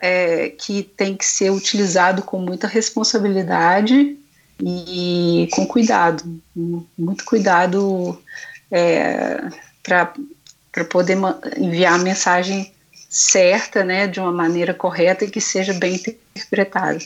é, 0.02 0.50
que 0.50 0.82
tem 0.82 1.16
que 1.16 1.24
ser 1.24 1.50
utilizado 1.50 2.20
com 2.20 2.38
muita 2.38 2.66
responsabilidade 2.66 4.18
e 4.62 5.48
com 5.52 5.66
cuidado, 5.66 6.38
muito 6.54 7.24
cuidado 7.24 8.22
é, 8.70 9.48
para 9.82 10.84
poder 10.90 11.16
enviar 11.56 11.94
a 11.94 11.98
mensagem 12.04 12.70
certa, 13.08 13.82
né, 13.82 14.06
de 14.06 14.20
uma 14.20 14.30
maneira 14.30 14.74
correta 14.74 15.24
e 15.24 15.30
que 15.30 15.40
seja 15.40 15.72
bem 15.72 15.94
interpretada. 15.94 16.98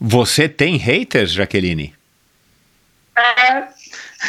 Você 0.00 0.48
tem 0.48 0.76
haters, 0.76 1.32
Jaqueline? 1.32 1.94
É, 3.16 3.68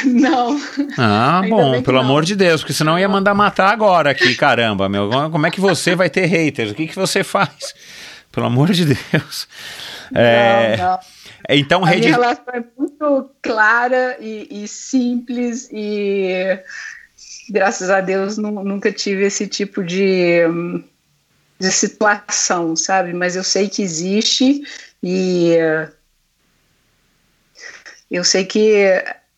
não. 0.06 0.60
Ah, 0.98 1.42
bom, 1.48 1.82
pelo 1.82 1.98
não. 1.98 2.06
amor 2.06 2.24
de 2.24 2.36
Deus, 2.36 2.62
porque 2.62 2.74
senão 2.74 2.98
ia 2.98 3.10
mandar 3.10 3.34
matar 3.34 3.72
agora 3.72 4.12
aqui, 4.12 4.36
caramba, 4.36 4.88
meu. 4.88 5.10
Como 5.32 5.46
é 5.46 5.52
que 5.52 5.60
você 5.60 5.96
vai 5.96 6.10
ter 6.10 6.26
haters? 6.26 6.72
O 6.72 6.76
que, 6.76 6.88
que 6.88 6.96
você 6.96 7.24
faz? 7.24 7.74
Pelo 8.32 8.46
amor 8.46 8.72
de 8.72 8.86
Deus. 8.86 9.48
É, 10.14 10.78
não, 10.78 10.86
não. 10.86 11.00
Então, 11.50 11.84
a 11.84 11.90
rede... 11.90 12.08
minha 12.08 12.14
relação 12.14 12.46
é 12.54 12.64
muito 12.78 13.32
clara 13.42 14.18
e, 14.20 14.64
e 14.64 14.68
simples 14.68 15.70
e 15.72 16.60
graças 17.50 17.90
a 17.90 18.02
Deus 18.02 18.38
nunca 18.38 18.92
tive 18.92 19.26
esse 19.26 19.48
tipo 19.48 19.84
de, 19.84 20.42
de 21.60 21.72
situação, 21.72 22.76
sabe? 22.76 23.14
Mas 23.14 23.36
eu 23.36 23.44
sei 23.44 23.70
que 23.70 23.82
existe 23.82 24.62
e 25.02 25.56
eu 28.10 28.24
sei 28.24 28.46
que 28.46 28.84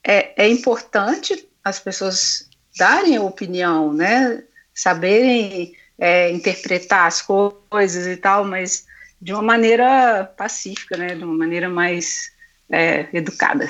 é, 0.03 0.33
é 0.35 0.47
importante 0.47 1.47
as 1.63 1.79
pessoas 1.79 2.49
darem 2.77 3.17
a 3.17 3.21
opinião, 3.21 3.93
né? 3.93 4.43
Saberem 4.73 5.75
é, 5.97 6.31
interpretar 6.31 7.07
as 7.07 7.21
coisas 7.21 8.07
e 8.07 8.15
tal, 8.15 8.45
mas 8.45 8.85
de 9.21 9.33
uma 9.33 9.41
maneira 9.41 10.23
pacífica, 10.37 10.95
né? 10.95 11.15
De 11.15 11.23
uma 11.23 11.35
maneira 11.35 11.67
mais 11.67 12.31
é, 12.69 13.07
educada. 13.11 13.69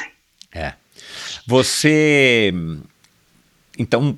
É. 0.53 0.73
Você, 1.47 2.53
então, 3.77 4.17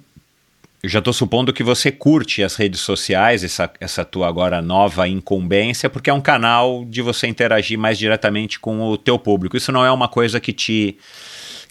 eu 0.84 0.90
já 0.90 1.00
estou 1.00 1.14
supondo 1.14 1.54
que 1.54 1.64
você 1.64 1.92
curte 1.92 2.42
as 2.42 2.56
redes 2.56 2.80
sociais, 2.80 3.44
essa, 3.44 3.72
essa 3.80 4.04
tua 4.04 4.28
agora 4.28 4.62
nova 4.62 5.08
incumbência, 5.08 5.90
porque 5.90 6.10
é 6.10 6.14
um 6.14 6.22
canal 6.22 6.84
de 6.86 7.04
você 7.04 7.28
interagir 7.28 7.78
mais 7.78 8.00
diretamente 8.00 8.60
com 8.60 8.82
o 8.82 8.98
teu 8.98 9.20
público. 9.20 9.56
Isso 9.56 9.72
não 9.72 9.86
é 9.86 9.92
uma 9.92 10.08
coisa 10.08 10.40
que 10.40 10.52
te 10.52 10.98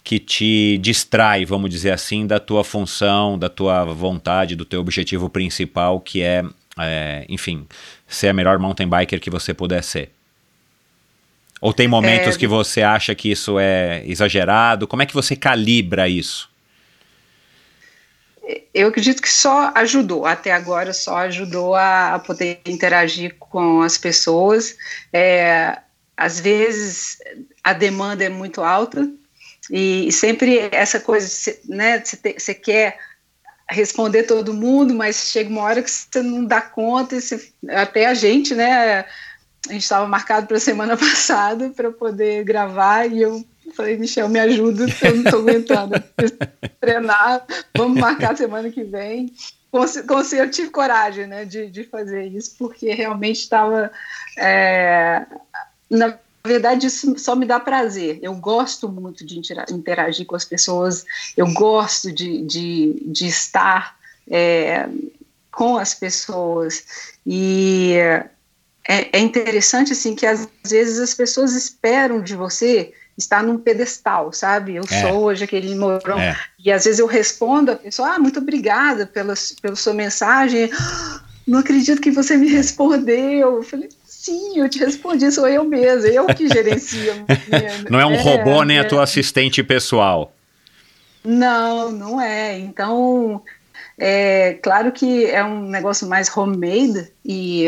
que 0.03 0.19
te 0.19 0.79
distrai, 0.79 1.45
vamos 1.45 1.69
dizer 1.69 1.91
assim, 1.91 2.27
da 2.27 2.41
tua 2.41 2.65
função, 2.65 3.39
da 3.39 3.51
tua 3.51 3.85
vontade, 3.85 4.57
do 4.57 4.65
teu 4.65 4.81
objetivo 4.81 5.29
principal, 5.29 6.01
que 6.01 6.23
é, 6.23 6.43
é 6.79 7.27
enfim, 7.29 7.67
ser 8.07 8.29
a 8.29 8.33
melhor 8.33 8.59
mountain 8.59 8.89
biker 8.89 9.21
que 9.21 9.29
você 9.29 9.53
puder 9.53 9.85
ser. 9.85 10.11
Ou 11.61 11.75
tem 11.75 11.87
momentos 11.87 12.35
é... 12.35 12.39
que 12.39 12.47
você 12.47 12.81
acha 12.81 13.15
que 13.15 13.31
isso 13.31 13.59
é 13.59 14.03
exagerado? 14.07 14.87
Como 14.87 15.03
é 15.03 15.07
que 15.07 15.13
você 15.13 15.37
calibra 15.37 16.09
isso? 16.09 16.50
Eu 18.73 18.89
acredito 18.89 19.23
que 19.23 19.31
só 19.31 19.73
ajudou, 19.75 20.27
até 20.27 20.53
agora 20.53 20.93
só 20.93 21.19
ajudou 21.19 21.75
a, 21.75 22.15
a 22.15 22.19
poder 22.19 22.61
interagir 22.67 23.37
com 23.39 23.83
as 23.83 23.99
pessoas. 23.99 24.77
É, 25.13 25.79
às 26.17 26.39
vezes 26.39 27.19
a 27.65 27.73
demanda 27.73 28.25
é 28.25 28.29
muito 28.29 28.63
alta 28.63 29.09
e, 29.71 30.09
e 30.09 30.13
sempre 30.13 30.69
essa 30.73 31.01
coisa, 31.01 31.29
né, 31.67 32.03
você 32.03 32.55
quer 32.55 32.99
responder 33.69 34.25
todo 34.25 34.53
mundo, 34.53 34.93
mas 34.93 35.31
chega 35.31 35.49
uma 35.49 35.63
hora 35.63 35.83
que 35.83 35.91
você 35.91 36.23
não 36.23 36.45
dá 36.45 36.61
conta, 36.61 37.21
você, 37.21 37.53
até 37.69 38.07
a 38.07 38.15
gente, 38.15 38.55
né, 38.55 39.07
a 39.69 39.73
gente 39.73 39.83
estava 39.83 40.07
marcado 40.07 40.47
para 40.47 40.57
a 40.57 40.61
semana 40.61 40.97
passada 40.99 41.71
para 41.71 41.91
poder 41.91 42.45
gravar 42.45 43.07
e 43.07 43.23
eu 43.23 43.45
Falei, 43.75 43.97
Michel, 43.97 44.29
me 44.29 44.41
ajuda, 44.41 44.87
eu 45.03 45.17
não 45.17 45.25
estou 45.25 45.41
aguentando. 45.41 45.95
treinar, 46.81 47.47
vamos 47.77 48.01
marcar 48.01 48.37
semana 48.37 48.71
que 48.71 48.83
vem. 48.83 49.33
Com, 49.71 49.85
eu 50.35 50.51
tive 50.51 50.71
coragem 50.71 51.27
né, 51.27 51.45
de, 51.45 51.71
de 51.71 51.85
fazer 51.85 52.27
isso, 52.27 52.57
porque 52.59 52.93
realmente 52.93 53.41
estava. 53.41 53.91
É, 54.37 55.25
na 55.89 56.19
verdade, 56.45 56.87
isso 56.87 57.17
só 57.19 57.37
me 57.37 57.47
dá 57.47 57.61
prazer. 57.61 58.19
Eu 58.23 58.35
gosto 58.35 58.89
muito 58.89 59.25
de 59.25 59.39
interagir 59.71 60.27
com 60.27 60.35
as 60.35 60.45
pessoas, 60.45 61.05
eu 61.37 61.53
gosto 61.53 62.11
de, 62.11 62.43
de, 62.45 63.03
de 63.07 63.27
estar 63.29 63.97
é, 64.29 64.89
com 65.53 65.77
as 65.77 65.95
pessoas. 65.95 66.85
E 67.25 67.95
é, 68.89 69.19
é 69.19 69.21
interessante 69.21 69.93
assim 69.93 70.17
que 70.17 70.27
às 70.27 70.49
vezes 70.67 70.99
as 70.99 71.15
pessoas 71.15 71.55
esperam 71.55 72.21
de 72.23 72.35
você 72.35 72.93
está 73.21 73.43
num 73.43 73.59
pedestal, 73.59 74.33
sabe? 74.33 74.77
Eu 74.77 74.85
é. 74.91 75.01
sou 75.01 75.23
hoje 75.23 75.45
aquele 75.45 75.75
Mourão. 75.75 76.19
É. 76.19 76.37
E 76.59 76.71
às 76.73 76.85
vezes 76.85 76.99
eu 76.99 77.07
respondo 77.07 77.73
a 77.73 77.77
pessoa, 77.77 78.15
ah, 78.15 78.19
muito 78.19 78.41
obrigada 78.41 79.07
pela, 79.07 79.35
pela 79.63 79.77
sua 79.77 79.95
mensagem. 79.95 80.71
Não 81.47 81.61
acredito 81.61 82.01
que 82.01 82.11
você 82.11 82.37
me 82.37 82.49
respondeu. 82.49 83.57
Eu 83.57 83.63
falei, 83.63 83.89
sim, 84.05 84.59
eu 84.59 84.69
te 84.69 84.79
respondi, 84.79 85.31
sou 85.31 85.49
eu 85.49 85.65
mesma, 85.65 86.09
eu 86.09 86.27
que 86.27 86.49
gerencio. 86.49 87.13
não 87.91 88.01
é 88.01 88.07
um 88.07 88.15
é, 88.15 88.23
robô 88.23 88.63
nem 88.65 88.79
a 88.79 88.85
tua 88.85 89.03
assistente 89.03 89.63
pessoal. 89.63 90.33
Não, 91.25 91.91
não 91.91 92.21
é. 92.21 92.59
Então, 92.59 93.43
é 93.99 94.59
claro 94.63 94.93
que 94.93 95.27
é 95.27 95.45
um 95.45 95.63
negócio 95.63 96.09
mais 96.09 96.35
homemade 96.37 97.13
e 97.25 97.67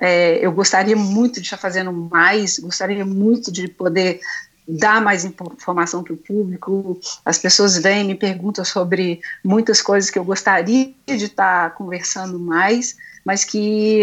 é, 0.00 0.44
eu 0.44 0.50
gostaria 0.50 0.96
muito 0.96 1.34
de 1.34 1.46
estar 1.46 1.58
fazendo 1.58 1.92
mais, 1.92 2.58
gostaria 2.58 3.04
muito 3.04 3.52
de 3.52 3.68
poder 3.68 4.20
dar 4.66 5.00
mais 5.00 5.24
informação 5.24 6.02
para 6.02 6.14
o 6.14 6.16
público. 6.16 6.98
As 7.24 7.38
pessoas 7.38 7.76
vêm 7.76 8.04
me 8.04 8.14
perguntam 8.14 8.64
sobre 8.64 9.20
muitas 9.44 9.82
coisas 9.82 10.10
que 10.10 10.18
eu 10.18 10.24
gostaria 10.24 10.94
de 11.06 11.24
estar 11.24 11.74
conversando 11.74 12.38
mais, 12.38 12.96
mas 13.24 13.44
que 13.44 14.00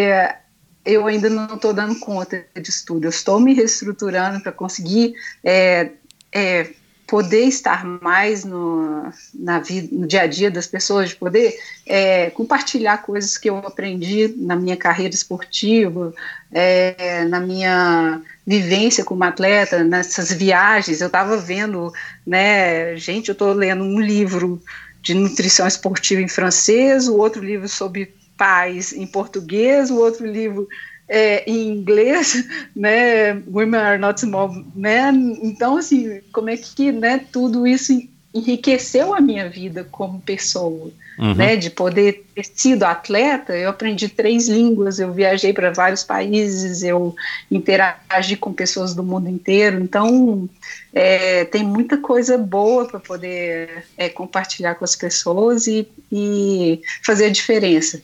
eu 0.86 1.07
ainda 1.07 1.30
não 1.30 1.56
estou 1.56 1.74
dando 1.74 1.99
conta 1.99 2.45
disso 2.61 2.86
tudo. 2.86 3.06
Eu 3.06 3.10
estou 3.10 3.40
me 3.40 3.53
reestruturando 3.53 4.41
para 4.41 4.52
conseguir 4.52 5.15
é, 5.44 5.91
é, 6.32 6.74
poder 7.07 7.45
estar 7.45 7.85
mais 7.85 8.43
no, 8.43 9.11
na 9.34 9.59
vida, 9.59 9.88
no 9.93 10.05
dia 10.05 10.23
a 10.23 10.27
dia 10.27 10.51
das 10.51 10.67
pessoas, 10.67 11.09
de 11.09 11.15
poder 11.15 11.57
é, 11.85 12.29
compartilhar 12.31 12.97
coisas 12.97 13.38
que 13.38 13.49
eu 13.49 13.57
aprendi 13.59 14.34
na 14.38 14.57
minha 14.57 14.75
carreira 14.75 15.15
esportiva, 15.15 16.13
é, 16.51 17.23
na 17.25 17.39
minha 17.39 18.21
vivência 18.45 19.05
como 19.05 19.23
atleta, 19.23 19.85
nessas 19.85 20.34
viagens. 20.34 20.99
Eu 20.99 21.07
estava 21.07 21.38
vendo, 21.38 21.93
né, 22.25 22.97
gente, 22.97 23.29
eu 23.29 23.34
estou 23.34 23.53
lendo 23.53 23.85
um 23.85 24.01
livro 24.01 24.61
de 25.01 25.13
nutrição 25.13 25.65
esportiva 25.65 26.21
em 26.21 26.27
francês, 26.27 27.07
o 27.07 27.15
outro 27.15 27.41
livro 27.41 27.69
sobre 27.69 28.13
paz 28.38 28.91
em 28.91 29.07
português, 29.07 29.89
o 29.89 29.95
outro 29.95 30.27
livro 30.27 30.67
é, 31.07 31.49
em 31.49 31.69
inglês, 31.69 32.45
né, 32.75 33.34
Women 33.47 33.79
are 33.79 33.97
not 33.97 34.19
small 34.19 34.63
men, 34.75 35.39
então 35.43 35.77
assim, 35.77 36.21
como 36.31 36.49
é 36.49 36.57
que, 36.57 36.91
né, 36.91 37.25
tudo 37.31 37.65
isso 37.65 37.93
enriqueceu 38.34 39.15
a 39.15 39.21
minha 39.21 39.49
vida 39.49 39.88
como 39.89 40.21
pessoa, 40.21 40.91
uhum. 41.17 41.34
né, 41.34 41.55
de 41.55 41.69
poder 41.69 42.25
ter 42.35 42.45
sido 42.53 42.84
atleta, 42.84 43.55
eu 43.55 43.69
aprendi 43.69 44.09
três 44.09 44.47
línguas, 44.47 44.99
eu 44.99 45.11
viajei 45.11 45.53
para 45.53 45.71
vários 45.71 46.03
países, 46.03 46.84
eu 46.84 47.15
interagi 47.49 48.35
com 48.35 48.53
pessoas 48.53 48.93
do 48.93 49.01
mundo 49.01 49.29
inteiro, 49.29 49.81
então 49.81 50.47
é, 50.93 51.45
tem 51.45 51.63
muita 51.63 51.97
coisa 51.97 52.38
boa 52.38 52.85
para 52.85 52.99
poder 52.99 53.85
é, 53.97 54.09
compartilhar 54.09 54.75
com 54.75 54.85
as 54.85 54.95
pessoas 54.95 55.65
e, 55.65 55.88
e 56.11 56.81
fazer 57.03 57.25
a 57.25 57.31
diferença. 57.31 58.01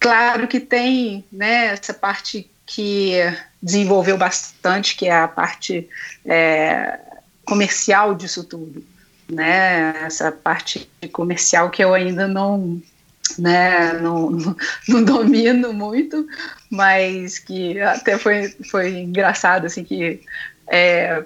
Claro 0.00 0.48
que 0.48 0.58
tem 0.58 1.22
né, 1.30 1.66
essa 1.66 1.92
parte 1.92 2.50
que 2.64 3.12
desenvolveu 3.62 4.16
bastante, 4.16 4.96
que 4.96 5.06
é 5.06 5.12
a 5.12 5.28
parte 5.28 5.88
é, 6.24 6.98
comercial 7.44 8.14
disso 8.14 8.42
tudo. 8.44 8.82
Né, 9.28 9.94
essa 10.06 10.32
parte 10.32 10.90
comercial 11.12 11.70
que 11.70 11.84
eu 11.84 11.94
ainda 11.94 12.26
não, 12.26 12.82
né, 13.38 13.92
não, 13.92 14.28
não, 14.28 14.56
não, 14.88 15.04
domino 15.04 15.72
muito, 15.72 16.26
mas 16.68 17.38
que 17.38 17.80
até 17.80 18.18
foi, 18.18 18.48
foi 18.70 18.98
engraçado, 18.98 19.66
assim, 19.66 19.84
que 19.84 20.20
é, 20.66 21.22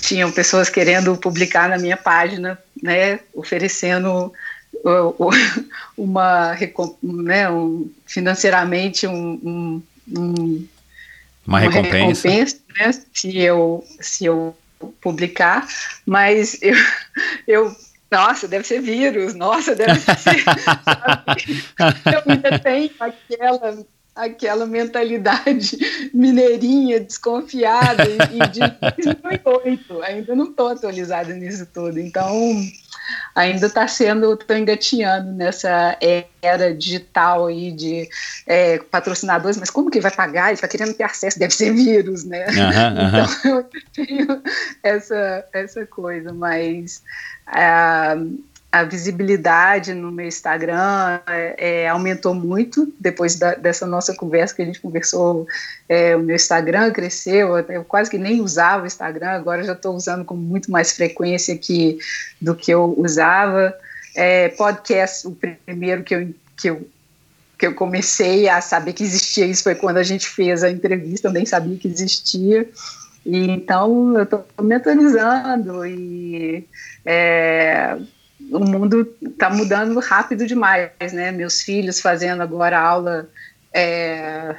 tinham 0.00 0.32
pessoas 0.32 0.68
querendo 0.68 1.16
publicar 1.16 1.68
na 1.68 1.78
minha 1.78 1.96
página, 1.96 2.58
né, 2.82 3.20
oferecendo 3.32 4.32
uma 5.96 6.56
né, 7.02 7.50
um, 7.50 7.90
financeiramente 8.06 9.06
um, 9.06 9.32
um, 9.42 9.82
um 10.16 10.68
uma 11.46 11.58
recompensa, 11.58 12.28
uma 12.28 12.34
recompensa 12.36 12.58
né, 12.78 12.90
se 13.12 13.38
eu 13.38 13.84
se 14.00 14.24
eu 14.24 14.56
publicar, 15.00 15.66
mas 16.06 16.58
eu, 16.62 16.74
eu 17.46 17.76
nossa, 18.10 18.48
deve 18.48 18.66
ser 18.66 18.80
vírus, 18.80 19.34
nossa, 19.34 19.74
deve 19.74 20.00
ser. 20.00 20.42
eu 22.12 22.22
ainda 22.26 22.58
tenho 22.58 22.90
aquela 22.98 23.86
aquela 24.14 24.66
mentalidade 24.66 25.78
mineirinha, 26.12 27.00
desconfiada, 27.00 28.04
e 28.04 28.48
de 28.48 28.60
2008. 29.14 30.02
Ainda 30.02 30.34
não 30.34 30.50
estou 30.50 30.68
atualizada 30.68 31.32
nisso 31.34 31.66
tudo. 31.72 31.98
Então, 31.98 32.54
ainda 33.34 33.66
está 33.66 33.86
sendo, 33.86 34.34
estou 34.34 34.56
engatinhando 34.56 35.32
nessa 35.32 35.96
era 36.42 36.74
digital 36.74 37.46
aí 37.46 37.70
de 37.72 38.08
é, 38.46 38.78
patrocinadores, 38.78 39.56
mas 39.56 39.70
como 39.70 39.90
que 39.90 40.00
vai 40.00 40.10
pagar? 40.10 40.46
Ele 40.46 40.54
está 40.54 40.68
querendo 40.68 40.94
ter 40.94 41.04
acesso, 41.04 41.38
deve 41.38 41.54
ser 41.54 41.72
vírus, 41.72 42.24
né? 42.24 42.46
Uhum, 42.46 43.08
então, 43.42 43.56
eu 43.56 43.70
tenho 43.92 44.42
essa, 44.82 45.44
essa 45.52 45.86
coisa, 45.86 46.32
mas... 46.32 47.02
Uh, 47.48 48.49
a 48.72 48.84
visibilidade 48.84 49.92
no 49.94 50.12
meu 50.12 50.26
Instagram 50.26 51.18
é, 51.26 51.54
é, 51.58 51.88
aumentou 51.88 52.32
muito 52.34 52.92
depois 53.00 53.34
da, 53.34 53.54
dessa 53.54 53.84
nossa 53.84 54.14
conversa 54.14 54.54
que 54.54 54.62
a 54.62 54.64
gente 54.64 54.80
conversou. 54.80 55.46
É, 55.88 56.14
o 56.14 56.20
meu 56.20 56.36
Instagram 56.36 56.92
cresceu, 56.92 57.58
eu 57.58 57.84
quase 57.84 58.08
que 58.08 58.18
nem 58.18 58.40
usava 58.40 58.84
o 58.84 58.86
Instagram, 58.86 59.30
agora 59.30 59.64
já 59.64 59.72
estou 59.72 59.96
usando 59.96 60.24
com 60.24 60.36
muito 60.36 60.70
mais 60.70 60.92
frequência 60.92 61.58
que, 61.58 61.98
do 62.40 62.54
que 62.54 62.70
eu 62.70 62.94
usava. 62.96 63.74
É, 64.14 64.50
podcast, 64.50 65.26
o 65.26 65.36
primeiro 65.66 66.04
que 66.04 66.14
eu, 66.14 66.34
que, 66.56 66.70
eu, 66.70 66.88
que 67.58 67.66
eu 67.66 67.74
comecei 67.74 68.48
a 68.48 68.60
saber 68.60 68.92
que 68.92 69.02
existia 69.02 69.46
isso 69.46 69.64
foi 69.64 69.74
quando 69.74 69.96
a 69.96 70.04
gente 70.04 70.28
fez 70.28 70.62
a 70.62 70.70
entrevista, 70.70 71.26
eu 71.26 71.32
nem 71.32 71.44
sabia 71.44 71.76
que 71.76 71.88
existia. 71.88 72.68
E, 73.26 73.50
então 73.50 74.16
eu 74.16 74.22
estou 74.22 74.46
me 74.62 74.76
atualizando 74.76 75.84
e 75.84 76.66
é, 77.04 77.98
o 78.50 78.60
mundo 78.60 79.14
está 79.22 79.50
mudando 79.50 79.98
rápido 80.00 80.46
demais, 80.46 80.90
né? 81.12 81.30
Meus 81.32 81.62
filhos 81.62 82.00
fazendo 82.00 82.42
agora 82.42 82.78
aula 82.78 83.28
é, 83.72 84.54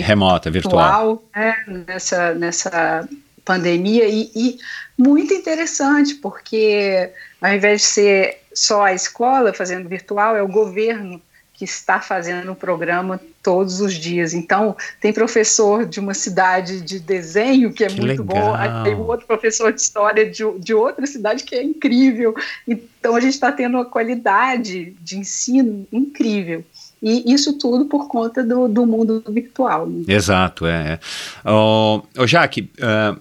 remota, 0.00 0.50
virtual, 0.50 1.22
né? 1.34 1.54
nessa, 1.86 2.34
nessa 2.34 3.08
pandemia 3.44 4.06
e, 4.08 4.30
e, 4.34 4.58
muito 4.96 5.34
interessante 5.34 6.14
porque 6.14 7.10
ao 7.40 7.52
invés 7.52 7.82
de 7.82 7.86
ser 7.86 8.42
só 8.54 8.84
a 8.84 8.94
escola 8.94 9.52
fazendo 9.52 9.88
virtual, 9.88 10.36
é 10.36 10.42
o 10.42 10.48
governo 10.48 11.20
que 11.62 11.66
está 11.66 12.00
fazendo 12.00 12.50
o 12.50 12.56
programa 12.56 13.20
todos 13.40 13.80
os 13.80 13.94
dias. 13.94 14.34
Então, 14.34 14.76
tem 15.00 15.12
professor 15.12 15.86
de 15.86 16.00
uma 16.00 16.12
cidade 16.12 16.80
de 16.80 16.98
desenho 16.98 17.72
que 17.72 17.84
é 17.84 17.86
que 17.86 18.00
muito 18.00 18.24
legal. 18.24 18.56
bom, 18.56 18.82
tem 18.82 18.94
outro 18.96 19.28
professor 19.28 19.72
de 19.72 19.80
história 19.80 20.28
de, 20.28 20.42
de 20.58 20.74
outra 20.74 21.06
cidade 21.06 21.44
que 21.44 21.54
é 21.54 21.62
incrível. 21.62 22.34
Então, 22.66 23.14
a 23.14 23.20
gente 23.20 23.34
está 23.34 23.52
tendo 23.52 23.76
uma 23.76 23.84
qualidade 23.84 24.96
de 25.00 25.18
ensino 25.18 25.86
incrível. 25.92 26.64
E 27.00 27.32
isso 27.32 27.56
tudo 27.56 27.84
por 27.84 28.08
conta 28.08 28.42
do, 28.42 28.66
do 28.66 28.84
mundo 28.84 29.22
virtual. 29.28 29.86
Né? 29.86 30.02
Exato, 30.08 30.66
é. 30.66 30.98
O 31.44 32.02
oh, 32.18 32.26
Jaque, 32.26 32.72
uh, 32.80 33.20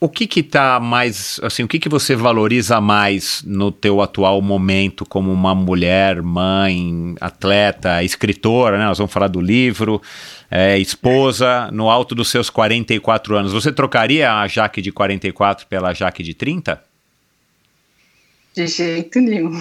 o 0.00 0.08
que 0.08 0.28
que 0.28 0.44
tá 0.44 0.78
mais, 0.78 1.40
assim, 1.42 1.64
o 1.64 1.68
que 1.68 1.78
que 1.78 1.88
você 1.88 2.14
valoriza 2.14 2.80
mais 2.80 3.42
no 3.44 3.72
teu 3.72 4.00
atual 4.00 4.40
momento 4.40 5.04
como 5.04 5.32
uma 5.32 5.54
mulher, 5.56 6.22
mãe, 6.22 7.16
atleta, 7.20 8.02
escritora, 8.04 8.78
né? 8.78 8.84
Nós 8.84 8.98
vamos 8.98 9.12
falar 9.12 9.26
do 9.26 9.40
livro, 9.40 10.00
é, 10.48 10.78
esposa, 10.78 11.68
no 11.72 11.90
alto 11.90 12.14
dos 12.14 12.30
seus 12.30 12.48
44 12.48 13.36
anos. 13.36 13.52
Você 13.52 13.72
trocaria 13.72 14.32
a 14.32 14.46
Jaque 14.46 14.80
de 14.80 14.92
44 14.92 15.66
pela 15.66 15.92
Jaque 15.92 16.22
de 16.22 16.32
30? 16.32 16.80
De 18.54 18.66
jeito 18.68 19.20
nenhum. 19.20 19.58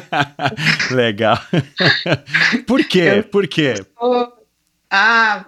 Legal. 0.90 1.38
Por 2.66 2.84
quê? 2.84 3.22
Por 3.30 3.46
quê? 3.46 3.74
Ah, 4.90 5.44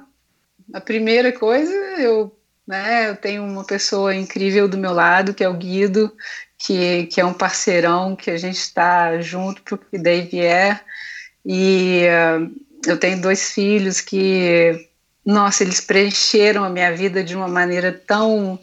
a 0.75 0.81
primeira 0.81 1.33
coisa, 1.33 1.73
eu 1.99 2.35
né? 2.66 3.09
Eu 3.11 3.16
tenho 3.16 3.45
uma 3.45 3.65
pessoa 3.65 4.15
incrível 4.15 4.69
do 4.69 4.78
meu 4.78 4.93
lado, 4.93 5.35
que 5.35 5.45
é 5.45 5.49
o 5.49 5.55
Guido, 5.55 6.12
que, 6.59 7.07
que 7.07 7.20
é 7.20 7.24
um 7.24 7.35
parceirão, 7.35 8.16
que 8.16 8.31
a 8.31 8.36
gente 8.36 8.57
está 8.57 9.20
junto 9.20 9.62
para 9.62 9.74
o 9.74 9.78
que 9.78 9.99
daí 9.99 10.23
vier. 10.23 10.82
E 11.45 12.05
uh, 12.07 12.51
eu 12.86 12.99
tenho 12.99 13.20
dois 13.20 13.53
filhos 13.53 14.01
que, 14.01 14.89
nossa, 15.24 15.62
eles 15.62 15.81
preencheram 15.81 16.65
a 16.65 16.70
minha 16.70 16.95
vida 16.95 17.23
de 17.23 17.36
uma 17.36 17.49
maneira 17.49 17.93
tão 17.93 18.59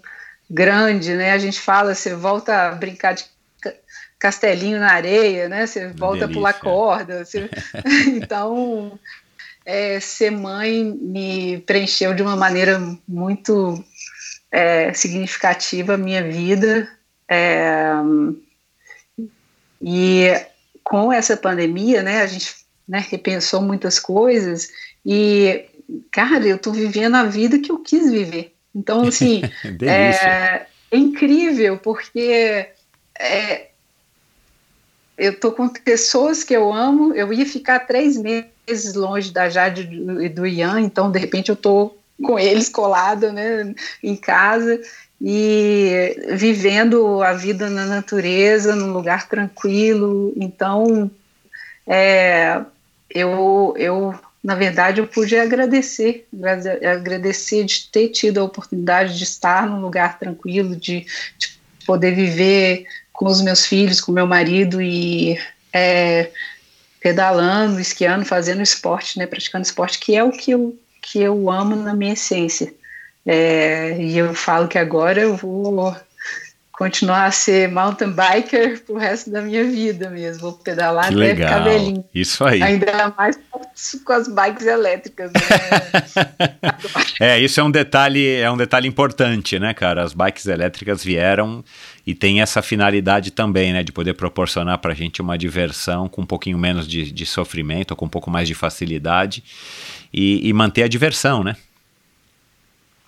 grande, 0.49 1.13
né? 1.13 1.31
A 1.31 1.37
gente 1.37 1.59
fala, 1.59 1.93
você 1.93 2.15
volta 2.15 2.69
a 2.69 2.71
brincar 2.71 3.13
de 3.13 3.25
castelinho 4.19 4.79
na 4.79 4.93
areia, 4.93 5.47
né? 5.47 5.65
Você 5.65 5.89
volta 5.89 6.25
a 6.25 6.27
pular 6.27 6.53
corda. 6.53 7.23
Você... 7.23 7.49
então, 8.07 8.99
é, 9.65 9.99
ser 9.99 10.31
mãe 10.31 10.83
me 10.83 11.59
preencheu 11.65 12.13
de 12.13 12.21
uma 12.21 12.35
maneira 12.35 12.79
muito 13.07 13.83
é, 14.51 14.93
significativa 14.93 15.93
a 15.93 15.97
minha 15.97 16.23
vida. 16.23 16.87
É, 17.29 17.93
e 19.81 20.29
com 20.83 21.11
essa 21.11 21.37
pandemia, 21.37 22.03
né, 22.03 22.21
a 22.21 22.27
gente 22.27 22.55
né, 22.87 23.05
repensou 23.09 23.61
muitas 23.61 23.99
coisas 23.99 24.69
e, 25.05 25.65
cara, 26.11 26.45
eu 26.45 26.57
estou 26.57 26.73
vivendo 26.73 27.15
a 27.15 27.23
vida 27.23 27.57
que 27.57 27.71
eu 27.71 27.79
quis 27.79 28.11
viver. 28.11 28.53
Então, 28.75 29.03
assim, 29.03 29.41
é, 29.83 30.09
é, 30.09 30.67
incrível, 30.91 31.77
porque 31.77 32.69
é, 33.17 33.69
eu 35.17 35.31
estou 35.31 35.51
com 35.51 35.69
pessoas 35.69 36.43
que 36.43 36.53
eu 36.53 36.73
amo, 36.73 37.13
eu 37.13 37.31
ia 37.31 37.45
ficar 37.45 37.79
três 37.79 38.17
meses 38.17 38.93
longe 38.93 39.31
da 39.31 39.49
Jade 39.49 39.83
e 40.21 40.29
do 40.29 40.45
Ian, 40.45 40.81
então, 40.81 41.11
de 41.11 41.19
repente, 41.19 41.49
eu 41.49 41.55
estou 41.55 42.00
com 42.21 42.39
eles 42.39 42.69
colada, 42.69 43.31
né, 43.31 43.73
em 44.03 44.15
casa 44.15 44.79
e 45.19 46.17
vivendo 46.35 47.21
a 47.21 47.33
vida 47.33 47.69
na 47.69 47.85
natureza, 47.85 48.75
num 48.75 48.91
lugar 48.91 49.27
tranquilo. 49.27 50.33
Então, 50.35 51.11
é, 51.85 52.59
eu, 53.07 53.75
eu, 53.77 54.15
na 54.43 54.55
verdade, 54.55 54.99
eu 54.99 55.05
pude 55.05 55.37
agradecer, 55.37 56.27
agradecer 56.83 57.65
de 57.65 57.87
ter 57.91 58.09
tido 58.09 58.39
a 58.39 58.43
oportunidade 58.43 59.15
de 59.15 59.23
estar 59.23 59.67
num 59.67 59.79
lugar 59.79 60.17
tranquilo, 60.17 60.75
de, 60.75 61.05
de 61.37 61.59
poder 61.85 62.15
viver 62.15 62.87
com 63.13 63.25
os 63.25 63.41
meus 63.41 63.67
filhos, 63.67 64.01
com 64.01 64.11
meu 64.11 64.25
marido 64.25 64.81
e 64.81 65.39
é, 65.71 66.31
pedalando, 66.99 67.79
esquiando, 67.79 68.25
fazendo 68.25 68.63
esporte, 68.63 69.19
né, 69.19 69.27
praticando 69.27 69.65
esporte, 69.65 69.99
que 69.99 70.15
é 70.15 70.23
o 70.23 70.31
que 70.31 70.49
eu 70.49 70.75
que 71.01 71.19
eu 71.19 71.49
amo 71.49 71.75
na 71.75 71.93
minha 71.93 72.13
essência. 72.13 72.73
É, 73.25 73.97
e 73.99 74.17
eu 74.17 74.33
falo 74.33 74.67
que 74.67 74.77
agora 74.77 75.21
eu 75.21 75.35
vou 75.35 75.95
continuar 76.81 77.25
a 77.25 77.31
ser 77.31 77.69
mountain 77.69 78.11
biker 78.11 78.83
pro 78.83 78.97
resto 78.97 79.29
da 79.29 79.39
minha 79.39 79.63
vida 79.63 80.09
mesmo. 80.09 80.41
Vou 80.41 80.53
pedalar 80.53 81.09
que 81.09 81.13
até 81.13 81.19
legal. 81.19 81.47
ficar 81.47 81.63
velhinho. 81.63 82.03
Isso 82.13 82.43
aí. 82.43 82.61
Ainda 82.63 83.13
mais 83.15 83.37
com 84.03 84.13
as 84.13 84.27
bikes 84.27 84.65
elétricas. 84.65 85.31
Né? 85.31 85.41
é, 87.21 87.39
isso 87.39 87.59
é 87.59 87.63
um 87.63 87.69
detalhe, 87.69 88.35
é 88.35 88.49
um 88.49 88.57
detalhe 88.57 88.87
importante, 88.87 89.59
né, 89.59 89.75
cara? 89.75 90.03
As 90.03 90.13
bikes 90.13 90.47
elétricas 90.47 91.03
vieram 91.03 91.63
e 92.05 92.15
tem 92.15 92.41
essa 92.41 92.63
finalidade 92.63 93.29
também, 93.29 93.73
né, 93.73 93.83
de 93.83 93.91
poder 93.91 94.15
proporcionar 94.15 94.79
para 94.79 94.91
a 94.91 94.95
gente 94.95 95.21
uma 95.21 95.37
diversão 95.37 96.09
com 96.09 96.23
um 96.23 96.25
pouquinho 96.25 96.57
menos 96.57 96.87
de, 96.87 97.11
de 97.11 97.25
sofrimento, 97.27 97.91
ou 97.91 97.97
com 97.97 98.05
um 98.05 98.09
pouco 98.09 98.31
mais 98.31 98.47
de 98.47 98.55
facilidade 98.55 99.43
e, 100.13 100.47
e 100.47 100.53
manter 100.53 100.83
a 100.83 100.87
diversão, 100.87 101.43
né? 101.43 101.55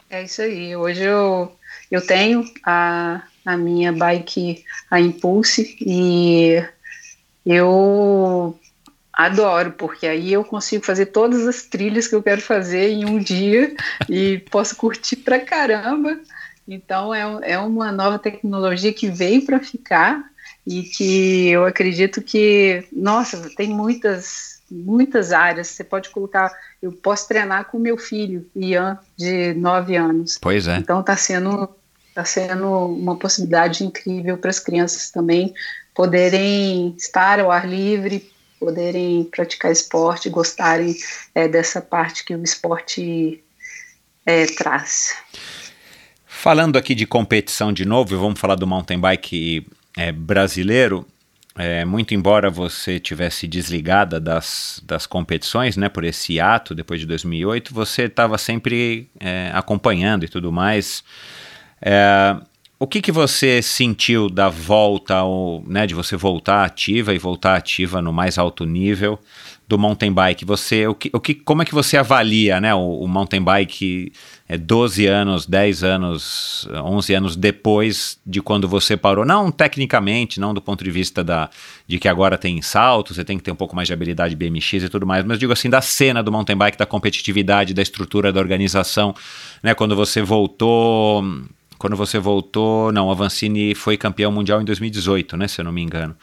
É 0.10 0.24
isso 0.24 0.42
aí. 0.42 0.76
Hoje 0.76 1.04
eu, 1.04 1.56
eu 1.90 2.06
tenho 2.06 2.46
a, 2.64 3.24
a 3.46 3.58
minha 3.58 3.92
bike, 3.92 4.64
a 4.90 5.02
Impulse, 5.02 5.76
e 5.82 6.64
eu 7.46 8.58
adoro, 9.12 9.72
porque 9.74 10.08
aí 10.08 10.34
eu 10.34 10.44
consigo 10.44 10.86
fazer 10.86 11.08
todas 11.08 11.48
as 11.48 11.64
trilhas 11.64 12.08
que 12.08 12.16
eu 12.16 12.24
quero 12.24 12.42
fazer 12.42 12.90
em 12.90 13.06
um 13.06 13.20
dia 13.20 13.76
e 14.10 14.40
posso 14.50 14.76
curtir 14.76 15.18
pra 15.18 15.40
caramba. 15.40 16.20
Então 16.68 17.14
é, 17.14 17.54
é 17.54 17.60
uma 17.60 17.92
nova 17.92 18.18
tecnologia 18.18 18.94
que 18.94 19.10
veio 19.10 19.46
para 19.46 19.60
ficar 19.60 20.24
e 20.66 20.84
que 20.84 21.50
eu 21.50 21.66
acredito 21.66 22.22
que, 22.22 22.86
nossa, 22.92 23.50
tem 23.56 23.70
muitas 23.70 24.53
muitas 24.74 25.32
áreas. 25.32 25.68
Você 25.68 25.84
pode 25.84 26.10
colocar, 26.10 26.52
eu 26.82 26.92
posso 26.92 27.28
treinar 27.28 27.66
com 27.66 27.78
meu 27.78 27.98
filho, 27.98 28.46
Ian, 28.56 28.98
de 29.16 29.54
9 29.54 29.96
anos. 29.96 30.38
Pois 30.42 30.68
é. 30.68 30.78
Então 30.78 31.02
está 31.02 31.16
sendo 31.16 31.70
Está 32.14 32.24
sendo 32.24 32.70
uma 32.70 33.16
possibilidade 33.16 33.84
incrível 33.84 34.38
para 34.38 34.52
as 34.52 34.60
crianças 34.60 35.10
também 35.10 35.52
poderem 35.96 36.94
estar 36.96 37.40
ao 37.40 37.50
ar 37.50 37.68
livre, 37.68 38.32
poderem 38.60 39.24
praticar 39.24 39.72
esporte, 39.72 40.30
gostarem 40.30 40.96
é, 41.34 41.48
dessa 41.48 41.82
parte 41.82 42.24
que 42.24 42.36
o 42.36 42.44
esporte 42.44 43.44
é, 44.28 44.46
traz. 44.46 45.16
Falando 46.28 46.78
aqui 46.78 46.94
de 46.94 47.08
competição 47.08 47.74
de 47.74 47.84
novo, 47.84 48.16
vamos 48.16 48.40
falar 48.40 48.56
do 48.56 48.68
mountain 48.68 49.00
bike 49.00 49.66
é, 49.98 50.12
brasileiro. 50.12 51.08
É, 51.56 51.86
muito 51.86 52.16
embora 52.16 52.50
você 52.50 53.00
tivesse 53.00 53.48
desligada 53.48 54.20
das, 54.20 54.82
das 54.84 55.06
competições, 55.06 55.78
né, 55.78 55.88
por 55.88 56.04
esse 56.04 56.40
ato 56.40 56.74
depois 56.74 57.00
de 57.00 57.06
2008, 57.06 57.74
você 57.74 58.04
estava 58.04 58.40
sempre 58.40 59.08
é, 59.20 59.52
acompanhando 59.54 60.26
e 60.26 60.28
tudo 60.28 60.52
mais. 60.52 61.04
É, 61.80 62.36
o 62.80 62.88
que, 62.88 63.02
que 63.02 63.12
você 63.12 63.62
sentiu 63.62 64.30
da 64.30 64.50
volta, 64.50 65.24
ou, 65.24 65.64
né, 65.68 65.86
de 65.86 65.94
você 65.94 66.18
voltar 66.18 66.66
ativa 66.66 67.14
e 67.14 67.20
voltar 67.20 67.56
ativa 67.56 68.02
no 68.02 68.12
mais 68.12 68.38
alto 68.38 68.66
nível 68.66 69.20
do 69.68 69.78
mountain 69.78 70.12
bike? 70.12 70.44
Você, 70.46 70.88
o 70.88 70.96
que, 70.96 71.10
o 71.14 71.20
que, 71.20 71.36
como 71.36 71.62
é 71.62 71.66
que 71.66 71.74
você 71.74 71.98
avalia, 71.98 72.60
né, 72.60 72.74
o, 72.74 73.00
o 73.00 73.08
mountain 73.08 73.44
bike 73.44 74.12
é 74.48 74.58
12 74.58 75.06
anos, 75.08 75.46
10 75.46 75.84
anos, 75.84 76.68
11 76.72 77.14
anos 77.14 77.36
depois 77.36 78.20
de 78.26 78.42
quando 78.42 78.68
você 78.68 78.98
parou? 78.98 79.26
Não 79.26 79.50
tecnicamente, 79.50 80.40
não 80.40 80.54
do 80.54 80.62
ponto 80.62 80.84
de 80.84 80.92
vista 80.92 81.24
da, 81.24 81.50
de 81.88 81.98
que 81.98 82.08
agora 82.08 82.38
tem 82.38 82.62
salto, 82.62 83.14
você 83.14 83.24
tem 83.24 83.38
que 83.38 83.44
ter 83.44 83.52
um 83.52 83.56
pouco 83.56 83.76
mais 83.76 83.88
de 83.88 83.94
habilidade 83.94 84.36
BMX 84.36 84.74
e 84.74 84.90
tudo 84.90 85.08
mais, 85.08 85.24
mas 85.24 85.40
digo 85.40 85.54
assim, 85.54 85.70
da 85.70 85.82
cena 85.82 86.22
do 86.22 86.32
mountain 86.32 86.58
bike, 86.58 86.78
da 86.78 86.86
competitividade, 86.86 87.74
da 87.74 87.82
estrutura 87.82 88.34
da 88.34 88.40
organização, 88.40 89.16
né, 89.62 89.74
quando 89.74 89.96
você 89.96 90.22
voltou 90.22 91.24
quando 91.78 91.98
você 91.98 92.18
voltou, 92.18 92.94
não, 92.94 93.12
a 93.12 93.14
Vancini 93.14 93.76
foi 93.76 93.98
campeão 93.98 94.32
mundial 94.32 94.62
em 94.62 94.64
2018, 94.64 95.36
né, 95.36 95.50
se 95.50 95.60
eu 95.60 95.66
não 95.66 95.72
me 95.74 95.82
engano. 95.82 96.16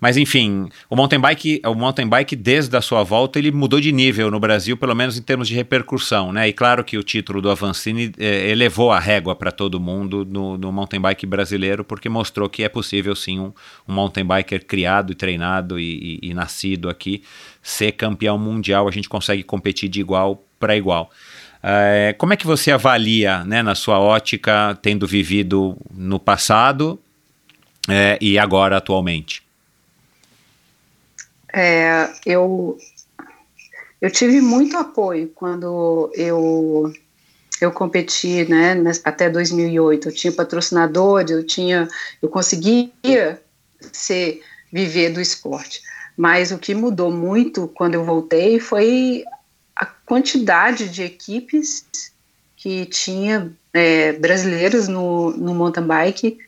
Mas 0.00 0.16
enfim, 0.16 0.68
o 0.90 0.96
mountain 0.96 1.20
bike, 1.20 1.60
o 1.64 1.74
mountain 1.74 2.06
bike 2.06 2.36
desde 2.36 2.76
a 2.76 2.80
sua 2.80 3.02
volta 3.02 3.38
ele 3.38 3.50
mudou 3.50 3.80
de 3.80 3.92
nível 3.92 4.30
no 4.30 4.38
Brasil, 4.38 4.76
pelo 4.76 4.94
menos 4.94 5.16
em 5.18 5.22
termos 5.22 5.48
de 5.48 5.54
repercussão, 5.54 6.32
né? 6.32 6.48
E 6.48 6.52
claro 6.52 6.84
que 6.84 6.98
o 6.98 7.02
título 7.02 7.40
do 7.40 7.50
Avancini 7.50 8.12
eh, 8.18 8.50
elevou 8.50 8.92
a 8.92 8.98
régua 8.98 9.34
para 9.34 9.50
todo 9.50 9.80
mundo 9.80 10.24
no, 10.24 10.58
no, 10.58 10.72
mountain 10.72 11.00
bike 11.00 11.26
brasileiro, 11.26 11.84
porque 11.84 12.08
mostrou 12.08 12.48
que 12.48 12.62
é 12.62 12.68
possível 12.68 13.16
sim 13.16 13.40
um, 13.40 13.52
um 13.88 13.94
mountain 13.94 14.24
biker 14.24 14.64
criado 14.66 15.12
e 15.12 15.14
treinado 15.14 15.78
e, 15.78 16.20
e, 16.22 16.30
e 16.30 16.34
nascido 16.34 16.88
aqui 16.88 17.22
ser 17.62 17.92
campeão 17.92 18.38
mundial. 18.38 18.88
A 18.88 18.90
gente 18.90 19.08
consegue 19.08 19.42
competir 19.42 19.88
de 19.88 20.00
igual 20.00 20.42
para 20.58 20.76
igual. 20.76 21.10
É, 21.62 22.14
como 22.18 22.32
é 22.32 22.36
que 22.36 22.46
você 22.46 22.70
avalia, 22.70 23.44
né, 23.44 23.62
na 23.62 23.74
sua 23.74 23.98
ótica, 23.98 24.78
tendo 24.80 25.06
vivido 25.06 25.76
no 25.92 26.20
passado 26.20 26.98
é, 27.88 28.18
e 28.20 28.38
agora 28.38 28.76
atualmente? 28.76 29.45
É, 31.58 32.12
eu, 32.26 32.76
eu 33.98 34.10
tive 34.10 34.42
muito 34.42 34.76
apoio 34.76 35.32
quando 35.34 36.12
eu 36.14 36.92
eu 37.58 37.72
competi, 37.72 38.44
né, 38.44 38.74
até 39.02 39.30
2008. 39.30 40.08
Eu 40.08 40.14
tinha 40.14 40.30
patrocinadores, 40.30 41.30
eu 41.30 41.42
tinha, 41.42 41.88
eu 42.20 42.28
conseguia 42.28 43.40
ser 43.90 44.42
viver 44.70 45.08
do 45.08 45.22
esporte. 45.22 45.80
Mas 46.14 46.52
o 46.52 46.58
que 46.58 46.74
mudou 46.74 47.10
muito 47.10 47.66
quando 47.68 47.94
eu 47.94 48.04
voltei 48.04 48.60
foi 48.60 49.24
a 49.74 49.86
quantidade 49.86 50.90
de 50.90 51.04
equipes 51.04 51.86
que 52.58 52.84
tinha 52.84 53.50
é, 53.72 54.12
brasileiros 54.12 54.88
no, 54.88 55.30
no 55.30 55.54
mountain 55.54 55.86
bike 55.86 56.38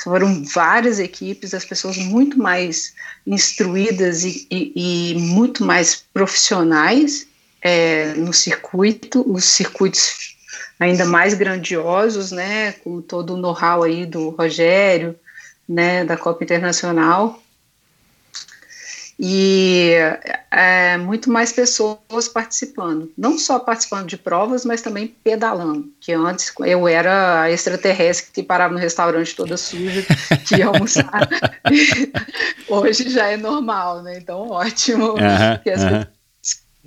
foram 0.00 0.44
várias 0.44 0.98
equipes, 0.98 1.54
as 1.54 1.64
pessoas 1.64 1.96
muito 1.96 2.38
mais 2.38 2.94
instruídas 3.26 4.24
e, 4.24 4.46
e, 4.50 5.12
e 5.12 5.14
muito 5.18 5.64
mais 5.64 6.04
profissionais 6.12 7.26
é, 7.60 8.14
no 8.14 8.32
circuito, 8.32 9.24
os 9.30 9.44
circuitos 9.44 10.36
ainda 10.78 11.04
mais 11.04 11.34
grandiosos, 11.34 12.30
né, 12.30 12.72
com 12.84 13.00
todo 13.00 13.34
o 13.34 13.36
know-how 13.36 13.82
aí 13.82 14.06
do 14.06 14.30
Rogério, 14.30 15.18
né, 15.68 16.04
da 16.04 16.16
Copa 16.16 16.44
Internacional 16.44 17.42
e 19.18 19.94
é, 20.50 20.96
muito 20.96 21.28
mais 21.28 21.52
pessoas 21.52 22.28
participando, 22.32 23.10
não 23.18 23.36
só 23.36 23.58
participando 23.58 24.06
de 24.06 24.16
provas, 24.16 24.64
mas 24.64 24.80
também 24.80 25.08
pedalando. 25.24 25.92
Que 26.00 26.12
antes 26.12 26.52
eu 26.60 26.86
era 26.86 27.42
a 27.42 27.50
extraterrestre 27.50 28.30
que 28.32 28.42
parava 28.42 28.74
no 28.74 28.80
restaurante 28.80 29.34
toda 29.34 29.56
suja, 29.56 30.04
que 30.46 30.56
ia 30.56 30.66
almoçar. 30.66 31.28
Hoje 32.68 33.10
já 33.10 33.26
é 33.26 33.36
normal, 33.36 34.02
né? 34.02 34.18
Então, 34.18 34.50
ótimo. 34.50 35.14
que 35.64 35.70
as 35.70 36.08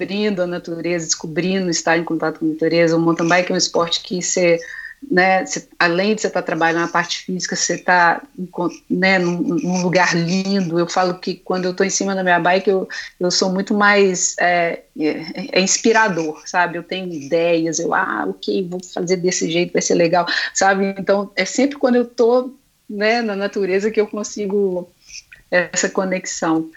descobrindo 0.01 0.41
a 0.41 0.47
natureza, 0.47 1.05
descobrindo 1.05 1.69
estar 1.69 1.97
em 1.97 2.03
contato 2.03 2.39
com 2.39 2.45
a 2.45 2.49
natureza. 2.49 2.95
O 2.95 2.99
mountain 2.99 3.27
bike 3.27 3.51
é 3.51 3.55
um 3.55 3.57
esporte 3.57 4.01
que 4.01 4.21
você 4.21 4.57
né, 5.09 5.45
cê, 5.45 5.67
além 5.79 6.15
de 6.15 6.21
você 6.21 6.27
estar 6.27 6.41
tá 6.41 6.45
trabalhando 6.45 6.81
na 6.81 6.87
parte 6.87 7.25
física, 7.25 7.55
você 7.55 7.75
está 7.75 8.21
né, 8.89 9.17
num, 9.17 9.37
num, 9.39 9.81
lugar 9.81 10.15
lindo. 10.15 10.77
Eu 10.77 10.87
falo 10.87 11.15
que 11.15 11.35
quando 11.35 11.65
eu 11.65 11.71
estou 11.71 11.85
em 11.85 11.89
cima 11.89 12.13
da 12.13 12.23
minha 12.23 12.39
bike, 12.39 12.69
eu, 12.69 12.87
eu 13.19 13.31
sou 13.31 13.51
muito 13.51 13.73
mais 13.73 14.35
é, 14.39 14.81
é, 14.99 15.49
é, 15.53 15.61
inspirador, 15.61 16.41
sabe? 16.45 16.77
Eu 16.77 16.83
tenho 16.83 17.11
ideias, 17.11 17.79
eu, 17.79 17.93
ah, 17.93 18.25
ok, 18.29 18.67
vou 18.69 18.83
fazer 18.83 19.17
desse 19.17 19.49
jeito, 19.49 19.73
vai 19.73 19.81
ser 19.81 19.95
legal, 19.95 20.25
sabe? 20.53 20.95
Então, 20.97 21.31
é 21.35 21.45
sempre 21.45 21.77
quando 21.77 21.95
eu 21.95 22.03
estou 22.03 22.55
né, 22.89 23.21
na 23.21 23.35
natureza 23.35 23.89
que 23.89 23.99
eu 23.99 24.07
consigo 24.07 24.89
essa 25.49 25.89
conexão. 25.89 26.69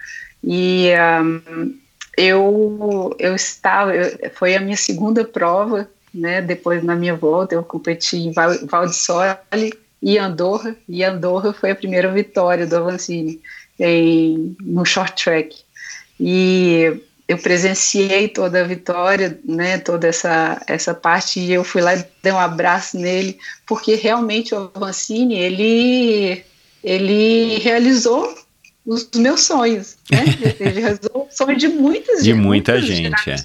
E 0.43 0.91
um, 1.23 1.77
eu, 2.17 3.15
eu 3.19 3.35
estava, 3.35 3.95
eu, 3.95 4.31
foi 4.31 4.55
a 4.55 4.59
minha 4.59 4.77
segunda 4.77 5.23
prova 5.23 5.89
né? 6.15 6.41
Depois, 6.41 6.83
na 6.83 6.95
minha 6.95 7.15
volta, 7.15 7.53
eu 7.53 7.63
competi 7.63 8.17
em 8.17 8.31
Val, 8.31 8.51
Val 8.65 8.87
de 8.87 8.95
Sole 8.95 9.73
e 10.01 10.17
Andorra, 10.17 10.75
e 10.87 11.03
Andorra 11.03 11.53
foi 11.53 11.71
a 11.71 11.75
primeira 11.75 12.11
vitória 12.11 12.65
do 12.65 12.75
Avancini 12.77 13.41
em, 13.79 14.55
no 14.61 14.85
short 14.85 15.23
track. 15.23 15.55
E 16.19 17.01
eu 17.27 17.37
presenciei 17.37 18.27
toda 18.27 18.61
a 18.61 18.63
vitória, 18.63 19.39
né, 19.43 19.77
toda 19.79 20.07
essa, 20.07 20.61
essa 20.67 20.93
parte, 20.93 21.39
e 21.39 21.51
eu 21.51 21.63
fui 21.63 21.81
lá 21.81 21.95
e 21.95 22.05
dei 22.21 22.31
um 22.31 22.39
abraço 22.39 22.97
nele, 22.97 23.37
porque 23.65 23.95
realmente 23.95 24.53
o 24.53 24.71
Avancini, 24.73 25.35
ele, 25.35 26.43
ele 26.83 27.57
realizou 27.59 28.33
os 28.85 29.09
meus 29.15 29.41
sonhos, 29.41 29.97
né? 30.11 30.23
Ele 30.59 30.79
realizou 30.79 31.27
o 31.27 31.35
sonho 31.35 31.57
de 31.57 31.67
muitas 31.67 32.23
De 32.23 32.35
muita 32.35 32.79
gente, 32.79 33.31
é 33.31 33.35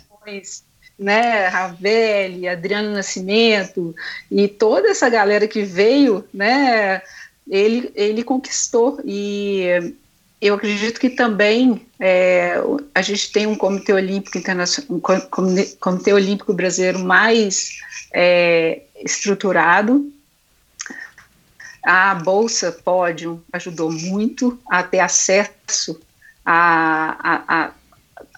né, 1.00 1.48
Ravelli, 1.48 2.46
Adriano 2.46 2.92
Nascimento 2.92 3.96
e 4.30 4.46
toda 4.46 4.90
essa 4.90 5.08
galera 5.08 5.48
que 5.48 5.62
veio, 5.62 6.22
né, 6.32 7.00
ele, 7.48 7.90
ele 7.94 8.22
conquistou 8.22 9.00
e 9.02 9.94
eu 10.42 10.54
acredito 10.54 11.00
que 11.00 11.08
também 11.08 11.86
é, 11.98 12.54
a 12.94 13.00
gente 13.00 13.32
tem 13.32 13.46
um 13.46 13.56
comitê 13.56 13.94
olímpico 13.94 14.36
internacional, 14.36 14.94
um 14.94 15.00
comitê 15.80 16.12
olímpico 16.12 16.52
brasileiro 16.52 16.98
mais 16.98 17.78
é, 18.12 18.82
estruturado. 19.02 20.12
A 21.82 22.14
bolsa 22.14 22.72
Pódio 22.72 23.42
ajudou 23.54 23.90
muito 23.90 24.58
a 24.68 24.82
ter 24.82 25.00
acesso 25.00 25.98
a, 26.44 27.16
a, 27.20 27.64
a 27.64 27.72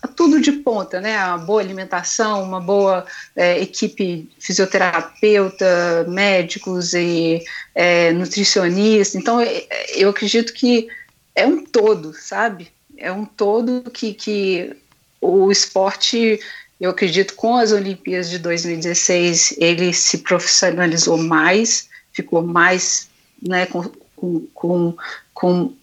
tudo 0.09 0.41
de 0.41 0.53
ponta, 0.53 1.01
né? 1.01 1.17
Uma 1.25 1.39
boa 1.39 1.61
alimentação, 1.61 2.43
uma 2.43 2.61
boa 2.61 3.07
é, 3.37 3.61
equipe 3.61 4.29
fisioterapeuta, 4.39 6.05
médicos 6.09 6.93
e 6.95 7.43
é, 7.75 8.13
nutricionistas. 8.13 9.21
Então, 9.21 9.41
é, 9.41 9.67
eu 9.95 10.11
acredito 10.11 10.53
que 10.53 10.89
é 11.35 11.47
um 11.47 11.65
todo, 11.65 12.13
sabe? 12.15 12.69
É 12.97 13.11
um 13.13 13.25
todo 13.25 13.91
que, 13.91 14.13
que 14.13 14.77
o 15.21 15.51
esporte, 15.51 16.41
eu 16.81 16.91
acredito, 16.91 17.35
com 17.35 17.57
as 17.57 17.73
Olimpíadas 17.73 18.29
de 18.29 18.39
2016, 18.39 19.55
ele 19.59 19.93
se 19.93 20.19
profissionalizou 20.19 21.17
mais, 21.17 21.89
ficou 22.13 22.43
mais, 22.43 23.09
né, 23.41 23.67
com, 23.67 23.85
com, 24.17 24.47
com, 24.53 24.97
com 25.33 25.75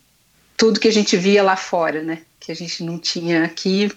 tudo 0.58 0.80
que 0.80 0.90
a 0.90 0.94
gente 0.94 1.16
via 1.16 1.42
lá 1.42 1.56
fora, 1.56 2.04
né? 2.04 2.22
Que 2.40 2.52
a 2.52 2.56
gente 2.56 2.84
não 2.84 3.00
tinha 3.00 3.46
aqui, 3.46 3.90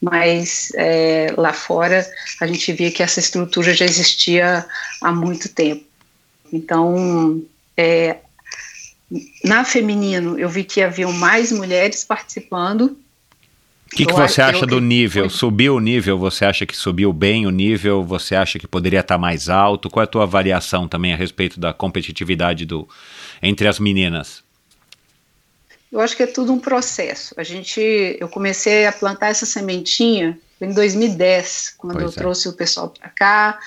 mas 0.00 0.72
é, 0.74 1.32
lá 1.36 1.52
fora 1.52 2.06
a 2.40 2.46
gente 2.46 2.72
via 2.72 2.90
que 2.90 3.02
essa 3.02 3.20
estrutura 3.20 3.74
já 3.74 3.84
existia 3.84 4.64
há 5.02 5.12
muito 5.12 5.48
tempo. 5.48 5.84
Então, 6.52 7.42
é, 7.76 8.18
na 9.44 9.64
feminino, 9.64 10.38
eu 10.38 10.48
vi 10.48 10.64
que 10.64 10.82
haviam 10.82 11.12
mais 11.12 11.52
mulheres 11.52 12.04
participando 12.04 12.96
O 13.92 13.96
que, 13.96 14.04
que 14.04 14.12
você 14.12 14.42
acha 14.42 14.64
eu- 14.64 14.66
do 14.66 14.80
nível? 14.80 15.30
Subiu 15.30 15.76
o 15.76 15.80
nível? 15.80 16.18
Você 16.18 16.44
acha 16.44 16.66
que 16.66 16.76
subiu 16.76 17.12
bem 17.12 17.46
o 17.46 17.50
nível? 17.50 18.04
Você 18.04 18.34
acha 18.34 18.58
que 18.58 18.66
poderia 18.66 19.00
estar 19.00 19.16
mais 19.16 19.48
alto? 19.48 19.88
Qual 19.88 20.02
é 20.02 20.04
a 20.04 20.08
tua 20.08 20.24
avaliação 20.24 20.88
também 20.88 21.12
a 21.14 21.16
respeito 21.16 21.58
da 21.60 21.72
competitividade 21.72 22.66
do 22.66 22.88
entre 23.40 23.68
as 23.68 23.78
meninas? 23.78 24.42
Eu 25.90 26.00
acho 26.00 26.16
que 26.16 26.22
é 26.22 26.26
tudo 26.26 26.52
um 26.52 26.58
processo. 26.58 27.34
A 27.36 27.42
gente, 27.42 27.80
eu 28.20 28.28
comecei 28.28 28.86
a 28.86 28.92
plantar 28.92 29.28
essa 29.28 29.46
sementinha 29.46 30.38
em 30.60 30.72
2010, 30.72 31.74
quando 31.78 31.94
Pois 31.94 32.04
eu 32.04 32.10
é. 32.10 32.12
trouxe 32.12 32.48
o 32.48 32.52
pessoal 32.52 32.90
para 32.90 33.08
cá, 33.08 33.58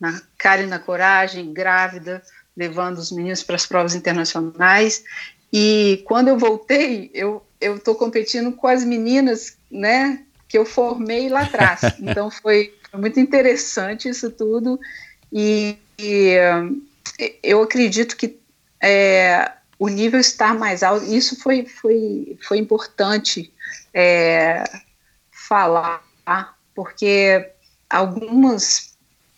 na 0.00 0.20
cara 0.36 0.62
e 0.62 0.66
na 0.66 0.78
coragem, 0.78 1.52
grávida, 1.52 2.22
levando 2.56 2.98
os 2.98 3.12
meninos 3.12 3.42
para 3.42 3.56
as 3.56 3.66
provas 3.66 3.94
internacionais. 3.94 5.04
E 5.52 6.02
quando 6.06 6.28
eu 6.28 6.38
voltei, 6.38 7.10
eu 7.14 7.42
eu 7.60 7.76
estou 7.76 7.94
competindo 7.94 8.52
com 8.52 8.66
as 8.66 8.84
meninas, 8.84 9.56
né, 9.70 10.22
que 10.48 10.56
eu 10.56 10.64
formei 10.64 11.28
lá 11.28 11.42
atrás. 11.42 11.80
Então 12.00 12.30
foi, 12.30 12.74
foi 12.90 13.00
muito 13.00 13.20
interessante 13.20 14.08
isso 14.08 14.30
tudo. 14.30 14.78
E, 15.32 15.76
e, 15.98 16.36
eu 17.42 17.62
acredito 17.62 18.16
que 18.16 18.38
é, 18.80 19.52
o 19.78 19.88
nível 19.88 20.18
estar 20.18 20.54
mais 20.54 20.82
alto, 20.82 21.06
isso 21.06 21.40
foi, 21.40 21.64
foi, 21.64 22.36
foi 22.42 22.58
importante 22.58 23.52
é, 23.94 24.64
falar, 25.30 26.02
porque 26.74 27.50
algumas 27.88 28.96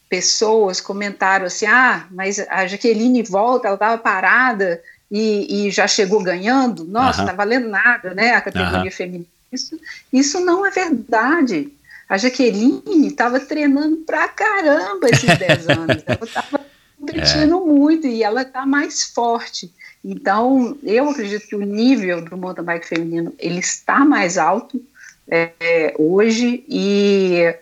pessoas 0.08 0.80
comentaram 0.80 1.46
assim, 1.46 1.66
ah, 1.66 2.06
mas 2.10 2.38
a 2.38 2.66
Jaqueline 2.66 3.22
volta, 3.22 3.68
ela 3.68 3.74
estava 3.74 3.98
parada 3.98 4.82
e, 5.10 5.66
e 5.66 5.70
já 5.70 5.86
chegou 5.86 6.22
ganhando, 6.22 6.84
nossa, 6.84 7.18
Aham. 7.18 7.26
não 7.26 7.32
está 7.32 7.32
valendo 7.32 7.68
nada, 7.68 8.14
né, 8.14 8.34
a 8.34 8.40
categoria 8.40 8.78
Aham. 8.78 8.90
feminina. 8.90 9.26
Isso, 9.52 9.78
isso 10.12 10.40
não 10.40 10.64
é 10.64 10.70
verdade. 10.70 11.72
A 12.08 12.16
Jaqueline 12.16 13.08
estava 13.08 13.38
treinando 13.40 13.98
pra 13.98 14.28
caramba 14.28 15.08
esses 15.08 15.38
10 15.38 15.68
anos. 15.68 16.02
Ela 16.06 16.24
estava 16.24 16.66
competindo 16.98 17.64
muito 17.64 18.06
e 18.06 18.22
ela 18.22 18.42
está 18.42 18.64
mais 18.64 19.04
forte. 19.04 19.72
Então, 20.04 20.78
eu 20.82 21.10
acredito 21.10 21.46
que 21.46 21.56
o 21.56 21.60
nível 21.60 22.24
do 22.24 22.36
mountain 22.36 22.64
bike 22.64 22.86
feminino 22.86 23.34
ele 23.38 23.58
está 23.58 24.04
mais 24.04 24.38
alto 24.38 24.82
é, 25.28 25.52
é, 25.60 25.94
hoje 25.98 26.64
e 26.68 27.54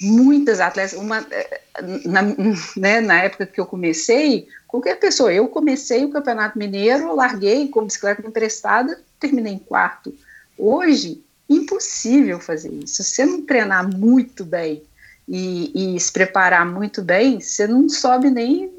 muitas 0.00 0.60
atletas, 0.60 0.92
uma, 0.92 1.26
é, 1.30 1.60
na, 2.04 2.22
né, 2.76 3.00
na 3.00 3.22
época 3.22 3.46
que 3.46 3.60
eu 3.60 3.66
comecei, 3.66 4.48
qualquer 4.68 4.98
pessoa, 5.00 5.32
eu 5.32 5.48
comecei 5.48 6.04
o 6.04 6.10
Campeonato 6.10 6.58
Mineiro, 6.58 7.14
larguei 7.14 7.68
com 7.68 7.84
bicicleta 7.84 8.26
emprestada, 8.26 9.00
terminei 9.18 9.54
em 9.54 9.58
quarto. 9.58 10.14
Hoje, 10.58 11.22
impossível 11.48 12.38
fazer 12.38 12.70
isso. 12.72 13.02
Se 13.02 13.04
você 13.04 13.24
não 13.24 13.42
treinar 13.42 13.88
muito 13.88 14.44
bem 14.44 14.82
e, 15.28 15.94
e 15.96 16.00
se 16.00 16.12
preparar 16.12 16.66
muito 16.66 17.02
bem, 17.02 17.40
você 17.40 17.66
não 17.66 17.88
sobe 17.88 18.30
nem 18.30 18.70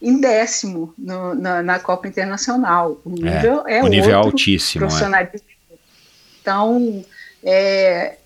em 0.00 0.20
décimo 0.20 0.92
no, 0.98 1.34
na, 1.34 1.62
na 1.62 1.78
Copa 1.78 2.06
Internacional. 2.06 3.00
O 3.04 3.10
nível 3.10 3.66
é, 3.66 3.82
o 3.82 3.88
nível 3.88 4.10
é 4.10 4.16
outro 4.16 4.32
altíssimo. 4.32 4.86
É. 4.86 5.30
Então, 6.40 7.04
é, 7.42 8.16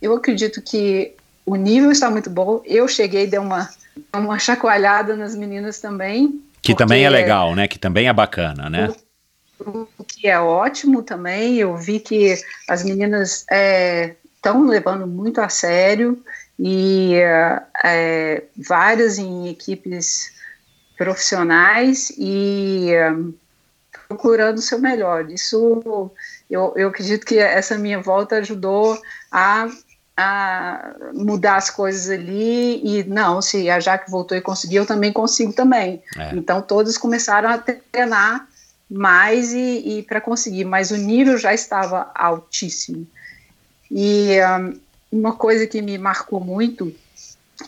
eu 0.00 0.14
acredito 0.14 0.60
que 0.60 1.14
o 1.46 1.56
nível 1.56 1.90
está 1.90 2.10
muito 2.10 2.28
bom. 2.28 2.60
Eu 2.64 2.86
cheguei, 2.88 3.26
dei 3.26 3.38
uma, 3.38 3.68
uma 4.12 4.38
chacoalhada 4.38 5.16
nas 5.16 5.34
meninas 5.34 5.80
também. 5.80 6.42
Que 6.60 6.74
também 6.74 7.04
é 7.04 7.10
legal, 7.10 7.54
né? 7.54 7.66
Que 7.66 7.78
também 7.78 8.08
é 8.08 8.12
bacana, 8.12 8.68
né? 8.68 8.94
o 9.64 10.04
que 10.04 10.28
é 10.28 10.38
ótimo 10.38 11.02
também. 11.02 11.56
Eu 11.56 11.76
vi 11.76 12.00
que 12.00 12.36
as 12.68 12.84
meninas 12.84 13.46
estão 14.36 14.66
levando 14.66 15.06
muito 15.06 15.40
a 15.40 15.48
sério 15.48 16.22
e 16.58 17.14
é, 17.84 18.42
várias 18.56 19.18
em 19.18 19.48
equipes 19.48 20.32
profissionais 21.02 22.12
e 22.16 22.90
é, 22.92 23.12
procurando 24.06 24.58
o 24.58 24.62
seu 24.62 24.78
melhor. 24.78 25.28
Isso 25.28 26.10
eu, 26.48 26.72
eu 26.76 26.88
acredito 26.88 27.26
que 27.26 27.38
essa 27.38 27.76
minha 27.76 28.00
volta 28.00 28.36
ajudou 28.36 28.96
a, 29.32 29.68
a 30.16 30.94
mudar 31.12 31.56
as 31.56 31.70
coisas 31.70 32.08
ali 32.08 32.80
e 32.84 33.02
não, 33.02 33.42
se 33.42 33.68
a 33.68 33.80
Jaque 33.80 34.10
voltou 34.10 34.36
e 34.36 34.40
conseguiu, 34.40 34.82
eu 34.82 34.86
também 34.86 35.12
consigo 35.12 35.52
também. 35.52 36.00
É. 36.16 36.36
Então 36.36 36.62
todos 36.62 36.96
começaram 36.96 37.48
a 37.48 37.58
treinar 37.58 38.46
mais 38.88 39.52
e, 39.52 39.98
e 39.98 40.02
para 40.04 40.20
conseguir, 40.20 40.64
mas 40.64 40.92
o 40.92 40.96
nível 40.96 41.36
já 41.36 41.52
estava 41.52 42.12
altíssimo. 42.14 43.06
E 43.90 44.36
um, 44.60 44.80
uma 45.10 45.32
coisa 45.32 45.66
que 45.66 45.82
me 45.82 45.98
marcou 45.98 46.38
muito, 46.38 46.94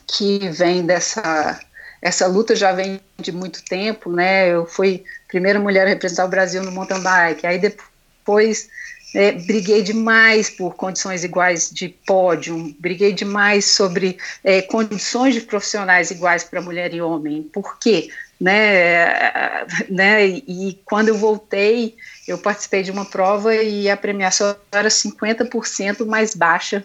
que 0.06 0.48
vem 0.50 0.86
dessa 0.86 1.58
essa 2.04 2.26
luta 2.26 2.54
já 2.54 2.70
vem 2.70 3.00
de 3.18 3.32
muito 3.32 3.64
tempo, 3.64 4.12
né? 4.12 4.50
Eu 4.50 4.66
fui 4.66 5.02
a 5.24 5.28
primeira 5.28 5.58
mulher 5.58 5.86
a 5.86 5.88
representar 5.88 6.26
o 6.26 6.28
Brasil 6.28 6.62
no 6.62 6.70
mountain 6.70 7.00
bike, 7.00 7.46
aí 7.46 7.58
depois 7.58 8.68
é, 9.14 9.32
briguei 9.32 9.82
demais 9.82 10.50
por 10.50 10.74
condições 10.74 11.24
iguais 11.24 11.70
de 11.70 11.88
pódio, 11.88 12.76
briguei 12.78 13.14
demais 13.14 13.64
sobre 13.64 14.18
é, 14.44 14.60
condições 14.60 15.34
de 15.34 15.40
profissionais 15.40 16.10
iguais 16.10 16.44
para 16.44 16.60
mulher 16.60 16.92
e 16.92 17.00
homem. 17.00 17.42
Por 17.44 17.78
quê? 17.78 18.10
Né, 18.38 19.64
né, 19.88 20.26
e 20.26 20.78
quando 20.84 21.08
eu 21.08 21.16
voltei, 21.16 21.96
eu 22.28 22.36
participei 22.36 22.82
de 22.82 22.90
uma 22.90 23.06
prova 23.06 23.54
e 23.54 23.88
a 23.88 23.96
premiação 23.96 24.54
era 24.70 24.88
50% 24.88 26.04
mais 26.04 26.34
baixa 26.34 26.84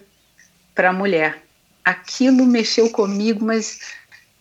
para 0.73 0.91
a 0.91 0.93
mulher. 0.93 1.43
Aquilo 1.83 2.45
mexeu 2.45 2.89
comigo, 2.91 3.43
mas 3.43 3.79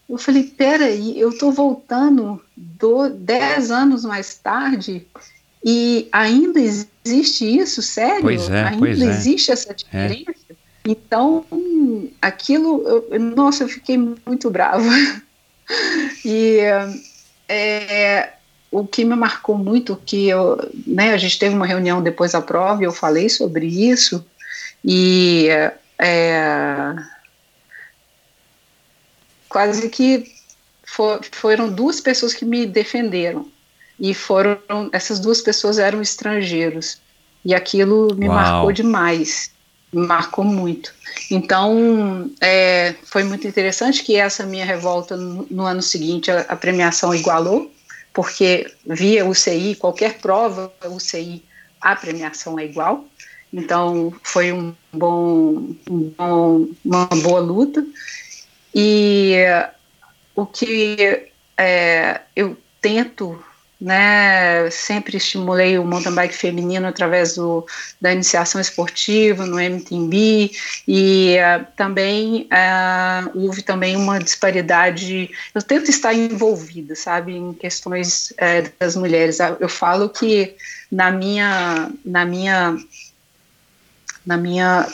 eu 0.08 0.18
falei, 0.18 0.44
peraí, 0.44 1.18
eu 1.20 1.30
estou 1.30 1.52
voltando 1.52 2.42
do, 2.56 3.08
10 3.10 3.70
anos 3.70 4.04
mais 4.04 4.34
tarde 4.34 5.06
e 5.64 6.08
ainda 6.10 6.58
existe 6.60 7.44
isso, 7.44 7.82
sério? 7.82 8.22
Pois 8.22 8.48
é, 8.48 8.64
ainda 8.64 8.78
pois 8.78 9.00
é. 9.00 9.04
existe 9.04 9.50
essa 9.50 9.74
diferença? 9.74 10.30
É. 10.50 10.54
Então, 10.86 11.44
aquilo, 12.22 13.06
eu, 13.10 13.20
nossa, 13.20 13.64
eu 13.64 13.68
fiquei 13.68 13.98
muito 13.98 14.50
brava. 14.50 14.84
E 16.24 16.60
é, 17.46 18.32
o 18.70 18.86
que 18.86 19.04
me 19.04 19.14
marcou 19.14 19.56
muito, 19.56 19.96
que 19.96 20.28
eu, 20.28 20.58
né, 20.86 21.12
a 21.12 21.18
gente 21.18 21.38
teve 21.38 21.54
uma 21.54 21.66
reunião 21.66 22.02
depois 22.02 22.32
da 22.32 22.40
prova 22.40 22.82
e 22.82 22.86
eu 22.86 22.92
falei 22.92 23.28
sobre 23.28 23.66
isso, 23.66 24.24
e 24.82 25.48
é, 25.98 26.96
quase 29.48 29.88
que 29.88 30.32
for, 30.86 31.20
foram 31.32 31.70
duas 31.70 32.00
pessoas 32.00 32.34
que 32.34 32.44
me 32.44 32.66
defenderam, 32.66 33.46
e 33.98 34.14
foram, 34.14 34.58
essas 34.92 35.18
duas 35.18 35.40
pessoas 35.40 35.78
eram 35.78 36.00
estrangeiros, 36.00 37.00
e 37.44 37.54
aquilo 37.54 38.14
me 38.14 38.28
Uau. 38.28 38.36
marcou 38.36 38.72
demais, 38.72 39.50
me 39.92 40.06
marcou 40.06 40.44
muito. 40.44 40.92
Então, 41.30 42.30
é, 42.40 42.94
foi 43.04 43.24
muito 43.24 43.46
interessante 43.46 44.02
que 44.04 44.16
essa 44.16 44.44
minha 44.44 44.64
revolta, 44.64 45.16
no, 45.16 45.46
no 45.50 45.64
ano 45.64 45.82
seguinte, 45.82 46.30
a, 46.30 46.40
a, 46.42 46.56
premiação 46.56 47.14
igualou, 47.14 47.72
porque 48.12 48.70
via 48.86 49.26
UCI, 49.26 49.76
qualquer 49.76 50.18
prova 50.18 50.72
UCI, 50.84 51.42
a 51.80 51.96
premiação 51.96 52.58
é 52.58 52.64
igual. 52.64 53.04
Então, 53.52 54.12
foi 54.22 54.52
um 54.52 54.74
bom, 54.92 55.74
um 55.88 56.12
bom 56.16 56.68
uma 56.84 57.06
boa 57.06 57.40
luta. 57.40 57.84
E 58.74 59.36
o 60.34 60.46
que 60.46 61.30
é, 61.56 62.20
eu 62.36 62.56
tento 62.80 63.42
né, 63.80 64.68
sempre 64.70 65.16
estimulei 65.16 65.78
o 65.78 65.84
mountain 65.84 66.12
bike 66.12 66.34
feminino 66.34 66.86
através 66.88 67.36
do, 67.36 67.64
da 68.00 68.12
iniciação 68.12 68.60
esportiva 68.60 69.46
no 69.46 69.60
MTB 69.60 70.50
e 70.86 71.36
uh, 71.36 71.64
também 71.76 72.48
uh, 72.52 73.38
houve 73.38 73.62
também 73.62 73.94
uma 73.94 74.18
disparidade, 74.18 75.30
eu 75.54 75.62
tento 75.62 75.90
estar 75.90 76.12
envolvida, 76.12 76.96
sabe, 76.96 77.36
em 77.36 77.52
questões 77.52 78.32
uh, 78.32 78.72
das 78.80 78.96
mulheres, 78.96 79.38
eu 79.60 79.68
falo 79.68 80.08
que 80.08 80.56
na 80.90 81.12
minha, 81.12 81.90
na 82.04 82.24
minha, 82.24 82.76
na 84.26 84.36
minha 84.36 84.88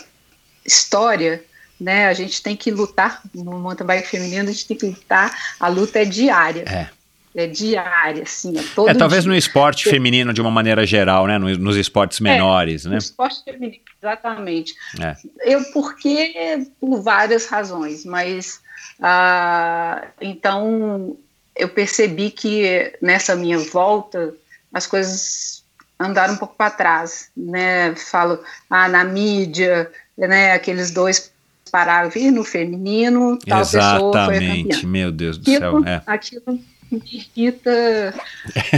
história, 0.66 1.42
né, 1.80 2.06
a 2.06 2.14
gente 2.14 2.42
tem 2.42 2.56
que 2.56 2.70
lutar, 2.70 3.20
no 3.34 3.58
mountain 3.58 3.86
bike 3.86 4.08
feminino 4.08 4.48
a 4.48 4.52
gente 4.52 4.66
tem 4.66 4.76
que 4.76 4.86
lutar, 4.86 5.36
a 5.58 5.68
luta 5.68 6.00
é 6.00 6.04
diária. 6.04 6.64
É 6.66 7.04
é 7.34 7.48
diária, 7.48 8.22
assim, 8.22 8.56
é 8.56 8.62
todo 8.74 8.88
É, 8.88 8.94
talvez 8.94 9.24
dia. 9.24 9.32
no 9.32 9.36
esporte 9.36 9.90
feminino 9.90 10.32
de 10.32 10.40
uma 10.40 10.50
maneira 10.50 10.86
geral, 10.86 11.26
né? 11.26 11.36
Nos, 11.36 11.58
nos 11.58 11.76
esportes 11.76 12.20
menores, 12.20 12.86
é, 12.86 12.88
né? 12.88 12.92
No 12.92 12.98
esporte 12.98 13.42
feminino, 13.44 13.82
exatamente. 14.00 14.74
É. 15.00 15.16
Eu, 15.42 15.64
porque, 15.72 16.68
por 16.80 17.02
várias 17.02 17.46
razões, 17.46 18.04
mas, 18.04 18.60
ah, 19.00 20.06
então, 20.20 21.16
eu 21.56 21.68
percebi 21.68 22.30
que 22.30 22.92
nessa 23.02 23.34
minha 23.34 23.58
volta, 23.58 24.32
as 24.72 24.86
coisas 24.86 25.64
andaram 25.98 26.34
um 26.34 26.38
pouco 26.38 26.54
para 26.54 26.70
trás, 26.70 27.30
né? 27.36 27.96
Falo, 27.96 28.38
ah, 28.70 28.88
na 28.88 29.02
mídia, 29.02 29.90
né, 30.16 30.52
aqueles 30.52 30.92
dois 30.92 31.32
parágrafos 31.74 32.22
no 32.32 32.44
feminino, 32.44 33.36
tal 33.48 33.60
Exatamente, 33.60 34.12
pessoa 34.12 34.24
foi 34.26 34.36
a 34.36 34.62
campeã. 34.62 34.88
meu 34.88 35.10
Deus 35.10 35.38
do 35.38 35.42
Aquilo, 35.42 35.82
céu. 35.82 35.92
É. 35.92 36.02
aquilo 36.06 36.60
me 36.92 37.02
irrita, 37.12 38.14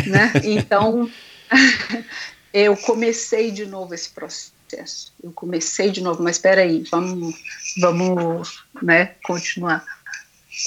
né? 0.06 0.32
Então, 0.42 1.10
eu 2.54 2.74
comecei 2.74 3.50
de 3.50 3.66
novo 3.66 3.94
esse 3.94 4.08
processo. 4.08 5.12
Eu 5.22 5.30
comecei 5.30 5.90
de 5.90 6.02
novo, 6.02 6.22
mas 6.22 6.36
espera 6.36 6.62
aí, 6.62 6.84
vamos, 6.90 7.34
vamos, 7.78 8.64
né, 8.82 9.10
continuar. 9.24 9.84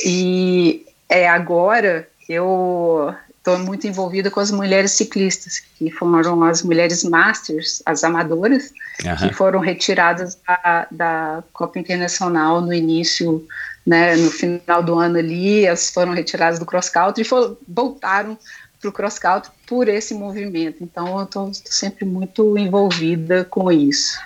E 0.05 0.85
é 1.09 1.27
agora 1.27 2.07
eu 2.29 3.11
estou 3.39 3.57
muito 3.57 3.87
envolvida 3.87 4.29
com 4.29 4.39
as 4.39 4.51
mulheres 4.51 4.91
ciclistas, 4.91 5.63
que 5.79 5.89
foram 5.89 6.43
as 6.43 6.61
mulheres 6.61 7.03
masters, 7.03 7.81
as 7.87 8.03
amadoras, 8.03 8.71
Aham. 9.05 9.29
que 9.29 9.33
foram 9.33 9.59
retiradas 9.59 10.37
da, 10.45 10.87
da 10.91 11.43
Copa 11.53 11.79
Internacional 11.79 12.61
no 12.61 12.73
início, 12.73 13.47
né, 13.85 14.15
no 14.15 14.29
final 14.29 14.83
do 14.83 14.99
ano 14.99 15.17
ali, 15.17 15.65
elas 15.65 15.89
foram 15.89 16.13
retiradas 16.13 16.59
do 16.59 16.65
cross 16.65 16.89
country 16.89 17.21
e 17.21 17.25
foram- 17.25 17.57
voltaram 17.67 18.37
para 18.79 18.89
o 18.89 18.93
cross 18.93 19.17
country 19.17 19.51
por 19.65 19.87
esse 19.87 20.13
movimento. 20.13 20.77
Então 20.83 21.17
eu 21.19 21.25
estou 21.25 21.51
sempre 21.53 22.05
muito 22.05 22.57
envolvida 22.57 23.43
com 23.45 23.71
isso. 23.71 24.19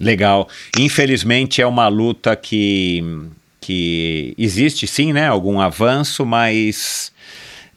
Legal. 0.00 0.48
Infelizmente 0.78 1.60
é 1.60 1.66
uma 1.66 1.88
luta 1.88 2.36
que, 2.36 3.02
que 3.60 4.34
existe 4.38 4.86
sim, 4.86 5.12
né? 5.12 5.26
Algum 5.26 5.60
avanço, 5.60 6.24
mas. 6.24 7.12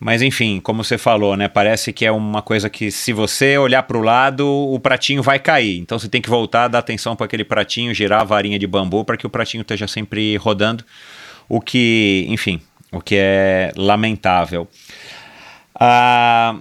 Mas 0.04 0.24
enfim, 0.24 0.60
como 0.60 0.84
você 0.84 0.98
falou, 0.98 1.38
né? 1.38 1.48
Parece 1.48 1.94
que 1.94 2.04
é 2.04 2.12
uma 2.12 2.42
coisa 2.42 2.72
que 2.72 2.90
se 2.90 3.14
você 3.14 3.56
olhar 3.60 3.84
para 3.84 3.96
o 3.96 4.02
lado, 4.02 4.48
o 4.48 4.80
pratinho 4.80 5.22
vai 5.22 5.38
cair. 5.38 5.78
Então 5.78 6.00
você 6.00 6.10
tem 6.10 6.20
que 6.20 6.28
voltar, 6.28 6.68
dar 6.68 6.80
atenção 6.80 7.16
para 7.16 7.28
aquele 7.28 7.44
pratinho, 7.44 7.94
girar 7.94 8.22
a 8.22 8.24
varinha 8.24 8.58
de 8.58 8.66
bambu 8.66 9.06
para 9.06 9.16
que 9.16 9.28
o 9.28 9.30
pratinho 9.30 9.62
esteja 9.62 9.88
sempre 9.88 10.36
rodando. 10.38 10.84
O 11.48 11.62
que, 11.62 12.26
enfim, 12.30 12.60
o 12.92 13.00
que 13.00 13.16
é 13.16 13.72
lamentável. 13.76 14.68
Ah, 15.80 16.56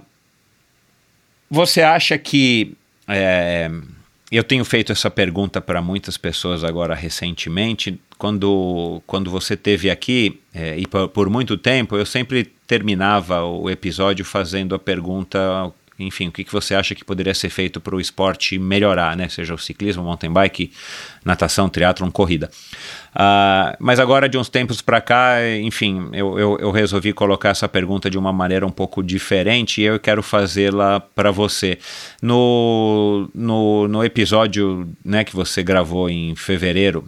você 1.49 1.81
acha 1.81 2.19
que 2.19 2.75
é, 3.07 3.71
eu 4.31 4.43
tenho 4.43 4.63
feito 4.63 4.91
essa 4.91 5.09
pergunta 5.09 5.59
para 5.59 5.81
muitas 5.81 6.15
pessoas 6.15 6.63
agora 6.63 6.93
recentemente. 6.93 7.99
Quando, 8.21 9.01
quando 9.07 9.31
você 9.31 9.57
teve 9.57 9.89
aqui, 9.89 10.39
é, 10.53 10.77
e 10.77 10.85
por, 10.85 11.09
por 11.09 11.27
muito 11.27 11.57
tempo, 11.57 11.97
eu 11.97 12.05
sempre 12.05 12.43
terminava 12.67 13.43
o 13.43 13.67
episódio 13.67 14.23
fazendo 14.23 14.75
a 14.75 14.79
pergunta, 14.79 15.39
enfim, 15.97 16.27
o 16.27 16.31
que, 16.31 16.43
que 16.43 16.53
você 16.53 16.75
acha 16.75 16.93
que 16.93 17.03
poderia 17.03 17.33
ser 17.33 17.49
feito 17.49 17.81
para 17.81 17.95
o 17.95 17.99
esporte 17.99 18.59
melhorar, 18.59 19.17
né? 19.17 19.27
Seja 19.27 19.55
o 19.55 19.57
ciclismo, 19.57 20.03
mountain 20.03 20.31
bike, 20.31 20.71
natação, 21.25 21.67
triatlon, 21.67 22.11
corrida. 22.11 22.51
Ah, 23.15 23.75
mas 23.79 23.99
agora, 23.99 24.29
de 24.29 24.37
uns 24.37 24.49
tempos 24.49 24.83
para 24.83 25.01
cá, 25.01 25.37
enfim, 25.59 26.07
eu, 26.13 26.37
eu, 26.37 26.57
eu 26.59 26.69
resolvi 26.69 27.13
colocar 27.13 27.49
essa 27.49 27.67
pergunta 27.67 28.07
de 28.07 28.19
uma 28.19 28.31
maneira 28.31 28.67
um 28.67 28.71
pouco 28.71 29.01
diferente 29.01 29.81
e 29.81 29.85
eu 29.85 29.99
quero 29.99 30.21
fazê-la 30.21 30.99
para 30.99 31.31
você. 31.31 31.79
No, 32.21 33.27
no, 33.33 33.87
no 33.87 34.03
episódio 34.03 34.87
né, 35.03 35.23
que 35.23 35.35
você 35.35 35.63
gravou 35.63 36.07
em 36.07 36.35
fevereiro, 36.35 37.03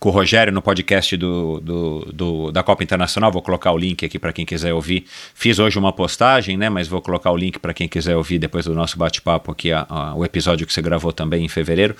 com 0.00 0.08
o 0.08 0.12
Rogério 0.12 0.50
no 0.50 0.62
podcast 0.62 1.14
do, 1.14 1.60
do, 1.60 2.08
do- 2.12 2.50
da 2.52 2.62
Copa 2.62 2.82
Internacional. 2.82 3.30
Vou 3.30 3.42
colocar 3.42 3.70
o 3.70 3.76
link 3.76 4.02
aqui 4.02 4.18
para 4.18 4.32
quem 4.32 4.46
quiser 4.46 4.72
ouvir. 4.72 5.04
Fiz 5.34 5.58
hoje 5.58 5.78
uma 5.78 5.92
postagem, 5.92 6.56
né? 6.56 6.70
Mas 6.70 6.88
vou 6.88 7.02
colocar 7.02 7.30
o 7.30 7.36
link 7.36 7.58
para 7.58 7.74
quem 7.74 7.86
quiser 7.86 8.16
ouvir 8.16 8.38
depois 8.38 8.64
do 8.64 8.74
nosso 8.74 8.96
bate-papo 8.98 9.52
aqui, 9.52 9.70
a- 9.70 9.86
a- 9.88 10.14
o 10.14 10.24
episódio 10.24 10.66
que 10.66 10.72
você 10.72 10.80
gravou 10.80 11.12
também 11.12 11.44
em 11.44 11.48
fevereiro. 11.48 11.94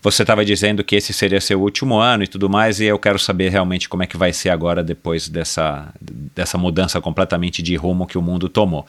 Você 0.00 0.22
estava 0.22 0.44
dizendo 0.46 0.82
que 0.82 0.96
esse 0.96 1.12
seria 1.12 1.42
seu 1.42 1.60
último 1.60 1.98
ano 1.98 2.24
e 2.24 2.26
tudo 2.26 2.48
mais, 2.48 2.80
e 2.80 2.86
eu 2.86 2.98
quero 2.98 3.18
saber 3.18 3.50
realmente 3.50 3.86
como 3.86 4.02
é 4.02 4.06
que 4.06 4.16
vai 4.16 4.32
ser 4.32 4.48
agora 4.48 4.82
depois 4.82 5.28
dessa, 5.28 5.92
dessa 6.34 6.56
mudança 6.56 7.02
completamente 7.02 7.62
de 7.62 7.76
rumo 7.76 8.06
que 8.06 8.16
o 8.16 8.22
mundo 8.22 8.48
tomou. 8.48 8.86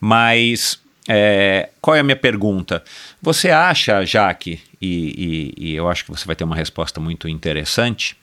Mas 0.00 0.78
é, 1.08 1.70
qual 1.80 1.96
é 1.96 2.00
a 2.00 2.04
minha 2.04 2.16
pergunta? 2.16 2.82
Você 3.22 3.50
acha, 3.50 4.04
Jaque, 4.04 4.60
e, 4.80 5.54
e- 5.58 5.70
e 5.70 5.74
eu 5.74 5.88
acho 5.88 6.04
que 6.04 6.10
você 6.10 6.24
vai 6.26 6.36
ter 6.36 6.44
uma 6.44 6.56
resposta 6.56 7.00
muito 7.00 7.28
interessante, 7.28 8.16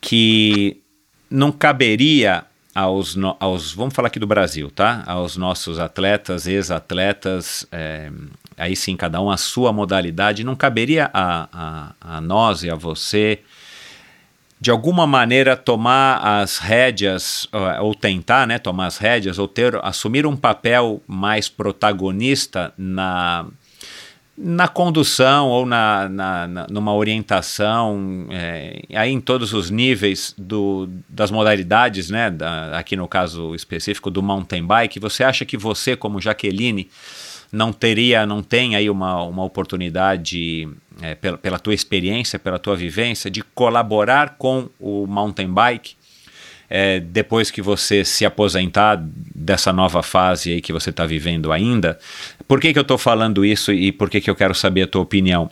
que 0.00 0.80
não 1.30 1.50
caberia 1.50 2.44
aos, 2.74 3.16
aos 3.40 3.72
vamos 3.72 3.94
falar 3.94 4.08
aqui 4.08 4.18
do 4.18 4.26
Brasil, 4.26 4.70
tá? 4.70 5.02
Aos 5.06 5.36
nossos 5.36 5.78
atletas, 5.78 6.46
ex-atletas, 6.46 7.66
é, 7.70 8.10
aí 8.58 8.74
sim, 8.74 8.96
cada 8.96 9.20
um 9.20 9.30
a 9.30 9.36
sua 9.36 9.72
modalidade, 9.72 10.44
não 10.44 10.56
caberia 10.56 11.10
a, 11.12 11.48
a, 12.00 12.16
a 12.16 12.20
nós 12.20 12.62
e 12.62 12.70
a 12.70 12.74
você 12.74 13.40
de 14.60 14.70
alguma 14.70 15.06
maneira 15.06 15.56
tomar 15.56 16.40
as 16.40 16.58
rédeas 16.58 17.46
ou, 17.52 17.86
ou 17.88 17.94
tentar, 17.94 18.46
né, 18.46 18.58
tomar 18.58 18.86
as 18.86 18.96
rédeas 18.98 19.38
ou 19.38 19.46
ter 19.46 19.76
assumir 19.84 20.26
um 20.26 20.36
papel 20.36 21.02
mais 21.06 21.48
protagonista 21.48 22.72
na 22.78 23.46
na 24.36 24.66
condução 24.66 25.48
ou 25.48 25.64
na, 25.64 26.08
na, 26.08 26.46
na- 26.48 26.66
numa 26.68 26.92
orientação 26.92 28.26
é, 28.30 28.82
aí 28.94 29.10
em 29.12 29.20
todos 29.20 29.52
os 29.52 29.70
níveis 29.70 30.34
do, 30.36 30.88
das 31.08 31.30
modalidades, 31.30 32.10
né, 32.10 32.30
da- 32.30 32.76
aqui 32.78 32.96
no 32.96 33.06
caso 33.06 33.54
específico 33.54 34.10
do 34.10 34.22
mountain 34.22 34.64
bike, 34.66 34.98
você 34.98 35.22
acha 35.22 35.44
que 35.44 35.56
você 35.56 35.94
como 35.96 36.20
Jaqueline 36.20 36.88
não 37.52 37.72
teria, 37.72 38.26
não 38.26 38.42
tem 38.42 38.74
aí 38.74 38.90
uma, 38.90 39.22
uma 39.22 39.44
oportunidade 39.44 40.68
é, 41.00 41.14
pela, 41.14 41.38
pela 41.38 41.58
tua 41.58 41.72
experiência, 41.74 42.36
pela 42.36 42.58
tua 42.58 42.74
vivência 42.74 43.30
de 43.30 43.42
colaborar 43.42 44.30
com 44.36 44.68
o 44.80 45.06
mountain 45.06 45.46
bike 45.52 45.94
é, 46.76 46.98
depois 46.98 47.52
que 47.52 47.62
você 47.62 48.04
se 48.04 48.26
aposentar 48.26 49.00
dessa 49.32 49.72
nova 49.72 50.02
fase 50.02 50.50
aí 50.54 50.60
que 50.60 50.72
você 50.72 50.90
está 50.90 51.06
vivendo 51.06 51.52
ainda. 51.52 51.96
Por 52.48 52.60
que, 52.60 52.72
que 52.72 52.78
eu 52.78 52.82
estou 52.82 52.98
falando 52.98 53.44
isso 53.44 53.72
e 53.72 53.92
por 53.92 54.10
que, 54.10 54.20
que 54.20 54.28
eu 54.28 54.34
quero 54.34 54.56
saber 54.56 54.82
a 54.82 54.86
tua 54.88 55.02
opinião? 55.02 55.48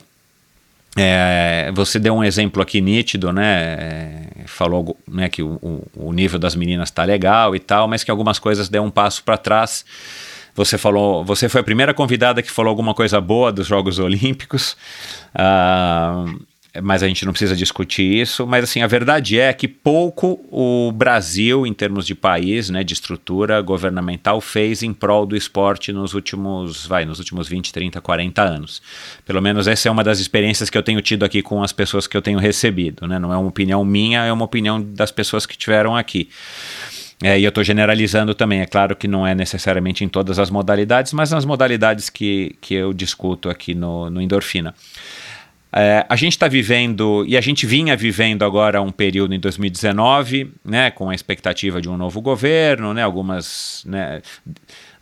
É, 0.97 1.71
você 1.73 1.97
deu 1.97 2.13
um 2.13 2.23
exemplo 2.25 2.61
aqui 2.61 2.81
nítido, 2.81 3.31
né? 3.31 3.53
É, 3.55 4.21
falou 4.47 4.97
né, 5.07 5.29
que 5.29 5.41
o, 5.41 5.87
o- 5.95 6.11
nível 6.11 6.37
das 6.37 6.55
meninas 6.55 6.89
está 6.89 7.05
legal 7.05 7.55
e 7.55 7.59
tal, 7.59 7.87
mas 7.87 8.03
que 8.03 8.11
algumas 8.11 8.37
coisas 8.37 8.67
deu 8.67 8.83
um 8.83 8.91
passo 8.91 9.23
para 9.23 9.37
trás. 9.37 9.85
Você 10.53 10.77
falou, 10.77 11.23
você 11.23 11.47
foi 11.47 11.61
a 11.61 11.63
primeira 11.63 11.93
convidada 11.93 12.43
que 12.43 12.51
falou 12.51 12.69
alguma 12.69 12.93
coisa 12.93 13.19
boa 13.21 13.49
dos 13.51 13.65
Jogos 13.65 13.97
Olímpicos. 13.97 14.75
Ah, 15.33 16.25
mas 16.81 17.03
a 17.03 17.07
gente 17.07 17.23
não 17.25 17.31
precisa 17.31 17.55
discutir 17.55 18.03
isso. 18.03 18.47
Mas 18.47 18.63
assim, 18.63 18.81
a 18.81 18.87
verdade 18.87 19.39
é 19.39 19.53
que 19.53 19.67
pouco 19.67 20.43
o 20.49 20.91
Brasil, 20.91 21.67
em 21.67 21.73
termos 21.73 22.05
de 22.05 22.15
país, 22.15 22.69
né, 22.69 22.83
de 22.83 22.93
estrutura 22.93 23.61
governamental, 23.61 24.41
fez 24.41 24.81
em 24.81 24.91
prol 24.93 25.25
do 25.25 25.35
esporte 25.35 25.93
nos 25.93 26.13
últimos, 26.13 26.85
vai, 26.87 27.05
nos 27.05 27.19
últimos 27.19 27.47
20, 27.47 27.71
30, 27.71 28.01
40 28.01 28.41
anos. 28.41 28.81
Pelo 29.25 29.41
menos 29.41 29.67
essa 29.67 29.87
é 29.87 29.91
uma 29.91 30.03
das 30.03 30.19
experiências 30.19 30.69
que 30.69 30.77
eu 30.77 30.83
tenho 30.83 31.01
tido 31.01 31.23
aqui 31.23 31.43
com 31.43 31.61
as 31.61 31.71
pessoas 31.71 32.07
que 32.07 32.17
eu 32.17 32.21
tenho 32.21 32.39
recebido. 32.39 33.07
Né? 33.07 33.19
Não 33.19 33.31
é 33.31 33.37
uma 33.37 33.49
opinião 33.49 33.85
minha, 33.85 34.25
é 34.25 34.33
uma 34.33 34.45
opinião 34.45 34.81
das 34.81 35.11
pessoas 35.11 35.45
que 35.45 35.55
tiveram 35.55 35.95
aqui. 35.95 36.27
É, 37.21 37.39
e 37.39 37.43
eu 37.43 37.49
estou 37.49 37.63
generalizando 37.63 38.33
também, 38.33 38.59
é 38.59 38.65
claro 38.65 38.95
que 38.95 39.07
não 39.07 39.25
é 39.25 39.33
necessariamente 39.33 40.03
em 40.03 40.09
todas 40.09 40.39
as 40.39 40.49
modalidades, 40.49 41.13
mas 41.13 41.31
nas 41.31 41.45
modalidades 41.45 42.09
que, 42.09 42.55
que 42.59 42.73
eu 42.73 42.91
discuto 42.91 43.49
aqui 43.49 43.73
no, 43.73 44.09
no 44.09 44.19
Endorfina. 44.19 44.73
É, 45.75 46.05
a 46.07 46.15
gente 46.15 46.33
está 46.33 46.47
vivendo, 46.47 47.25
e 47.27 47.35
a 47.35 47.41
gente 47.41 47.65
vinha 47.65 47.97
vivendo 47.97 48.45
agora 48.45 48.79
um 48.79 48.91
período 48.91 49.33
em 49.33 49.39
2019, 49.39 50.53
né, 50.63 50.91
com 50.91 51.09
a 51.09 51.15
expectativa 51.15 51.81
de 51.81 51.89
um 51.89 51.97
novo 51.97 52.21
governo, 52.21 52.93
né, 52.93 53.01
algumas, 53.01 53.83
né, 53.87 54.21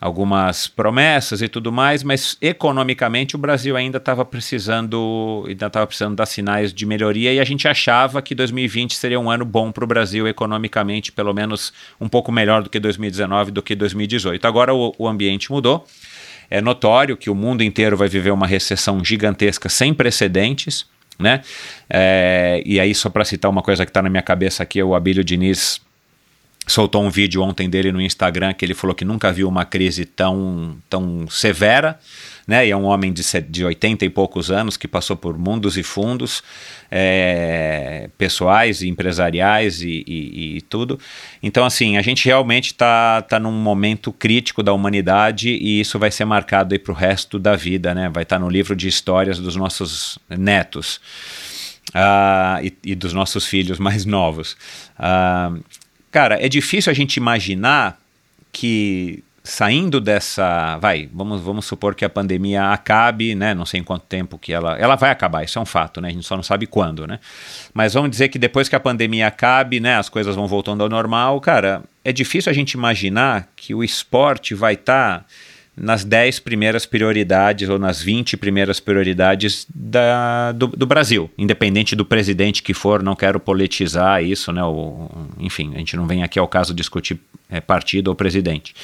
algumas 0.00 0.66
promessas 0.68 1.42
e 1.42 1.48
tudo 1.48 1.70
mais, 1.70 2.02
mas 2.02 2.38
economicamente 2.40 3.36
o 3.36 3.38
Brasil 3.38 3.76
ainda 3.76 3.98
estava 3.98 4.24
precisando, 4.24 5.44
ainda 5.46 5.66
estava 5.66 5.86
precisando 5.86 6.16
dar 6.16 6.24
sinais 6.24 6.72
de 6.72 6.86
melhoria 6.86 7.34
e 7.34 7.38
a 7.38 7.44
gente 7.44 7.68
achava 7.68 8.22
que 8.22 8.34
2020 8.34 8.94
seria 8.94 9.20
um 9.20 9.30
ano 9.30 9.44
bom 9.44 9.70
para 9.70 9.84
o 9.84 9.86
Brasil 9.86 10.26
economicamente, 10.26 11.12
pelo 11.12 11.34
menos 11.34 11.70
um 12.00 12.08
pouco 12.08 12.32
melhor 12.32 12.62
do 12.62 12.70
que 12.70 12.80
2019, 12.80 13.50
do 13.50 13.62
que 13.62 13.74
2018. 13.74 14.44
Agora 14.46 14.72
o, 14.74 14.94
o 14.98 15.06
ambiente 15.06 15.52
mudou. 15.52 15.86
É 16.52 16.60
notório 16.60 17.16
que 17.16 17.30
o 17.30 17.34
mundo 17.34 17.62
inteiro 17.62 17.96
vai 17.96 18.08
viver 18.08 18.30
uma 18.30 18.46
recessão 18.46 19.02
gigantesca 19.02 19.70
sem 19.70 19.94
precedentes, 19.94 20.84
né? 21.18 21.40
É, 21.88 22.62
e 22.66 22.78
aí, 22.78 22.94
só 22.94 23.08
para 23.08 23.24
citar 23.24 23.50
uma 23.50 23.62
coisa 23.62 23.86
que 23.86 23.90
está 23.90 24.02
na 24.02 24.10
minha 24.10 24.22
cabeça 24.22 24.62
aqui, 24.62 24.82
o 24.82 24.94
Abílio 24.94 25.24
Diniz 25.24 25.80
soltou 26.66 27.02
um 27.02 27.08
vídeo 27.08 27.42
ontem 27.42 27.70
dele 27.70 27.90
no 27.90 28.02
Instagram 28.02 28.52
que 28.52 28.66
ele 28.66 28.74
falou 28.74 28.94
que 28.94 29.02
nunca 29.02 29.32
viu 29.32 29.48
uma 29.48 29.64
crise 29.64 30.04
tão, 30.04 30.76
tão 30.90 31.26
severa, 31.30 31.98
né? 32.52 32.66
E 32.66 32.70
é 32.70 32.76
um 32.76 32.84
homem 32.84 33.10
de, 33.10 33.22
de 33.48 33.64
80 33.64 34.04
e 34.04 34.10
poucos 34.10 34.50
anos 34.50 34.76
que 34.76 34.86
passou 34.86 35.16
por 35.16 35.38
mundos 35.38 35.78
e 35.78 35.82
fundos 35.82 36.42
é, 36.90 38.10
pessoais 38.18 38.82
e 38.82 38.90
empresariais 38.90 39.80
e, 39.80 40.04
e- 40.06 40.56
e 40.58 40.60
tudo. 40.60 41.00
Então, 41.42 41.64
assim, 41.64 41.96
a 41.96 42.02
gente 42.02 42.26
realmente 42.26 42.66
está 42.66 43.22
tá 43.22 43.40
num 43.40 43.52
momento 43.52 44.12
crítico 44.12 44.62
da 44.62 44.70
humanidade 44.74 45.48
e 45.48 45.80
isso 45.80 45.98
vai 45.98 46.10
ser 46.10 46.26
marcado 46.26 46.74
aí 46.74 46.78
para 46.78 46.92
o 46.92 46.94
resto 46.94 47.38
da 47.38 47.56
vida, 47.56 47.94
né? 47.94 48.10
Vai 48.12 48.24
estar 48.24 48.38
no 48.38 48.50
livro 48.50 48.76
de 48.76 48.86
histórias 48.86 49.38
dos 49.38 49.56
nossos 49.56 50.18
netos. 50.28 51.00
uh, 51.94 52.62
e, 52.62 52.74
e, 52.84 52.94
dos 52.94 53.14
nossos 53.14 53.46
filhos 53.46 53.78
mais 53.78 54.04
novos. 54.04 54.58
Uh, 54.98 55.64
cara, 56.10 56.36
é 56.38 56.50
difícil 56.50 56.90
a 56.90 56.94
gente 56.94 57.16
imaginar 57.16 57.98
que 58.52 59.24
saindo 59.44 60.00
dessa, 60.00 60.78
vai, 60.78 61.08
vamos, 61.12 61.40
vamos 61.40 61.66
supor 61.66 61.94
que 61.94 62.04
a 62.04 62.08
pandemia 62.08 62.70
acabe, 62.70 63.34
né? 63.34 63.54
Não 63.54 63.66
sei 63.66 63.80
em 63.80 63.84
quanto 63.84 64.04
tempo 64.06 64.38
que 64.38 64.52
ela, 64.52 64.76
ela 64.78 64.94
vai 64.94 65.10
acabar, 65.10 65.42
isso 65.42 65.58
é 65.58 65.62
um 65.62 65.66
fato, 65.66 66.00
né? 66.00 66.08
A 66.08 66.12
gente 66.12 66.26
só 66.26 66.36
não 66.36 66.44
sabe 66.44 66.66
quando, 66.66 67.06
né? 67.06 67.18
Mas 67.74 67.94
vamos 67.94 68.10
dizer 68.10 68.28
que 68.28 68.38
depois 68.38 68.68
que 68.68 68.76
a 68.76 68.80
pandemia 68.80 69.26
acabe, 69.26 69.80
né, 69.80 69.96
as 69.96 70.08
coisas 70.08 70.36
vão 70.36 70.46
voltando 70.46 70.82
ao 70.82 70.88
normal, 70.88 71.40
cara, 71.40 71.82
é 72.04 72.12
difícil 72.12 72.50
a 72.50 72.54
gente 72.54 72.72
imaginar 72.72 73.48
que 73.56 73.74
o 73.74 73.82
esporte 73.82 74.54
vai 74.54 74.74
estar 74.74 75.20
tá 75.20 75.26
nas 75.76 76.04
10 76.04 76.38
primeiras 76.40 76.84
prioridades 76.84 77.68
ou 77.68 77.78
nas 77.78 78.00
20 78.00 78.36
primeiras 78.36 78.78
prioridades 78.78 79.66
da, 79.74 80.52
do, 80.52 80.66
do, 80.68 80.86
Brasil, 80.86 81.30
independente 81.36 81.96
do 81.96 82.04
presidente 82.04 82.62
que 82.62 82.74
for, 82.74 83.02
não 83.02 83.16
quero 83.16 83.40
politizar 83.40 84.22
isso, 84.22 84.52
né? 84.52 84.62
Ou, 84.62 85.10
enfim, 85.38 85.72
a 85.74 85.78
gente 85.78 85.96
não 85.96 86.06
vem 86.06 86.22
aqui 86.22 86.38
ao 86.38 86.46
caso 86.46 86.74
discutir 86.74 87.18
é, 87.48 87.60
partido 87.60 88.08
ou 88.08 88.14
presidente. 88.14 88.74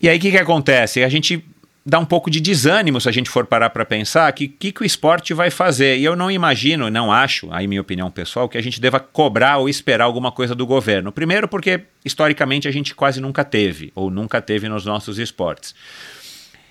E 0.00 0.08
aí 0.08 0.18
o 0.18 0.20
que, 0.20 0.30
que 0.30 0.38
acontece? 0.38 1.02
A 1.02 1.08
gente 1.08 1.44
dá 1.84 2.00
um 2.00 2.04
pouco 2.04 2.28
de 2.28 2.40
desânimo 2.40 3.00
se 3.00 3.08
a 3.08 3.12
gente 3.12 3.30
for 3.30 3.46
parar 3.46 3.70
para 3.70 3.84
pensar 3.84 4.30
que 4.32 4.48
que, 4.48 4.72
que 4.72 4.82
o 4.82 4.84
esporte 4.84 5.32
vai 5.32 5.50
fazer. 5.50 5.98
E 5.98 6.04
eu 6.04 6.16
não 6.16 6.30
imagino, 6.30 6.90
não 6.90 7.12
acho, 7.12 7.48
aí 7.52 7.68
minha 7.68 7.80
opinião 7.80 8.10
pessoal, 8.10 8.48
que 8.48 8.58
a 8.58 8.62
gente 8.62 8.80
deva 8.80 8.98
cobrar 8.98 9.58
ou 9.58 9.68
esperar 9.68 10.04
alguma 10.04 10.32
coisa 10.32 10.54
do 10.54 10.66
governo. 10.66 11.12
Primeiro 11.12 11.46
porque 11.46 11.82
historicamente 12.04 12.66
a 12.66 12.72
gente 12.72 12.94
quase 12.94 13.20
nunca 13.20 13.44
teve, 13.44 13.92
ou 13.94 14.10
nunca 14.10 14.42
teve 14.42 14.68
nos 14.68 14.84
nossos 14.84 15.18
esportes. 15.18 15.74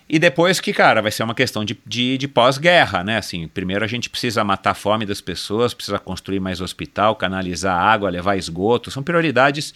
E 0.08 0.20
depois 0.20 0.60
que, 0.60 0.72
cara, 0.72 1.02
vai 1.02 1.12
ser 1.12 1.24
uma 1.24 1.34
questão 1.34 1.66
de, 1.66 1.76
de, 1.84 2.16
de 2.20 2.28
pós-guerra, 2.28 3.04
né? 3.04 3.18
Assim, 3.18 3.48
primeiro 3.48 3.84
a 3.84 3.88
gente 3.88 4.08
precisa 4.08 4.44
matar 4.44 4.72
a 4.72 4.76
fome 4.76 5.04
das 5.04 5.20
pessoas, 5.20 5.74
precisa 5.74 5.98
construir 5.98 6.40
mais 6.40 6.62
hospital, 6.62 7.16
canalizar 7.16 7.76
água, 7.76 8.12
levar 8.12 8.36
esgoto. 8.36 8.92
São 8.92 9.02
prioridades 9.02 9.74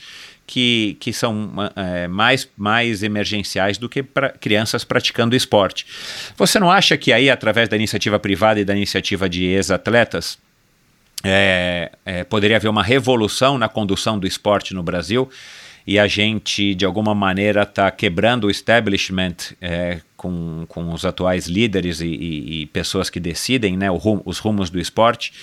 que, 0.50 0.98
que 1.00 1.14
são 1.14 1.52
é, 1.76 2.08
mais, 2.08 2.50
mais 2.58 3.04
emergenciais 3.04 3.78
do 3.78 3.88
que 3.88 4.02
pra 4.02 4.30
crianças 4.30 4.84
praticando 4.84 5.36
esporte. 5.36 5.86
Você 6.36 6.58
não 6.58 6.72
acha 6.72 6.98
que 6.98 7.14
aí, 7.14 7.30
através 7.30 7.70
da 7.70 7.76
iniciativa 7.76 8.18
privada 8.18 8.60
e 8.60 8.66
da 8.66 8.76
iniciativa 8.76 9.30
de 9.30 9.44
ex-atletas, 9.44 10.40
é, 11.24 11.92
é, 12.04 12.24
poderia 12.24 12.58
haver 12.58 12.68
uma 12.68 12.82
revolução 12.82 13.60
na 13.60 13.70
condução 13.70 14.18
do 14.18 14.26
esporte 14.26 14.74
no 14.74 14.82
Brasil? 14.82 15.30
e 15.88 15.98
a 15.98 16.06
gente, 16.08 16.76
de 16.76 16.86
alguma 16.86 17.16
maneira, 17.16 17.64
está 17.64 17.90
quebrando 17.90 18.46
o 18.46 18.52
establishment 18.52 19.56
é, 19.60 20.02
com, 20.16 20.66
com 20.68 20.94
os 20.94 21.04
atuais 21.04 21.48
líderes 21.48 22.00
e, 22.00 22.06
e, 22.06 22.62
e 22.62 22.66
pessoas 22.68 23.10
que 23.10 23.20
decidem 23.20 23.76
né, 23.76 23.88
os 23.90 24.38
rumos 24.38 24.70
do 24.70 24.80
esporte 24.80 25.34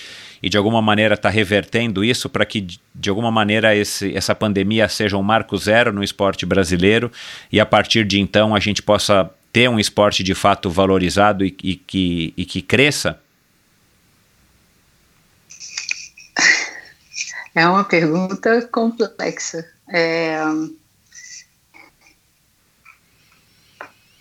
e 0.46 0.48
de 0.48 0.56
alguma 0.56 0.80
maneira 0.80 1.14
está 1.14 1.28
revertendo 1.28 2.04
isso 2.04 2.28
para 2.28 2.46
que 2.46 2.60
de 2.94 3.10
alguma 3.10 3.32
maneira 3.32 3.74
esse, 3.74 4.16
essa 4.16 4.32
pandemia 4.32 4.88
seja 4.88 5.16
um 5.16 5.22
marco 5.22 5.56
zero 5.56 5.92
no 5.92 6.04
esporte 6.04 6.46
brasileiro 6.46 7.10
e 7.50 7.58
a 7.58 7.66
partir 7.66 8.04
de 8.04 8.20
então 8.20 8.54
a 8.54 8.60
gente 8.60 8.80
possa 8.80 9.28
ter 9.52 9.68
um 9.68 9.76
esporte 9.76 10.22
de 10.22 10.36
fato 10.36 10.70
valorizado 10.70 11.44
e, 11.44 11.48
e 11.64 11.74
que, 11.74 12.32
e 12.36 12.44
que 12.44 12.62
cresça? 12.62 13.20
É 17.52 17.66
uma 17.66 17.82
pergunta 17.82 18.62
complexa. 18.68 19.68
É... 19.92 20.38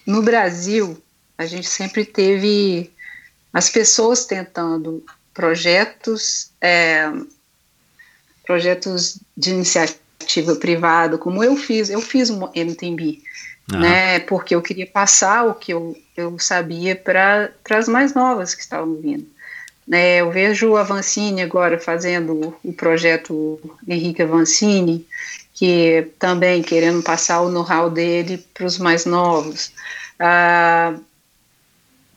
No 0.08 0.24
Brasil, 0.24 1.00
a 1.38 1.46
gente 1.46 1.68
sempre 1.68 2.04
teve 2.04 2.92
as 3.54 3.70
pessoas 3.70 4.26
tentando 4.26 5.06
projetos, 5.36 6.50
é, 6.62 7.12
projetos 8.46 9.20
de 9.38 9.52
iniciativa 9.52 10.56
privada, 10.56 11.18
como 11.18 11.44
eu 11.44 11.56
fiz, 11.56 11.90
eu 11.90 12.02
fiz 12.02 12.30
um 12.30 12.48
MTB, 12.56 13.22
uhum. 13.72 13.80
né, 13.80 14.20
porque 14.22 14.56
eu 14.56 14.62
queria 14.62 14.88
passar 14.88 15.46
o 15.46 15.54
que 15.54 15.74
eu, 15.74 15.96
eu 16.16 16.40
sabia 16.40 16.96
para 16.96 17.52
as 17.70 17.88
mais 17.88 18.16
novas 18.16 18.56
que 18.56 18.62
estavam 18.62 18.96
vindo. 18.96 19.28
Né, 19.86 20.22
eu 20.22 20.32
vejo 20.32 20.78
a 20.78 20.84
Vancini 20.84 21.44
agora 21.44 21.78
fazendo 21.78 22.58
o 22.64 22.74
projeto 22.74 23.60
Henrique 23.88 24.24
Vancini, 24.24 25.06
que 25.54 26.08
também 26.18 26.64
querendo 26.64 27.04
passar 27.04 27.42
o 27.42 27.50
know-how 27.50 27.90
dele 27.90 28.44
para 28.54 28.66
os 28.66 28.80
mais 28.80 29.06
novos. 29.06 29.72
Ah, 30.18 30.96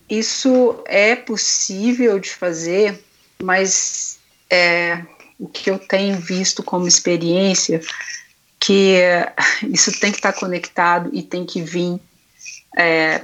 isso 0.08 0.82
é 0.86 1.14
possível 1.14 2.18
de 2.18 2.30
fazer, 2.30 2.98
mas 3.42 4.18
é, 4.50 5.02
o 5.38 5.48
que 5.48 5.70
eu 5.70 5.78
tenho 5.78 6.18
visto 6.18 6.62
como 6.62 6.88
experiência 6.88 7.80
que 8.58 8.96
isso 9.68 9.98
tem 10.00 10.10
que 10.10 10.18
estar 10.18 10.32
conectado 10.32 11.10
e 11.12 11.22
tem 11.22 11.44
que 11.46 11.62
vir 11.62 12.00
é, 12.76 13.22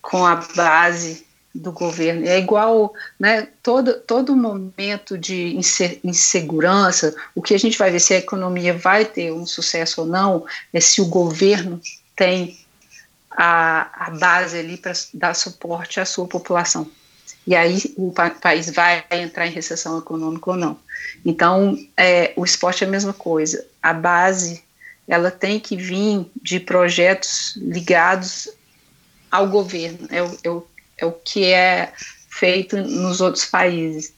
com 0.00 0.26
a 0.26 0.36
base 0.36 1.26
do 1.54 1.70
governo. 1.70 2.26
É 2.26 2.38
igual, 2.38 2.94
né, 3.20 3.48
todo, 3.62 4.00
todo 4.00 4.34
momento 4.34 5.18
de 5.18 5.54
insegurança, 6.02 7.14
o 7.34 7.42
que 7.42 7.54
a 7.54 7.58
gente 7.58 7.76
vai 7.76 7.90
ver 7.90 8.00
se 8.00 8.14
a 8.14 8.18
economia 8.18 8.76
vai 8.76 9.04
ter 9.04 9.32
um 9.32 9.44
sucesso 9.44 10.02
ou 10.02 10.06
não, 10.06 10.46
é 10.72 10.80
se 10.80 11.00
o 11.00 11.06
governo 11.06 11.80
tem 12.16 12.58
a, 13.30 14.06
a 14.06 14.10
base 14.10 14.58
ali 14.58 14.76
para 14.76 14.92
dar 15.12 15.34
suporte 15.34 16.00
à 16.00 16.06
sua 16.06 16.26
população. 16.26 16.90
E 17.46 17.54
aí 17.54 17.80
o 17.96 18.12
pa 18.12 18.30
país 18.30 18.70
vai 18.70 19.04
entrar 19.10 19.46
em 19.46 19.52
recessão 19.52 19.98
econômica 19.98 20.50
ou 20.50 20.56
não. 20.56 20.78
Então, 21.24 21.76
é, 21.96 22.32
o 22.36 22.44
esporte 22.44 22.84
é 22.84 22.86
a 22.86 22.90
mesma 22.90 23.12
coisa. 23.12 23.64
A 23.82 23.92
base, 23.92 24.62
ela 25.08 25.30
tem 25.30 25.58
que 25.58 25.76
vir 25.76 26.26
de 26.40 26.60
projetos 26.60 27.54
ligados 27.56 28.48
ao 29.30 29.48
governo. 29.48 30.06
É 30.10 30.22
o, 30.22 30.38
é 30.44 30.50
o 30.50 30.66
é 31.02 31.06
o 31.06 31.12
que 31.12 31.46
é 31.46 31.92
feito 32.28 32.76
nos 32.76 33.20
outros 33.20 33.44
países. 33.44 34.12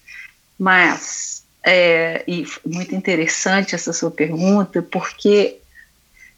Mas, 0.59 1.43
é, 1.65 2.23
e 2.29 2.47
muito 2.65 2.95
interessante 2.95 3.75
essa 3.75 3.93
sua 3.93 4.11
pergunta, 4.11 4.83
porque 4.83 5.59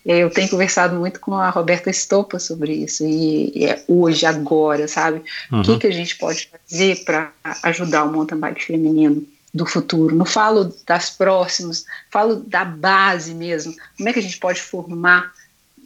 eu 0.06 0.30
tenho 0.30 0.48
conversado 0.48 0.94
muito 0.94 1.18
com 1.18 1.34
a 1.34 1.50
Roberta 1.50 1.90
Estopa 1.90 2.38
sobre 2.38 2.72
isso, 2.72 3.04
e, 3.04 3.64
é 3.64 3.82
hoje, 3.88 4.24
agora, 4.24 4.86
sabe? 4.86 5.22
Uhum. 5.50 5.60
O 5.60 5.64
que, 5.64 5.78
que 5.80 5.86
a 5.88 5.92
gente 5.92 6.16
pode 6.16 6.48
fazer 6.48 7.04
para 7.04 7.32
ajudar 7.64 8.04
o 8.04 8.12
mountain 8.12 8.38
bike 8.38 8.64
feminino 8.64 9.26
do 9.52 9.66
futuro? 9.66 10.14
Não 10.14 10.24
falo 10.24 10.72
das 10.86 11.10
próximas, 11.10 11.84
falo 12.08 12.36
da 12.36 12.64
base 12.64 13.34
mesmo. 13.34 13.74
Como 13.96 14.08
é 14.08 14.12
que 14.12 14.20
a 14.20 14.22
gente 14.22 14.38
pode 14.38 14.62
formar 14.62 15.32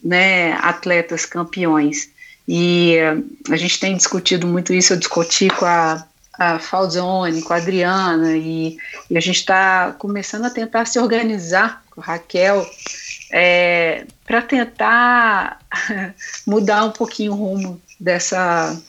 né, 0.04 0.52
atletas 0.60 1.24
campeões? 1.24 2.10
E 2.46 2.96
a 3.48 3.56
gente 3.56 3.80
tem 3.80 3.96
discutido 3.96 4.46
muito 4.46 4.74
isso, 4.74 4.92
eu 4.92 4.98
discuti 4.98 5.48
com 5.48 5.64
a, 5.64 6.06
a 6.34 6.58
Falzone, 6.58 7.40
com 7.40 7.54
a 7.54 7.56
Adriana, 7.56 8.36
e, 8.36 8.76
e 9.08 9.16
a 9.16 9.20
gente 9.20 9.36
está 9.36 9.94
começando 9.98 10.44
a 10.44 10.50
tentar 10.50 10.84
se 10.84 10.98
organizar 10.98 11.82
com 11.90 12.02
a 12.02 12.04
Raquel 12.04 12.68
é, 13.30 14.04
para 14.26 14.42
tentar 14.42 15.60
mudar 16.46 16.84
um 16.84 16.90
pouquinho 16.90 17.32
o 17.32 17.36
rumo 17.36 17.80
dessa, 17.98 18.80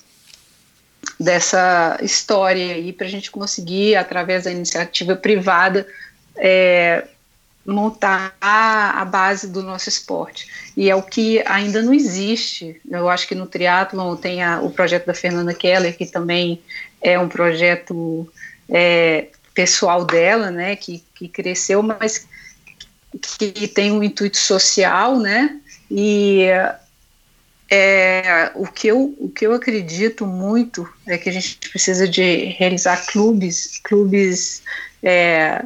dessa 1.19 1.97
história 2.01 2.73
aí, 2.73 2.91
para 2.91 3.07
a 3.07 3.09
gente 3.09 3.30
conseguir, 3.31 3.95
através 3.95 4.45
da 4.45 4.51
iniciativa 4.51 5.15
privada, 5.15 5.88
é, 6.35 7.05
montar 7.65 8.35
a 8.41 9.05
base 9.05 9.47
do 9.47 9.61
nosso 9.61 9.88
esporte. 9.88 10.47
E 10.76 10.89
é 10.89 10.95
o 10.95 11.03
que 11.03 11.43
ainda 11.45 11.81
não 11.81 11.93
existe. 11.93 12.81
Eu 12.89 13.07
acho 13.07 13.27
que 13.27 13.35
no 13.35 13.45
triatlon 13.45 14.15
tem 14.15 14.41
a, 14.41 14.61
o 14.61 14.72
projeto 14.72 15.05
da 15.05 15.13
Fernanda 15.13 15.53
Keller, 15.53 15.95
que 15.95 16.05
também 16.05 16.61
é 17.01 17.19
um 17.19 17.30
projeto 17.30 18.27
é, 18.69 19.27
pessoal 19.53 20.05
dela, 20.05 20.49
né, 20.49 20.76
que, 20.76 21.03
que 21.13 21.27
cresceu, 21.27 21.84
mas 21.84 22.27
que 23.19 23.67
tem 23.67 23.91
um 23.91 24.03
intuito 24.03 24.38
social, 24.38 25.19
né, 25.19 25.59
e 25.89 26.47
é, 27.73 28.51
o, 28.53 28.67
que 28.67 28.88
eu, 28.88 29.15
o 29.17 29.29
que 29.29 29.47
eu 29.47 29.53
acredito 29.53 30.27
muito 30.27 30.88
é 31.07 31.17
que 31.17 31.29
a 31.29 31.31
gente 31.31 31.57
precisa 31.69 32.05
de 32.05 32.45
realizar 32.57 33.05
clubes, 33.05 33.79
clubes 33.81 34.61
é, 35.01 35.63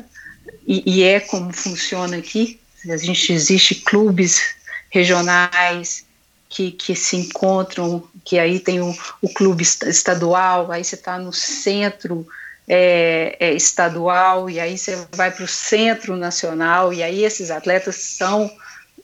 e, 0.67 0.99
e, 0.99 1.03
é 1.03 1.19
como 1.19 1.51
funciona 1.51 2.17
aqui. 2.17 2.59
A 2.87 2.97
gente 2.97 3.33
existe 3.33 3.75
clubes 3.75 4.55
regionais 4.91 6.05
que, 6.47 6.71
que 6.71 6.95
se 6.95 7.17
encontram, 7.17 8.07
que 8.23 8.37
aí 8.37 8.59
tem 8.59 8.81
o, 8.81 8.95
o 9.19 9.27
clube 9.27 9.63
estadual, 9.63 10.71
aí 10.71 10.83
você 10.83 10.93
está 10.93 11.17
no 11.17 11.33
centro 11.33 12.27
é, 12.67 13.37
é, 13.39 13.53
estadual, 13.53 14.49
e 14.49 14.59
aí 14.59 14.77
você 14.77 15.05
vai 15.13 15.31
para 15.31 15.43
o 15.43 15.47
centro 15.47 16.15
nacional, 16.15 16.93
e 16.93 17.03
aí 17.03 17.23
esses 17.23 17.51
atletas 17.51 17.95
são 17.95 18.51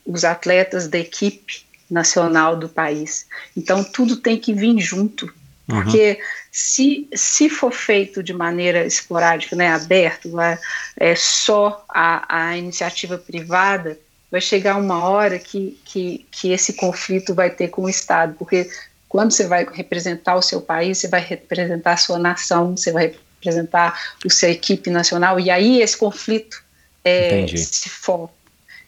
os 0.06 0.24
atletas 0.24 0.88
da 0.88 0.98
equipe 0.98 1.66
nacional 1.90 2.56
do 2.56 2.70
país. 2.70 3.28
Então 3.56 3.84
tudo 3.84 4.18
tem 4.18 4.38
que 4.38 4.54
vir 4.54 4.80
junto. 4.80 5.32
Porque 5.68 6.18
uhum. 6.20 6.26
se, 6.52 7.08
se 7.14 7.50
for 7.50 7.72
feito 7.72 8.22
de 8.22 8.34
maneira 8.34 8.86
esporádica, 8.86 9.56
né, 9.56 9.70
aberto, 9.70 10.40
é, 10.40 10.60
é 10.98 11.16
só 11.16 11.86
a, 11.88 12.50
a 12.50 12.58
iniciativa 12.58 13.18
privada, 13.18 13.98
vai 14.30 14.42
chegar 14.42 14.78
uma 14.78 15.08
hora 15.08 15.40
que, 15.40 15.80
que, 15.86 16.26
que 16.30 16.52
esse 16.52 16.74
conflito 16.74 17.34
vai 17.34 17.50
ter 17.50 17.70
com 17.70 17.84
o 17.84 17.90
Estado, 17.90 18.36
porque 18.38 18.70
quando 19.08 19.32
você 19.32 19.46
vai 19.46 19.66
representar 19.72 20.36
o 20.36 20.42
seu 20.42 20.62
país, 20.62 20.98
você 20.98 21.08
vai 21.08 21.22
representar 21.22 21.94
a 21.94 21.98
sua 21.98 22.18
nação, 22.18 22.76
você 22.76 22.92
vai 22.92 23.14
representar 23.42 24.00
a 24.24 24.30
sua 24.30 24.50
equipe 24.50 24.90
nacional, 24.90 25.40
e 25.40 25.50
aí 25.50 25.82
esse 25.82 25.98
conflito 25.98 26.64
é, 27.04 27.48
se 27.48 27.90
forma. 27.90 28.30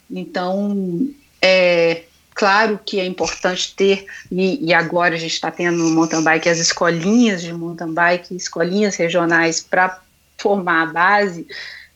Então, 0.09 1.09
é 1.41 2.03
claro 2.35 2.79
que 2.83 2.99
é 2.99 3.05
importante 3.05 3.73
ter, 3.75 4.05
e, 4.31 4.65
e 4.65 4.73
agora 4.73 5.15
a 5.15 5.17
gente 5.17 5.33
está 5.33 5.49
tendo 5.49 5.77
no 5.77 5.89
mountain 5.89 6.23
bike 6.23 6.49
as 6.49 6.59
escolinhas 6.59 7.41
de 7.41 7.51
mountain 7.51 7.93
bike, 7.93 8.35
escolinhas 8.35 8.95
regionais 8.95 9.61
para 9.61 10.01
formar 10.37 10.83
a 10.83 10.85
base, 10.87 11.47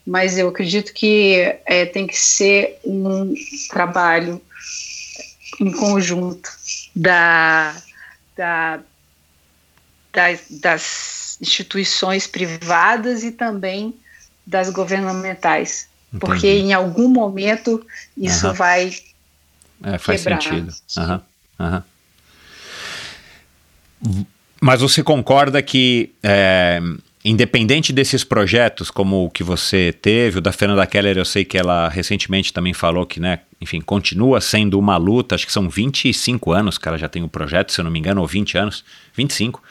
mas 0.06 0.38
eu 0.38 0.48
acredito 0.48 0.94
que 0.94 1.60
é, 1.66 1.86
tem 1.86 2.08
que 2.08 2.18
ser 2.18 2.80
um 2.86 3.34
trabalho 3.70 4.42
em 5.60 5.72
conjunto 5.72 6.50
da, 6.96 7.76
da, 8.36 8.80
das, 10.14 10.42
das 11.40 11.48
instituições 11.48 12.28
privadas 12.28 13.24
e 13.24 13.32
também 13.32 13.94
das 14.46 14.70
governamentais, 14.70 15.88
Entendi. 16.14 16.20
porque 16.20 16.48
em 16.48 16.74
algum 16.74 17.10
momento 17.10 17.86
isso 18.16 18.48
uhum. 18.48 18.54
vai 18.54 18.94
é, 19.84 19.98
faz 19.98 20.24
quebrar. 20.24 20.42
sentido. 20.42 20.74
Uhum. 20.98 21.22
Uhum. 24.06 24.26
Mas 24.62 24.82
você 24.82 25.04
concorda 25.04 25.62
que 25.62 26.12
é, 26.24 26.80
independente 27.24 27.92
desses 27.92 28.24
projetos, 28.24 28.90
como 28.90 29.26
o 29.26 29.30
que 29.30 29.44
você 29.44 29.94
teve, 30.02 30.38
o 30.38 30.42
da 30.42 30.54
Fernanda 30.54 30.88
Keller, 30.88 31.18
eu 31.18 31.26
sei 31.26 31.44
que 31.44 31.58
ela 31.58 31.90
recentemente 31.90 32.54
também 32.54 32.74
falou 32.74 33.06
que, 33.06 33.20
né, 33.20 33.42
enfim, 33.60 33.82
continua 33.82 34.40
sendo 34.40 34.80
uma 34.80 34.96
luta, 34.98 35.36
acho 35.36 35.46
que 35.46 35.52
são 35.52 35.70
25 35.70 36.52
anos 36.52 36.78
que 36.78 36.88
ela 36.88 36.98
já 36.98 37.10
tem 37.10 37.24
o 37.24 37.28
projeto, 37.28 37.74
se 37.74 37.82
eu 37.82 37.84
não 37.84 37.92
me 37.92 38.00
engano, 38.00 38.22
ou 38.22 38.28
20 38.28 38.58
anos, 38.58 38.84
25, 39.14 39.62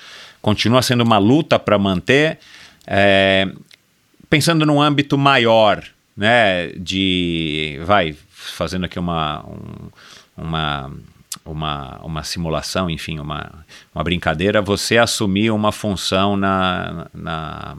continua 0.47 0.81
sendo 0.81 1.02
uma 1.02 1.18
luta 1.18 1.59
para 1.59 1.77
manter, 1.77 2.39
é, 2.86 3.51
pensando 4.31 4.64
num 4.64 4.81
âmbito 4.81 5.18
maior, 5.18 5.82
né, 6.16 6.68
de, 6.68 7.81
vai, 7.85 8.14
fazendo 8.31 8.85
aqui 8.85 8.97
uma, 8.97 9.44
um, 9.44 9.90
uma 10.36 10.93
uma, 11.44 11.98
uma 12.02 12.23
simulação, 12.23 12.89
enfim, 12.89 13.18
uma, 13.18 13.64
uma 13.94 14.05
brincadeira, 14.05 14.62
você 14.62 14.98
assumir 14.98 15.51
uma 15.51 15.70
função 15.70 16.36
na, 16.36 17.09
na, 17.12 17.77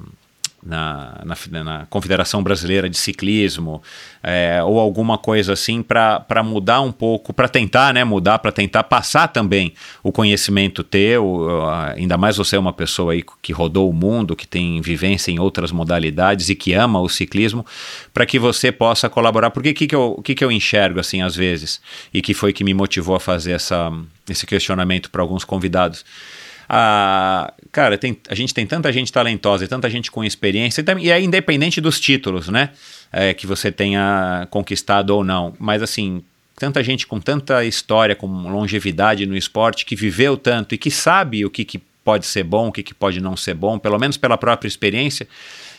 na, 0.67 1.23
na, 1.23 1.63
na 1.63 1.85
Confederação 1.85 2.43
Brasileira 2.43 2.89
de 2.89 2.97
Ciclismo, 2.97 3.81
é, 4.21 4.61
ou 4.61 4.79
alguma 4.79 5.17
coisa 5.17 5.53
assim 5.53 5.81
para 5.81 6.43
mudar 6.43 6.81
um 6.81 6.91
pouco, 6.91 7.33
para 7.33 7.47
tentar 7.47 7.93
né, 7.93 8.03
mudar, 8.03 8.39
para 8.39 8.51
tentar 8.51 8.83
passar 8.83 9.29
também 9.29 9.73
o 10.03 10.11
conhecimento 10.11 10.83
teu, 10.83 11.47
ainda 11.95 12.17
mais 12.17 12.35
você 12.35 12.57
é 12.57 12.59
uma 12.59 12.73
pessoa 12.73 13.13
aí 13.13 13.23
que 13.41 13.53
rodou 13.53 13.89
o 13.89 13.93
mundo, 13.93 14.35
que 14.35 14.45
tem 14.45 14.81
vivência 14.81 15.31
em 15.31 15.39
outras 15.39 15.71
modalidades 15.71 16.49
e 16.49 16.55
que 16.55 16.73
ama 16.73 16.99
o 16.99 17.07
ciclismo, 17.07 17.65
para 18.13 18.25
que 18.25 18.37
você 18.37 18.69
possa 18.69 19.09
colaborar. 19.09 19.51
Porque 19.51 19.69
o 19.69 19.73
que, 19.73 19.87
que, 19.87 19.95
eu, 19.95 20.21
que, 20.23 20.35
que 20.35 20.43
eu 20.43 20.51
enxergo 20.51 20.99
assim 20.99 21.21
às 21.21 21.35
vezes, 21.35 21.79
e 22.13 22.21
que 22.21 22.33
foi 22.33 22.51
que 22.51 22.65
me 22.65 22.73
motivou 22.73 23.15
a 23.15 23.19
fazer 23.19 23.53
essa, 23.53 23.89
esse 24.29 24.45
questionamento 24.45 25.09
para 25.09 25.21
alguns 25.21 25.45
convidados? 25.45 26.03
A, 26.69 27.53
cara, 27.71 27.97
tem, 27.97 28.17
a 28.29 28.35
gente 28.35 28.53
tem 28.53 28.65
tanta 28.65 28.91
gente 28.91 29.11
talentosa 29.11 29.65
e 29.65 29.67
tanta 29.67 29.89
gente 29.89 30.11
com 30.11 30.23
experiência, 30.23 30.83
e 30.99 31.11
é 31.11 31.21
independente 31.21 31.79
dos 31.79 31.99
títulos, 31.99 32.49
né? 32.49 32.71
É, 33.11 33.33
que 33.33 33.47
você 33.47 33.71
tenha 33.71 34.47
conquistado 34.49 35.11
ou 35.11 35.23
não. 35.23 35.53
Mas 35.57 35.81
assim, 35.81 36.21
tanta 36.57 36.83
gente 36.83 37.07
com 37.07 37.19
tanta 37.19 37.63
história, 37.63 38.15
com 38.15 38.27
longevidade 38.27 39.25
no 39.25 39.37
esporte, 39.37 39.85
que 39.85 39.95
viveu 39.95 40.35
tanto 40.35 40.75
e 40.75 40.77
que 40.77 40.91
sabe 40.91 41.45
o 41.45 41.49
que, 41.49 41.63
que 41.63 41.79
pode 42.03 42.25
ser 42.25 42.43
bom, 42.43 42.67
o 42.67 42.71
que, 42.71 42.83
que 42.83 42.93
pode 42.93 43.21
não 43.21 43.37
ser 43.37 43.53
bom, 43.53 43.77
pelo 43.77 43.97
menos 43.97 44.17
pela 44.17 44.37
própria 44.37 44.67
experiência, 44.67 45.27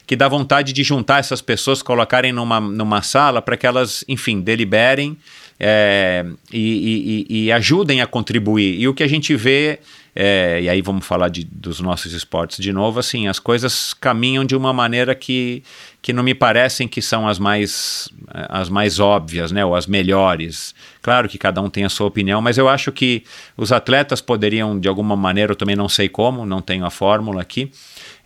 que 0.06 0.16
dá 0.16 0.26
vontade 0.28 0.72
de 0.72 0.82
juntar 0.82 1.18
essas 1.18 1.42
pessoas, 1.42 1.82
colocarem 1.82 2.32
numa, 2.32 2.60
numa 2.60 3.02
sala 3.02 3.42
para 3.42 3.56
que 3.56 3.66
elas, 3.66 4.04
enfim, 4.08 4.40
deliberem 4.40 5.18
é, 5.60 6.24
e, 6.52 7.26
e, 7.28 7.44
e, 7.44 7.52
ajudem 7.52 8.00
a 8.00 8.06
contribuir. 8.06 8.80
E 8.80 8.86
o 8.86 8.94
que 8.94 9.02
a 9.02 9.08
gente 9.08 9.34
vê 9.34 9.80
é, 10.20 10.60
e 10.60 10.68
aí 10.68 10.82
vamos 10.82 11.06
falar 11.06 11.28
de, 11.28 11.44
dos 11.44 11.78
nossos 11.78 12.12
esportes 12.12 12.58
de 12.58 12.72
novo, 12.72 12.98
assim, 12.98 13.28
as 13.28 13.38
coisas 13.38 13.94
caminham 13.94 14.44
de 14.44 14.56
uma 14.56 14.72
maneira 14.72 15.14
que, 15.14 15.62
que 16.02 16.12
não 16.12 16.24
me 16.24 16.34
parecem 16.34 16.88
que 16.88 17.00
são 17.00 17.28
as 17.28 17.38
mais, 17.38 18.08
as 18.26 18.68
mais 18.68 18.98
óbvias, 18.98 19.52
né, 19.52 19.64
ou 19.64 19.76
as 19.76 19.86
melhores. 19.86 20.74
Claro 21.00 21.28
que 21.28 21.38
cada 21.38 21.62
um 21.62 21.70
tem 21.70 21.84
a 21.84 21.88
sua 21.88 22.08
opinião, 22.08 22.42
mas 22.42 22.58
eu 22.58 22.68
acho 22.68 22.90
que 22.90 23.22
os 23.56 23.70
atletas 23.70 24.20
poderiam, 24.20 24.76
de 24.80 24.88
alguma 24.88 25.14
maneira, 25.14 25.52
eu 25.52 25.56
também 25.56 25.76
não 25.76 25.88
sei 25.88 26.08
como, 26.08 26.44
não 26.44 26.60
tenho 26.60 26.84
a 26.84 26.90
fórmula 26.90 27.40
aqui, 27.40 27.70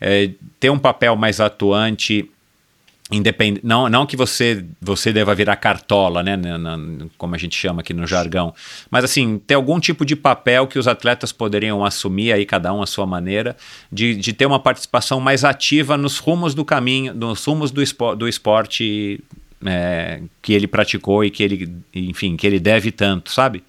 é, 0.01 0.31
ter 0.59 0.71
um 0.71 0.79
papel 0.79 1.15
mais 1.15 1.39
atuante 1.39 2.27
Independ... 3.11 3.59
Não, 3.63 3.89
não 3.89 4.05
que 4.05 4.15
você, 4.15 4.63
você 4.81 5.11
deva 5.11 5.35
virar 5.35 5.55
cartola, 5.57 6.23
né, 6.23 6.37
na, 6.37 6.57
na, 6.57 7.05
como 7.17 7.35
a 7.35 7.37
gente 7.37 7.55
chama 7.55 7.81
aqui 7.81 7.93
no 7.93 8.07
jargão, 8.07 8.53
mas 8.89 9.03
assim, 9.03 9.37
ter 9.37 9.55
algum 9.55 9.79
tipo 9.79 10.05
de 10.05 10.15
papel 10.15 10.67
que 10.67 10.79
os 10.79 10.87
atletas 10.87 11.31
poderiam 11.31 11.83
assumir, 11.83 12.31
aí 12.31 12.45
cada 12.45 12.73
um 12.73 12.81
à 12.81 12.85
sua 12.85 13.05
maneira, 13.05 13.57
de, 13.91 14.15
de 14.15 14.31
ter 14.31 14.45
uma 14.45 14.59
participação 14.59 15.19
mais 15.19 15.43
ativa 15.43 15.97
nos 15.97 16.17
rumos 16.17 16.55
do 16.55 16.63
caminho, 16.63 17.13
nos 17.13 17.43
rumos 17.43 17.71
do, 17.71 17.81
espo, 17.81 18.15
do 18.15 18.27
esporte 18.27 19.21
é, 19.65 20.21
que 20.41 20.53
ele 20.53 20.67
praticou 20.67 21.25
e 21.25 21.29
que 21.29 21.43
ele, 21.43 21.75
enfim, 21.93 22.37
que 22.37 22.47
ele 22.47 22.59
deve 22.59 22.91
tanto, 22.91 23.31
sabe? 23.31 23.63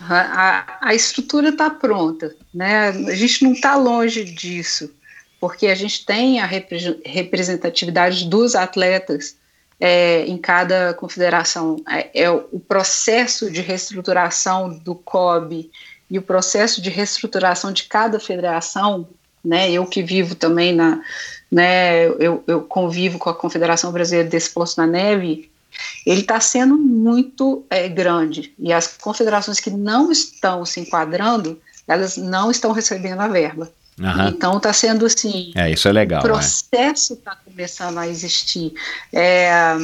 A, 0.00 0.78
a 0.80 0.94
estrutura 0.94 1.48
está 1.48 1.70
pronta, 1.70 2.34
né? 2.54 2.88
A 2.90 3.14
gente 3.14 3.42
não 3.42 3.52
está 3.52 3.74
longe 3.74 4.24
disso 4.24 4.90
porque 5.40 5.68
a 5.68 5.74
gente 5.74 6.04
tem 6.04 6.40
a 6.40 6.46
representatividade 6.46 8.26
dos 8.26 8.54
atletas 8.54 9.36
é, 9.80 10.24
em 10.26 10.36
cada 10.36 10.94
confederação. 10.94 11.76
É, 11.88 12.22
é, 12.22 12.30
o 12.30 12.60
processo 12.60 13.50
de 13.50 13.60
reestruturação 13.60 14.76
do 14.78 14.94
COB 14.94 15.70
e 16.10 16.18
o 16.18 16.22
processo 16.22 16.82
de 16.82 16.90
reestruturação 16.90 17.72
de 17.72 17.84
cada 17.84 18.18
federação, 18.18 19.08
né, 19.44 19.70
eu 19.70 19.86
que 19.86 20.02
vivo 20.02 20.34
também 20.34 20.74
na, 20.74 21.00
né, 21.50 22.06
eu, 22.06 22.42
eu 22.46 22.62
convivo 22.62 23.18
com 23.18 23.30
a 23.30 23.34
Confederação 23.34 23.92
Brasileira 23.92 24.28
de 24.28 24.36
Esporte 24.36 24.76
na 24.76 24.86
Neve, 24.86 25.50
ele 26.04 26.22
está 26.22 26.40
sendo 26.40 26.76
muito 26.76 27.64
é, 27.70 27.88
grande 27.88 28.52
e 28.58 28.72
as 28.72 28.96
confederações 28.96 29.60
que 29.60 29.70
não 29.70 30.10
estão 30.10 30.64
se 30.64 30.80
enquadrando, 30.80 31.60
elas 31.86 32.16
não 32.16 32.50
estão 32.50 32.72
recebendo 32.72 33.20
a 33.20 33.28
verba. 33.28 33.70
Uhum. 33.98 34.28
Então 34.28 34.56
está 34.56 34.72
sendo 34.72 35.04
assim. 35.06 35.52
É, 35.54 35.70
isso 35.70 35.88
é 35.88 35.92
legal. 35.92 36.20
O 36.20 36.24
né? 36.24 36.32
processo 36.32 37.14
está 37.14 37.32
né? 37.32 37.38
começando 37.44 37.98
a 37.98 38.06
existir. 38.06 38.72
É, 39.12 39.76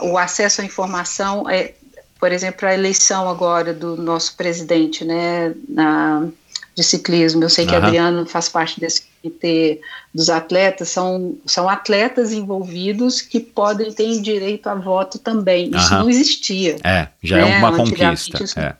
o 0.00 0.18
acesso 0.18 0.60
à 0.60 0.64
informação, 0.64 1.48
é, 1.48 1.72
por 2.20 2.32
exemplo, 2.32 2.68
a 2.68 2.74
eleição 2.74 3.28
agora 3.28 3.72
do 3.72 3.96
nosso 3.96 4.36
presidente 4.36 5.04
né, 5.04 5.54
na, 5.68 6.28
de 6.74 6.84
ciclismo. 6.84 7.42
Eu 7.42 7.48
sei 7.48 7.66
que 7.66 7.72
uhum. 7.72 7.84
Adriano 7.84 8.26
faz 8.26 8.48
parte 8.48 8.78
desse 8.78 9.04
comitê 9.22 9.80
dos 10.14 10.28
atletas, 10.28 10.90
são, 10.90 11.36
são 11.46 11.68
atletas 11.68 12.32
envolvidos 12.32 13.22
que 13.22 13.40
podem 13.40 13.92
ter 13.92 14.20
direito 14.20 14.68
a 14.68 14.74
voto 14.74 15.18
também. 15.18 15.70
Isso 15.74 15.94
uhum. 15.94 16.00
não 16.00 16.10
existia. 16.10 16.76
É, 16.84 17.08
já 17.22 17.38
é 17.38 17.44
né? 17.44 17.52
é 17.52 17.58
uma 17.58 17.74
conquista. 17.74 18.60
É. 18.60 18.74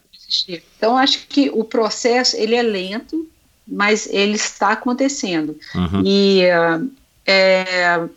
Então, 0.76 0.96
acho 0.96 1.26
que 1.28 1.50
o 1.50 1.64
processo 1.64 2.36
ele 2.36 2.54
é 2.54 2.62
lento, 2.62 3.26
mas 3.66 4.06
ele 4.06 4.36
está 4.36 4.72
acontecendo. 4.72 5.58
Uhum. 5.74 6.02
E 6.04 6.42
uh, 6.46 6.90
é, 7.26 8.08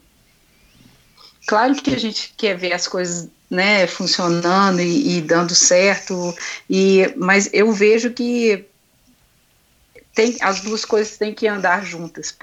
claro 1.47 1.75
que 1.75 1.93
a 1.93 1.99
gente 1.99 2.33
quer 2.37 2.55
ver 2.55 2.73
as 2.73 2.87
coisas 2.87 3.27
né, 3.49 3.87
funcionando 3.87 4.79
e, 4.79 5.17
e, 5.17 5.21
dando 5.21 5.55
certo, 5.55 6.35
e, 6.69 7.11
mas 7.17 7.49
eu 7.51 7.71
vejo 7.71 8.11
que 8.11 8.65
tem, 10.13 10.37
as 10.41 10.61
duas 10.61 10.85
coisas 10.85 11.17
têm 11.17 11.33
que 11.33 11.47
andar 11.47 11.83
juntas. 11.83 12.35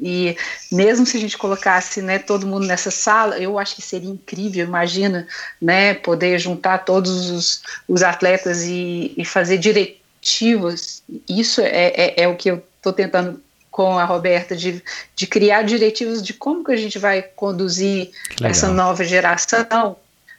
E 0.00 0.34
mesmo 0.72 1.04
se 1.04 1.18
a 1.18 1.20
gente 1.20 1.36
colocasse 1.36 2.00
né, 2.00 2.18
todo 2.18 2.46
mundo 2.46 2.66
nessa 2.66 2.90
sala, 2.90 3.38
eu 3.38 3.58
acho 3.58 3.76
que 3.76 3.82
seria 3.82 4.08
incrível, 4.08 4.64
imagina, 4.64 5.28
né, 5.60 5.92
poder 5.92 6.38
juntar 6.38 6.78
todos 6.78 7.30
os, 7.30 7.62
os 7.86 8.02
atletas 8.02 8.62
e, 8.62 9.12
e 9.18 9.24
fazer 9.26 9.58
direito 9.58 10.03
diretivos, 10.24 11.02
isso 11.28 11.60
é, 11.60 11.92
é, 11.94 12.22
é 12.22 12.28
o 12.28 12.34
que 12.34 12.50
eu 12.50 12.62
estou 12.78 12.92
tentando 12.92 13.40
com 13.70 13.98
a 13.98 14.04
Roberta, 14.04 14.56
de, 14.56 14.82
de 15.14 15.26
criar 15.26 15.62
diretivos 15.62 16.22
de 16.22 16.32
como 16.32 16.64
que 16.64 16.72
a 16.72 16.76
gente 16.76 16.98
vai 16.98 17.22
conduzir 17.22 18.10
essa 18.42 18.68
nova 18.68 19.04
geração 19.04 19.96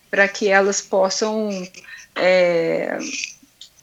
para 0.09 0.27
que 0.27 0.47
elas 0.47 0.81
possam 0.81 1.49
é, 2.15 2.97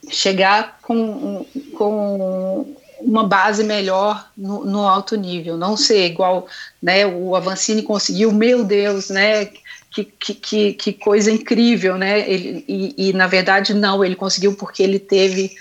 chegar 0.09 0.79
com, 0.81 1.45
com 1.77 2.75
uma 2.99 3.27
base 3.27 3.63
melhor 3.63 4.27
no, 4.35 4.65
no, 4.65 4.87
alto 4.87 5.15
nível, 5.15 5.55
não 5.55 5.77
ser 5.77 6.07
igual 6.07 6.47
né, 6.81 7.05
o 7.05 7.35
Avancini 7.35 7.83
conseguiu, 7.83 8.31
meu 8.31 8.63
Deus, 8.63 9.09
né? 9.09 9.49
Que, 9.91 10.05
que, 10.05 10.73
que 10.73 10.93
coisa 10.93 11.31
incrível, 11.31 11.95
né? 11.99 12.27
Ele, 12.27 12.65
e, 12.67 13.09
e, 13.09 13.13
na 13.13 13.27
verdade, 13.27 13.75
não, 13.75 14.03
ele 14.03 14.15
conseguiu 14.15 14.55
porque 14.55 14.81
ele 14.81 14.97
teve 14.97 15.51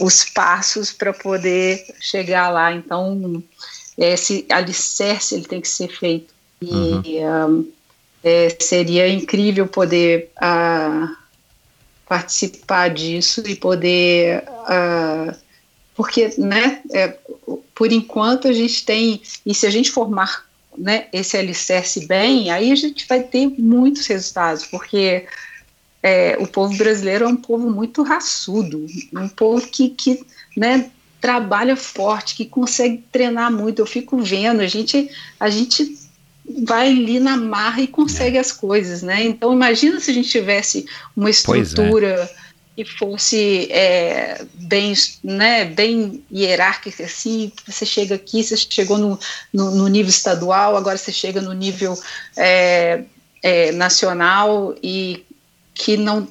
os 0.00 0.24
passos 0.24 0.92
para 0.92 1.12
poder 1.12 1.84
chegar 2.00 2.50
lá. 2.50 2.72
Então, 2.72 3.42
esse 3.96 4.46
alicerce 4.50 5.34
ele 5.34 5.44
tem 5.44 5.60
que 5.60 5.68
ser 5.68 5.88
feito. 5.88 6.32
E 6.60 6.70
uhum. 6.70 7.48
um, 7.48 7.72
é, 8.22 8.54
seria 8.58 9.08
incrível 9.08 9.66
poder 9.66 10.30
uh, 10.36 11.16
participar 12.06 12.88
disso 12.88 13.42
e 13.46 13.54
poder. 13.56 14.44
Uh, 14.44 15.34
porque, 15.94 16.32
né, 16.38 16.80
é, 16.92 17.16
por 17.74 17.92
enquanto 17.92 18.48
a 18.48 18.52
gente 18.52 18.84
tem. 18.84 19.22
E 19.44 19.54
se 19.54 19.66
a 19.66 19.70
gente 19.70 19.90
formar 19.90 20.46
né, 20.76 21.06
esse 21.12 21.36
alicerce 21.36 22.06
bem, 22.06 22.50
aí 22.50 22.70
a 22.72 22.74
gente 22.74 23.06
vai 23.06 23.22
ter 23.22 23.48
muitos 23.58 24.06
resultados, 24.06 24.66
porque 24.66 25.26
é, 26.02 26.36
o 26.40 26.46
povo 26.46 26.76
brasileiro 26.76 27.24
é 27.24 27.28
um 27.28 27.36
povo 27.36 27.70
muito 27.70 28.02
raçudo, 28.02 28.86
um 29.12 29.28
povo 29.28 29.66
que, 29.66 29.90
que 29.90 30.24
né, 30.56 30.90
trabalha 31.20 31.76
forte, 31.76 32.34
que 32.34 32.46
consegue 32.46 33.04
treinar 33.12 33.52
muito. 33.52 33.80
Eu 33.80 33.86
fico 33.86 34.18
vendo, 34.22 34.60
a 34.60 34.66
gente, 34.66 35.10
a 35.38 35.50
gente 35.50 35.98
vai 36.64 36.88
ali 36.88 37.20
na 37.20 37.36
marra 37.36 37.82
e 37.82 37.86
consegue 37.86 38.36
é. 38.36 38.40
as 38.40 38.50
coisas, 38.50 39.02
né? 39.02 39.22
Então 39.24 39.52
imagina 39.52 40.00
se 40.00 40.10
a 40.10 40.14
gente 40.14 40.28
tivesse 40.28 40.86
uma 41.14 41.28
é. 41.28 41.32
estrutura 41.32 42.30
que 42.74 42.84
fosse 42.84 43.70
é, 43.70 44.42
bem, 44.54 44.94
né, 45.22 45.66
bem 45.66 46.24
hierárquica, 46.32 47.04
assim, 47.04 47.52
você 47.66 47.84
chega 47.84 48.14
aqui, 48.14 48.42
você 48.42 48.56
chegou 48.56 48.96
no, 48.96 49.18
no, 49.52 49.72
no 49.72 49.88
nível 49.88 50.08
estadual, 50.08 50.76
agora 50.76 50.96
você 50.96 51.12
chega 51.12 51.42
no 51.42 51.52
nível 51.52 51.98
é, 52.36 53.02
é, 53.42 53.72
nacional 53.72 54.74
e 54.82 55.24
que 55.80 55.96
não 55.96 56.28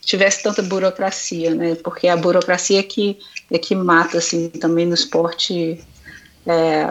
tivesse 0.00 0.42
tanta 0.42 0.62
burocracia, 0.62 1.54
né? 1.54 1.74
Porque 1.74 2.06
a 2.06 2.16
burocracia 2.16 2.78
é 2.78 2.82
que, 2.82 3.18
é 3.50 3.58
que 3.58 3.74
mata, 3.74 4.18
assim, 4.18 4.48
também 4.48 4.86
no 4.86 4.94
esporte, 4.94 5.80
é, 6.46 6.86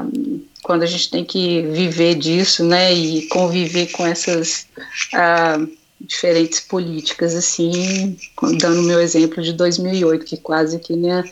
quando 0.62 0.84
a 0.84 0.86
gente 0.86 1.10
tem 1.10 1.24
que 1.24 1.62
viver 1.62 2.16
disso, 2.16 2.66
né? 2.66 2.94
E 2.94 3.28
conviver 3.28 3.88
com 3.92 4.06
essas 4.06 4.68
uh, 5.14 5.68
diferentes 6.02 6.60
políticas, 6.60 7.34
assim, 7.34 8.18
dando 8.60 8.84
meu 8.84 9.00
exemplo 9.00 9.42
de 9.42 9.54
2008, 9.54 10.26
que 10.26 10.38
quase 10.38 10.78
que, 10.80 10.96
né? 10.96 11.24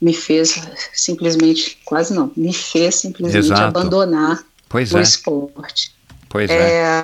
Me 0.00 0.12
fez 0.12 0.60
simplesmente, 0.92 1.78
quase 1.84 2.12
não, 2.12 2.32
me 2.36 2.52
fez 2.52 2.96
simplesmente 2.96 3.46
Exato. 3.46 3.62
abandonar 3.62 4.44
pois 4.68 4.92
o 4.92 4.98
é. 4.98 5.02
esporte. 5.02 5.94
Pois 6.28 6.50
é. 6.50 6.80
é. 6.80 7.02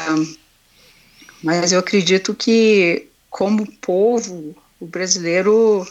Mas 1.43 1.73
eu 1.73 1.79
acredito 1.79 2.35
que 2.35 3.09
como 3.31 3.71
povo, 3.81 4.55
o 4.81 4.87
brasileiro 4.87 5.87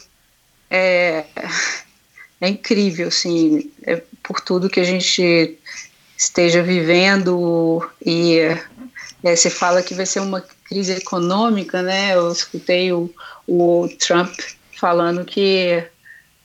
é, 0.70 1.26
é 2.42 2.50
incrível, 2.50 3.08
assim, 3.08 3.72
é 3.84 4.02
por 4.24 4.42
tudo 4.42 4.70
que 4.70 4.80
a 4.80 4.84
gente 4.84 5.58
esteja 6.18 6.64
vivendo 6.64 7.88
e 8.04 8.40
é, 9.24 9.36
você 9.36 9.50
fala 9.50 9.84
que 9.84 9.94
vai 9.94 10.06
ser 10.06 10.20
uma 10.20 10.42
crise 10.42 10.94
econômica, 10.94 11.82
né? 11.82 12.16
Eu 12.16 12.32
escutei 12.32 12.92
o, 12.92 13.14
o 13.48 13.88
Trump 14.00 14.34
falando 14.78 15.24
que 15.24 15.84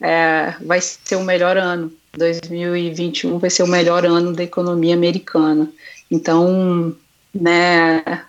é, 0.00 0.54
vai 0.60 0.80
ser 0.80 1.16
o 1.16 1.24
melhor 1.24 1.56
ano. 1.56 1.92
2021 2.16 3.38
vai 3.38 3.48
ser 3.48 3.62
o 3.62 3.66
melhor 3.66 4.04
ano 4.04 4.32
da 4.34 4.42
economia 4.42 4.94
americana. 4.94 5.70
Então, 6.10 6.94
né, 7.34 8.22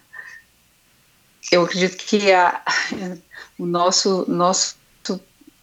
eu 1.54 1.64
acredito 1.64 1.98
que 1.98 2.32
a, 2.32 2.62
o 3.58 3.66
nosso, 3.66 4.26
nosso 4.28 4.76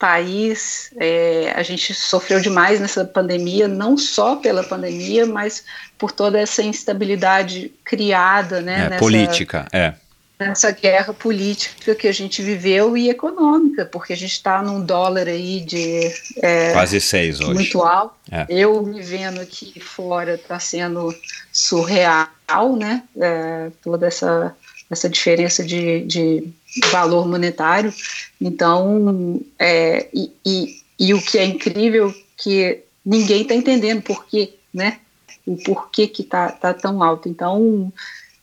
país, 0.00 0.90
é, 0.98 1.52
a 1.54 1.62
gente 1.62 1.92
sofreu 1.92 2.40
demais 2.40 2.80
nessa 2.80 3.04
pandemia, 3.04 3.68
não 3.68 3.98
só 3.98 4.36
pela 4.36 4.64
pandemia, 4.64 5.26
mas 5.26 5.62
por 5.98 6.10
toda 6.10 6.40
essa 6.40 6.62
instabilidade 6.62 7.70
criada, 7.84 8.62
né? 8.62 8.86
É, 8.86 8.88
nessa, 8.88 8.98
política, 8.98 9.68
é. 9.70 9.92
Nessa 10.38 10.70
guerra 10.70 11.12
política 11.12 11.94
que 11.94 12.08
a 12.08 12.12
gente 12.12 12.40
viveu 12.40 12.96
e 12.96 13.10
econômica, 13.10 13.84
porque 13.84 14.14
a 14.14 14.16
gente 14.16 14.32
está 14.32 14.62
num 14.62 14.80
dólar 14.80 15.28
aí 15.28 15.60
de. 15.60 16.10
É, 16.42 16.72
Quase 16.72 16.98
seis 16.98 17.38
hoje. 17.38 17.52
Muito 17.52 17.82
alto. 17.82 18.14
É. 18.32 18.46
Eu 18.48 18.82
vivendo 18.82 19.38
aqui 19.38 19.78
fora 19.80 20.36
está 20.36 20.58
sendo 20.58 21.14
surreal, 21.52 22.74
né? 22.74 23.02
É, 23.20 23.70
toda 23.82 24.06
essa 24.06 24.56
essa 24.90 25.08
diferença 25.08 25.64
de, 25.64 26.04
de 26.04 26.48
valor 26.90 27.26
monetário. 27.26 27.94
Então, 28.40 29.40
é, 29.58 30.08
e, 30.12 30.32
e, 30.44 30.82
e, 30.98 31.14
o 31.14 31.22
que 31.22 31.38
é 31.38 31.44
incrível 31.44 32.12
que 32.36 32.80
ninguém 33.04 33.42
está 33.42 33.54
entendendo 33.54 34.02
por 34.02 34.26
quê, 34.26 34.54
né? 34.74 34.98
O 35.46 35.56
porquê 35.56 36.06
que 36.08 36.22
está 36.22 36.50
tá 36.50 36.74
tão 36.74 37.02
alto. 37.02 37.28
Então, 37.28 37.92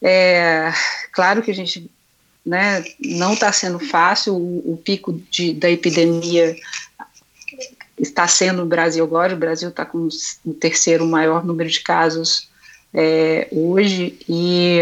é 0.02 0.72
claro 1.12 1.42
que 1.42 1.52
a 1.52 1.54
gente 1.54 1.90
né, 2.46 2.84
não 3.00 3.34
está 3.34 3.52
sendo 3.52 3.78
fácil, 3.78 4.36
o, 4.36 4.74
o 4.74 4.78
pico 4.78 5.12
de, 5.30 5.54
da 5.54 5.70
epidemia 5.70 6.56
está 8.00 8.26
sendo 8.28 8.60
no 8.60 8.66
Brasil 8.66 9.04
agora, 9.04 9.34
o 9.34 9.38
Brasil 9.38 9.70
está 9.70 9.84
com 9.86 10.08
o 10.46 10.54
terceiro 10.54 11.06
maior 11.06 11.44
número 11.44 11.70
de 11.70 11.82
casos 11.82 12.48
é, 12.94 13.48
hoje, 13.52 14.18
e 14.30 14.80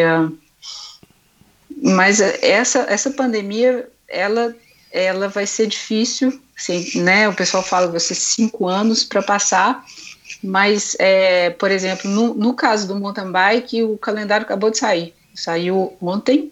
mas 1.86 2.20
essa, 2.20 2.80
essa 2.90 3.12
pandemia, 3.12 3.88
ela, 4.08 4.56
ela 4.92 5.28
vai 5.28 5.46
ser 5.46 5.68
difícil, 5.68 6.42
assim, 6.58 7.02
né? 7.02 7.30
O 7.30 7.34
pessoal 7.34 7.62
fala 7.62 8.00
ser 8.00 8.16
cinco 8.16 8.68
anos 8.68 9.04
para 9.04 9.22
passar, 9.22 9.86
mas, 10.42 10.96
é, 10.98 11.52
por 11.52 11.70
exemplo, 11.70 12.10
no, 12.10 12.34
no 12.34 12.56
caso 12.56 12.88
do 12.88 13.00
mountain 13.00 13.32
bike, 13.32 13.84
o 13.84 14.00
calendário 14.00 14.46
acabou 14.46 14.72
de 14.72 14.80
sair. 14.80 15.14
Saiu 15.36 15.96
ontem 16.02 16.52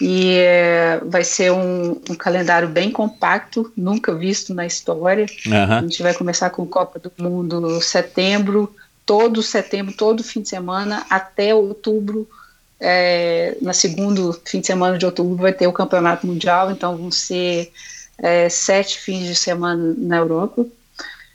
e 0.00 0.36
é, 0.36 1.00
vai 1.02 1.24
ser 1.24 1.50
um, 1.50 1.92
um, 1.92 2.14
calendário 2.14 2.68
bem 2.68 2.90
compacto, 2.90 3.72
nunca 3.74 4.14
visto 4.14 4.52
na 4.52 4.66
história. 4.66 5.24
Uhum. 5.46 5.72
A 5.78 5.80
gente 5.80 6.02
vai 6.02 6.12
começar 6.12 6.50
com 6.50 6.66
Copa 6.66 6.98
do 6.98 7.10
Mundo 7.18 7.80
setembro, 7.80 8.74
todo 9.06 9.42
setembro, 9.42 9.94
todo 9.94 10.22
fim 10.22 10.42
de 10.42 10.50
semana, 10.50 11.06
até 11.08 11.54
outubro 11.54 12.28
é, 12.80 13.56
na 13.60 13.72
segundo 13.72 14.38
fim 14.44 14.60
de 14.60 14.66
semana 14.66 14.98
de 14.98 15.04
outubro 15.04 15.36
vai 15.36 15.52
ter 15.52 15.66
o 15.66 15.72
campeonato 15.72 16.26
mundial, 16.26 16.70
então 16.70 16.96
vão 16.96 17.10
ser 17.10 17.72
é, 18.18 18.48
sete 18.48 18.98
fins 18.98 19.26
de 19.26 19.34
semana 19.34 19.94
na 19.96 20.16
Europa. 20.16 20.64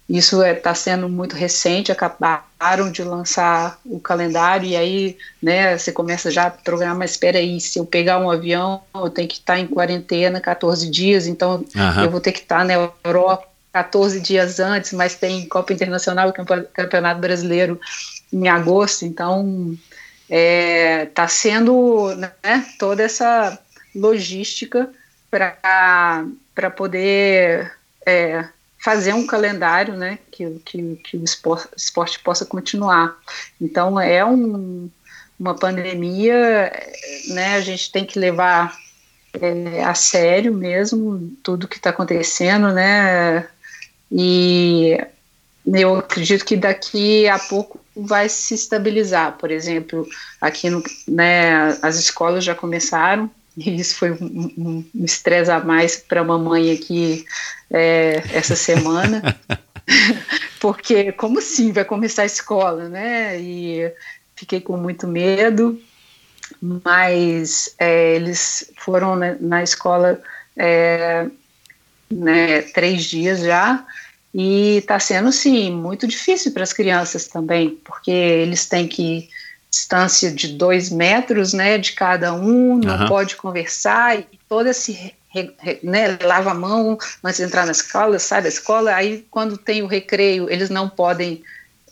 Isso 0.07 0.43
está 0.43 0.47
é, 0.47 0.53
tá 0.53 0.75
sendo 0.75 1.07
muito 1.07 1.35
recente, 1.35 1.91
acabaram 1.91 2.91
de 2.91 3.03
lançar 3.03 3.79
o 3.85 3.99
calendário 3.99 4.67
e 4.67 4.75
aí 4.75 5.17
né, 5.41 5.77
você 5.77 5.91
começa 5.91 6.29
já 6.29 6.47
a 6.47 6.51
programar, 6.51 6.97
mas 6.97 7.11
espera 7.11 7.39
aí, 7.39 7.59
se 7.59 7.79
eu 7.79 7.85
pegar 7.85 8.19
um 8.19 8.29
avião, 8.29 8.81
eu 8.93 9.09
tenho 9.09 9.27
que 9.27 9.35
estar 9.35 9.53
tá 9.53 9.59
em 9.59 9.67
quarentena 9.67 10.41
14 10.41 10.89
dias, 10.89 11.25
então 11.25 11.65
uhum. 11.75 12.03
eu 12.03 12.11
vou 12.11 12.19
ter 12.19 12.33
que 12.33 12.39
estar 12.39 12.59
tá 12.59 12.65
na 12.65 12.91
Europa 13.03 13.47
14 13.71 14.19
dias 14.19 14.59
antes, 14.59 14.91
mas 14.93 15.15
tem 15.15 15.47
Copa 15.47 15.73
Internacional 15.73 16.29
e 16.29 16.67
Campeonato 16.73 17.19
Brasileiro 17.19 17.79
em 18.31 18.47
agosto, 18.47 19.05
então 19.05 19.75
está 20.33 20.35
é, 20.35 21.05
tá 21.05 21.27
sendo 21.27 22.15
né, 22.15 22.65
toda 22.79 23.03
essa 23.03 23.59
logística 23.95 24.89
para 25.29 26.71
poder 26.75 27.71
é, 28.03 28.43
fazer 28.83 29.13
um 29.13 29.27
calendário 29.27 29.95
né, 29.95 30.17
que, 30.31 30.59
que, 30.65 30.95
que 31.03 31.17
o 31.17 31.23
esporte, 31.23 32.19
possa 32.19 32.45
continuar. 32.45 33.15
Então, 33.61 33.99
é 33.99 34.25
um, 34.25 34.89
uma 35.39 35.53
pandemia, 35.53 36.71
né, 37.27 37.55
a 37.55 37.61
gente 37.61 37.91
tem 37.91 38.03
que 38.03 38.17
levar 38.17 38.75
é, 39.33 39.83
a 39.83 39.93
sério 39.93 40.51
mesmo 40.51 41.31
tudo 41.43 41.67
que 41.67 41.77
está 41.77 41.91
acontecendo, 41.91 42.71
né, 42.71 43.47
e 44.11 44.97
eu 45.65 45.95
acredito 45.97 46.45
que 46.45 46.57
daqui 46.57 47.27
a 47.27 47.39
pouco 47.39 47.79
vai 47.95 48.27
se 48.27 48.53
estabilizar. 48.53 49.37
Por 49.37 49.51
exemplo, 49.51 50.07
aqui 50.41 50.69
no, 50.69 50.83
né, 51.07 51.77
as 51.81 51.97
escolas 51.97 52.43
já 52.43 52.53
começaram, 52.53 53.29
e 53.55 53.79
isso 53.79 53.95
foi 53.95 54.11
um, 54.11 54.85
um 54.95 55.05
estresse 55.05 55.51
a 55.51 55.59
mais 55.59 55.97
para 55.97 56.21
a 56.21 56.23
mamãe 56.23 56.71
aqui 56.71 57.25
é, 57.71 58.23
essa 58.33 58.55
semana. 58.55 59.37
Porque, 60.59 61.11
como 61.11 61.39
assim, 61.39 61.71
vai 61.71 61.85
começar 61.85 62.23
a 62.23 62.25
escola, 62.25 62.87
né? 62.89 63.39
E 63.39 63.91
fiquei 64.35 64.61
com 64.61 64.77
muito 64.77 65.07
medo, 65.07 65.79
mas 66.61 67.75
é, 67.77 68.15
eles 68.15 68.71
foram 68.77 69.15
na, 69.15 69.35
na 69.39 69.63
escola 69.63 70.21
é, 70.57 71.27
né, 72.09 72.61
três 72.61 73.03
dias 73.05 73.41
já, 73.41 73.85
E 74.33 74.77
está 74.77 74.99
sendo, 74.99 75.31
sim, 75.31 75.71
muito 75.71 76.07
difícil 76.07 76.51
para 76.51 76.63
as 76.63 76.73
crianças 76.73 77.27
também, 77.27 77.77
porque 77.83 78.09
eles 78.09 78.65
têm 78.65 78.87
que 78.87 79.29
distância 79.69 80.31
de 80.31 80.49
dois 80.49 80.91
metros, 80.91 81.51
né, 81.51 81.79
de 81.79 81.93
cada 81.93 82.31
um, 82.33 82.77
não 82.77 83.01
uhum. 83.01 83.07
pode 83.07 83.35
conversar 83.35 84.19
e 84.19 84.27
todo 84.47 84.67
esse 84.67 85.13
né, 85.81 86.17
lava 86.21 86.51
a 86.51 86.53
mão 86.53 86.95
antes 87.23 87.37
de 87.37 87.43
entrar 87.43 87.65
na 87.65 87.71
escola, 87.71 88.19
sai 88.19 88.43
da 88.43 88.49
escola, 88.49 88.93
aí 88.93 89.25
quando 89.31 89.57
tem 89.57 89.81
o 89.81 89.87
recreio 89.87 90.47
eles 90.47 90.69
não 90.69 90.87
podem 90.87 91.41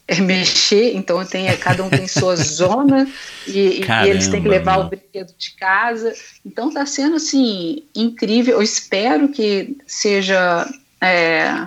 é, 0.07 0.21
mexer, 0.21 0.95
então 0.95 1.25
tem, 1.25 1.47
cada 1.57 1.83
um 1.83 1.89
tem 1.89 2.07
sua 2.07 2.35
zona 2.37 3.07
e, 3.47 3.79
Caramba, 3.79 4.07
e, 4.07 4.09
eles 4.11 4.27
têm 4.27 4.43
que 4.43 4.47
levar 4.47 4.77
o 4.77 4.89
brinquedo 4.89 5.33
de 5.35 5.51
casa, 5.55 6.13
então 6.45 6.67
está 6.67 6.85
sendo 6.85 7.15
assim 7.15 7.83
incrível, 7.95 8.57
eu 8.57 8.61
espero 8.61 9.29
que 9.29 9.75
seja 9.87 10.69
é, 11.01 11.65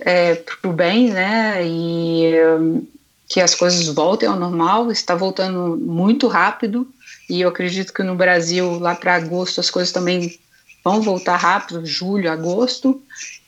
é, 0.00 0.34
para 0.34 0.70
o 0.70 0.72
bem, 0.72 1.10
né, 1.10 1.66
e 1.66 2.34
um, 2.58 2.86
que 3.28 3.40
as 3.40 3.54
coisas 3.54 3.86
voltem 3.88 4.28
ao 4.28 4.38
normal, 4.38 4.90
está 4.90 5.14
voltando 5.14 5.76
muito 5.76 6.28
rápido, 6.28 6.86
e 7.28 7.40
eu 7.40 7.48
acredito 7.48 7.92
que 7.92 8.02
no 8.02 8.14
Brasil, 8.14 8.78
lá 8.78 8.94
para 8.94 9.14
agosto, 9.14 9.60
as 9.60 9.70
coisas 9.70 9.92
também 9.92 10.38
vão 10.84 11.00
voltar 11.00 11.36
rápido, 11.36 11.86
julho, 11.86 12.30
agosto, 12.30 13.02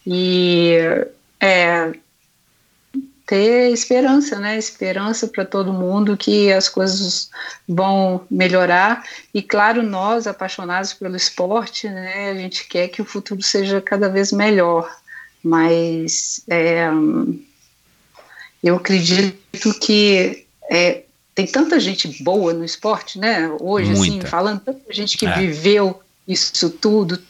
e 0.06 0.78
é, 1.40 1.92
ter 3.26 3.72
esperança, 3.72 4.38
né? 4.38 4.56
Esperança 4.56 5.26
para 5.26 5.44
todo 5.44 5.72
mundo 5.72 6.16
que 6.16 6.52
as 6.52 6.68
coisas 6.68 7.28
vão 7.68 8.24
melhorar. 8.30 9.04
E 9.34 9.42
claro, 9.42 9.82
nós 9.82 10.26
apaixonados 10.26 10.94
pelo 10.94 11.16
esporte, 11.16 11.88
né? 11.88 12.30
A 12.30 12.34
gente 12.34 12.66
quer 12.68 12.88
que 12.88 13.02
o 13.02 13.04
futuro 13.04 13.42
seja 13.42 13.80
cada 13.80 14.08
vez 14.08 14.32
melhor. 14.32 14.88
Mas 15.46 16.42
é, 16.48 16.88
eu 18.64 18.74
acredito 18.74 19.78
que 19.80 20.44
é, 20.68 21.04
tem 21.36 21.46
tanta 21.46 21.78
gente 21.78 22.20
boa 22.20 22.52
no 22.52 22.64
esporte, 22.64 23.16
né? 23.16 23.48
Hoje, 23.60 23.92
assim, 23.92 23.98
Muita. 24.00 24.18
assim, 24.24 24.26
falando 24.26 24.60
tanta 24.60 24.92
gente 24.92 25.16
que 25.16 25.24
é. 25.24 25.38
viveu 25.38 26.02
isso 26.26 26.68
tudo. 26.68 27.22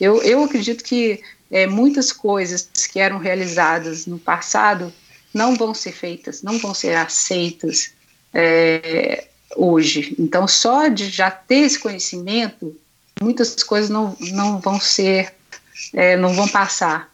Eu, 0.00 0.22
eu 0.22 0.44
acredito 0.44 0.84
que 0.84 1.20
é, 1.50 1.66
muitas 1.66 2.12
coisas 2.12 2.68
que 2.92 3.00
eram 3.00 3.18
realizadas 3.18 4.06
no 4.06 4.20
passado 4.20 4.92
não 5.34 5.56
vão 5.56 5.74
ser 5.74 5.90
feitas, 5.90 6.42
não 6.44 6.60
vão 6.60 6.72
ser 6.72 6.94
aceitas 6.94 7.90
é, 8.32 9.26
hoje. 9.56 10.14
Então, 10.16 10.46
só 10.46 10.86
de 10.86 11.10
já 11.10 11.28
ter 11.28 11.64
esse 11.64 11.80
conhecimento, 11.80 12.76
muitas 13.20 13.60
coisas 13.64 13.90
não, 13.90 14.16
não 14.30 14.60
vão 14.60 14.78
ser, 14.78 15.34
é, 15.92 16.16
não 16.16 16.32
vão 16.34 16.46
passar. 16.46 17.12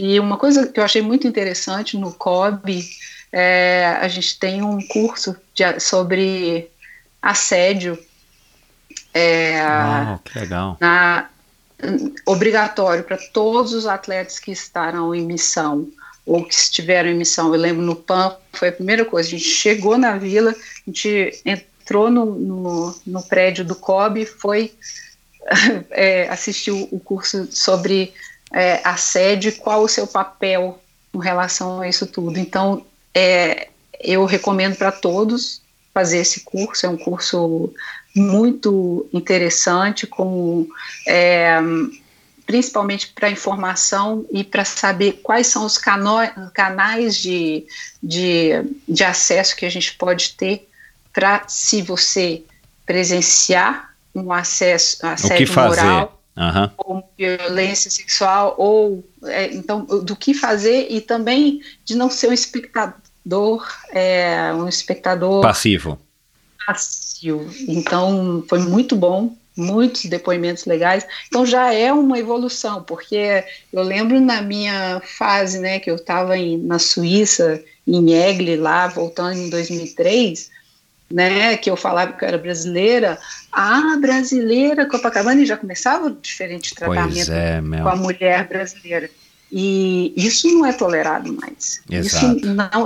E 0.00 0.18
uma 0.18 0.38
coisa 0.38 0.66
que 0.66 0.80
eu 0.80 0.84
achei 0.84 1.02
muito 1.02 1.28
interessante 1.28 1.98
no 1.98 2.10
COB, 2.14 2.82
é, 3.30 3.98
a 4.00 4.08
gente 4.08 4.38
tem 4.38 4.62
um 4.62 4.80
curso 4.88 5.36
de, 5.54 5.78
sobre 5.78 6.70
assédio. 7.20 7.98
É, 9.12 9.62
oh, 10.14 10.18
que 10.20 10.38
legal. 10.38 10.78
Na, 10.80 11.28
obrigatório 12.24 13.04
para 13.04 13.18
todos 13.18 13.74
os 13.74 13.86
atletas 13.86 14.38
que 14.38 14.50
estarão 14.50 15.14
em 15.14 15.26
missão 15.26 15.86
ou 16.24 16.46
que 16.46 16.54
estiveram 16.54 17.10
em 17.10 17.16
missão. 17.16 17.54
Eu 17.54 17.60
lembro 17.60 17.82
no 17.82 17.94
PAN, 17.94 18.34
foi 18.54 18.68
a 18.68 18.72
primeira 18.72 19.04
coisa, 19.04 19.28
a 19.28 19.32
gente 19.32 19.44
chegou 19.44 19.98
na 19.98 20.16
vila, 20.16 20.52
a 20.52 20.90
gente 20.90 21.42
entrou 21.44 22.10
no, 22.10 22.24
no, 22.24 23.00
no 23.06 23.22
prédio 23.22 23.66
do 23.66 23.76
COB, 23.76 24.24
foi 24.24 24.72
é, 25.90 26.26
assistir 26.30 26.70
o 26.70 26.98
curso 26.98 27.46
sobre 27.52 28.14
é, 28.52 28.80
assédio, 28.84 29.56
qual 29.56 29.82
o 29.82 29.88
seu 29.88 30.06
papel 30.06 30.80
em 31.14 31.20
relação 31.20 31.80
a 31.80 31.88
isso 31.88 32.06
tudo. 32.06 32.38
Então, 32.38 32.84
é, 33.14 33.68
eu 34.00 34.24
recomendo 34.24 34.76
para 34.76 34.92
todos 34.92 35.60
fazer 35.92 36.18
esse 36.18 36.40
curso, 36.40 36.86
é 36.86 36.88
um 36.88 36.96
curso 36.96 37.72
muito 38.14 39.08
interessante, 39.12 40.06
com 40.06 40.66
é, 41.06 41.58
principalmente 42.46 43.08
para 43.08 43.30
informação 43.30 44.26
e 44.32 44.42
para 44.42 44.64
saber 44.64 45.20
quais 45.22 45.46
são 45.46 45.64
os 45.64 45.78
canais 45.78 47.16
de, 47.16 47.64
de, 48.02 48.50
de 48.88 49.04
acesso 49.04 49.54
que 49.54 49.64
a 49.64 49.70
gente 49.70 49.94
pode 49.94 50.32
ter 50.32 50.68
para, 51.12 51.44
se 51.46 51.82
você 51.82 52.42
presenciar 52.84 53.94
um 54.14 54.32
acesso, 54.32 55.04
assédio 55.06 55.54
moral, 55.54 56.19
uhum. 56.36 56.70
ou 56.78 57.10
violência 57.18 57.90
sexual, 57.90 58.54
ou 58.58 59.04
é, 59.24 59.52
então 59.52 59.84
do 59.84 60.16
que 60.16 60.34
fazer 60.34 60.88
e 60.90 61.00
também 61.00 61.60
de 61.84 61.94
não 61.94 62.10
ser 62.10 62.28
um 62.28 62.32
espectador, 62.32 63.66
é, 63.90 64.52
um 64.54 64.68
espectador 64.68 65.42
passivo. 65.42 65.98
Passivo. 66.66 67.50
Então 67.68 68.44
foi 68.48 68.60
muito 68.60 68.94
bom 68.96 69.36
muitos 69.56 70.06
depoimentos 70.06 70.64
legais. 70.64 71.06
Então 71.28 71.44
já 71.44 71.72
é 71.72 71.92
uma 71.92 72.18
evolução, 72.18 72.82
porque 72.82 73.44
eu 73.72 73.82
lembro 73.82 74.20
na 74.20 74.40
minha 74.40 75.02
fase, 75.18 75.58
né, 75.58 75.78
que 75.78 75.90
eu 75.90 75.96
estava 75.96 76.34
na 76.62 76.78
Suíça, 76.78 77.62
em 77.86 78.12
Egle, 78.12 78.56
lá, 78.56 78.86
voltando 78.86 79.38
em 79.38 79.50
2003, 79.50 80.50
né, 81.10 81.56
que 81.56 81.68
eu 81.68 81.76
falava 81.76 82.12
que 82.12 82.24
eu 82.24 82.28
era 82.28 82.38
brasileira, 82.38 83.18
a 83.50 83.96
brasileira 83.96 84.86
Copacabana 84.86 85.44
já 85.44 85.56
começava 85.56 86.06
o 86.06 86.10
diferente 86.10 86.74
tratamento 86.74 87.32
é, 87.32 87.60
com 87.60 87.88
a 87.88 87.96
mulher 87.96 88.46
brasileira. 88.46 89.10
E 89.52 90.14
isso 90.16 90.48
não 90.48 90.64
é 90.64 90.72
tolerado 90.72 91.32
mais. 91.32 91.82
Exato. 91.90 92.36
Isso 92.36 92.46
não, 92.46 92.84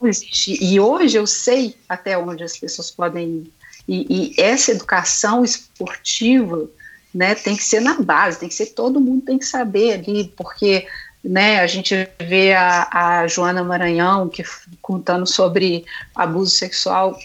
não 0.00 0.08
existe. 0.08 0.56
E 0.62 0.78
hoje 0.78 1.18
eu 1.18 1.26
sei 1.26 1.74
até 1.88 2.16
onde 2.16 2.44
as 2.44 2.56
pessoas 2.56 2.92
podem 2.92 3.28
ir. 3.28 3.52
E, 3.88 4.06
e, 4.08 4.40
essa 4.40 4.70
educação 4.70 5.44
esportiva 5.44 6.68
né, 7.12 7.34
tem 7.34 7.56
que 7.56 7.64
ser 7.64 7.80
na 7.80 8.00
base, 8.00 8.38
tem 8.38 8.48
que 8.48 8.54
ser 8.54 8.66
todo 8.66 9.00
mundo 9.00 9.24
tem 9.24 9.38
que 9.38 9.46
saber 9.46 9.94
ali, 9.94 10.32
porque 10.36 10.86
né, 11.22 11.60
a 11.60 11.66
gente 11.66 12.08
vê 12.20 12.52
a, 12.52 12.88
a 12.90 13.26
Joana 13.26 13.64
Maranhão 13.64 14.28
que 14.28 14.44
contando 14.80 15.26
sobre 15.26 15.84
abuso 16.14 16.50
sexual 16.50 17.18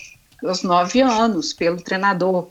aos 0.43 0.63
nove 0.63 1.01
anos 1.01 1.53
pelo 1.53 1.81
treinador. 1.81 2.47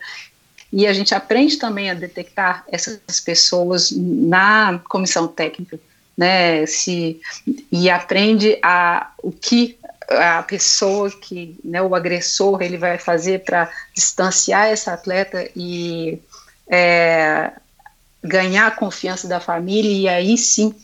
E 0.72 0.86
a 0.86 0.92
gente 0.92 1.14
aprende 1.14 1.56
também 1.56 1.90
a 1.90 1.94
detectar 1.94 2.64
essas 2.70 3.20
pessoas 3.20 3.90
na 3.90 4.80
comissão 4.88 5.26
técnica, 5.26 5.80
né? 6.16 6.64
Se, 6.66 7.20
e 7.72 7.90
aprende 7.90 8.58
a 8.62 9.10
o 9.22 9.32
que 9.32 9.78
a 10.10 10.42
pessoa 10.42 11.10
que, 11.10 11.56
né, 11.64 11.80
o 11.80 11.94
agressor, 11.94 12.60
ele 12.62 12.76
vai 12.76 12.98
fazer 12.98 13.44
para 13.44 13.70
distanciar 13.94 14.66
essa 14.66 14.92
atleta 14.92 15.48
e 15.54 16.18
é, 16.68 17.52
ganhar 18.22 18.66
a 18.66 18.70
confiança 18.72 19.28
da 19.28 19.38
família 19.38 19.90
e 19.90 20.08
aí 20.08 20.36
sim. 20.36 20.74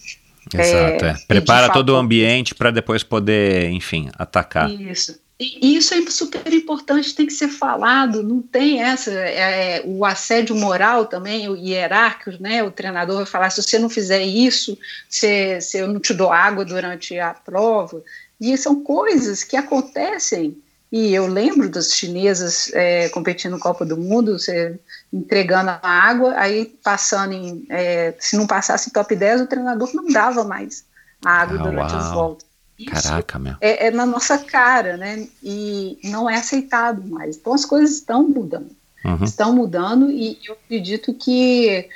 Exato, 0.52 1.04
é, 1.04 1.08
é. 1.10 1.14
Prepara 1.26 1.72
todo 1.72 1.90
o 1.90 1.96
ambiente 1.96 2.54
para 2.54 2.70
depois 2.70 3.02
poder, 3.02 3.68
enfim, 3.70 4.08
atacar. 4.16 4.70
Isso. 4.70 5.18
E 5.38 5.76
isso 5.76 5.92
é 5.92 6.10
super 6.10 6.50
importante, 6.50 7.14
tem 7.14 7.26
que 7.26 7.32
ser 7.32 7.48
falado, 7.48 8.22
não 8.22 8.40
tem 8.40 8.82
essa, 8.82 9.10
é, 9.10 9.82
o 9.84 10.02
assédio 10.02 10.56
moral 10.56 11.04
também, 11.04 11.46
o 11.46 11.54
hierárquico, 11.54 12.42
né, 12.42 12.62
o 12.62 12.70
treinador 12.70 13.16
vai 13.16 13.26
falar, 13.26 13.50
se 13.50 13.62
você 13.62 13.78
não 13.78 13.90
fizer 13.90 14.22
isso, 14.22 14.78
se, 15.10 15.60
se 15.60 15.76
eu 15.76 15.88
não 15.88 16.00
te 16.00 16.14
dou 16.14 16.32
água 16.32 16.64
durante 16.64 17.18
a 17.18 17.34
prova, 17.34 18.02
e 18.40 18.56
são 18.56 18.82
coisas 18.82 19.44
que 19.44 19.56
acontecem. 19.56 20.56
E 20.90 21.12
eu 21.12 21.26
lembro 21.26 21.68
das 21.68 21.92
chinesas 21.92 22.70
é, 22.72 23.08
competindo 23.08 23.52
no 23.52 23.58
Copa 23.58 23.84
do 23.84 23.96
Mundo, 23.96 24.38
você 24.38 24.78
entregando 25.12 25.70
a 25.70 25.80
água, 25.82 26.34
aí 26.36 26.66
passando 26.82 27.32
em. 27.32 27.66
É, 27.68 28.14
se 28.18 28.36
não 28.36 28.46
passasse 28.46 28.88
em 28.88 28.92
top 28.92 29.14
10, 29.14 29.42
o 29.42 29.46
treinador 29.46 29.90
não 29.92 30.06
dava 30.06 30.44
mais 30.44 30.84
a 31.24 31.42
água 31.42 31.58
ah, 31.58 31.62
durante 31.62 31.92
uau. 31.92 32.00
as 32.00 32.12
voltas. 32.12 32.45
Isso 32.78 32.90
Caraca, 32.90 33.38
meu. 33.38 33.54
É, 33.60 33.86
é, 33.86 33.90
na 33.90 34.04
nossa 34.04 34.38
cara, 34.38 34.96
né? 34.96 35.26
E 35.42 35.98
não 36.04 36.28
é 36.28 36.36
aceitado 36.36 37.02
mais. 37.08 37.36
Então 37.36 37.54
as 37.54 37.64
coisas 37.64 37.96
estão 37.96 38.28
mudando. 38.28 38.70
Uhum. 39.04 39.24
Estão 39.24 39.54
mudando 39.54 40.10
e 40.10 40.38
eu 40.44 40.54
acredito 40.54 41.14
que 41.14 41.88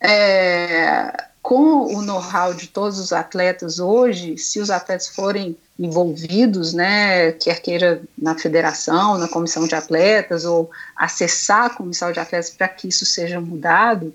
é, 0.00 1.28
com 1.40 1.94
o 1.94 2.02
know-how 2.02 2.52
de 2.52 2.66
todos 2.68 2.98
os 2.98 3.12
atletas 3.12 3.78
hoje, 3.78 4.36
se 4.36 4.60
os 4.60 4.70
atletas 4.70 5.08
forem 5.08 5.56
envolvidos, 5.78 6.74
né, 6.74 7.32
quer 7.32 7.62
queira 7.62 8.02
na 8.16 8.36
federação, 8.36 9.16
na 9.16 9.28
comissão 9.28 9.66
de 9.66 9.74
atletas, 9.74 10.44
ou 10.44 10.70
acessar 10.96 11.66
a 11.66 11.70
comissão 11.70 12.10
de 12.10 12.18
atletas 12.18 12.50
para 12.50 12.68
que 12.68 12.88
isso 12.88 13.06
seja 13.06 13.40
mudado, 13.40 14.12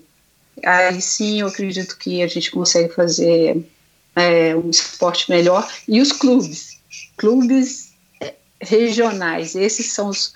aí 0.64 1.00
sim 1.00 1.40
eu 1.40 1.46
acredito 1.46 1.96
que 1.96 2.22
a 2.22 2.26
gente 2.26 2.50
consegue 2.50 2.92
fazer 2.92 3.66
é, 4.16 4.54
um 4.54 4.70
esporte 4.70 5.30
melhor. 5.30 5.68
E 5.88 6.00
os 6.00 6.12
clubes, 6.12 6.78
clubes 7.16 7.92
é, 8.20 8.34
regionais, 8.60 9.54
esses 9.54 9.92
são 9.92 10.08
os 10.08 10.32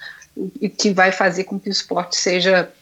que 0.76 0.90
vai 0.90 1.10
fazer 1.10 1.44
com 1.44 1.58
que 1.58 1.68
o 1.68 1.72
esporte 1.72 2.16
seja 2.16 2.72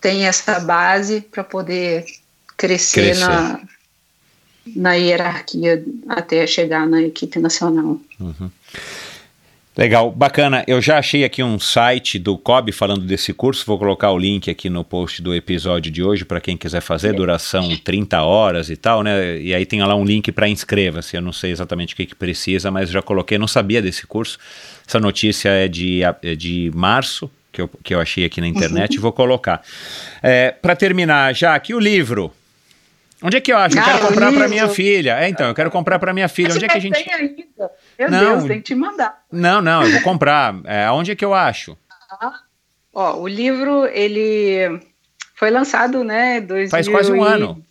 tenha 0.00 0.28
essa 0.28 0.58
base 0.60 1.20
para 1.20 1.44
poder 1.44 2.06
crescer, 2.56 3.08
crescer. 3.08 3.20
Na, 3.20 3.60
na 4.76 4.94
hierarquia 4.94 5.84
até 6.08 6.46
chegar 6.46 6.86
na 6.86 7.02
equipe 7.02 7.38
nacional. 7.38 8.00
Uhum. 8.18 8.50
Legal, 9.80 10.12
bacana. 10.12 10.62
Eu 10.66 10.78
já 10.78 10.98
achei 10.98 11.24
aqui 11.24 11.42
um 11.42 11.58
site 11.58 12.18
do 12.18 12.36
COB 12.36 12.70
falando 12.70 13.00
desse 13.00 13.32
curso. 13.32 13.64
Vou 13.64 13.78
colocar 13.78 14.10
o 14.10 14.18
link 14.18 14.50
aqui 14.50 14.68
no 14.68 14.84
post 14.84 15.22
do 15.22 15.34
episódio 15.34 15.90
de 15.90 16.02
hoje 16.02 16.22
para 16.22 16.38
quem 16.38 16.54
quiser 16.54 16.82
fazer. 16.82 17.14
Duração 17.14 17.74
30 17.74 18.20
horas 18.20 18.68
e 18.68 18.76
tal, 18.76 19.02
né? 19.02 19.40
E 19.40 19.54
aí 19.54 19.64
tem 19.64 19.82
lá 19.82 19.94
um 19.94 20.04
link 20.04 20.30
para 20.32 20.46
inscreva-se. 20.46 21.16
Eu 21.16 21.22
não 21.22 21.32
sei 21.32 21.50
exatamente 21.50 21.94
o 21.94 21.96
que, 21.96 22.04
que 22.04 22.14
precisa, 22.14 22.70
mas 22.70 22.90
já 22.90 23.00
coloquei. 23.00 23.38
Não 23.38 23.48
sabia 23.48 23.80
desse 23.80 24.06
curso. 24.06 24.38
Essa 24.86 25.00
notícia 25.00 25.48
é 25.48 25.66
de, 25.66 26.02
é 26.04 26.34
de 26.34 26.70
março, 26.74 27.30
que 27.50 27.62
eu, 27.62 27.70
que 27.82 27.94
eu 27.94 28.00
achei 28.00 28.26
aqui 28.26 28.38
na 28.38 28.48
internet, 28.48 28.98
vou 29.00 29.12
colocar. 29.12 29.62
É, 30.22 30.50
para 30.50 30.76
terminar, 30.76 31.34
já 31.34 31.54
aqui 31.54 31.72
o 31.72 31.80
livro. 31.80 32.30
Onde 33.22 33.36
é 33.36 33.40
que 33.40 33.52
eu 33.52 33.58
acho? 33.58 33.76
Eu 33.76 33.82
ah, 33.82 33.84
quero 33.84 34.08
comprar 34.08 34.32
para 34.32 34.48
minha 34.48 34.68
filha. 34.68 35.18
É, 35.20 35.28
então, 35.28 35.48
eu 35.48 35.54
quero 35.54 35.70
comprar 35.70 35.98
para 35.98 36.12
minha 36.12 36.28
filha. 36.28 36.54
Onde 36.54 36.64
é 36.64 36.68
que 36.68 36.76
a 36.76 36.80
gente. 36.80 37.04
Tem 37.04 37.12
ainda. 37.12 37.70
Meu 37.98 38.10
não, 38.10 38.20
Deus, 38.20 38.44
tem 38.44 38.56
que 38.58 38.64
te 38.64 38.74
mandar. 38.74 39.22
Não, 39.30 39.60
não, 39.60 39.82
eu 39.82 39.92
vou 39.92 40.02
comprar. 40.02 40.58
É, 40.64 40.90
onde 40.90 41.12
é 41.12 41.16
que 41.16 41.24
eu 41.24 41.34
acho? 41.34 41.76
Ah, 42.10 42.40
ó, 42.94 43.18
o 43.18 43.28
livro, 43.28 43.86
ele 43.86 44.80
foi 45.34 45.50
lançado, 45.50 46.02
né, 46.02 46.40
2019. 46.40 46.70
Faz 46.70 46.88
quase 46.88 47.12
um 47.12 47.22
ano. 47.22 47.64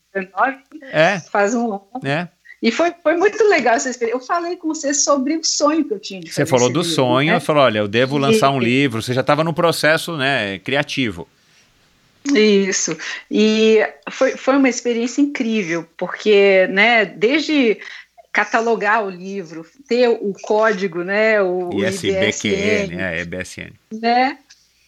É. 0.91 1.19
Faz 1.19 1.55
um 1.55 1.73
ano. 1.73 1.81
É. 2.03 2.27
E 2.61 2.71
foi, 2.71 2.93
foi 3.01 3.15
muito 3.15 3.41
legal 3.45 3.75
essa 3.75 3.89
experiência. 3.89 4.17
Eu 4.17 4.25
falei 4.25 4.57
com 4.57 4.67
você 4.67 4.93
sobre 4.93 5.37
o 5.37 5.43
sonho 5.43 5.85
que 5.85 5.93
eu 5.93 5.99
tinha. 5.99 6.21
você 6.29 6.45
falou 6.45 6.69
do 6.69 6.81
livro, 6.81 6.95
sonho, 6.95 7.33
né? 7.33 7.39
falou, 7.39 7.63
olha, 7.63 7.79
eu 7.79 7.87
devo 7.87 8.17
lançar 8.17 8.51
um 8.51 8.59
livro. 8.59 9.01
Você 9.01 9.13
já 9.13 9.21
estava 9.21 9.43
no 9.43 9.53
processo, 9.53 10.17
né, 10.17 10.59
criativo. 10.59 11.27
Isso. 12.25 12.97
E 13.29 13.79
foi, 14.09 14.31
foi 14.31 14.57
uma 14.57 14.69
experiência 14.69 15.21
incrível, 15.21 15.87
porque, 15.97 16.67
né, 16.67 17.05
desde 17.05 17.79
catalogar 18.31 19.03
o 19.05 19.09
livro, 19.09 19.65
ter 19.87 20.07
o 20.07 20.33
código, 20.41 21.03
né, 21.03 21.41
o, 21.41 21.69
ISBQN, 21.73 22.99
é, 22.99 23.21
EBSN. 23.21 23.71
Né? 23.91 24.37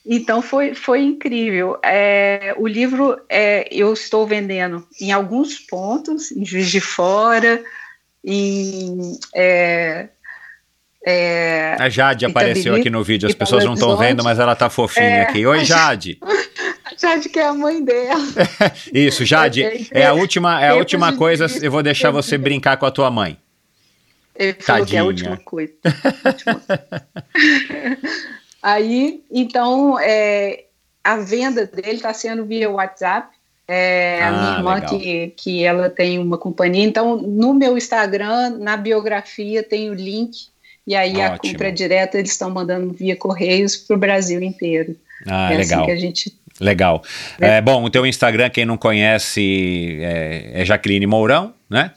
Então 0.05 0.41
foi, 0.41 0.73
foi 0.73 1.01
incrível. 1.01 1.77
É, 1.83 2.53
o 2.57 2.67
livro 2.67 3.19
é, 3.29 3.67
eu 3.71 3.93
estou 3.93 4.27
vendendo 4.27 4.87
em 4.99 5.11
alguns 5.11 5.59
pontos, 5.59 6.31
em 6.31 6.45
Juiz 6.45 6.69
de 6.69 6.81
Fora, 6.81 7.63
em 8.23 9.17
é, 9.33 10.09
é, 11.03 11.75
a 11.79 11.89
Jade 11.89 12.25
apareceu 12.25 12.75
aqui 12.75 12.89
no 12.89 13.03
vídeo, 13.03 13.27
as 13.27 13.33
pessoas 13.33 13.65
não 13.65 13.73
estão 13.73 13.97
vendo, 13.97 14.23
mas 14.23 14.37
ela 14.37 14.55
tá 14.55 14.69
fofinha 14.69 15.05
é, 15.05 15.21
aqui. 15.23 15.45
Oi, 15.45 15.65
Jade. 15.65 16.19
Jade 17.01 17.29
que 17.29 17.39
é 17.39 17.45
a 17.45 17.53
mãe 17.53 17.83
dela. 17.83 18.21
Isso, 18.93 19.25
Jade, 19.25 19.89
é 19.91 20.05
a 20.05 20.13
última, 20.13 20.61
é 20.61 20.69
a 20.69 20.75
última 20.75 21.15
coisa, 21.15 21.47
eu 21.61 21.71
vou 21.71 21.81
deixar 21.81 22.11
você 22.11 22.37
brincar 22.37 22.77
com 22.77 22.85
a 22.85 22.91
tua 22.91 23.09
mãe. 23.09 23.37
Ele 24.35 24.53
falou 24.53 24.81
Tadinha. 24.81 24.85
que 24.85 24.95
é 24.95 24.99
a 24.99 25.03
última 25.03 25.37
coisa. 25.37 25.73
Aí, 28.61 29.23
então, 29.31 29.97
é, 29.99 30.65
a 31.03 31.17
venda 31.17 31.65
dele 31.65 31.95
está 31.95 32.13
sendo 32.13 32.45
via 32.45 32.69
WhatsApp. 32.69 33.35
É, 33.67 34.19
ah, 34.21 34.27
a 34.27 34.31
minha 34.31 34.57
irmã, 34.57 34.81
que, 34.81 35.33
que 35.37 35.63
ela 35.63 35.89
tem 35.89 36.19
uma 36.19 36.37
companhia. 36.37 36.85
Então, 36.85 37.17
no 37.17 37.53
meu 37.53 37.77
Instagram, 37.77 38.57
na 38.59 38.77
biografia, 38.77 39.63
tem 39.63 39.89
o 39.89 39.93
link. 39.93 40.49
E 40.85 40.95
aí 40.95 41.11
Ótimo. 41.11 41.25
a 41.25 41.39
compra 41.39 41.71
direta 41.71 42.17
eles 42.17 42.31
estão 42.31 42.49
mandando 42.49 42.91
via 42.91 43.15
Correios 43.15 43.75
para 43.75 43.95
o 43.95 43.99
Brasil 43.99 44.41
inteiro. 44.41 44.95
Ah, 45.27 45.51
é 45.51 45.55
assim 45.55 45.57
legal. 45.57 45.79
Assim 45.79 45.85
que 45.85 45.91
a 45.91 45.95
gente 45.95 46.40
Legal. 46.61 47.03
É. 47.39 47.57
É, 47.57 47.61
bom, 47.61 47.83
o 47.83 47.89
teu 47.89 48.05
Instagram, 48.05 48.49
quem 48.51 48.65
não 48.65 48.77
conhece, 48.77 49.97
é, 49.99 50.61
é 50.61 50.65
Jaqueline 50.65 51.07
Mourão, 51.07 51.53
né? 51.67 51.91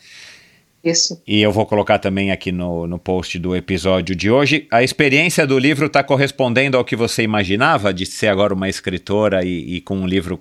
Isso. 0.83 1.23
E 1.27 1.41
eu 1.41 1.53
vou 1.53 1.65
colocar 1.65 1.99
também 1.99 2.31
aqui 2.31 2.51
no, 2.51 2.87
no 2.87 2.99
post 2.99 3.39
do 3.39 3.55
episódio 3.55 4.15
de 4.15 4.31
hoje. 4.31 4.67
A 4.71 4.83
experiência 4.83 5.47
do 5.47 5.59
livro 5.59 5.87
está 5.87 6.03
correspondendo 6.03 6.77
ao 6.77 6.85
que 6.85 6.97
você 6.97 7.23
imaginava 7.23 7.93
de 7.93 8.05
ser 8.05 8.29
agora 8.29 8.53
uma 8.53 8.69
escritora 8.69 9.45
e, 9.45 9.77
e, 9.77 9.81
com 9.81 9.97
um 9.97 10.07
livro. 10.07 10.41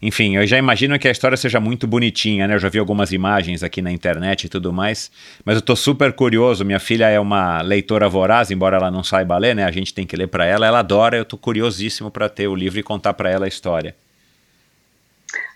Enfim, 0.00 0.36
eu 0.36 0.46
já 0.46 0.58
imagino 0.58 0.98
que 0.98 1.08
a 1.08 1.10
história 1.10 1.36
seja 1.36 1.58
muito 1.58 1.86
bonitinha, 1.86 2.46
né? 2.46 2.54
Eu 2.54 2.58
já 2.58 2.68
vi 2.68 2.78
algumas 2.78 3.12
imagens 3.12 3.62
aqui 3.62 3.80
na 3.80 3.90
internet 3.90 4.44
e 4.44 4.48
tudo 4.48 4.72
mais. 4.72 5.10
Mas 5.44 5.56
eu 5.56 5.60
estou 5.60 5.76
super 5.76 6.12
curioso. 6.12 6.64
Minha 6.64 6.80
filha 6.80 7.08
é 7.08 7.18
uma 7.18 7.62
leitora 7.62 8.08
voraz, 8.08 8.50
embora 8.50 8.76
ela 8.76 8.90
não 8.90 9.02
saiba 9.02 9.38
ler, 9.38 9.54
né? 9.54 9.64
A 9.64 9.70
gente 9.70 9.94
tem 9.94 10.06
que 10.06 10.16
ler 10.16 10.28
para 10.28 10.44
ela. 10.44 10.66
Ela 10.66 10.80
adora. 10.80 11.16
Eu 11.16 11.22
estou 11.22 11.38
curiosíssimo 11.38 12.10
para 12.10 12.28
ter 12.28 12.46
o 12.46 12.54
livro 12.54 12.78
e 12.78 12.82
contar 12.82 13.14
para 13.14 13.30
ela 13.30 13.46
a 13.46 13.48
história. 13.48 13.96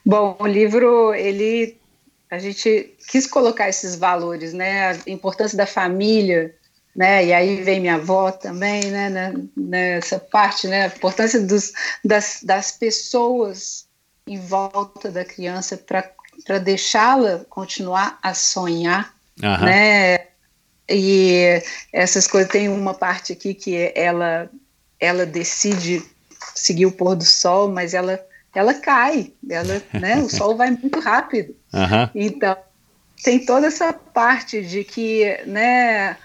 Bom, 0.05 0.37
o 0.39 0.47
livro 0.47 1.15
ele 1.15 1.77
a 2.31 2.39
gente 2.39 2.95
quis 3.09 3.27
colocar 3.27 3.69
esses 3.69 3.97
valores, 3.97 4.53
né? 4.53 4.93
A 4.93 5.11
importância 5.11 5.59
da 5.59 5.67
família, 5.67 6.55
né? 6.95 7.27
E 7.27 7.33
aí 7.33 7.63
vem 7.63 7.81
minha 7.81 7.97
avó 7.97 8.31
também, 8.31 8.85
né 8.85 9.35
nessa 9.57 10.19
parte, 10.19 10.69
né? 10.69 10.85
A 10.85 10.87
importância 10.87 11.41
dos, 11.41 11.73
das, 12.05 12.41
das 12.43 12.73
pessoas 12.73 13.90
em 14.31 14.39
volta 14.39 15.11
da 15.11 15.25
criança 15.25 15.77
para 15.77 16.59
deixá-la 16.59 17.45
continuar 17.51 18.17
a 18.23 18.33
sonhar, 18.33 19.13
uhum. 19.43 19.65
né? 19.65 20.19
E 20.89 21.61
essas 21.93 22.29
coisas 22.29 22.49
tem 22.49 22.69
uma 22.69 22.95
parte 22.95 23.33
aqui 23.33 23.55
que 23.55 23.93
ela 23.93 24.49
ela 25.01 25.27
decide 25.27 26.05
seguir 26.55 26.87
o 26.87 26.93
pôr 26.93 27.17
do 27.17 27.25
sol, 27.25 27.73
mas 27.73 27.93
ela 27.93 28.25
ela 28.55 28.75
cai, 28.75 29.33
ela, 29.49 29.83
né, 29.93 30.19
o 30.19 30.29
sol 30.29 30.57
vai 30.57 30.71
muito 30.71 31.01
rápido. 31.01 31.55
Uhum. 31.73 32.11
Então, 32.17 32.57
tem 33.23 33.47
toda 33.47 33.69
essa 33.69 33.93
parte 33.93 34.61
de 34.61 34.83
que 34.83 35.41
né, 35.47 36.17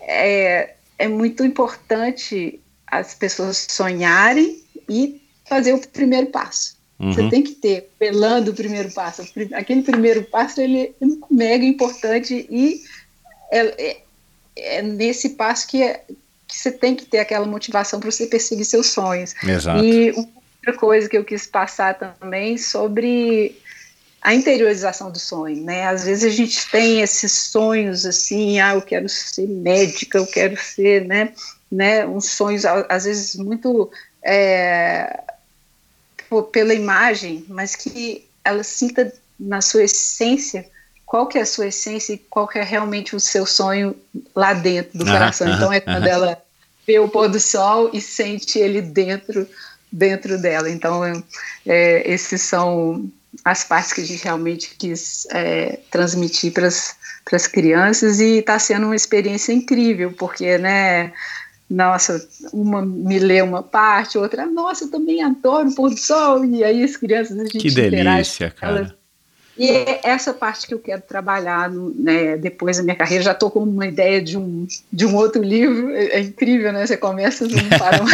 é, 0.00 0.74
é 0.98 1.06
muito 1.06 1.44
importante 1.44 2.58
as 2.86 3.14
pessoas 3.14 3.66
sonharem 3.68 4.64
e 4.88 5.20
fazer 5.46 5.74
o 5.74 5.86
primeiro 5.86 6.28
passo. 6.28 6.75
Uhum. 6.98 7.12
Você 7.12 7.28
tem 7.28 7.42
que 7.42 7.52
ter, 7.52 7.90
pelando 7.98 8.50
o 8.50 8.54
primeiro 8.54 8.90
passo. 8.90 9.22
Aquele 9.52 9.82
primeiro 9.82 10.24
passo 10.24 10.60
ele 10.60 10.94
é 11.00 11.06
mega 11.30 11.64
importante 11.64 12.46
e 12.50 12.82
é, 13.50 13.90
é, 13.90 13.96
é 14.56 14.82
nesse 14.82 15.30
passo 15.30 15.66
que, 15.68 15.82
é, 15.82 16.02
que 16.46 16.56
você 16.56 16.70
tem 16.70 16.94
que 16.94 17.04
ter 17.04 17.18
aquela 17.18 17.46
motivação 17.46 18.00
para 18.00 18.10
você 18.10 18.26
perseguir 18.26 18.64
seus 18.64 18.86
sonhos. 18.86 19.34
Exato. 19.42 19.84
E 19.84 20.10
outra 20.12 20.72
coisa 20.78 21.08
que 21.08 21.18
eu 21.18 21.24
quis 21.24 21.46
passar 21.46 21.98
também 21.98 22.56
sobre 22.56 23.54
a 24.22 24.34
interiorização 24.34 25.12
do 25.12 25.18
sonho, 25.18 25.62
né? 25.62 25.86
Às 25.86 26.04
vezes 26.04 26.24
a 26.24 26.34
gente 26.34 26.68
tem 26.70 27.00
esses 27.00 27.30
sonhos 27.30 28.04
assim, 28.04 28.58
ah, 28.58 28.74
eu 28.74 28.82
quero 28.82 29.08
ser 29.08 29.46
médica, 29.46 30.18
eu 30.18 30.26
quero 30.26 30.56
ser, 30.56 31.04
né? 31.04 31.32
né 31.70 32.06
uns 32.06 32.30
sonhos 32.30 32.64
às 32.64 33.04
vezes 33.04 33.36
muito 33.36 33.90
é, 34.24 35.20
pela 36.52 36.74
imagem, 36.74 37.44
mas 37.48 37.74
que 37.74 38.26
ela 38.44 38.62
sinta 38.62 39.12
na 39.38 39.60
sua 39.60 39.84
essência 39.84 40.66
qual 41.06 41.28
que 41.28 41.38
é 41.38 41.42
a 41.42 41.46
sua 41.46 41.68
essência 41.68 42.14
e 42.14 42.18
qual 42.18 42.48
que 42.48 42.58
é 42.58 42.64
realmente 42.64 43.14
o 43.14 43.20
seu 43.20 43.46
sonho 43.46 43.96
lá 44.34 44.52
dentro 44.52 44.98
do 44.98 45.04
coração. 45.04 45.48
então 45.48 45.72
é 45.72 45.80
quando 45.80 46.06
ela 46.06 46.36
vê 46.84 46.98
o 46.98 47.08
pôr 47.08 47.28
do 47.28 47.38
sol 47.38 47.90
e 47.92 48.00
sente 48.00 48.58
ele 48.58 48.82
dentro 48.82 49.46
dentro 49.90 50.36
dela. 50.36 50.68
Então, 50.68 51.02
é, 51.64 52.12
esses 52.12 52.42
são 52.42 53.08
as 53.44 53.64
partes 53.64 53.92
que 53.92 54.00
a 54.00 54.04
gente 54.04 54.22
realmente 54.22 54.74
quis 54.76 55.26
é, 55.30 55.78
transmitir 55.90 56.52
para 56.52 56.66
as 56.66 57.46
crianças 57.46 58.18
e 58.18 58.38
está 58.38 58.58
sendo 58.58 58.86
uma 58.86 58.96
experiência 58.96 59.52
incrível, 59.52 60.12
porque, 60.12 60.58
né, 60.58 61.12
nossa, 61.68 62.26
uma 62.52 62.80
me 62.84 63.18
lê 63.18 63.42
uma 63.42 63.62
parte, 63.62 64.16
outra, 64.16 64.46
nossa, 64.46 64.84
eu 64.84 64.90
também 64.90 65.22
adoro 65.22 65.68
o 65.68 65.74
pôr 65.74 65.90
do 65.90 65.98
sol, 65.98 66.44
e 66.44 66.62
aí 66.62 66.82
as 66.82 66.96
crianças 66.96 67.38
a 67.38 67.42
gente 67.42 67.58
Que 67.58 67.70
delícia, 67.70 68.50
cara. 68.50 68.96
E 69.58 69.70
é 69.70 70.00
essa 70.04 70.34
parte 70.34 70.66
que 70.66 70.74
eu 70.74 70.78
quero 70.78 71.00
trabalhar 71.00 71.70
no, 71.70 71.90
né, 71.94 72.36
depois 72.36 72.76
da 72.76 72.82
minha 72.82 72.94
carreira. 72.94 73.24
Já 73.24 73.32
estou 73.32 73.50
com 73.50 73.60
uma 73.60 73.86
ideia 73.86 74.20
de 74.20 74.36
um, 74.36 74.66
de 74.92 75.06
um 75.06 75.14
outro 75.16 75.42
livro. 75.42 75.90
É, 75.94 76.04
é 76.08 76.20
incrível, 76.20 76.72
né? 76.72 76.86
Você 76.86 76.96
começa, 76.96 77.46
não 77.48 77.66
para. 77.78 78.04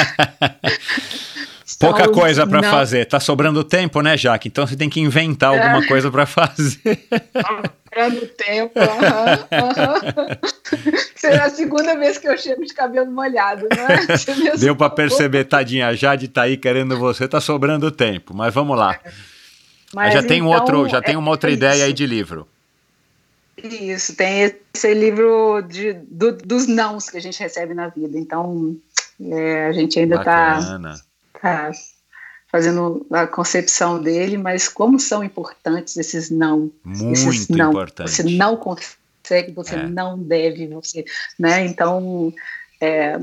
Pouca 1.80 2.08
coisa 2.08 2.46
para 2.46 2.62
fazer. 2.62 3.06
Tá 3.06 3.18
sobrando 3.18 3.64
tempo, 3.64 4.00
né, 4.00 4.16
Jaque? 4.16 4.46
Então 4.46 4.64
você 4.64 4.76
tem 4.76 4.88
que 4.88 5.00
inventar 5.00 5.52
é. 5.52 5.58
alguma 5.58 5.84
coisa 5.86 6.12
para 6.12 6.26
fazer. 6.26 6.80
Sobrando 7.92 8.26
tempo. 8.26 8.80
Será 11.14 11.44
a 11.44 11.50
segunda 11.50 11.94
vez 11.96 12.16
que 12.16 12.26
eu 12.26 12.38
chego 12.38 12.64
de 12.64 12.72
cabelo 12.72 13.10
molhado, 13.10 13.68
né? 13.68 14.06
Deu 14.58 14.74
para 14.74 14.88
perceber, 14.88 15.44
tadinha. 15.44 15.88
A 15.88 15.94
Jade 15.94 16.28
tá 16.28 16.42
aí 16.42 16.56
querendo 16.56 16.98
você, 16.98 17.28
tá 17.28 17.40
sobrando 17.40 17.90
tempo. 17.90 18.34
Mas 18.34 18.54
vamos 18.54 18.78
lá. 18.78 18.98
Mas 19.94 20.14
já 20.14 20.20
então, 20.20 20.28
tem 20.28 20.42
um 20.42 20.48
outro, 20.48 20.88
já 20.88 21.02
tem 21.02 21.16
uma 21.16 21.30
outra 21.30 21.50
é 21.50 21.52
ideia 21.52 21.84
aí 21.84 21.92
de 21.92 22.06
livro. 22.06 22.48
Isso, 23.62 24.16
tem 24.16 24.50
esse 24.74 24.94
livro 24.94 25.60
de, 25.60 25.92
do, 25.92 26.32
dos 26.32 26.66
nãos 26.66 27.10
que 27.10 27.18
a 27.18 27.20
gente 27.20 27.38
recebe 27.38 27.74
na 27.74 27.88
vida. 27.88 28.18
Então, 28.18 28.74
é, 29.20 29.66
a 29.66 29.72
gente 29.72 29.98
ainda 29.98 30.16
está 30.16 30.58
tá 31.40 31.70
fazendo 32.52 33.06
a 33.10 33.26
concepção 33.26 34.00
dele, 34.00 34.36
mas 34.36 34.68
como 34.68 35.00
são 35.00 35.24
importantes 35.24 35.96
esses 35.96 36.28
não. 36.28 36.70
Muito 36.84 37.12
esses 37.12 37.48
não. 37.48 37.70
importante. 37.70 38.10
Você 38.10 38.22
não 38.24 38.56
consegue, 38.58 39.52
você 39.54 39.76
É. 39.76 39.88
não 39.88 40.18
deve, 40.18 40.66
você, 40.66 41.02
né? 41.38 41.64
Então 41.64 42.32
é, 42.78 43.18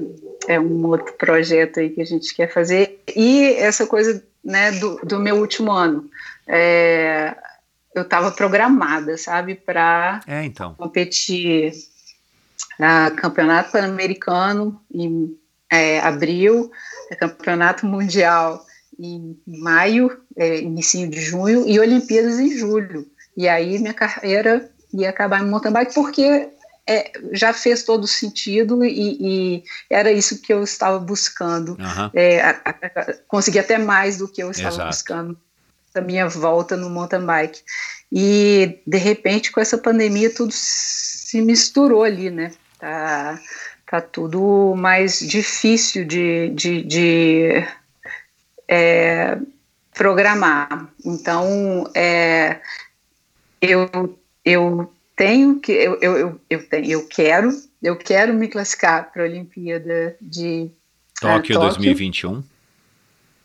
é 0.48 0.60
um 0.60 0.84
outro 0.88 1.14
projeto 1.14 1.80
aí 1.80 1.92
que 1.92 2.02
a 2.02 2.06
gente 2.06 2.34
quer 2.34 2.52
fazer. 2.52 3.04
E 3.16 3.54
essa 3.54 3.86
coisa 3.86 4.24
né, 4.44 4.72
do, 4.72 4.96
do 5.06 5.20
meu 5.20 5.36
último 5.38 5.72
ano. 5.72 6.10
É, 6.48 7.36
eu 7.94 8.02
estava 8.02 8.32
programada, 8.32 9.16
sabe, 9.16 9.54
para 9.54 10.22
É, 10.26 10.44
então. 10.44 10.74
competir 10.74 11.74
na 12.80 13.12
Campeonato 13.12 13.72
Pan-Americano 13.72 14.82
em 14.92 15.38
é, 15.72 16.00
abril, 16.00 16.72
Campeonato 17.20 17.86
Mundial 17.86 18.66
em 19.00 19.40
maio, 19.48 20.20
é, 20.36 20.60
início 20.60 21.08
de 21.10 21.22
junho, 21.22 21.68
e 21.68 21.80
Olimpíadas 21.80 22.38
em 22.40 22.56
julho. 22.58 23.08
E 23.36 23.48
aí 23.48 23.80
minha 23.80 23.94
carreira 23.94 24.70
ia 24.94 25.10
acabar 25.10 25.42
em 25.42 25.48
mountain 25.50 25.72
bike, 25.72 25.94
porque 25.94 26.50
é, 26.88 27.12
já 27.32 27.54
fez 27.54 27.84
todo 27.84 28.08
sentido 28.08 28.84
e, 28.84 29.18
e 29.60 29.64
era 29.90 30.12
isso 30.12 30.42
que 30.42 30.52
eu 30.52 30.64
estava 30.64 31.00
buscando. 31.00 31.78
Aham. 31.80 32.12
É, 32.14 32.42
a- 32.42 32.62
a- 32.66 33.14
consegui 33.28 33.60
até 33.60 33.78
mais 33.78 34.18
do 34.18 34.28
que 34.28 34.44
eu 34.44 34.52
estava 34.52 34.76
Exato. 34.76 34.88
buscando 34.90 35.40
da 35.94 36.02
minha 36.02 36.28
volta 36.28 36.76
no 36.76 36.90
mountain 36.90 37.26
bike. 37.26 37.62
E 38.12 38.82
de 38.86 38.98
repente 38.98 39.52
com 39.52 39.60
essa 39.62 39.78
pandemia 39.78 40.34
tudo 40.34 40.52
se 40.54 41.42
misturou 41.42 42.04
ali, 42.04 42.30
né? 42.32 42.52
Tá, 42.80 43.40
tá 43.90 44.02
tudo 44.02 44.74
mais 44.76 45.20
difícil 45.20 46.06
de, 46.06 46.50
de, 46.50 46.82
de, 46.84 47.68
é, 48.70 49.38
programar. 49.96 50.88
Então 51.04 51.90
é, 51.96 52.62
eu, 53.60 54.18
eu 54.46 54.94
tenho 55.16 55.60
que 55.60 55.72
eu, 55.72 55.98
eu, 56.00 56.40
eu, 56.48 56.70
tenho, 56.70 56.86
eu 56.86 57.08
quero 57.08 57.52
eu 57.82 57.98
quero 57.98 58.34
me 58.34 58.48
classificar 58.48 59.12
para 59.12 59.24
a 59.24 59.26
Olimpíada 59.26 60.16
de 60.22 60.70
Tóquio 61.20 61.56
Tóquio. 61.56 61.60
2021. 61.60 62.44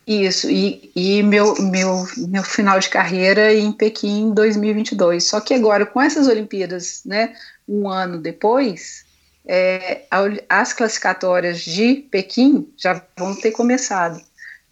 isso, 0.07 0.49
e, 0.49 0.91
e 0.95 1.23
meu, 1.23 1.55
meu, 1.61 2.05
meu 2.29 2.43
final 2.43 2.79
de 2.79 2.89
carreira 2.89 3.53
em 3.53 3.71
Pequim 3.71 4.27
em 4.27 4.33
2022. 4.33 5.23
Só 5.23 5.39
que 5.41 5.53
agora, 5.53 5.85
com 5.85 6.01
essas 6.01 6.27
Olimpíadas, 6.27 7.01
né, 7.05 7.33
um 7.67 7.89
ano 7.89 8.17
depois, 8.17 9.05
é, 9.45 10.03
as 10.49 10.73
classificatórias 10.73 11.61
de 11.61 12.05
Pequim 12.11 12.69
já 12.77 13.01
vão 13.17 13.35
ter 13.35 13.51
começado. 13.51 14.21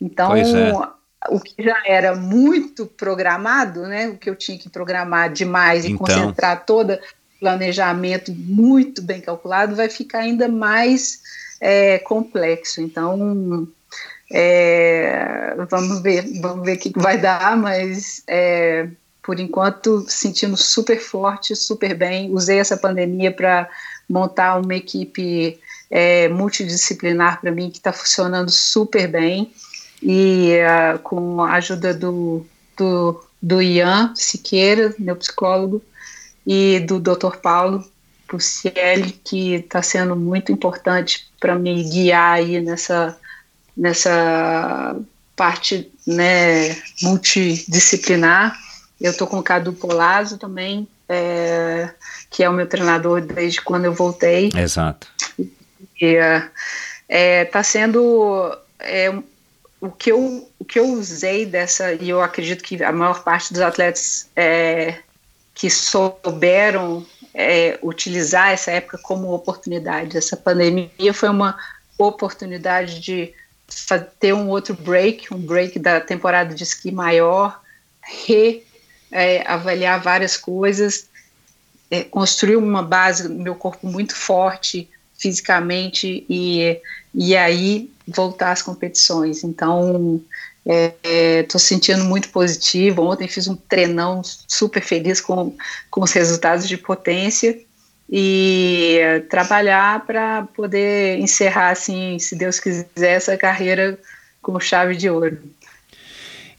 Então, 0.04 0.36
é. 0.36 0.74
o 1.30 1.40
que 1.40 1.64
já 1.64 1.82
era 1.86 2.14
muito 2.14 2.86
programado, 2.86 3.84
né, 3.84 4.10
o 4.10 4.18
que 4.18 4.30
eu 4.30 4.36
tinha 4.36 4.58
que 4.58 4.68
programar 4.68 5.32
demais 5.32 5.86
e 5.86 5.92
Então. 5.92 6.06
concentrar 6.06 6.66
todo 6.66 7.00
planejamento 7.40 8.34
muito 8.34 9.02
bem 9.02 9.22
calculado, 9.22 9.78
vai 9.78 9.90
ficar 9.90 10.20
ainda 10.20 10.50
mais 10.50 11.22
é, 11.62 12.00
complexo. 12.00 12.82
Então, 12.82 13.66
é, 14.30 15.56
vamos 15.70 16.02
ver, 16.02 16.26
vamos 16.42 16.66
ver 16.66 16.76
o 16.76 16.80
que 16.80 16.92
que 16.92 17.00
vai 17.00 17.18
dar, 17.18 17.56
mas 17.56 18.22
é, 18.28 18.90
por 19.22 19.40
enquanto 19.40 20.06
sentindo 20.10 20.58
super 20.58 21.00
forte, 21.00 21.56
super 21.56 21.96
bem. 21.96 22.30
Usei 22.34 22.60
essa 22.60 22.76
pandemia 22.76 23.32
para 23.32 23.70
montar 24.10 24.60
uma 24.60 24.76
equipe 24.76 25.58
é, 25.90 26.28
multidisciplinar 26.28 27.40
para 27.40 27.52
mim 27.52 27.70
que 27.70 27.78
está 27.78 27.94
funcionando 27.94 28.50
super 28.52 29.08
bem 29.08 29.54
e 30.04 30.60
ah, 30.60 31.00
com 31.02 31.42
a 31.42 31.54
ajuda 31.54 31.94
do, 31.94 32.46
do, 32.78 33.24
do 33.42 33.62
Ian 33.62 34.14
Siqueira, 34.16 34.94
meu 35.00 35.16
psicólogo, 35.16 35.82
e 36.46 36.82
do 36.82 37.00
Dr. 37.00 37.38
Paulo 37.42 37.84
Pucielli, 38.28 39.14
que 39.24 39.56
está 39.56 39.82
sendo 39.82 40.16
muito 40.16 40.52
importante 40.52 41.26
para 41.40 41.56
me 41.56 41.84
guiar 41.84 42.34
aí 42.34 42.60
nessa, 42.60 43.18
nessa 43.78 44.96
parte 45.36 45.90
né, 46.06 46.76
multidisciplinar. 47.02 48.58
Eu 49.00 49.12
estou 49.12 49.28
com 49.28 49.40
o 49.40 49.44
Cadu 49.44 49.72
Polazzo 49.72 50.38
também, 50.38 50.88
é, 51.08 51.90
que 52.30 52.44
é 52.44 52.50
o 52.50 52.54
meu 52.54 52.68
treinador 52.68 53.22
desde 53.22 53.62
quando 53.62 53.86
eu 53.86 53.94
voltei. 53.94 54.52
Exato. 54.56 55.08
Está 56.00 56.52
é, 57.08 57.46
tá 57.46 57.64
sendo 57.64 58.58
é, 58.80 59.14
o, 59.84 59.92
que 59.92 60.14
eu, 60.14 60.50
o 60.58 60.64
que 60.64 60.80
eu 60.80 60.88
usei 60.94 61.46
dessa, 61.46 61.92
e 61.94 62.10
eu 62.10 62.22
acredito 62.22 62.64
que 62.64 62.82
a 62.82 62.92
maior 62.94 63.22
parte 63.22 63.52
dos 63.52 63.62
atletas 63.62 64.30
é, 64.34 65.00
que 65.54 65.70
souberam 65.70 67.06
é, 67.34 67.78
utilizar 67.84 68.52
essa 68.52 68.72
época 68.72 68.98
como 68.98 69.34
oportunidade. 69.34 70.18
Essa 70.18 70.38
pandemia 70.38 71.14
foi 71.14 71.28
uma 71.28 71.58
oportunidade 71.98 73.02
de 73.02 73.34
ter 74.22 74.34
um 74.34 74.48
outro 74.48 74.74
break, 74.74 75.34
um 75.34 75.40
break 75.40 75.78
da 75.80 76.00
temporada 76.00 76.56
de 76.56 76.64
esqui 76.64 76.90
maior, 76.90 77.62
reavaliar 79.12 80.02
várias 80.02 80.38
coisas, 80.38 81.10
é, 81.92 82.06
construir 82.06 82.56
uma 82.56 82.84
base 82.84 83.28
meu 83.28 83.56
corpo 83.56 83.86
muito 83.86 84.16
forte 84.16 84.90
fisicamente 85.18 86.26
e, 86.30 86.80
e 87.14 87.36
aí 87.36 87.90
voltar 88.08 88.52
às 88.52 88.62
competições. 88.62 89.44
Então, 89.44 90.22
estou 91.42 91.60
sentindo 91.60 92.04
muito 92.04 92.30
positivo. 92.30 93.04
Ontem 93.04 93.28
fiz 93.28 93.48
um 93.48 93.56
treinão 93.56 94.22
super 94.48 94.82
feliz 94.82 95.22
com, 95.22 95.56
com 95.90 96.02
os 96.02 96.12
resultados 96.12 96.68
de 96.68 96.78
potência 96.78 97.60
e 98.10 99.00
trabalhar 99.30 100.06
para 100.06 100.44
poder 100.56 101.20
encerrar, 101.20 101.70
assim, 101.70 102.20
se 102.20 102.36
Deus 102.36 102.60
quiser, 102.60 102.86
essa 102.98 103.38
carreira 103.38 103.98
com 104.42 104.60
chave 104.60 104.96
de 104.96 105.10
ouro. 105.10 105.42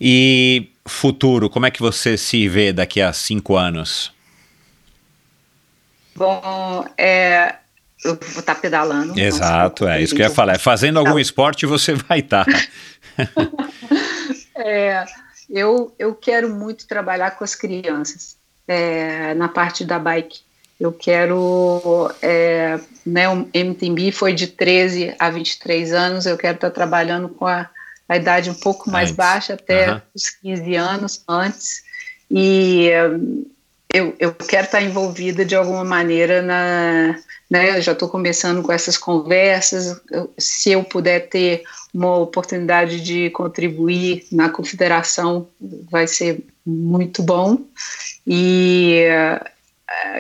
E 0.01 0.71
futuro, 0.87 1.49
como 1.49 1.67
é 1.67 1.71
que 1.71 1.81
você 1.81 2.17
se 2.17 2.49
vê 2.49 2.73
daqui 2.73 3.01
a 3.01 3.13
cinco 3.13 3.57
anos? 3.57 4.13
Bom, 6.17 6.87
é, 6.97 7.57
eu 8.05 8.19
vou 8.33 8.41
estar 8.41 8.55
pedalando. 8.57 9.13
então, 9.13 9.25
Exato, 9.25 9.89
é 9.89 10.03
isso 10.03 10.15
que 10.15 10.23
eu 10.23 10.27
ia 10.27 10.33
falar. 10.33 10.55
É 10.55 10.59
Fazendo 10.59 10.99
algum 10.99 11.19
esporte 11.19 11.67
você 11.67 11.95
vai 11.95 12.21
estar. 12.21 12.47
É, 14.57 15.05
eu, 15.51 15.93
eu 15.99 16.15
quero 16.15 16.49
muito 16.49 16.87
trabalhar 16.87 17.33
com 17.33 17.43
as 17.43 17.57
crianças 17.57 18.37
é, 18.69 19.35
na 19.35 19.49
parte 19.49 19.85
da 19.85 19.99
bike. 19.99 20.41
Eu 20.79 20.93
quero, 20.93 22.11
é, 22.23 22.79
né, 23.05 23.29
o 23.29 23.49
MTB 23.53 24.13
foi 24.13 24.33
de 24.33 24.47
13 24.47 25.15
a 25.19 25.29
23 25.29 25.93
anos, 25.93 26.27
eu 26.27 26.39
quero 26.39 26.55
estar 26.55 26.71
trabalhando 26.71 27.29
com 27.29 27.47
a, 27.47 27.69
a 28.09 28.17
idade 28.17 28.49
um 28.49 28.55
pouco 28.55 28.89
mais 28.89 29.11
Antes. 29.11 29.17
baixa, 29.17 29.55
até 29.55 29.87
Aham. 29.87 30.03
os 30.15 30.31
15 30.31 30.75
anos 30.77 31.25
antes, 31.29 31.83
e 32.31 32.89
eu, 33.93 34.15
eu 34.19 34.35
quero 34.35 34.65
estar 34.65 34.83
envolvida 34.83 35.45
de 35.45 35.55
alguma 35.55 35.85
maneira 35.85 36.43
na, 36.43 37.17
né, 37.51 37.77
eu 37.77 37.83
já 37.83 37.93
estou 37.93 38.09
começando 38.09 38.63
com 38.63 38.73
essas 38.73 38.97
conversas, 38.97 40.01
se 40.39 40.73
eu 40.73 40.83
puder 40.83 41.29
ter 41.29 41.63
uma 41.93 42.17
oportunidade 42.17 43.01
de 43.01 43.31
contribuir 43.31 44.27
na 44.33 44.49
confederação, 44.49 45.49
vai 45.91 46.07
ser 46.07 46.45
muito 46.65 47.23
bom, 47.23 47.59
e 48.27 49.05
eh, 49.07 49.41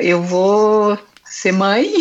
eu 0.00 0.22
vou 0.22 0.98
ser 1.24 1.52
mãe, 1.52 1.92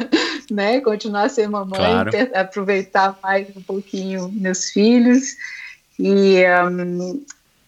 né? 0.50 0.80
Continuar 0.80 1.24
a 1.24 1.28
ser 1.28 1.48
mamãe, 1.48 1.78
Claro. 1.78 2.10
aproveitar 2.34 3.18
mais 3.22 3.46
um 3.56 3.62
pouquinho 3.62 4.32
meus 4.32 4.70
filhos. 4.70 5.36
E 5.98 6.42
hum, 6.68 7.22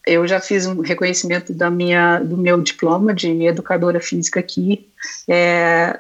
eu 0.07 0.27
já 0.27 0.41
fiz 0.41 0.67
um 0.67 0.81
reconhecimento 0.81 1.53
da 1.53 1.71
minha, 1.71 2.19
do 2.19 2.37
meu 2.37 2.61
diploma 2.61 3.15
de 3.15 3.29
educadora 3.45 4.01
física 4.01 4.41
aqui. 4.41 4.89
É, 5.29 5.99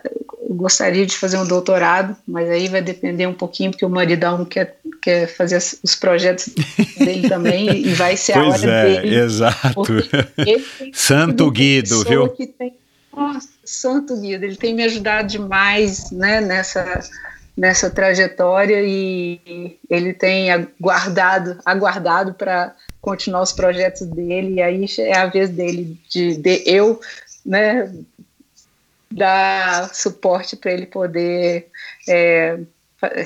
gostaria 0.50 1.06
de 1.06 1.16
fazer 1.16 1.38
um 1.38 1.46
doutorado, 1.46 2.16
mas 2.26 2.48
aí 2.48 2.68
vai 2.68 2.82
depender 2.82 3.26
um 3.26 3.34
pouquinho, 3.34 3.70
porque 3.70 3.84
o 3.84 3.88
maridão 3.90 4.44
quer, 4.44 4.76
quer 5.00 5.26
fazer 5.26 5.58
os 5.82 5.94
projetos 5.94 6.50
dele 6.98 7.28
também, 7.28 7.86
e 7.86 7.94
vai 7.94 8.16
ser 8.16 8.32
a 8.34 8.42
Pois 8.42 8.62
hora 8.62 8.72
é, 8.72 9.00
dele. 9.00 9.14
exato. 9.16 9.82
Santo 10.92 11.50
Guido, 11.50 12.04
viu? 12.04 12.28
tem- 12.28 12.74
nossa, 13.14 13.48
Santo 13.64 14.18
Guido, 14.20 14.44
ele 14.44 14.56
tem 14.56 14.74
me 14.74 14.82
ajudado 14.84 15.28
demais 15.28 16.10
né, 16.10 16.40
nessa, 16.40 17.00
nessa 17.56 17.90
trajetória 17.90 18.82
e 18.82 19.78
ele 19.88 20.12
tem 20.14 20.50
aguardado, 20.50 21.58
aguardado 21.64 22.34
para 22.34 22.74
continuar 23.00 23.42
os 23.42 23.52
projetos 23.52 24.06
dele, 24.06 24.54
e 24.54 24.62
aí 24.62 24.86
é 24.98 25.16
a 25.16 25.26
vez 25.26 25.50
dele 25.50 25.98
de, 26.08 26.36
de 26.36 26.62
eu 26.64 27.00
né, 27.44 27.92
dar 29.10 29.92
suporte 29.94 30.56
para 30.56 30.72
ele 30.72 30.86
poder 30.86 31.68
é, 32.08 32.58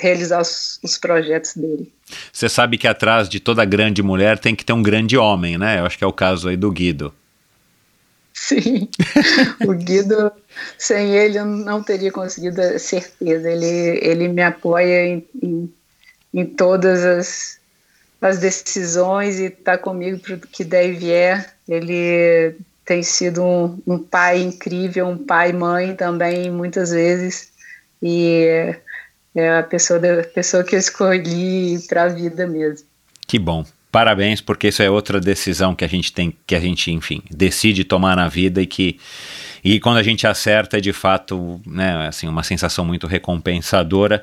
realizar 0.01 0.41
os, 0.41 0.81
os 0.83 0.99
projetos 0.99 1.55
dele. 1.55 1.93
Você 2.33 2.49
sabe 2.49 2.79
que 2.79 2.89
atrás 2.89 3.29
de 3.29 3.39
toda 3.39 3.65
grande 3.65 4.03
mulher 4.03 4.39
tem 4.39 4.55
que 4.55 4.65
ter 4.65 4.73
um 4.73 4.83
grande 4.83 5.17
homem, 5.17 5.59
né? 5.59 5.81
Eu 5.81 5.87
acho 5.87 5.99
que 5.99 6.05
é 6.05 6.07
o 6.07 6.13
caso 6.13 6.49
aí 6.49 6.57
do 6.57 6.71
Guido. 6.71 7.15
Sim, 8.33 8.89
o 9.67 9.73
Guido, 9.73 10.31
sem 10.79 11.15
ele 11.15 11.39
eu 11.39 11.45
não 11.45 11.83
teria 11.83 12.13
conseguido 12.13 12.61
a 12.61 12.79
certeza. 12.79 13.51
Ele, 13.51 13.99
ele 14.03 14.29
me 14.29 14.43
apoia 14.43 15.07
em, 15.07 15.27
em, 15.43 15.73
em 16.35 16.45
todas 16.45 17.05
as, 17.05 17.59
as 18.21 18.39
decisões 18.39 19.39
e 19.39 19.47
está 19.47 19.77
comigo 19.77 20.19
para 20.19 20.35
o 20.35 20.41
que 20.41 20.65
der 20.65 20.89
e 20.89 20.93
vier. 20.93 21.55
Ele 21.69 22.57
tem 22.85 23.03
sido 23.03 23.43
um, 23.43 23.79
um 23.87 23.99
pai 23.99 24.43
incrível, 24.43 25.07
um 25.09 25.19
pai 25.19 25.53
mãe 25.53 25.95
também, 25.95 26.51
muitas 26.51 26.91
vezes. 26.91 27.51
E 28.03 28.77
é 29.35 29.59
a 29.59 29.63
pessoa, 29.63 29.99
da, 29.99 30.23
pessoa 30.23 30.65
que 30.65 30.75
eu 30.75 30.79
escolhi 30.79 31.79
para 31.89 32.05
a 32.05 32.09
vida 32.09 32.47
mesmo. 32.47 32.87
Que 33.27 33.39
bom. 33.39 33.65
Parabéns, 33.91 34.41
porque 34.41 34.69
isso 34.69 34.83
é 34.83 34.91
outra 34.91 35.21
decisão 35.21 35.75
que 35.75 35.85
a 35.85 35.89
gente 35.89 36.13
tem, 36.13 36.35
que 36.47 36.55
a 36.55 36.61
gente, 36.61 36.91
enfim, 36.91 37.23
decide 37.31 37.85
tomar 37.85 38.17
na 38.17 38.29
vida 38.29 38.61
e 38.61 38.67
que 38.67 38.99
e 39.63 39.81
quando 39.81 39.99
a 39.99 40.03
gente 40.03 40.27
acerta 40.27 40.79
é 40.79 40.81
de 40.81 40.93
fato, 40.93 41.61
né, 41.67 42.07
assim, 42.09 42.29
uma 42.29 42.43
sensação 42.43 42.85
muito 42.85 43.07
recompensadora. 43.07 44.23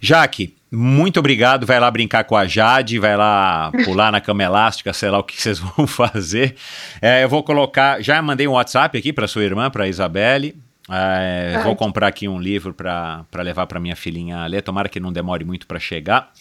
Jaque, 0.00 0.54
muito 0.70 1.18
obrigado. 1.18 1.66
Vai 1.66 1.80
lá 1.80 1.90
brincar 1.90 2.24
com 2.24 2.36
a 2.36 2.46
Jade, 2.46 2.98
vai 2.98 3.16
lá 3.16 3.72
pular 3.84 4.12
na 4.12 4.20
cama 4.20 4.42
elástica, 4.42 4.92
sei 4.92 5.10
lá 5.10 5.18
o 5.18 5.24
que 5.24 5.40
vocês 5.40 5.58
vão 5.76 5.86
fazer. 5.86 6.54
É, 7.02 7.24
eu 7.24 7.28
vou 7.28 7.42
colocar. 7.42 8.00
Já 8.02 8.20
mandei 8.22 8.46
um 8.46 8.52
WhatsApp 8.52 8.96
aqui 8.96 9.12
para 9.12 9.26
sua 9.26 9.44
irmã, 9.44 9.70
para 9.70 9.88
Isabelle. 9.88 10.54
É, 10.88 11.60
vou 11.62 11.76
comprar 11.76 12.08
aqui 12.08 12.26
um 12.26 12.40
livro 12.40 12.74
para 12.74 13.24
levar 13.38 13.66
para 13.66 13.78
minha 13.78 13.96
filhinha 13.96 14.46
ler. 14.46 14.62
Tomara 14.62 14.88
que 14.88 15.00
não 15.00 15.12
demore 15.12 15.44
muito 15.44 15.66
para 15.66 15.78
chegar. 15.78 16.32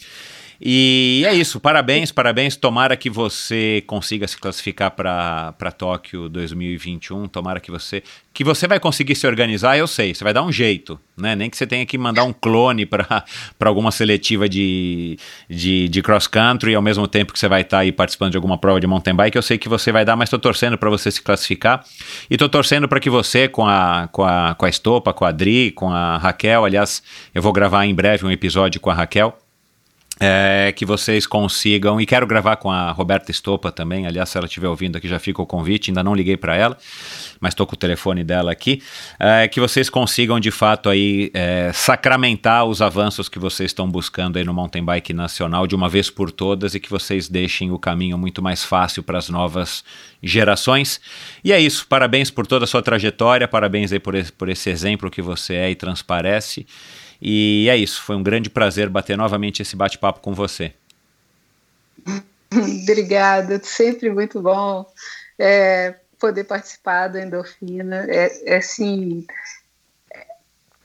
E 0.62 1.24
é 1.26 1.34
isso, 1.34 1.58
parabéns, 1.60 2.12
parabéns. 2.12 2.58
Tomara 2.58 2.98
que 2.98 3.10
você 3.10 3.82
consiga 3.88 4.28
se 4.28 4.38
classificar 4.38 4.92
para 4.92 5.72
Tóquio 5.78 6.28
2021. 6.28 7.28
Tomara 7.28 7.62
que 7.62 7.72
você 7.72 8.04
que 8.34 8.44
você 8.44 8.68
vai 8.68 8.80
conseguir 8.80 9.16
se 9.16 9.28
organizar, 9.28 9.78
eu 9.78 9.88
sei. 9.88 10.14
Você 10.14 10.24
vai 10.24 10.34
dar 10.34 10.44
um 10.44 10.52
jeito, 10.52 11.00
né? 11.18 11.36
Nem 11.36 11.50
que 11.50 11.58
você 11.58 11.68
tenha 11.68 11.86
que 11.86 11.98
mandar 11.98 12.24
um 12.24 12.32
clone 12.32 12.86
para 12.86 13.26
alguma 13.66 13.92
seletiva 13.92 14.48
de, 14.48 15.18
de, 15.50 15.90
de 15.90 16.02
cross 16.02 16.28
country 16.28 16.76
ao 16.76 16.82
mesmo 16.82 17.08
tempo 17.08 17.34
que 17.34 17.40
você 17.40 17.48
vai 17.48 17.62
estar 17.62 17.78
tá 17.78 17.82
aí 17.82 17.92
participando 17.92 18.32
de 18.32 18.38
alguma 18.38 18.58
prova 18.58 18.80
de 18.80 18.88
mountain 18.88 19.16
bike. 19.16 19.36
Eu 19.36 19.42
sei 19.42 19.58
que 19.58 19.70
você 19.70 19.92
vai 19.92 20.06
dar, 20.06 20.16
mas 20.16 20.28
estou 20.28 20.40
torcendo 20.40 20.78
para 20.78 20.90
você 20.90 21.10
se 21.10 21.22
classificar 21.22 21.84
e 22.30 22.36
estou 22.36 22.50
torcendo 22.50 22.88
para 22.88 23.00
que 23.00 23.10
você 23.10 23.48
com 23.48 23.66
a 23.66 24.10
com 24.12 24.24
a 24.24 24.56
com 24.56 24.66
a 24.66 24.70
Estopa, 24.70 25.14
com 25.14 25.24
a 25.24 25.30
Adri, 25.30 25.72
com 25.72 25.90
a 25.90 26.18
Raquel. 26.18 26.66
Aliás, 26.66 27.02
eu 27.34 27.42
vou 27.42 27.54
gravar 27.54 27.86
em 27.86 27.96
breve 27.96 28.26
um 28.26 28.32
episódio 28.32 28.82
com 28.82 28.90
a 28.90 28.94
Raquel 28.94 29.38
é, 30.20 30.74
que 30.76 30.86
vocês 30.86 31.26
consigam, 31.26 32.00
e 32.02 32.06
quero 32.06 32.28
gravar 32.28 32.58
com 32.58 32.70
a 32.70 32.92
Roberta 32.92 33.32
Estopa 33.32 33.72
também, 33.72 34.06
aliás, 34.06 34.30
se 34.30 34.38
ela 34.38 34.48
estiver 34.48 34.68
ouvindo 34.68 34.98
aqui 34.98 35.08
já 35.08 35.18
fica 35.18 35.42
o 35.42 35.46
convite, 35.46 35.90
ainda 35.90 36.04
não 36.04 36.14
liguei 36.14 36.36
para 36.36 36.56
ela, 36.56 36.78
mas 37.40 37.54
estou 37.54 37.66
com 37.66 37.74
o 37.74 37.78
telefone 37.78 38.24
dela 38.24 38.52
aqui, 38.52 38.82
é, 39.18 39.48
que 39.48 39.60
vocês 39.60 39.90
consigam 39.90 40.40
de 40.40 40.52
fato 40.52 40.90
aí 40.90 41.32
é, 41.34 41.72
sacramentar 41.74 42.66
os 42.66 42.82
avanços 42.82 43.30
que 43.30 43.40
vocês 43.40 43.70
estão 43.70 43.90
buscando 43.90 44.38
aí 44.38 44.44
no 44.44 44.54
mountain 44.54 44.84
bike 44.84 45.14
nacional 45.14 45.66
de 45.66 45.76
uma 45.76 45.88
vez 45.88 46.10
por 46.10 46.32
todas 46.32 46.76
e 46.76 46.80
que 46.80 46.90
vocês 46.90 47.30
deixem 47.30 47.72
o 47.72 47.80
caminho 47.80 48.18
muito 48.18 48.42
mais 48.42 48.64
fácil 48.64 49.02
para 49.02 49.18
as 49.18 49.30
novas 49.30 49.84
gerações. 50.22 51.00
E 51.44 51.54
é 51.54 51.60
isso, 51.60 51.88
parabéns 51.88 52.30
por 52.30 52.46
toda 52.46 52.66
a 52.66 52.68
sua 52.68 52.82
trajetória, 52.82 53.48
parabéns 53.48 53.94
aí 53.94 54.00
por 54.00 54.16
esse, 54.16 54.32
por 54.32 54.50
esse 54.50 54.70
exemplo 54.70 55.10
que 55.10 55.22
você 55.22 55.56
é 55.56 55.72
e 55.72 55.76
transparece. 55.76 56.68
E 57.22 57.68
é 57.70 57.76
isso, 57.76 58.02
foi 58.02 58.16
um 58.16 58.24
grande 58.24 58.50
prazer 58.50 58.90
bater 58.90 59.18
novamente 59.18 59.62
esse 59.62 59.76
bate-papo 59.76 60.22
com 60.22 60.34
você. 60.34 60.74
Obrigada, 62.52 63.62
sempre 63.64 64.10
muito 64.10 64.42
bom 64.42 64.86
é, 65.40 65.96
poder 66.20 66.44
participar 66.44 67.08
do 67.08 67.18
Endorfina. 67.18 68.06
É, 68.10 68.54
é 68.54 68.58
assim, 68.58 69.26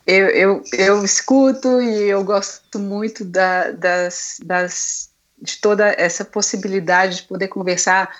eu, 0.06 0.28
eu, 0.28 0.64
eu 0.72 1.04
escuto 1.04 1.82
e 1.82 2.08
eu 2.08 2.22
gosto 2.22 2.78
muito 2.78 3.24
da, 3.24 3.72
das, 3.72 4.38
das, 4.44 5.10
de 5.40 5.58
toda 5.58 5.88
essa 5.98 6.24
possibilidade 6.24 7.16
de 7.16 7.22
poder 7.24 7.48
conversar 7.48 8.14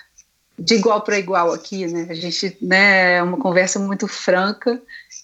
de 0.57 0.75
igual 0.75 1.01
para 1.01 1.19
igual 1.19 1.53
aqui, 1.53 1.85
né? 1.85 2.07
A 2.09 2.13
gente, 2.13 2.57
né, 2.61 3.15
é 3.15 3.23
uma 3.23 3.37
conversa 3.37 3.77
muito 3.77 4.07
franca 4.07 4.81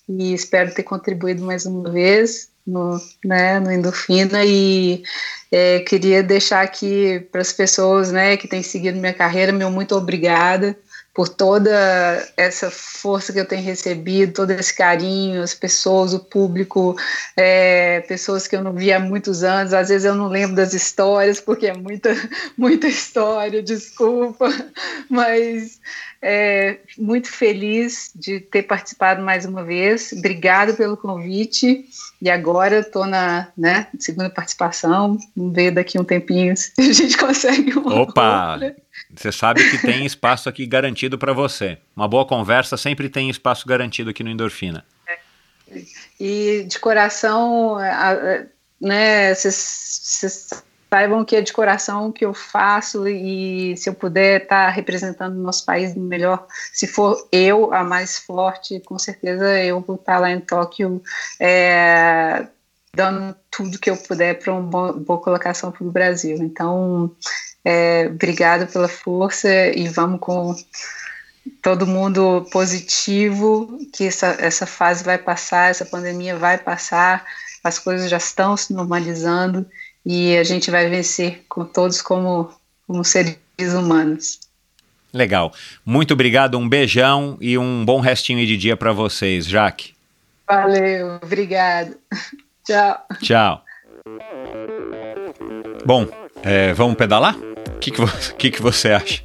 e 0.07 0.33
espero 0.33 0.73
ter 0.73 0.83
contribuído 0.83 1.43
mais 1.43 1.65
uma 1.65 1.89
vez 1.89 2.50
no, 2.65 2.99
né, 3.23 3.59
no 3.59 3.71
Endorfina 3.71 4.43
e 4.45 5.03
é, 5.51 5.79
queria 5.79 6.23
deixar 6.23 6.61
aqui 6.61 7.19
para 7.31 7.41
as 7.41 7.51
pessoas 7.51 8.11
né, 8.11 8.37
que 8.37 8.47
têm 8.47 8.63
seguido 8.63 8.99
minha 8.99 9.13
carreira, 9.13 9.51
meu 9.51 9.69
muito 9.69 9.95
obrigada 9.95 10.77
por 11.13 11.27
toda 11.27 11.71
essa 12.37 12.71
força 12.71 13.33
que 13.33 13.39
eu 13.39 13.45
tenho 13.45 13.63
recebido, 13.63 14.33
todo 14.33 14.51
esse 14.51 14.73
carinho, 14.73 15.43
as 15.43 15.53
pessoas, 15.53 16.13
o 16.13 16.19
público, 16.19 16.95
é, 17.35 17.99
pessoas 18.01 18.47
que 18.47 18.55
eu 18.55 18.63
não 18.63 18.73
vi 18.73 18.93
há 18.93 18.99
muitos 18.99 19.43
anos, 19.43 19.73
às 19.73 19.89
vezes 19.89 20.05
eu 20.05 20.15
não 20.15 20.29
lembro 20.29 20.55
das 20.55 20.73
histórias, 20.73 21.41
porque 21.41 21.67
é 21.67 21.73
muita, 21.73 22.15
muita 22.57 22.87
história, 22.87 23.61
desculpa, 23.61 24.47
mas 25.09 25.81
é, 26.21 26.77
muito 26.97 27.29
feliz 27.29 28.11
de 28.15 28.39
ter 28.39 28.63
participado 28.63 29.21
mais 29.21 29.45
uma 29.45 29.65
vez. 29.65 30.13
Obrigado 30.13 30.75
pelo 30.75 30.95
convite. 30.95 31.89
E 32.21 32.29
agora 32.29 32.79
estou 32.79 33.07
na 33.07 33.47
né, 33.57 33.87
segunda 33.99 34.29
participação. 34.29 35.17
Vamos 35.35 35.55
ver 35.55 35.71
daqui 35.71 35.99
um 35.99 36.03
tempinho 36.03 36.55
se 36.55 36.71
a 36.77 36.91
gente 36.93 37.17
consegue 37.19 37.73
uma 37.73 38.01
Opa! 38.01 38.53
Outra. 38.53 38.75
Você 39.15 39.31
sabe 39.31 39.67
que 39.69 39.79
tem 39.79 40.05
espaço 40.05 40.47
aqui 40.47 40.65
garantido 40.65 41.17
para 41.17 41.33
você. 41.33 41.77
Uma 41.95 42.07
boa 42.07 42.25
conversa 42.25 42.77
sempre 42.77 43.09
tem 43.09 43.29
espaço 43.29 43.67
garantido 43.67 44.11
aqui 44.11 44.23
no 44.23 44.29
Endorfina. 44.29 44.85
E 46.19 46.65
de 46.67 46.77
coração, 46.79 47.77
né, 48.79 49.33
vocês 49.33 50.63
saibam 50.93 51.23
que 51.23 51.37
é 51.37 51.41
de 51.41 51.53
coração 51.53 52.11
que 52.11 52.25
eu 52.25 52.33
faço 52.33 53.07
e 53.07 53.77
se 53.77 53.89
eu 53.89 53.93
puder 53.93 54.43
estar 54.43 54.65
tá 54.65 54.69
representando 54.69 55.35
o 55.37 55.41
nosso 55.41 55.65
país 55.65 55.95
melhor, 55.95 56.45
se 56.73 56.85
for 56.85 57.27
eu 57.31 57.73
a 57.73 57.81
mais 57.81 58.19
forte, 58.19 58.81
com 58.81 58.99
certeza 58.99 59.57
eu 59.63 59.79
vou 59.79 59.95
estar 59.95 60.15
tá 60.15 60.19
lá 60.19 60.31
em 60.31 60.41
Tóquio 60.41 61.01
é, 61.39 62.45
dando 62.93 63.33
tudo 63.49 63.79
que 63.79 63.89
eu 63.89 63.95
puder 63.95 64.37
para 64.37 64.53
uma 64.53 64.91
boa 64.91 65.21
colocação 65.21 65.71
para 65.71 65.85
o 65.85 65.91
Brasil. 65.91 66.35
Então, 66.41 67.15
é, 67.63 68.07
obrigado 68.07 68.69
pela 68.69 68.89
força 68.89 69.49
e 69.73 69.87
vamos 69.87 70.19
com 70.19 70.53
todo 71.61 71.87
mundo 71.87 72.45
positivo, 72.51 73.79
que 73.93 74.07
essa, 74.07 74.35
essa 74.39 74.65
fase 74.65 75.05
vai 75.05 75.17
passar, 75.17 75.69
essa 75.69 75.85
pandemia 75.85 76.35
vai 76.35 76.57
passar, 76.57 77.25
as 77.63 77.79
coisas 77.79 78.09
já 78.09 78.17
estão 78.17 78.57
se 78.57 78.73
normalizando 78.73 79.65
e 80.05 80.37
a 80.37 80.43
gente 80.43 80.71
vai 80.71 80.89
vencer 80.89 81.43
com 81.47 81.65
todos 81.65 82.01
como, 82.01 82.51
como 82.87 83.03
seres 83.03 83.37
humanos. 83.59 84.39
Legal. 85.13 85.53
Muito 85.85 86.13
obrigado, 86.13 86.57
um 86.57 86.67
beijão 86.67 87.37
e 87.41 87.57
um 87.57 87.83
bom 87.83 87.99
restinho 87.99 88.45
de 88.45 88.55
dia 88.55 88.77
para 88.77 88.93
vocês, 88.93 89.45
Jaque. 89.45 89.93
Valeu, 90.47 91.19
obrigado. 91.21 91.95
Tchau. 92.65 93.05
Tchau. 93.21 93.65
Bom, 95.85 96.07
é, 96.43 96.73
vamos 96.73 96.95
pedalar? 96.95 97.35
O 97.35 97.79
que, 97.79 97.91
que, 97.91 98.01
que, 98.37 98.51
que 98.51 98.61
você 98.61 98.91
acha? 98.91 99.21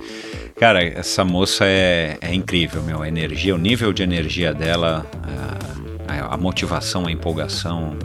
Cara, 0.59 0.83
essa 0.83 1.25
moça 1.25 1.65
é, 1.67 2.17
é 2.21 2.35
incrível, 2.35 2.83
meu. 2.83 3.03
A 3.03 3.09
energia, 3.09 3.55
o 3.55 3.59
nível 3.59 3.93
de 3.93 4.03
energia 4.03 4.55
dela, 4.55 5.07
a, 5.23 5.86
a 6.09 6.37
motivação, 6.37 7.07
a 7.07 7.13
empolgação, 7.13 7.97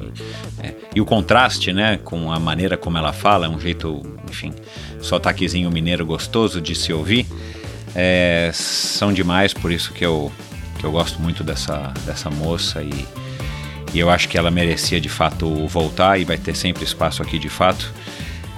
é, 0.61 0.73
e 0.95 1.01
o 1.01 1.05
contraste, 1.05 1.71
né, 1.73 1.97
com 1.97 2.31
a 2.31 2.39
maneira 2.39 2.77
como 2.77 2.97
ela 2.97 3.13
fala, 3.13 3.45
é 3.45 3.49
um 3.49 3.59
jeito, 3.59 4.01
enfim, 4.29 4.53
sotaquezinho 5.01 5.69
mineiro 5.71 6.05
gostoso 6.05 6.61
de 6.61 6.75
se 6.75 6.91
ouvir, 6.91 7.25
é, 7.95 8.51
são 8.53 9.11
demais, 9.13 9.53
por 9.53 9.71
isso 9.71 9.93
que 9.93 10.05
eu, 10.05 10.31
que 10.79 10.85
eu 10.85 10.91
gosto 10.91 11.21
muito 11.21 11.43
dessa, 11.43 11.93
dessa 12.05 12.29
moça 12.29 12.81
e, 12.81 13.07
e 13.93 13.99
eu 13.99 14.09
acho 14.09 14.29
que 14.29 14.37
ela 14.37 14.49
merecia 14.49 14.99
de 14.99 15.09
fato 15.09 15.67
voltar 15.67 16.17
e 16.19 16.23
vai 16.23 16.37
ter 16.37 16.55
sempre 16.55 16.83
espaço 16.83 17.21
aqui 17.21 17.37
de 17.37 17.49
fato. 17.49 17.93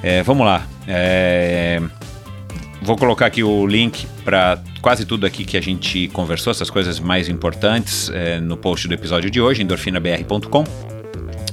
É, 0.03 0.21
vamos 0.21 0.45
lá. 0.45 0.67
É, 0.87 1.81
vou 2.83 2.97
colocar 2.97 3.25
aqui 3.25 3.43
o 3.43 3.65
link 3.65 4.05
para 4.23 4.61
quase 4.81 5.05
tudo 5.05 5.25
aqui 5.25 5.45
que 5.45 5.57
a 5.57 5.61
gente 5.61 6.07
conversou, 6.09 6.51
essas 6.51 6.69
coisas 6.69 6.99
mais 6.99 7.29
importantes, 7.29 8.09
é, 8.13 8.39
no 8.39 8.57
post 8.57 8.87
do 8.87 8.93
episódio 8.93 9.31
de 9.31 9.41
hoje, 9.41 9.63
endorfinabr.com. 9.63 10.63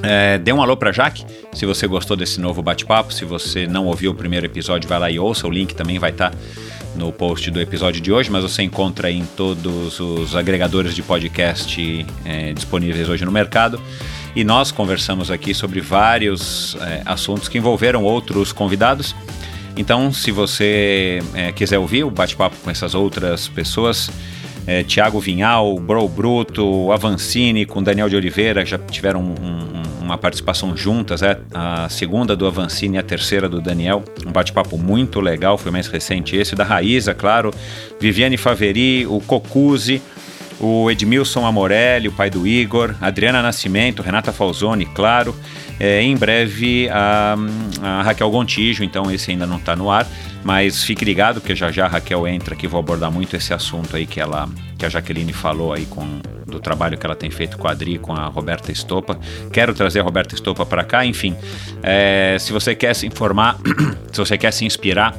É, 0.03 0.39
dê 0.39 0.53
um 0.53 0.63
alô 0.63 0.77
pra 0.77 0.93
Jaque, 0.93 1.25
se 1.53 1.67
você 1.67 1.87
gostou 1.87 2.17
desse 2.17 2.41
novo 2.41 2.63
bate-papo. 2.63 3.13
Se 3.13 3.25
você 3.25 3.67
não 3.67 3.87
ouviu 3.87 4.13
o 4.13 4.15
primeiro 4.15 4.47
episódio, 4.47 4.89
vai 4.89 4.99
lá 4.99 5.11
e 5.11 5.19
ouça. 5.19 5.47
O 5.47 5.51
link 5.51 5.75
também 5.75 5.99
vai 5.99 6.11
estar 6.11 6.31
tá 6.31 6.37
no 6.97 7.13
post 7.13 7.51
do 7.51 7.61
episódio 7.61 8.01
de 8.01 8.11
hoje, 8.11 8.31
mas 8.31 8.43
você 8.43 8.63
encontra 8.63 9.11
em 9.11 9.25
todos 9.37 10.01
os 10.01 10.35
agregadores 10.35 10.95
de 10.95 11.03
podcast 11.03 12.07
é, 12.25 12.53
disponíveis 12.53 13.09
hoje 13.09 13.25
no 13.25 13.31
mercado. 13.31 13.81
e 14.35 14.45
nós 14.45 14.71
conversamos 14.71 15.31
aqui 15.31 15.53
sobre 15.53 15.81
vários 15.81 16.77
é, 16.81 17.03
assuntos 17.05 17.49
que 17.49 17.59
envolveram 17.59 18.03
outros 18.03 18.53
convidados. 18.53 19.15
Então, 19.81 20.13
se 20.13 20.31
você 20.31 21.23
é, 21.33 21.53
quiser 21.53 21.79
ouvir 21.79 22.05
o 22.05 22.11
bate-papo 22.11 22.55
com 22.63 22.71
essas 22.71 22.95
outras 22.95 23.49
pessoas, 23.49 24.11
é, 24.67 24.83
Tiago 24.83 25.19
Vinhal, 25.19 25.81
Bro 25.81 26.07
Bruto, 26.07 26.93
Avancini 26.93 27.65
com 27.65 27.83
Daniel 27.83 28.07
de 28.07 28.15
Oliveira 28.15 28.63
já 28.67 28.77
tiveram 28.77 29.23
um, 29.23 29.31
um, 29.31 30.05
uma 30.05 30.19
participação 30.19 30.77
juntas, 30.77 31.23
é 31.23 31.41
a 31.55 31.89
segunda 31.89 32.37
do 32.37 32.47
Avancini 32.47 32.97
e 32.97 32.99
a 32.99 33.03
terceira 33.03 33.49
do 33.49 33.59
Daniel, 33.59 34.05
um 34.27 34.31
bate-papo 34.31 34.77
muito 34.77 35.19
legal, 35.19 35.57
foi 35.57 35.73
mais 35.73 35.87
recente 35.87 36.37
esse, 36.37 36.55
da 36.55 36.63
Raíza, 36.63 37.15
claro, 37.15 37.51
Viviane 37.99 38.37
Faveri, 38.37 39.07
o 39.07 39.19
Cocuzzi, 39.21 40.03
o 40.61 40.91
Edmilson 40.91 41.47
Amorelli, 41.47 42.09
o 42.09 42.13
pai 42.13 42.29
do 42.29 42.47
Igor, 42.47 42.95
Adriana 43.01 43.41
Nascimento, 43.41 44.03
Renata 44.03 44.31
Falzoni, 44.31 44.85
claro, 44.85 45.35
é, 45.81 46.03
em 46.03 46.15
breve 46.15 46.89
a, 46.91 47.35
a 47.83 48.03
Raquel 48.03 48.31
Gontijo, 48.31 48.85
então 48.85 49.11
esse 49.11 49.31
ainda 49.31 49.47
não 49.47 49.57
está 49.57 49.75
no 49.75 49.91
ar, 49.91 50.07
mas 50.45 50.85
fique 50.85 51.05
ligado 51.05 51.41
que 51.41 51.55
já 51.57 51.73
já 51.73 51.87
a 51.87 51.89
Raquel 51.89 52.29
entra 52.29 52.55
aqui, 52.55 52.67
vou 52.67 52.79
abordar 52.79 53.11
muito 53.11 53.35
esse 53.35 53.55
assunto 53.55 53.97
aí 53.97 54.07
que 54.07 54.21
ela 54.21 54.47
que 54.79 54.85
a 54.85 54.89
Jaqueline 54.91 55.33
falou 55.33 55.73
aí 55.73 55.87
com 55.87 56.21
do 56.47 56.61
trabalho 56.61 56.99
que 56.99 57.07
ela 57.07 57.17
tem 57.17 57.31
feito 57.31 57.57
com 57.57 57.67
a 57.67 57.71
Adri, 57.71 57.99
com 57.99 58.13
a 58.13 58.27
Roberta 58.27 58.73
Estopa. 58.73 59.19
Quero 59.53 59.73
trazer 59.73 60.01
a 60.01 60.03
Roberta 60.03 60.35
Estopa 60.35 60.67
para 60.67 60.83
cá, 60.83 61.07
enfim. 61.07 61.37
É, 61.83 62.37
se 62.41 62.53
você 62.53 62.75
quer 62.75 62.95
se 62.95 63.07
informar, 63.07 63.57
se 64.11 64.19
você 64.19 64.37
quer 64.37 64.53
se 64.53 64.65
inspirar 64.65 65.15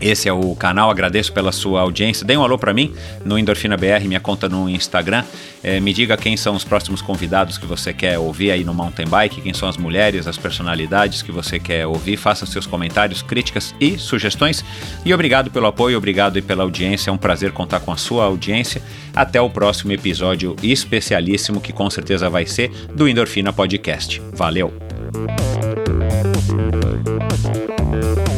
esse 0.00 0.28
é 0.28 0.32
o 0.32 0.54
canal, 0.54 0.90
agradeço 0.90 1.32
pela 1.32 1.52
sua 1.52 1.80
audiência. 1.80 2.24
Dê 2.26 2.36
um 2.36 2.42
alô 2.42 2.58
para 2.58 2.72
mim 2.72 2.92
no 3.24 3.38
Endorfina 3.38 3.76
BR, 3.76 4.06
minha 4.06 4.20
conta 4.20 4.48
no 4.48 4.68
Instagram. 4.68 5.24
É, 5.62 5.78
me 5.78 5.92
diga 5.92 6.16
quem 6.16 6.36
são 6.36 6.54
os 6.54 6.64
próximos 6.64 7.02
convidados 7.02 7.58
que 7.58 7.66
você 7.66 7.92
quer 7.92 8.18
ouvir 8.18 8.50
aí 8.50 8.64
no 8.64 8.72
Mountain 8.72 9.06
Bike, 9.06 9.42
quem 9.42 9.52
são 9.52 9.68
as 9.68 9.76
mulheres, 9.76 10.26
as 10.26 10.38
personalidades 10.38 11.20
que 11.20 11.30
você 11.30 11.58
quer 11.58 11.86
ouvir. 11.86 12.16
Faça 12.16 12.46
seus 12.46 12.66
comentários, 12.66 13.22
críticas 13.22 13.74
e 13.78 13.98
sugestões. 13.98 14.64
E 15.04 15.12
obrigado 15.12 15.50
pelo 15.50 15.66
apoio, 15.66 15.98
obrigado 15.98 16.38
e 16.38 16.42
pela 16.42 16.62
audiência. 16.62 17.10
É 17.10 17.12
um 17.12 17.18
prazer 17.18 17.52
contar 17.52 17.80
com 17.80 17.92
a 17.92 17.96
sua 17.96 18.24
audiência. 18.24 18.82
Até 19.14 19.40
o 19.40 19.50
próximo 19.50 19.92
episódio 19.92 20.56
especialíssimo, 20.62 21.60
que 21.60 21.72
com 21.72 21.90
certeza 21.90 22.30
vai 22.30 22.46
ser 22.46 22.70
do 22.94 23.08
Endorfina 23.08 23.52
Podcast. 23.52 24.22
Valeu! 24.32 24.72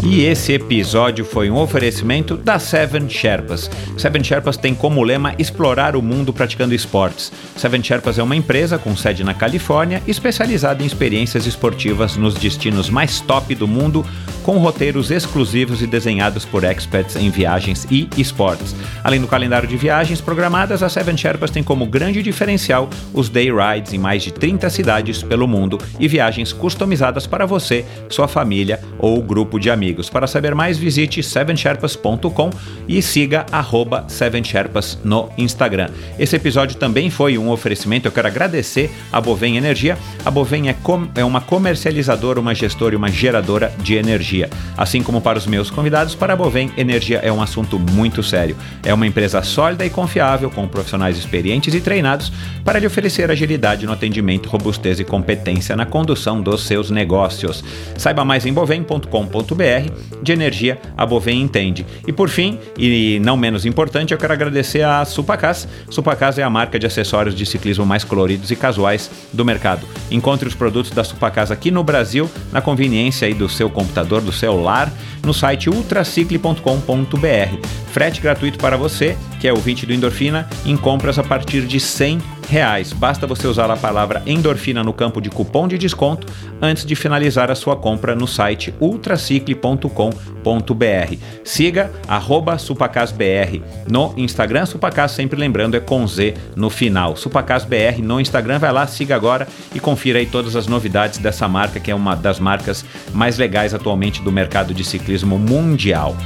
E 0.04 0.24
esse 0.24 0.52
episódio 0.52 1.24
foi 1.24 1.48
um 1.48 1.56
oferecimento 1.56 2.36
da 2.36 2.58
Seven 2.58 3.08
Sherpas. 3.08 3.70
Seven 3.96 4.24
Sherpas 4.24 4.56
tem 4.56 4.74
como 4.74 5.00
lema 5.00 5.32
explorar 5.38 5.94
o 5.94 6.02
mundo 6.02 6.32
praticando 6.32 6.74
esportes. 6.74 7.30
Seven 7.56 7.80
Sherpas 7.84 8.18
é 8.18 8.22
uma 8.22 8.34
empresa 8.34 8.78
com 8.78 8.96
sede 8.96 9.22
na 9.22 9.32
Califórnia, 9.32 10.02
especializada 10.04 10.82
em 10.82 10.86
experiências 10.86 11.46
esportivas 11.46 12.16
nos 12.16 12.34
destinos 12.34 12.90
mais 12.90 13.20
top 13.20 13.54
do 13.54 13.68
mundo, 13.68 14.04
com 14.42 14.58
roteiros 14.58 15.12
exclusivos 15.12 15.82
e 15.82 15.86
desenhados 15.86 16.44
por 16.44 16.64
experts 16.64 17.14
em 17.14 17.30
viagens 17.30 17.86
e 17.88 18.08
esportes. 18.18 18.74
Além 19.04 19.20
do 19.20 19.28
calendário 19.28 19.68
de 19.68 19.76
viagens 19.76 20.20
programadas, 20.20 20.82
a 20.82 20.88
Seven 20.88 21.16
Sherpas 21.16 21.52
tem 21.52 21.62
como 21.62 21.86
grande 21.86 22.24
diferencial 22.24 22.90
os 23.14 23.28
day 23.28 23.50
rides 23.52 23.92
em 23.92 23.98
mais 23.98 24.24
de 24.24 24.32
30 24.32 24.68
cidades 24.68 25.22
pelo 25.22 25.46
mundo 25.46 25.78
e 26.00 26.08
viagens 26.08 26.52
customizadas 26.52 27.24
para 27.24 27.46
você, 27.46 27.84
sua 28.08 28.26
família 28.26 28.80
ou 28.98 29.22
grupo 29.22 29.60
de 29.60 29.70
amigos. 29.70 29.91
Para 30.10 30.26
saber 30.26 30.54
mais, 30.54 30.78
visite 30.78 31.22
sevensherpas.com 31.22 32.50
e 32.88 33.02
siga 33.02 33.46
arroba 33.50 34.04
sevensherpas 34.08 34.98
no 35.04 35.28
Instagram. 35.36 35.88
Esse 36.18 36.36
episódio 36.36 36.76
também 36.76 37.10
foi 37.10 37.38
um 37.38 37.50
oferecimento, 37.50 38.06
eu 38.06 38.12
quero 38.12 38.28
agradecer 38.28 38.90
a 39.12 39.20
Bovem 39.20 39.56
Energia. 39.56 39.98
A 40.24 40.30
Bovem 40.30 40.68
é, 40.68 40.72
com, 40.72 41.08
é 41.14 41.24
uma 41.24 41.40
comercializadora, 41.40 42.40
uma 42.40 42.54
gestora 42.54 42.94
e 42.94 42.96
uma 42.96 43.08
geradora 43.08 43.72
de 43.82 43.94
energia. 43.94 44.48
Assim 44.76 45.02
como 45.02 45.20
para 45.20 45.38
os 45.38 45.46
meus 45.46 45.70
convidados, 45.70 46.14
para 46.14 46.32
a 46.32 46.36
Bovem, 46.36 46.70
energia 46.76 47.18
é 47.18 47.32
um 47.32 47.42
assunto 47.42 47.78
muito 47.78 48.22
sério. 48.22 48.56
É 48.84 48.92
uma 48.92 49.06
empresa 49.06 49.42
sólida 49.42 49.84
e 49.84 49.90
confiável, 49.90 50.50
com 50.50 50.66
profissionais 50.66 51.18
experientes 51.18 51.74
e 51.74 51.80
treinados 51.80 52.32
para 52.64 52.78
lhe 52.78 52.86
oferecer 52.86 53.30
agilidade 53.30 53.86
no 53.86 53.92
atendimento, 53.92 54.48
robustez 54.48 55.00
e 55.00 55.04
competência 55.04 55.76
na 55.76 55.86
condução 55.86 56.40
dos 56.40 56.64
seus 56.64 56.90
negócios. 56.90 57.64
Saiba 57.96 58.24
mais 58.24 58.46
em 58.46 58.52
bovem.com.br 58.52 59.81
de 60.22 60.32
energia 60.32 60.78
a 60.96 61.06
Bovem 61.06 61.40
entende. 61.40 61.86
E 62.06 62.12
por 62.12 62.28
fim, 62.28 62.58
e 62.78 63.18
não 63.20 63.36
menos 63.36 63.66
importante, 63.66 64.12
eu 64.12 64.18
quero 64.18 64.32
agradecer 64.32 64.82
a 64.82 65.04
Supacas. 65.04 65.68
Supacas 65.90 66.38
é 66.38 66.42
a 66.42 66.50
marca 66.50 66.78
de 66.78 66.86
acessórios 66.86 67.34
de 67.34 67.46
ciclismo 67.46 67.86
mais 67.86 68.04
coloridos 68.04 68.50
e 68.50 68.56
casuais 68.56 69.10
do 69.32 69.44
mercado. 69.44 69.86
Encontre 70.10 70.48
os 70.48 70.54
produtos 70.54 70.92
da 70.92 71.04
Supacas 71.04 71.50
aqui 71.50 71.70
no 71.70 71.82
Brasil, 71.82 72.30
na 72.52 72.60
conveniência 72.60 73.26
aí 73.26 73.34
do 73.34 73.48
seu 73.48 73.70
computador, 73.70 74.20
do 74.20 74.32
celular, 74.32 74.92
no 75.22 75.32
site 75.32 75.70
ultracicle.com.br. 75.70 77.81
Frete 77.92 78.22
gratuito 78.22 78.56
para 78.56 78.74
você, 78.74 79.18
que 79.38 79.46
é 79.46 79.52
ouvinte 79.52 79.84
do 79.84 79.92
Endorfina, 79.92 80.48
em 80.64 80.78
compras 80.78 81.18
a 81.18 81.22
partir 81.22 81.66
de 81.66 81.78
100 81.78 82.22
reais. 82.48 82.90
Basta 82.90 83.26
você 83.26 83.46
usar 83.46 83.70
a 83.70 83.76
palavra 83.76 84.22
endorfina 84.24 84.82
no 84.82 84.94
campo 84.94 85.20
de 85.20 85.28
cupom 85.28 85.68
de 85.68 85.76
desconto 85.76 86.26
antes 86.60 86.86
de 86.86 86.96
finalizar 86.96 87.50
a 87.50 87.54
sua 87.54 87.76
compra 87.76 88.14
no 88.14 88.26
site 88.26 88.74
ultracicle.com.br. 88.80 91.16
Siga 91.44 91.92
arroba 92.08 92.56
supacasbr 92.56 93.60
no 93.86 94.14
Instagram, 94.16 94.64
Supacas 94.64 95.12
sempre 95.12 95.38
lembrando 95.38 95.76
é 95.76 95.80
com 95.80 96.06
Z 96.06 96.32
no 96.56 96.70
final. 96.70 97.14
Supacasbr 97.14 98.00
no 98.02 98.18
Instagram, 98.18 98.58
vai 98.58 98.72
lá, 98.72 98.86
siga 98.86 99.14
agora 99.14 99.46
e 99.74 99.78
confira 99.78 100.18
aí 100.18 100.24
todas 100.24 100.56
as 100.56 100.66
novidades 100.66 101.18
dessa 101.18 101.46
marca 101.46 101.78
que 101.78 101.90
é 101.90 101.94
uma 101.94 102.14
das 102.14 102.40
marcas 102.40 102.86
mais 103.12 103.36
legais 103.36 103.74
atualmente 103.74 104.22
do 104.22 104.32
mercado 104.32 104.72
de 104.72 104.82
ciclismo 104.82 105.38
mundial. 105.38 106.16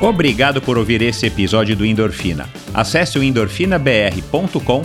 Obrigado 0.00 0.60
por 0.60 0.76
ouvir 0.76 1.00
esse 1.02 1.26
episódio 1.26 1.74
do 1.76 1.84
Endorfina. 1.86 2.48
Acesse 2.74 3.18
o 3.18 3.22
endorfinabr.com, 3.22 4.84